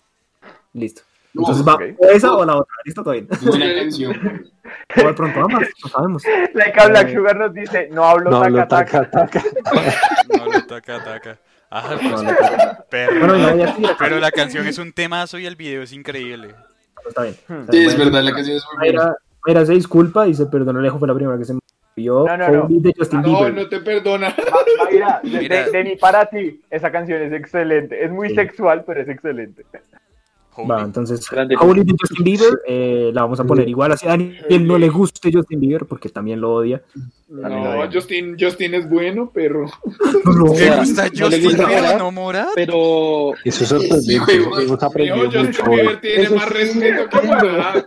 Listo. 0.72 1.02
Entonces 1.34 1.66
va 1.66 1.78
esa 2.12 2.34
o 2.34 2.44
la 2.44 2.56
otra. 2.56 2.74
Listo, 2.84 3.02
todo 3.02 3.14
bien. 3.14 3.28
de 4.96 5.14
pronto 5.14 5.40
ambas, 5.40 5.68
no 5.82 5.88
sabemos. 5.90 6.22
Like 6.54 6.80
a 6.80 6.88
Black 6.88 7.14
Sugar 7.14 7.36
nos 7.36 7.54
dice, 7.54 7.88
no 7.92 8.04
hablo 8.04 8.30
No, 8.30 8.42
taca 8.42 8.66
taca. 8.68 9.10
taca. 9.10 9.44
No, 10.36 10.44
lo 10.46 10.66
taca, 10.66 11.04
taca. 11.04 11.38
Ah, 11.70 11.96
pues, 12.00 12.02
No, 12.02 12.22
no, 12.22 12.32
no. 12.32 12.84
perro. 12.90 13.18
Bueno, 13.20 13.38
no 13.38 13.52
voy 13.52 13.62
a 13.62 13.66
decir 13.66 13.86
acá, 13.86 13.96
Pero 14.00 14.18
la 14.18 14.32
canción 14.32 14.66
es 14.66 14.78
un 14.78 14.92
temazo 14.92 15.38
y 15.38 15.46
el 15.46 15.54
video 15.54 15.82
es 15.82 15.92
increíble. 15.92 16.54
Está 17.08 17.22
bien. 17.22 17.34
Sí, 17.70 17.84
es 17.86 17.98
verdad, 17.98 18.22
la 18.22 18.32
canción 18.32 18.56
es 18.56 18.64
muy 18.66 18.76
buena. 18.88 19.02
Mayra, 19.02 19.16
Mayra 19.46 19.66
se 19.66 19.72
disculpa 19.74 20.28
y 20.28 20.34
se 20.34 20.46
perdona, 20.46 20.78
Alejo 20.80 20.98
fue 20.98 21.08
la 21.08 21.14
primera 21.14 21.38
que 21.38 21.44
se 21.44 21.54
me 21.54 21.60
vio. 21.96 22.24
No, 22.26 22.36
no, 22.36 22.48
no. 22.50 22.68
No, 22.68 23.48
no 23.50 23.68
te 23.68 23.80
perdona. 23.80 24.28
Ma- 24.28 24.84
Mayra, 24.84 25.20
de, 25.22 25.38
Mira. 25.38 25.64
de- 25.66 25.70
de 25.70 25.84
mí 25.84 25.96
para 25.96 26.26
ti, 26.26 26.60
esa 26.70 26.90
canción 26.92 27.20
es 27.22 27.32
excelente. 27.32 28.04
Es 28.04 28.10
muy 28.10 28.28
Sí. 28.30 28.34
sexual, 28.36 28.84
pero 28.86 29.00
es 29.02 29.08
excelente. 29.08 29.64
Va, 30.58 30.82
entonces. 30.82 31.26
Holy 31.60 31.84
de 31.84 31.94
Justin 31.98 32.24
Bieber, 32.24 32.60
eh, 32.66 33.10
la 33.14 33.22
vamos 33.22 33.40
a 33.40 33.44
poner 33.44 33.68
igual. 33.68 33.92
Así 33.92 34.06
a 34.08 34.16
quien 34.16 34.66
no 34.66 34.78
le 34.78 34.88
guste 34.88 35.30
Justin 35.32 35.60
Bieber, 35.60 35.86
porque 35.86 36.08
también 36.08 36.40
lo 36.40 36.52
odia. 36.54 36.82
No, 37.28 37.88
Justin, 37.92 38.36
Justin 38.38 38.74
es 38.74 38.88
bueno, 38.88 39.30
pero. 39.32 39.66
No 40.24 40.32
lo 40.32 40.44
¿Te 40.52 40.70
odia. 40.70 40.76
gusta 40.78 41.04
no 41.04 41.10
le 41.10 41.18
Justin 41.20 41.42
gusta 41.44 41.66
Bieber, 41.66 41.82
Morat, 41.82 41.98
no 41.98 42.12
Morat? 42.12 42.48
Pero 42.54 43.32
Eso 43.44 43.62
es 43.64 43.68
sorprendente. 43.70 44.34
Hemos 44.34 44.82
aprendido 44.82 45.24
Justin 45.26 45.46
mucho 45.46 45.62
hoy. 45.64 45.76
Bieber 45.76 46.00
tiene 46.00 46.22
Eso 46.24 46.34
más 46.34 46.44
sí. 46.48 46.54
respeto 46.54 47.08
que 47.08 47.26
Morat. 47.26 47.86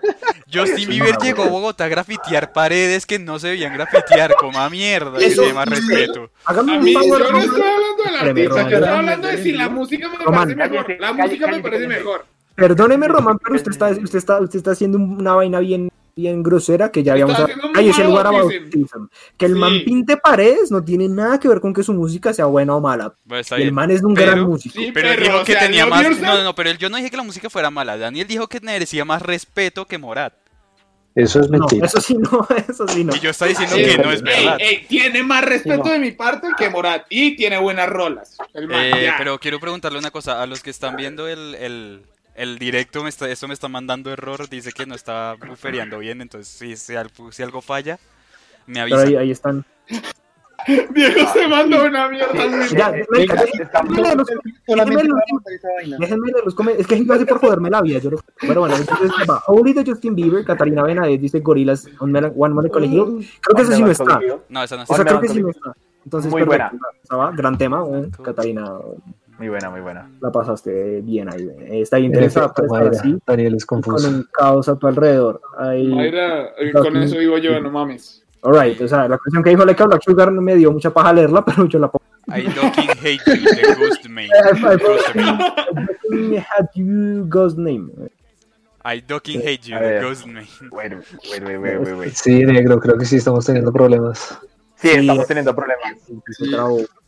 Justin 0.53 0.89
Bieber 0.89 1.15
llegó 1.21 1.43
a 1.43 1.47
Bogotá 1.49 1.85
a 1.85 1.87
grafitear 1.89 2.53
paredes 2.53 3.05
que 3.05 3.19
no 3.19 3.37
se 3.39 3.49
veían 3.49 3.73
grafitear, 3.73 4.33
coma 4.39 4.69
mierda, 4.69 5.19
Eso 5.19 5.41
tiene 5.41 5.53
más 5.55 5.67
respeto. 5.67 6.29
Hágame 6.45 6.73
A 6.73 6.77
un 6.77 6.83
mí, 6.83 6.93
yo 6.93 6.99
favor, 7.01 7.31
no 7.33 7.39
estoy 7.39 7.61
hablando 7.61 8.03
del 8.03 8.15
Espérame, 8.15 8.27
artista, 8.29 8.69
yo 8.69 8.77
estoy 8.77 8.93
hablando 8.97 9.27
de 9.27 9.37
si 9.43 9.51
la 9.51 9.69
música 9.69 10.09
me 10.09 10.17
parece 10.25 10.55
mejor. 10.55 10.95
La 10.99 11.13
música 11.13 11.47
me 11.47 11.59
parece 11.59 11.87
mejor. 11.87 12.25
Perdóneme, 12.55 13.07
Román, 13.07 13.39
pero 13.39 13.55
usted 13.55 13.71
está, 13.71 13.87
usted 13.89 14.17
está, 14.17 14.39
usted 14.39 14.57
está 14.57 14.71
haciendo 14.71 14.97
una 14.99 15.33
vaina 15.33 15.59
bien, 15.59 15.89
bien 16.15 16.43
grosera 16.43 16.91
que 16.91 17.01
ya 17.01 17.13
habíamos 17.13 17.39
haciendo 17.39 17.67
un 17.69 17.75
Ahí 17.77 17.89
es 17.89 17.97
el 17.97 18.07
lugar 18.07 18.25
bautism. 18.31 19.07
Que 19.37 19.45
el 19.47 19.53
Sí. 19.53 19.59
man 19.59 19.73
pinte 19.83 20.17
paredes 20.17 20.69
no 20.69 20.83
tiene 20.83 21.09
nada 21.09 21.39
que 21.39 21.47
ver 21.47 21.59
con 21.59 21.73
que 21.73 21.81
su 21.81 21.93
música 21.93 22.31
sea 22.33 22.45
buena 22.45 22.75
o 22.75 22.81
mala. 22.81 23.13
El 23.57 23.71
man 23.71 23.89
es 23.89 24.03
un 24.03 24.13
Pero- 24.13 24.31
gran 24.33 24.43
músico. 24.47 24.75
Sí, 24.79 24.91
Pero 24.93 25.09
él 25.09 25.15
perro, 25.15 25.25
dijo 25.31 25.41
o 25.41 25.45
que 25.45 25.55
tenía 25.55 25.85
más. 25.87 26.03
No, 26.19 26.35
no, 26.35 26.43
no, 26.43 26.55
pero 26.55 26.69
él- 26.69 26.77
yo 26.77 26.89
no 26.89 26.97
dije 26.97 27.09
que 27.09 27.17
la 27.17 27.23
música 27.23 27.49
fuera 27.49 27.71
mala. 27.71 27.97
Daniel 27.97 28.27
dijo 28.27 28.47
que 28.47 28.59
merecía 28.61 29.03
más 29.05 29.21
respeto 29.23 29.85
que 29.85 29.97
Morat. 29.97 30.33
Eso 31.15 31.41
es 31.41 31.49
No, 31.49 31.59
mentira. 31.59 31.85
eso 31.85 32.01
sí 32.01 32.15
no, 32.17 32.47
eso 32.67 32.87
sí 32.87 33.03
no. 33.03 33.15
Y 33.15 33.19
yo 33.19 33.29
estaba 33.29 33.49
diciendo 33.49 33.75
que 33.75 33.97
no 33.99 34.11
es 34.11 34.23
verdad. 34.23 34.57
ey, 34.59 34.85
tiene 34.87 35.21
más 35.21 35.43
respeto 35.45 35.83
Sí, 35.83 35.89
no. 35.89 35.93
de 35.93 35.99
mi 35.99 36.11
parte 36.11 36.47
que 36.57 36.69
Morat 36.71 37.05
y 37.09 37.35
tiene 37.35 37.59
buenas 37.59 37.87
rolas. 37.89 38.35
El 38.53 38.67
man, 38.67 38.79
Eh, 38.83 39.11
pero 39.17 39.37
quiero 39.39 39.59
preguntarle 39.59 39.99
una 39.99 40.09
cosa. 40.11 40.41
A 40.41 40.47
los 40.47 40.61
que 40.63 40.71
están 40.71 40.95
viendo 40.95 41.27
el, 41.27 41.53
el, 41.55 42.01
el 42.35 42.57
directo, 42.59 43.03
me 43.03 43.09
está, 43.09 43.29
esto 43.29 43.47
me 43.47 43.53
está 43.53 43.67
mandando 43.67 44.11
error. 44.11 44.47
Dice 44.49 44.71
que 44.71 44.85
no 44.85 44.95
está 44.95 45.35
bufereando 45.47 45.99
bien. 45.99 46.21
Entonces, 46.21 46.47
si, 46.53 46.75
si, 46.75 46.95
algo, 46.95 47.31
si 47.31 47.43
algo 47.43 47.61
falla, 47.61 47.99
me 48.67 48.73
Pero 48.83 48.95
avisa. 48.97 49.01
ahí, 49.03 49.15
ahí 49.15 49.31
están. 49.31 49.65
Diego 50.93 51.27
se 51.33 51.45
mandó 51.47 51.83
una 51.83 52.07
mierda. 52.07 52.67
Ya, 52.71 52.89
déjenme 52.91 53.97
leer 54.01 54.15
los- 54.15 54.29
esa 54.65 56.55
comentarios. 56.55 56.79
Es 56.79 56.87
que 56.87 57.03
lo 57.03 57.13
hace 57.13 57.25
por 57.25 57.39
joderme 57.39 57.69
la 57.69 57.81
vida. 57.81 57.99
Yo 57.99 58.11
lo- 58.11 58.19
Pero 58.39 58.61
bueno, 58.61 58.77
entonces 58.77 59.11
va. 59.29 59.43
Holy 59.47 59.73
de 59.73 59.83
Justin 59.85 60.15
Bieber, 60.15 60.45
Catalina 60.45 60.83
Benavides 60.83 61.21
dice 61.21 61.39
Gorilas, 61.41 61.87
One 61.99 62.13
Mel- 62.13 62.33
One 62.37 62.53
Molecule 62.53 62.85
Hill. 62.87 63.29
Creo 63.41 63.55
que 63.57 63.61
ese 63.63 63.75
sí 63.75 63.81
no 63.81 63.91
está. 63.91 64.21
No, 64.47 64.63
esa 64.63 64.75
no 64.77 64.83
O 64.83 64.85
está. 64.85 64.95
sea, 64.95 65.05
One 65.05 65.05
creo 65.05 65.19
que 65.21 65.27
sí 65.29 65.41
no 65.41 65.49
está. 65.49 65.73
Entonces, 66.05 66.31
Muy 66.31 66.45
perfecto. 66.45 66.77
Esa 67.03 67.15
va, 67.17 67.31
Gran 67.31 67.57
tema, 67.57 67.83
eh, 67.93 68.09
Catalina. 68.23 68.71
Muy 69.43 69.49
buena, 69.49 69.69
muy 69.69 69.81
buena. 69.81 70.09
La 70.21 70.31
pasaste 70.31 71.01
bien 71.01 71.27
ahí. 71.29 71.49
Está 71.81 71.97
estar 71.97 72.53
Mayra, 72.69 72.91
así. 72.91 73.17
Daniel 73.27 73.55
es 73.55 73.65
Con 73.65 73.81
confuso. 73.81 74.07
un 74.07 74.25
caos 74.31 74.69
a 74.69 74.77
tu 74.77 74.87
alrededor. 74.87 75.41
Ahí. 75.57 75.85
Mayra, 75.85 76.51
eh, 76.57 76.71
con 76.71 76.95
eso 76.95 77.17
digo 77.17 77.37
yo, 77.39 77.59
no 77.59 77.69
mames. 77.69 78.23
Alright, 78.41 78.79
o 78.79 78.87
sea, 78.87 79.09
la 79.09 79.17
canción 79.17 79.43
que 79.43 79.49
dijo 79.49 79.65
Leka 79.65 79.85
Black 79.85 80.01
Sugar 80.01 80.31
me 80.31 80.55
dio 80.55 80.71
mucha 80.71 80.91
paja 80.93 81.11
leerla, 81.11 81.43
pero 81.45 81.65
yo 81.65 81.77
la 81.77 81.91
pongo. 81.91 82.05
I 82.29 82.43
fucking 82.43 82.89
hate 83.01 83.19
you, 83.25 83.33
de 83.43 83.75
Ghostman. 83.75 84.27
I 86.13 86.37
had 86.37 86.69
you 86.73 87.25
Ghost 87.27 87.57
Name. 87.57 87.91
I 88.85 89.01
fucking 89.01 89.41
hate 89.41 89.67
you, 89.67 89.77
ver. 89.77 90.05
Ghostman. 90.05 90.47
Wait, 90.71 90.93
wait, 90.93 91.43
wait, 91.43 91.57
wait, 91.57 91.79
wait, 91.81 91.97
wait. 91.97 92.13
Sí, 92.13 92.45
negro, 92.45 92.79
creo 92.79 92.97
que 92.97 93.03
sí 93.03 93.17
estamos 93.17 93.45
teniendo 93.45 93.73
problemas. 93.73 94.39
Sí, 94.83 94.89
Sí. 94.89 94.99
estamos 94.99 95.25
teniendo 95.27 95.55
problemas. 95.55 95.93
Sí, 96.37 96.51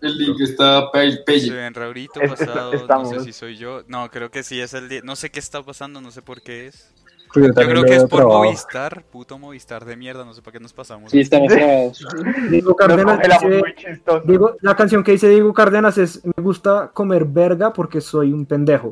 el 0.02 0.18
link 0.18 0.40
está 0.42 0.90
pe- 0.92 1.18
pelle. 1.26 1.68
En 1.68 1.74
Raurito 1.74 2.22
pasado, 2.22 2.72
no 2.72 2.78
estamos- 2.80 3.10
sé 3.10 3.20
si 3.20 3.34
soy 3.34 3.58
yo. 3.58 3.84
No, 3.88 4.10
creo 4.10 4.32
que 4.32 4.44
sí 4.44 4.60
es 4.62 4.74
el 4.74 4.88
día. 4.88 5.02
No 5.04 5.16
sé 5.18 5.30
qué 5.30 5.40
está 5.40 5.62
pasando, 5.62 6.00
no 6.00 6.10
sé 6.12 6.22
por 6.22 6.42
qué 6.42 6.68
es. 6.68 6.90
Porque 7.34 7.50
Yo 7.50 7.54
también 7.54 7.72
creo 7.72 7.84
que 7.84 7.96
es 7.98 8.06
por. 8.06 8.24
Movistar, 8.24 9.04
puto 9.12 9.38
Movistar 9.38 9.84
de 9.84 9.98
mierda, 9.98 10.24
no 10.24 10.34
sé 10.34 10.42
para 10.42 10.54
qué 10.54 10.60
nos 10.62 10.72
pasamos. 10.72 11.12
Sí, 11.12 11.20
estamos 11.20 11.50
grabados. 11.54 12.06
Diego 12.50 12.76
Cárdenas 12.78 13.16
congelamos 13.20 13.76
dice. 13.76 14.02
Diego- 14.26 14.56
la 14.62 14.76
canción 14.78 15.04
que 15.04 15.12
dice 15.12 15.28
Diego 15.28 15.54
Cárdenas 15.54 15.98
es 15.98 16.24
Me 16.24 16.42
gusta 16.42 16.92
comer 16.94 17.26
verga 17.26 17.74
porque 17.74 18.00
soy 18.00 18.32
un 18.32 18.46
pendejo. 18.46 18.92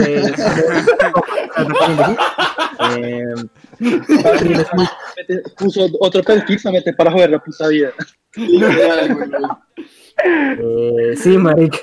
Eh, 0.00 0.32
eh, 5.28 5.42
Puso 5.56 5.86
otro 6.00 6.22
perfil 6.22 6.58
meter 6.72 6.94
para 6.96 7.10
joder 7.10 7.30
la 7.30 7.38
puta 7.38 7.68
vida. 7.68 7.90
Eh, 10.24 11.14
sí, 11.16 11.38
marica. 11.38 11.78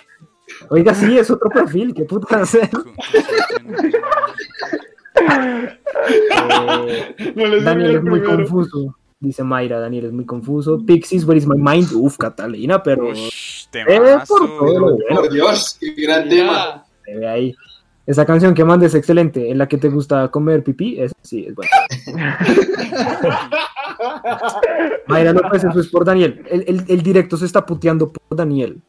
Oiga, 0.70 0.93
sí, 0.93 1.18
es 1.18 1.30
otro 1.32 1.49
perfil, 1.49 1.93
qué 1.93 2.04
puta 2.06 2.41
hacer. 2.41 2.70
Eh, 5.30 5.78
No 7.36 7.62
Daniel 7.62 7.89
el 7.91 7.95
es 7.97 8.04
muy 8.04 8.20
primero. 8.20 8.38
confuso. 8.38 8.95
Dice 9.20 9.43
Mayra, 9.43 9.80
Daniel 9.80 10.05
es 10.05 10.12
muy 10.12 10.25
confuso. 10.25 10.84
Pixies, 10.84 11.25
where 11.25 11.38
is 11.38 11.46
my 11.47 11.58
mind? 11.58 11.89
Uf, 11.93 12.17
Catalina, 12.17 12.82
pero 12.82 13.09
Ush, 13.09 13.67
Eh, 13.74 14.17
por 14.28 14.39
todo. 14.47 14.97
Por 15.09 15.30
Dios, 15.32 15.78
qué 15.80 15.93
gran 15.97 16.28
tema. 16.28 16.84
se 17.05 17.16
ve 17.17 17.28
ahí. 17.28 17.55
Esa 18.05 18.25
canción 18.25 18.53
que 18.53 18.63
mandes 18.65 18.93
es 18.93 18.99
excelente. 18.99 19.49
En 19.51 19.57
la 19.57 19.67
que 19.67 19.78
te 19.78 19.87
gusta 19.89 20.29
comer 20.29 20.63
pipí, 20.63 20.99
es, 20.99 21.13
sí, 21.21 21.45
es 21.47 21.55
buena. 21.55 21.71
Mayra 25.07 25.33
López, 25.33 25.63
eso 25.63 25.79
es 25.79 25.87
por 25.87 26.05
Daniel. 26.05 26.43
El, 26.49 26.63
el- 26.67 26.86
el 26.87 27.01
directo 27.03 27.37
se 27.37 27.45
está 27.45 27.65
puteando 27.65 28.11
por 28.11 28.36
Daniel. 28.37 28.82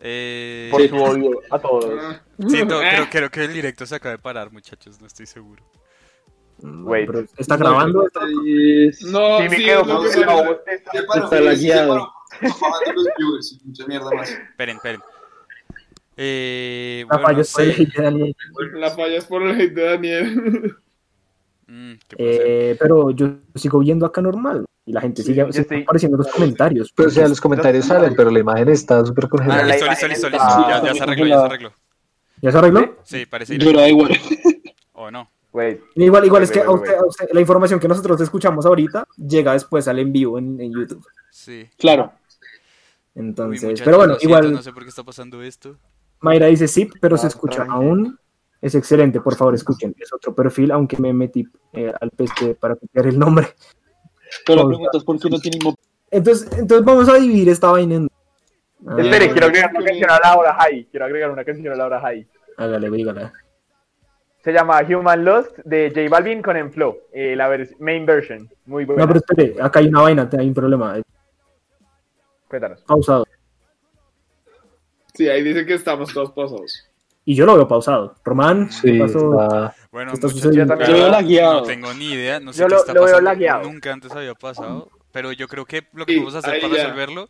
Eh, 0.00 0.68
Por 0.70 0.86
su 0.88 0.96
odio 0.96 1.40
a 1.50 1.58
todos. 1.58 1.84
Eh. 1.86 2.20
creo, 2.38 3.06
creo 3.10 3.30
que 3.30 3.44
el 3.44 3.52
directo 3.52 3.86
se 3.86 3.94
acaba 3.96 4.12
de 4.12 4.18
parar, 4.18 4.52
muchachos, 4.52 5.00
no 5.00 5.06
estoy 5.06 5.26
seguro. 5.26 5.62
Wait. 6.62 7.06
Pero 7.06 7.24
está 7.36 7.56
grabando. 7.56 8.02
No, 8.02 9.38
Sí, 9.38 9.44
me 9.48 9.56
sí, 9.56 9.64
quedo 9.64 9.84
lo 9.84 9.96
con. 9.98 10.10
Se 10.10 10.20
Está 10.20 11.28
se 11.28 11.40
lagueado. 11.40 11.88
paró. 11.88 12.12
Está 12.40 14.14
más. 14.14 14.30
Esperen, 14.30 14.76
esperen. 14.76 15.00
Eh, 16.16 17.04
La 17.08 17.16
bueno, 17.16 17.22
falla 17.26 17.36
no 17.36 17.42
es 17.42 17.52
por 17.52 17.62
el 17.62 17.74
sé. 17.74 17.82
hate 17.82 17.92
de 17.96 18.02
Daniel. 18.02 18.36
La 18.74 18.90
falla 18.90 19.16
es 19.18 19.24
por 19.26 19.42
el 19.42 19.60
hate 19.60 19.74
de 19.74 19.82
Daniel. 19.84 20.76
Mm. 21.68 21.92
Eh, 22.18 22.76
pero 22.78 23.10
yo 23.10 23.28
sigo 23.56 23.80
viendo 23.80 24.06
acá 24.06 24.20
normal. 24.20 24.64
Y 24.84 24.92
la 24.92 25.00
gente 25.00 25.22
sigue, 25.24 25.38
yo 25.38 25.46
sigue 25.52 25.62
estoy- 25.62 25.82
apareciendo 25.82 26.16
en 26.16 26.22
los 26.22 26.32
comentarios. 26.32 26.92
Pero 26.94 27.08
o 27.08 27.12
sea, 27.12 27.26
los 27.28 27.40
comentarios 27.40 27.84
salen, 27.86 28.14
pero 28.14 28.30
la 28.30 28.38
imagen 28.38 28.68
está 28.68 29.04
súper 29.04 29.24
Ah, 29.24 29.28
congelada. 29.28 29.62
la 29.62 29.68
listo, 29.74 29.84
listo, 29.90 30.06
imagen 30.06 30.08
listo, 30.10 30.26
está- 30.28 30.46
listo. 30.58 30.68
Ya, 30.70 30.84
ya 30.86 30.94
se 30.94 31.02
arregló, 31.02 31.26
ya 31.26 31.38
se 31.40 31.44
arregló. 31.44 31.72
¿Ya 32.42 32.52
se 32.52 32.58
arregló? 32.58 32.96
Sí, 33.02 33.26
parece 33.26 33.54
ir. 33.56 33.64
Yo 33.64 33.86
igual. 33.86 34.10
¿O 34.92 35.10
no? 35.10 35.28
Wait. 35.52 35.80
Igual, 35.96 36.24
igual 36.26 36.42
es 36.44 36.50
que 36.52 36.60
Wait, 36.60 36.68
a 36.68 36.72
wait, 36.72 36.82
usted- 36.82 36.98
a 36.98 37.06
usted- 37.06 37.28
la 37.32 37.40
información 37.40 37.80
que 37.80 37.88
nosotros 37.88 38.20
escuchamos 38.20 38.64
ahorita 38.64 39.06
llega 39.16 39.52
después 39.54 39.88
al 39.88 39.98
en 39.98 40.12
vivo 40.12 40.38
en, 40.38 40.60
en 40.60 40.72
YouTube. 40.72 41.04
Sí. 41.32 41.66
Claro. 41.78 42.12
Entonces, 43.14 43.80
pero 43.82 43.96
bueno, 43.96 44.16
igual 44.20 44.52
No 44.52 44.62
sé 44.62 44.72
por 44.72 44.82
qué 44.84 44.90
está 44.90 45.02
pasando 45.02 45.42
esto. 45.42 45.76
Mayra 46.20 46.46
dice 46.46 46.66
sí, 46.68 46.88
pero 47.00 47.16
se 47.16 47.26
Ah, 47.26 47.28
escucha 47.28 47.66
aún. 47.68 48.18
Es 48.60 48.74
excelente, 48.74 49.20
por 49.20 49.34
favor, 49.36 49.54
escuchen. 49.54 49.94
Es 49.98 50.12
otro 50.12 50.34
perfil, 50.34 50.70
aunque 50.72 50.96
me 50.98 51.12
metí 51.12 51.46
eh, 51.72 51.92
al 52.00 52.10
peste 52.10 52.54
para 52.54 52.74
copiar 52.74 53.06
el 53.06 53.18
nombre. 53.18 53.48
Pero 54.46 54.62
la 54.62 54.68
pregunta 54.68 54.98
es 54.98 55.04
por 55.04 55.20
qué 55.20 55.30
no 55.30 55.38
tiene 55.38 55.58
Entonces, 56.10 56.58
entonces 56.58 56.84
vamos 56.84 57.08
a 57.08 57.14
dividir 57.16 57.48
esta 57.50 57.70
vaina 57.70 57.94
en. 57.96 58.08
Ah, 58.86 58.96
Espere, 58.98 59.30
quiero 59.30 59.46
agregar 59.46 59.70
una 59.74 59.84
canción 59.84 60.10
a 60.10 60.18
la 60.20 60.36
hora 60.36 60.54
high. 60.54 60.86
Quiero 60.90 61.06
agregar 61.06 61.30
una 61.30 61.44
canción 61.44 61.72
a 61.72 61.76
la 61.76 61.86
hora 61.86 62.00
high. 62.00 62.26
Hágale, 62.56 62.90
dígale. 62.90 63.30
Se 64.42 64.52
llama 64.52 64.80
Human 64.88 65.24
Lost 65.24 65.58
de 65.64 65.90
J 65.94 66.08
Balvin 66.08 66.40
con 66.40 66.56
Enflow, 66.56 66.96
eh, 67.12 67.34
la 67.36 67.48
vers- 67.50 67.76
main 67.78 68.06
version. 68.06 68.48
Muy 68.64 68.84
buena. 68.84 69.02
No, 69.02 69.08
pero 69.08 69.18
espere, 69.18 69.56
acá 69.60 69.80
hay 69.80 69.88
una 69.88 70.02
vaina, 70.02 70.28
hay 70.38 70.48
un 70.48 70.54
problema. 70.54 70.96
Cuéntanos. 72.48 72.82
Pausado. 72.84 73.26
Sí, 75.16 75.28
ahí 75.28 75.42
dice 75.42 75.64
que 75.66 75.74
estamos 75.74 76.12
todos 76.12 76.30
pasados. 76.32 76.84
Y 77.24 77.34
yo 77.34 77.44
lo 77.46 77.56
veo 77.56 77.66
pausado. 77.66 78.14
Román, 78.24 78.68
¿qué 78.82 78.92
Sí, 78.92 78.98
pasó? 78.98 79.32
está- 79.42 79.74
Bueno, 79.90 80.12
¿Qué 80.12 80.20
muchachos? 80.26 80.54
Yo 80.54 80.66
también. 80.66 80.90
Yo 80.90 80.94
veo 80.96 81.06
no 81.06 81.12
lagueado. 81.12 81.62
tengo 81.62 81.94
ni 81.94 82.12
idea, 82.12 82.38
no 82.38 82.52
sé 82.52 82.60
Yo 82.60 82.66
qué 82.66 82.74
lo- 82.74 82.80
está 82.80 82.94
lo 82.94 83.04
veo 83.04 83.20
lagueado. 83.20 83.62
Nunca 83.64 83.92
antes 83.92 84.12
había 84.12 84.34
pasado, 84.34 84.88
pero 85.12 85.32
yo 85.32 85.48
creo 85.48 85.64
que 85.64 85.86
lo 85.92 86.06
que 86.06 86.12
Sí, 86.12 86.18
vamos 86.20 86.34
a 86.36 86.38
hacer 86.38 86.60
para 86.60 86.74
ya. 86.76 86.82
resolverlo 86.84 87.26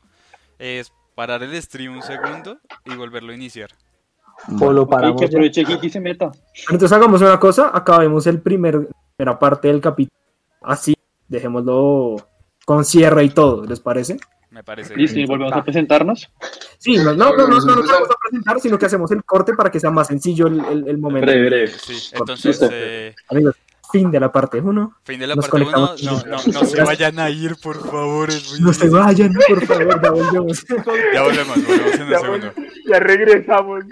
es 0.59 0.93
parar 1.15 1.43
el 1.43 1.63
stream 1.63 1.95
un 1.97 2.03
segundo 2.03 2.59
y 2.85 2.95
volverlo 2.95 3.33
a 3.33 3.35
iniciar. 3.37 3.71
O 4.61 4.71
lo 4.71 4.83
Y 4.83 4.87
paramos. 4.87 5.21
que 5.21 5.29
ya. 5.29 5.39
aproveche 5.39 5.65
Kiki 5.65 5.87
y 5.87 5.91
se 5.91 6.01
meta. 6.01 6.31
Entonces 6.71 6.93
hagamos 6.93 7.23
una 7.23 7.41
cosa, 7.41 7.71
acabemos 7.73 8.27
el 8.27 8.43
primer, 8.43 8.89
primera 9.17 9.39
parte 9.39 9.69
del 9.69 9.81
capítulo. 9.81 10.15
Así, 10.61 10.95
dejémoslo 11.29 12.17
con 12.67 12.85
cierre 12.85 13.25
y 13.25 13.31
todo, 13.31 13.65
¿les 13.65 13.81
parece? 13.81 14.19
Me 14.57 14.65
parece. 14.65 14.97
Listo, 14.97 15.19
y 15.19 15.27
volvemos 15.27 15.53
a 15.53 15.63
presentarnos. 15.63 16.31
Sí, 16.79 16.97
no, 16.97 17.13
no, 17.13 17.37
no, 17.37 17.47
no, 17.47 17.47
nos 17.59 17.67
vamos 17.67 18.09
a 18.11 18.15
presentar, 18.27 18.59
sino 18.59 18.79
que 18.79 18.87
hacemos 18.87 19.11
el 19.11 19.23
corte 19.23 19.53
para 19.53 19.71
que 19.71 19.79
sea 19.79 19.91
más 19.91 20.07
sencillo 20.07 20.47
el, 20.47 20.65
el- 20.65 20.89
el 20.89 20.97
momento. 20.97 21.27
Breve, 21.27 21.47
breve. 21.47 21.69
Sí, 21.69 22.09
entonces, 22.13 22.59
eh, 22.73 23.15
Amigos, 23.29 23.55
fin 23.93 24.11
de 24.11 24.19
la 24.19 24.33
parte 24.33 24.59
1. 24.59 24.97
fin 25.05 25.21
de 25.21 25.27
la 25.27 25.35
Nos 25.35 25.47
parte 25.47 25.67
1. 25.67 25.71
No, 25.71 25.87
conectamos. 25.89 26.27
no, 26.27 26.61
no 26.61 26.67
se 26.67 26.83
vayan 26.83 27.19
a 27.19 27.29
ir, 27.29 27.57
por 27.63 27.87
favor. 27.87 28.31
Es 28.31 28.59
No 28.59 28.73
se 28.73 28.89
vayan, 28.89 29.35
por 29.47 29.67
favor, 29.67 30.01
ya 30.03 30.11
volvemos. 30.11 30.65
Ya 31.13 31.23
volvemos, 31.23 31.57
volvemos 31.67 31.95
en 31.95 32.03
un 32.03 32.09
Ya, 32.11 32.19
segundo. 32.21 32.53
ya 32.87 32.99
regresamos. 32.99 33.85